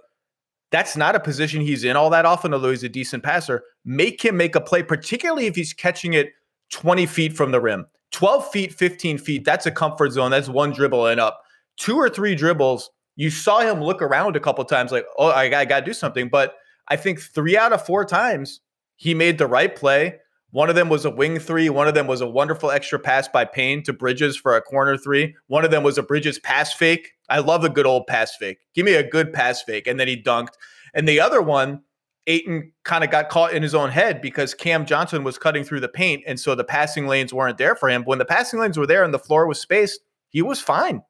that's 0.71 0.97
not 0.97 1.15
a 1.15 1.19
position 1.19 1.61
he's 1.61 1.83
in 1.83 1.95
all 1.95 2.09
that 2.09 2.25
often, 2.25 2.53
although 2.53 2.71
he's 2.71 2.83
a 2.83 2.89
decent 2.89 3.23
passer. 3.23 3.63
Make 3.85 4.23
him 4.23 4.35
make 4.35 4.55
a 4.55 4.61
play, 4.61 4.83
particularly 4.83 5.45
if 5.45 5.55
he's 5.55 5.71
catching 5.71 6.13
it 6.13 6.33
20 6.71 7.05
feet 7.05 7.33
from 7.33 7.51
the 7.51 7.61
rim. 7.61 7.85
12 8.11 8.51
feet, 8.51 8.73
15 8.73 9.17
feet, 9.17 9.45
that's 9.45 9.65
a 9.65 9.71
comfort 9.71 10.11
zone. 10.11 10.31
That's 10.31 10.49
one 10.49 10.71
dribble 10.71 11.07
and 11.07 11.19
up. 11.19 11.41
Two 11.77 11.95
or 11.95 12.09
three 12.09 12.35
dribbles, 12.35 12.89
you 13.15 13.29
saw 13.29 13.61
him 13.61 13.81
look 13.81 14.01
around 14.01 14.35
a 14.35 14.39
couple 14.39 14.63
times 14.65 14.91
like, 14.91 15.05
oh, 15.17 15.29
I, 15.29 15.43
I 15.59 15.65
got 15.65 15.79
to 15.79 15.85
do 15.85 15.93
something. 15.93 16.27
But 16.27 16.55
I 16.89 16.95
think 16.95 17.21
three 17.21 17.57
out 17.57 17.73
of 17.73 17.85
four 17.85 18.03
times 18.03 18.59
he 18.97 19.13
made 19.13 19.37
the 19.37 19.47
right 19.47 19.75
play 19.75 20.19
one 20.53 20.69
of 20.69 20.75
them 20.75 20.87
was 20.87 21.03
a 21.03 21.09
wing 21.09 21.39
three. 21.39 21.67
One 21.71 21.87
of 21.87 21.95
them 21.95 22.05
was 22.05 22.21
a 22.21 22.29
wonderful 22.29 22.69
extra 22.69 22.99
pass 22.99 23.27
by 23.27 23.43
Payne 23.43 23.81
to 23.83 23.91
Bridges 23.91 24.37
for 24.37 24.55
a 24.55 24.61
corner 24.61 24.97
three. 24.97 25.35
One 25.47 25.65
of 25.65 25.71
them 25.71 25.81
was 25.81 25.97
a 25.97 26.03
Bridges 26.03 26.37
pass 26.37 26.71
fake. 26.71 27.13
I 27.27 27.39
love 27.39 27.63
a 27.63 27.69
good 27.69 27.87
old 27.87 28.05
pass 28.05 28.35
fake. 28.35 28.59
Give 28.75 28.85
me 28.85 28.93
a 28.93 29.01
good 29.01 29.33
pass 29.33 29.63
fake. 29.63 29.87
And 29.87 29.99
then 29.99 30.07
he 30.07 30.15
dunked. 30.15 30.53
And 30.93 31.07
the 31.09 31.19
other 31.19 31.41
one, 31.41 31.81
Ayton 32.27 32.71
kind 32.83 33.03
of 33.03 33.09
got 33.09 33.29
caught 33.29 33.53
in 33.53 33.63
his 33.63 33.73
own 33.73 33.89
head 33.89 34.21
because 34.21 34.53
Cam 34.53 34.85
Johnson 34.85 35.23
was 35.23 35.39
cutting 35.39 35.63
through 35.63 35.79
the 35.79 35.89
paint. 35.89 36.23
And 36.27 36.39
so 36.39 36.53
the 36.53 36.63
passing 36.63 37.07
lanes 37.07 37.33
weren't 37.33 37.57
there 37.57 37.75
for 37.75 37.89
him. 37.89 38.03
But 38.03 38.09
When 38.09 38.19
the 38.19 38.25
passing 38.25 38.59
lanes 38.59 38.77
were 38.77 38.85
there 38.85 39.03
and 39.03 39.11
the 39.11 39.17
floor 39.17 39.47
was 39.47 39.59
spaced, 39.59 40.01
he 40.29 40.43
was 40.43 40.59
fine. 40.59 41.01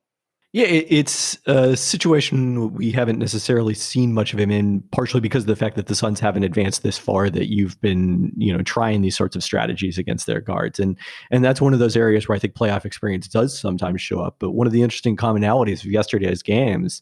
Yeah, 0.54 0.68
it's 0.68 1.40
a 1.48 1.76
situation 1.76 2.74
we 2.74 2.92
haven't 2.92 3.18
necessarily 3.18 3.74
seen 3.74 4.14
much 4.14 4.34
of 4.34 4.40
him 4.40 4.52
in, 4.52 4.82
partially 4.92 5.20
because 5.20 5.44
of 5.44 5.48
the 5.48 5.56
fact 5.56 5.76
that 5.78 5.88
the 5.88 5.96
Suns 5.96 6.20
haven't 6.20 6.44
advanced 6.44 6.84
this 6.84 6.96
far. 6.96 7.32
That 7.32 7.48
you've 7.52 7.82
been, 7.82 8.32
you 8.38 8.56
know, 8.56 8.62
trying 8.62 9.02
these 9.02 9.18
sorts 9.18 9.36
of 9.36 9.44
strategies 9.44 9.98
against 9.98 10.28
their 10.28 10.42
guards, 10.42 10.80
and 10.80 10.96
and 11.32 11.44
that's 11.44 11.60
one 11.60 11.74
of 11.74 11.80
those 11.80 11.98
areas 11.98 12.28
where 12.28 12.36
I 12.36 12.40
think 12.40 12.54
playoff 12.54 12.86
experience 12.86 13.28
does 13.28 13.60
sometimes 13.60 14.00
show 14.00 14.20
up. 14.20 14.36
But 14.38 14.52
one 14.52 14.68
of 14.68 14.74
the 14.74 14.84
interesting 14.84 15.18
commonalities 15.18 15.84
of 15.84 15.92
yesterday's 15.92 16.44
games, 16.44 17.02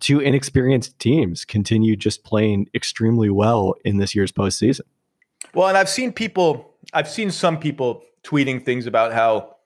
two 0.00 0.20
inexperienced 0.20 0.98
teams 0.98 1.46
continue 1.46 1.96
just 1.96 2.22
playing 2.22 2.68
extremely 2.74 3.30
well 3.30 3.76
in 3.82 3.96
this 3.96 4.14
year's 4.14 4.30
postseason. 4.30 4.82
Well, 5.54 5.68
and 5.68 5.78
I've 5.78 5.88
seen 5.88 6.12
people, 6.12 6.74
I've 6.92 7.08
seen 7.08 7.30
some 7.30 7.58
people 7.58 8.02
tweeting 8.24 8.62
things 8.62 8.86
about 8.86 9.14
how 9.14 9.56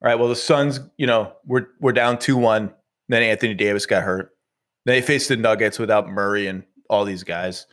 all 0.00 0.08
right, 0.08 0.18
well, 0.18 0.28
the 0.28 0.36
Suns, 0.36 0.80
you 0.96 1.06
know, 1.06 1.32
we're 1.44 1.66
we're 1.80 1.92
down 1.92 2.18
two 2.18 2.36
one. 2.36 2.72
Then 3.08 3.22
Anthony 3.22 3.54
Davis 3.54 3.86
got 3.86 4.02
hurt. 4.02 4.30
Then 4.84 4.94
they 4.94 5.02
faced 5.02 5.28
the 5.28 5.36
Nuggets 5.36 5.78
without 5.78 6.08
Murray 6.08 6.46
and 6.46 6.62
all 6.88 7.04
these 7.04 7.24
guys, 7.24 7.66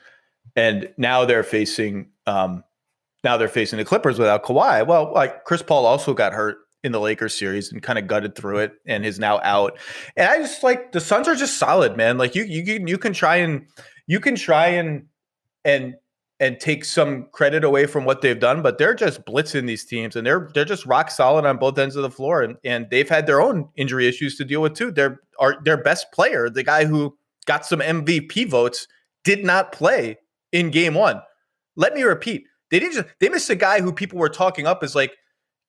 and 0.55 0.89
now 0.97 1.25
they're 1.25 1.43
facing 1.43 2.09
um, 2.25 2.63
now 3.23 3.37
they're 3.37 3.47
facing 3.47 3.77
the 3.77 3.85
Clippers 3.85 4.17
without 4.17 4.43
Kawhi. 4.43 4.85
Well, 4.85 5.11
like 5.13 5.43
Chris 5.43 5.61
Paul 5.61 5.85
also 5.85 6.13
got 6.13 6.33
hurt 6.33 6.57
in 6.83 6.91
the 6.91 6.99
Lakers 6.99 7.37
series 7.37 7.71
and 7.71 7.81
kind 7.81 7.97
of 7.97 8.07
gutted 8.07 8.35
through 8.35 8.59
it 8.59 8.73
and 8.85 9.05
is 9.05 9.19
now 9.19 9.39
out. 9.41 9.77
And 10.15 10.27
I 10.27 10.37
just 10.37 10.63
like 10.63 10.91
the 10.91 11.01
Suns 11.01 11.27
are 11.27 11.35
just 11.35 11.57
solid, 11.57 11.97
man. 11.97 12.17
Like 12.17 12.35
you 12.35 12.43
you 12.43 12.63
can 12.63 12.87
you 12.87 12.97
can 12.97 13.13
try 13.13 13.37
and 13.37 13.67
you 14.07 14.19
can 14.19 14.35
try 14.35 14.67
and 14.67 15.07
and 15.63 15.95
and 16.39 16.59
take 16.59 16.83
some 16.83 17.27
credit 17.31 17.63
away 17.63 17.85
from 17.85 18.03
what 18.03 18.21
they've 18.21 18.39
done, 18.39 18.61
but 18.61 18.77
they're 18.77 18.93
just 18.93 19.25
blitzing 19.25 19.67
these 19.67 19.85
teams 19.85 20.15
and 20.15 20.27
they're 20.27 20.49
they're 20.53 20.65
just 20.65 20.85
rock 20.85 21.09
solid 21.09 21.45
on 21.45 21.57
both 21.57 21.77
ends 21.77 21.95
of 21.95 22.03
the 22.03 22.11
floor. 22.11 22.41
And 22.41 22.57
and 22.63 22.87
they've 22.91 23.09
had 23.09 23.25
their 23.25 23.41
own 23.41 23.69
injury 23.75 24.07
issues 24.07 24.35
to 24.37 24.45
deal 24.45 24.61
with 24.61 24.73
too. 24.73 24.91
Their 24.91 25.21
are 25.39 25.57
their 25.63 25.81
best 25.81 26.11
player, 26.11 26.49
the 26.49 26.63
guy 26.63 26.85
who 26.85 27.17
got 27.45 27.65
some 27.65 27.79
MVP 27.79 28.49
votes, 28.49 28.87
did 29.23 29.43
not 29.45 29.71
play 29.71 30.17
in 30.51 30.71
game 30.71 30.93
one. 30.93 31.21
Let 31.75 31.93
me 31.93 32.03
repeat. 32.03 32.45
They 32.69 32.79
didn't 32.79 32.93
just 32.93 33.07
they 33.19 33.29
missed 33.29 33.49
a 33.49 33.55
guy 33.55 33.81
who 33.81 33.93
people 33.93 34.19
were 34.19 34.29
talking 34.29 34.67
up 34.67 34.83
as 34.83 34.93
like, 34.93 35.13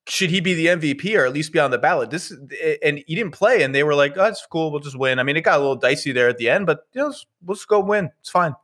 should 0.09 0.31
he 0.31 0.41
be 0.41 0.55
the 0.55 0.67
MVP 0.67 1.17
or 1.17 1.27
at 1.27 1.33
least 1.33 1.53
be 1.53 1.61
on 1.61 1.71
the 1.71 1.79
ballot? 1.79 2.11
This 2.11 2.33
and 2.83 3.05
he 3.07 3.15
didn't 3.15 3.33
play, 3.33 3.63
and 3.63 3.73
they 3.73 3.85
were 3.85 3.95
like, 3.95 4.17
oh, 4.17 4.33
cool, 4.51 4.73
we'll 4.73 4.81
just 4.81 4.99
win. 4.99 5.21
I 5.21 5.23
mean, 5.23 5.37
it 5.37 5.43
got 5.43 5.59
a 5.59 5.63
little 5.63 5.77
dicey 5.77 6.11
there 6.11 6.29
at 6.29 6.39
the 6.39 6.49
end, 6.49 6.67
but 6.67 6.81
you 6.93 7.03
know, 7.03 7.07
let's, 7.09 7.27
let's 7.47 7.65
go 7.65 7.79
win. 7.79 8.11
It's 8.21 8.31
fine 8.31 8.55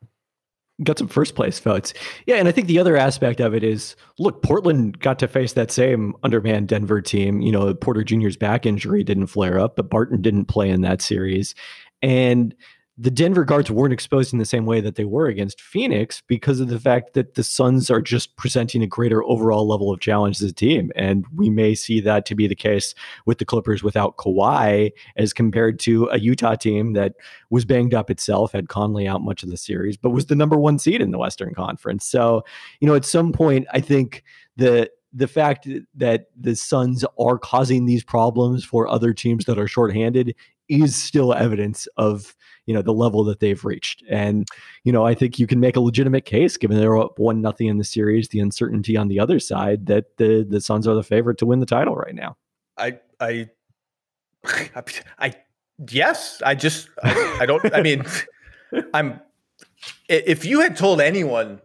got 0.83 0.99
some 0.99 1.09
first 1.09 1.35
place 1.35 1.59
votes. 1.61 1.93
Yeah, 2.27 2.37
and 2.37 2.49
I 2.49 2.53
think 2.53 2.67
the 2.67 2.79
other 2.79 2.97
aspect 2.97 3.41
of 3.41 3.55
it 3.55 3.63
is 3.63 3.95
look, 4.19 4.43
Portland 4.43 4.99
got 5.01 5.19
to 5.21 5.29
face 5.29 5.53
that 5.53 5.71
same 5.71 6.15
undermanned 6.23 6.69
Denver 6.69 7.01
team. 7.01 7.41
You 7.41 7.53
know, 7.53 7.75
Porter 7.75 8.05
Jr.'s 8.05 8.37
back 8.37 8.67
injury 8.67 9.05
didn't 9.05 9.27
flare 9.29 9.59
up, 9.59 9.77
but 9.77 9.91
Barton 9.91 10.23
didn't 10.23 10.47
play 10.47 10.71
in 10.71 10.81
that 10.83 11.03
series. 11.03 11.55
And 12.01 12.55
the 12.99 13.11
Denver 13.11 13.45
guards 13.45 13.71
weren't 13.71 13.93
exposed 13.93 14.35
in 14.35 14.39
the 14.39 14.45
same 14.45 14.67
way 14.67 14.81
that 14.83 14.97
they 14.97 15.07
were 15.07 15.27
against 15.27 15.63
Phoenix 15.63 16.23
because 16.27 16.61
of 16.61 16.69
the 16.69 16.79
fact 16.79 17.15
that 17.15 17.35
the 17.35 17.43
Suns 17.43 17.91
are 17.91 18.03
just 18.03 18.37
presenting 18.37 18.83
a 18.83 18.87
greater 18.87 19.25
overall 19.25 19.67
level 19.67 19.91
of 19.91 20.01
challenge 20.01 20.43
as 20.43 20.51
a 20.51 20.53
team. 20.53 20.93
And 20.95 21.25
we 21.35 21.49
may 21.49 21.75
see 21.75 22.01
that 22.01 22.27
to 22.27 22.35
be 22.35 22.47
the 22.47 22.55
case 22.55 22.95
with 23.25 23.39
the 23.39 23.47
Clippers 23.47 23.83
without 23.83 24.19
Kawhi 24.19 24.93
as 25.17 25.33
compared 25.33 25.79
to 25.81 26.07
a 26.09 26.19
Utah 26.19 26.55
team 26.55 26.93
that 26.93 27.15
was 27.49 27.65
banged 27.65 27.95
up 27.95 28.11
itself, 28.11 28.53
had 28.53 28.69
Conley 28.69 29.09
out 29.09 29.23
much 29.23 29.43
of 29.43 29.49
the 29.49 29.57
series, 29.57 29.97
but 29.97 30.11
was 30.11 30.27
the 30.27 30.37
number 30.37 30.59
one 30.59 30.79
seed 30.79 31.01
in 31.01 31.13
the 31.13 31.19
Western 31.19 31.55
Conference. 31.55 32.05
So, 32.05 32.45
you 32.81 32.87
know, 32.87 32.95
at 32.95 33.07
some 33.07 33.33
point, 33.33 33.67
I 33.73 33.81
think 33.81 34.23
the 34.57 34.91
the 35.15 35.29
fact 35.29 35.69
that 35.95 36.27
the 36.41 36.57
Suns 36.57 37.05
are 37.19 37.39
causing 37.39 37.85
these 37.85 38.03
problems 38.03 38.65
for 38.65 38.89
other 38.89 39.13
teams 39.13 39.45
that 39.45 39.59
are 39.59 39.69
shorthanded 39.69 40.35
is 40.73 40.97
still 40.97 41.35
evidence 41.35 41.87
of 41.97 42.35
you 42.67 42.75
know 42.75 42.83
the 42.83 42.93
level 42.93 43.25
that 43.25 43.41
they've 43.41 43.65
reached. 43.65 44.03
And 44.09 44.47
you 44.85 44.93
know, 44.93 45.05
I 45.05 45.15
think 45.15 45.39
you 45.39 45.47
can 45.47 45.61
make 45.61 45.77
a 45.77 45.81
legitimate 45.81 46.25
case, 46.25 46.57
given 46.57 46.79
they're 46.79 46.97
up 46.97 47.19
one 47.19 47.41
nothing 47.41 47.67
in 47.67 47.79
the 47.79 47.85
series, 47.85 48.29
the 48.29 48.41
uncertainty 48.41 48.97
on 48.97 49.09
the 49.09 49.21
other 49.21 49.39
side, 49.39 49.87
that 49.87 50.17
the 50.17 50.47
the 50.49 50.61
Suns 50.61 50.87
are 50.87 50.95
the 50.95 51.03
favorite 51.03 51.39
to 51.39 51.47
win 51.47 51.61
the 51.61 51.67
title 51.67 51.97
right 51.97 52.15
now. 52.15 52.37
I 52.79 52.99
I 53.21 53.51
I, 54.45 54.83
I 55.19 55.35
yes, 55.91 56.43
I 56.45 56.55
just 56.55 56.89
I, 57.03 57.39
I 57.41 57.47
don't. 57.47 57.75
I 57.75 57.83
mean, 57.83 58.05
I'm. 58.95 59.21
If 60.09 60.45
you 60.45 60.61
had 60.61 60.77
told 60.77 61.01
anyone 61.01 61.61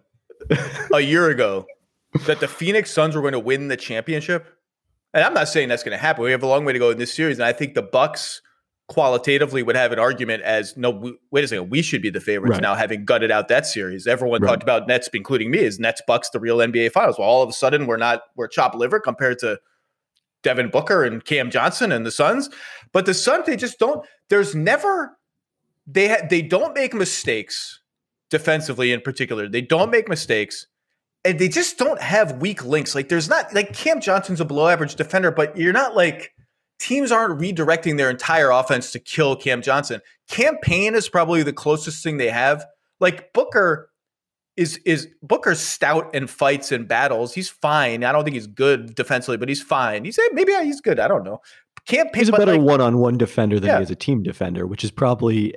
a 0.94 1.00
year 1.00 1.30
ago 1.30 1.66
that 2.26 2.40
the 2.40 2.48
Phoenix 2.48 2.92
Suns 2.92 3.16
were 3.16 3.22
going 3.22 3.34
to 3.34 3.40
win 3.40 3.68
the 3.68 3.78
championship, 3.78 4.48
and 5.14 5.24
I'm 5.24 5.34
not 5.34 5.48
saying 5.48 5.70
that's 5.70 5.84
going 5.84 5.98
to 5.98 6.02
happen. 6.02 6.24
We 6.24 6.32
have 6.32 6.44
a 6.44 6.48
long 6.48 6.66
way 6.66 6.74
to 6.74 6.80
go 6.80 6.90
in 6.90 6.98
this 6.98 7.14
series, 7.14 7.38
and 7.38 7.46
I 7.46 7.54
think 7.54 7.74
the 7.74 7.82
Bucks 7.82 8.42
qualitatively 8.88 9.64
would 9.64 9.76
have 9.76 9.92
an 9.92 10.00
argument 10.00 10.42
as 10.44 10.78
no 10.78 10.90
we, 10.90 11.14
wait 11.30 11.44
a 11.44 11.48
second 11.48 11.70
we 11.70 11.82
should 11.82 12.02
be 12.02 12.10
the 12.10 12.22
favorites 12.22 12.52
right. 12.52 12.62
now 12.62 12.74
having 12.74 13.04
gutted 13.04 13.30
out 13.30 13.50
that 13.50 13.66
series. 13.66 14.08
Everyone 14.08 14.42
right. 14.42 14.50
talked 14.50 14.64
about 14.64 14.88
nets 14.88 15.10
including 15.14 15.52
me 15.52 15.60
is 15.60 15.78
nets 15.78 16.02
bucks 16.08 16.30
the 16.30 16.40
real 16.40 16.58
nba 16.58 16.92
finals. 16.92 17.20
Well 17.20 17.28
all 17.28 17.44
of 17.44 17.50
a 17.50 17.54
sudden 17.54 17.86
we're 17.86 17.98
not 17.98 18.22
we're 18.38 18.48
chop 18.48 18.76
liver 18.76 19.00
compared 19.00 19.40
to 19.40 19.60
devin 20.42 20.70
booker 20.70 21.04
and 21.04 21.24
cam 21.26 21.52
johnson 21.52 21.92
and 21.92 22.06
the 22.06 22.12
suns. 22.12 22.50
But 22.94 23.06
the 23.06 23.14
suns 23.14 23.46
they 23.46 23.58
just 23.58 23.78
don't 23.78 24.06
there's 24.30 24.56
never 24.56 25.18
they 25.86 26.08
ha- 26.08 26.26
they 26.30 26.42
don't 26.42 26.74
make 26.74 26.94
mistakes 26.94 27.82
defensively 28.30 28.94
in 28.94 29.02
particular. 29.02 29.50
They 29.50 29.62
don't 29.62 29.92
make 29.92 30.08
mistakes 30.08 30.66
and 31.26 31.38
they 31.40 31.50
just 31.50 31.78
don't 31.78 32.02
have 32.02 32.38
weak 32.38 32.64
links. 32.64 32.96
Like 32.96 33.10
there's 33.10 33.28
not 33.28 33.54
like 33.54 33.74
cam 33.74 34.00
johnson's 34.00 34.40
a 34.40 34.46
below 34.46 34.70
average 34.70 34.96
defender 34.96 35.30
but 35.30 35.58
you're 35.58 35.74
not 35.74 35.94
like 35.94 36.32
teams 36.80 37.12
aren't 37.12 37.40
redirecting 37.40 37.98
their 37.98 38.10
entire 38.10 38.50
offense 38.50 38.92
to 38.92 39.00
kill 39.00 39.36
Cam 39.36 39.62
Johnson. 39.62 40.02
Cam 40.30 40.58
Payne 40.62 40.96
is 40.96 41.10
probably 41.10 41.44
the 41.44 41.54
closest 41.54 42.04
thing 42.04 42.18
they 42.18 42.30
have. 42.30 42.66
Like 43.00 43.34
Booker 43.34 43.90
is 44.56 44.78
is 44.86 45.08
Booker's 45.22 45.60
stout 45.60 46.10
and 46.14 46.30
fights 46.30 46.72
and 46.72 46.88
battles. 46.88 47.34
He's 47.34 47.50
fine. 47.50 48.04
I 48.04 48.12
don't 48.12 48.24
think 48.24 48.34
he's 48.34 48.48
good 48.48 48.96
defensively, 48.96 49.38
but 49.38 49.50
he's 49.50 49.62
fine. 49.62 50.04
He's 50.04 50.18
eh, 50.18 50.28
maybe 50.34 50.54
he's 50.64 50.82
good. 50.82 51.00
I 51.00 51.08
don't 51.08 51.24
know. 51.24 51.42
Cam 51.86 52.08
Payne, 52.10 52.20
he's 52.20 52.30
a 52.30 52.34
better 52.34 52.58
like, 52.58 52.62
one-on-one 52.62 53.18
defender 53.18 53.60
than 53.60 53.70
yeah. 53.70 53.78
he 53.78 53.84
is 53.84 53.92
a 53.92 53.96
team 53.96 54.24
defender, 54.24 54.68
which 54.68 54.84
is 54.84 54.92
probably 54.92 55.54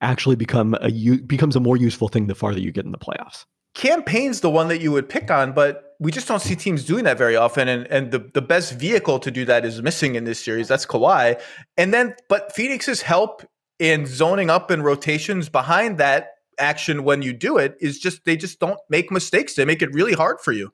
actually 0.00 0.36
become 0.36 0.74
a 0.80 0.90
becomes 1.18 1.56
a 1.56 1.60
more 1.60 1.76
useful 1.76 2.08
thing 2.08 2.28
the 2.28 2.34
farther 2.34 2.60
you 2.60 2.72
get 2.72 2.84
in 2.84 2.92
the 2.92 2.98
playoffs. 2.98 3.44
Cam 3.74 4.02
Payne's 4.02 4.40
the 4.40 4.48
one 4.48 4.68
that 4.68 4.80
you 4.80 4.90
would 4.92 5.08
pick 5.08 5.30
on, 5.30 5.52
but 5.52 5.85
we 5.98 6.12
just 6.12 6.28
don't 6.28 6.42
see 6.42 6.56
teams 6.56 6.84
doing 6.84 7.04
that 7.04 7.18
very 7.18 7.36
often. 7.36 7.68
And 7.68 7.86
and 7.88 8.10
the, 8.10 8.18
the 8.18 8.42
best 8.42 8.74
vehicle 8.74 9.18
to 9.20 9.30
do 9.30 9.44
that 9.44 9.64
is 9.64 9.82
missing 9.82 10.14
in 10.14 10.24
this 10.24 10.42
series. 10.42 10.68
That's 10.68 10.86
Kawhi. 10.86 11.40
And 11.76 11.92
then, 11.92 12.14
but 12.28 12.54
Phoenix's 12.54 13.02
help 13.02 13.42
in 13.78 14.06
zoning 14.06 14.50
up 14.50 14.70
and 14.70 14.84
rotations 14.84 15.48
behind 15.48 15.98
that 15.98 16.30
action 16.58 17.04
when 17.04 17.22
you 17.22 17.32
do 17.32 17.58
it 17.58 17.76
is 17.80 17.98
just 17.98 18.24
they 18.24 18.36
just 18.36 18.58
don't 18.60 18.78
make 18.88 19.10
mistakes. 19.10 19.54
They 19.54 19.64
make 19.64 19.82
it 19.82 19.92
really 19.92 20.14
hard 20.14 20.40
for 20.40 20.52
you. 20.52 20.72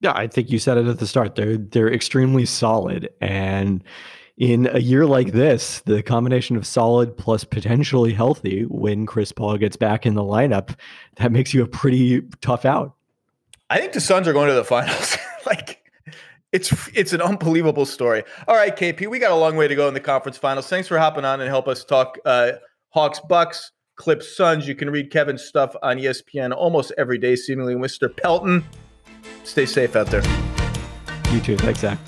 Yeah, 0.00 0.12
I 0.14 0.26
think 0.26 0.50
you 0.50 0.58
said 0.58 0.76
it 0.76 0.86
at 0.86 0.98
the 0.98 1.06
start. 1.06 1.34
They're 1.34 1.56
they're 1.56 1.92
extremely 1.92 2.44
solid. 2.44 3.08
And 3.20 3.82
in 4.36 4.68
a 4.70 4.80
year 4.80 5.06
like 5.06 5.32
this, 5.32 5.80
the 5.86 6.02
combination 6.02 6.56
of 6.56 6.66
solid 6.66 7.16
plus 7.16 7.44
potentially 7.44 8.12
healthy 8.12 8.64
when 8.64 9.06
Chris 9.06 9.32
Paul 9.32 9.56
gets 9.56 9.76
back 9.76 10.04
in 10.04 10.14
the 10.14 10.22
lineup, 10.22 10.78
that 11.16 11.32
makes 11.32 11.54
you 11.54 11.62
a 11.62 11.66
pretty 11.66 12.22
tough 12.42 12.66
out. 12.66 12.94
I 13.68 13.78
think 13.78 13.92
the 13.92 14.00
Suns 14.00 14.28
are 14.28 14.32
going 14.32 14.48
to 14.48 14.54
the 14.54 14.64
finals. 14.64 15.16
like 15.46 15.82
it's 16.52 16.72
it's 16.94 17.12
an 17.12 17.20
unbelievable 17.20 17.86
story. 17.86 18.22
All 18.46 18.56
right, 18.56 18.74
KP, 18.74 19.08
we 19.08 19.18
got 19.18 19.32
a 19.32 19.36
long 19.36 19.56
way 19.56 19.68
to 19.68 19.74
go 19.74 19.88
in 19.88 19.94
the 19.94 20.00
conference 20.00 20.38
finals. 20.38 20.68
Thanks 20.68 20.88
for 20.88 20.98
hopping 20.98 21.24
on 21.24 21.40
and 21.40 21.48
help 21.48 21.66
us 21.68 21.84
talk 21.84 22.18
uh, 22.24 22.52
Hawks, 22.90 23.20
Bucks, 23.28 23.72
Clips, 23.96 24.36
Suns. 24.36 24.68
You 24.68 24.74
can 24.74 24.90
read 24.90 25.10
Kevin's 25.10 25.42
stuff 25.42 25.74
on 25.82 25.98
ESPN 25.98 26.54
almost 26.54 26.92
every 26.96 27.18
day, 27.18 27.34
seemingly. 27.34 27.74
Mr. 27.74 28.14
Pelton, 28.14 28.64
stay 29.44 29.66
safe 29.66 29.96
out 29.96 30.06
there. 30.06 30.22
You 31.32 31.40
too. 31.40 31.56
Thanks, 31.56 31.80
Zach. 31.80 31.98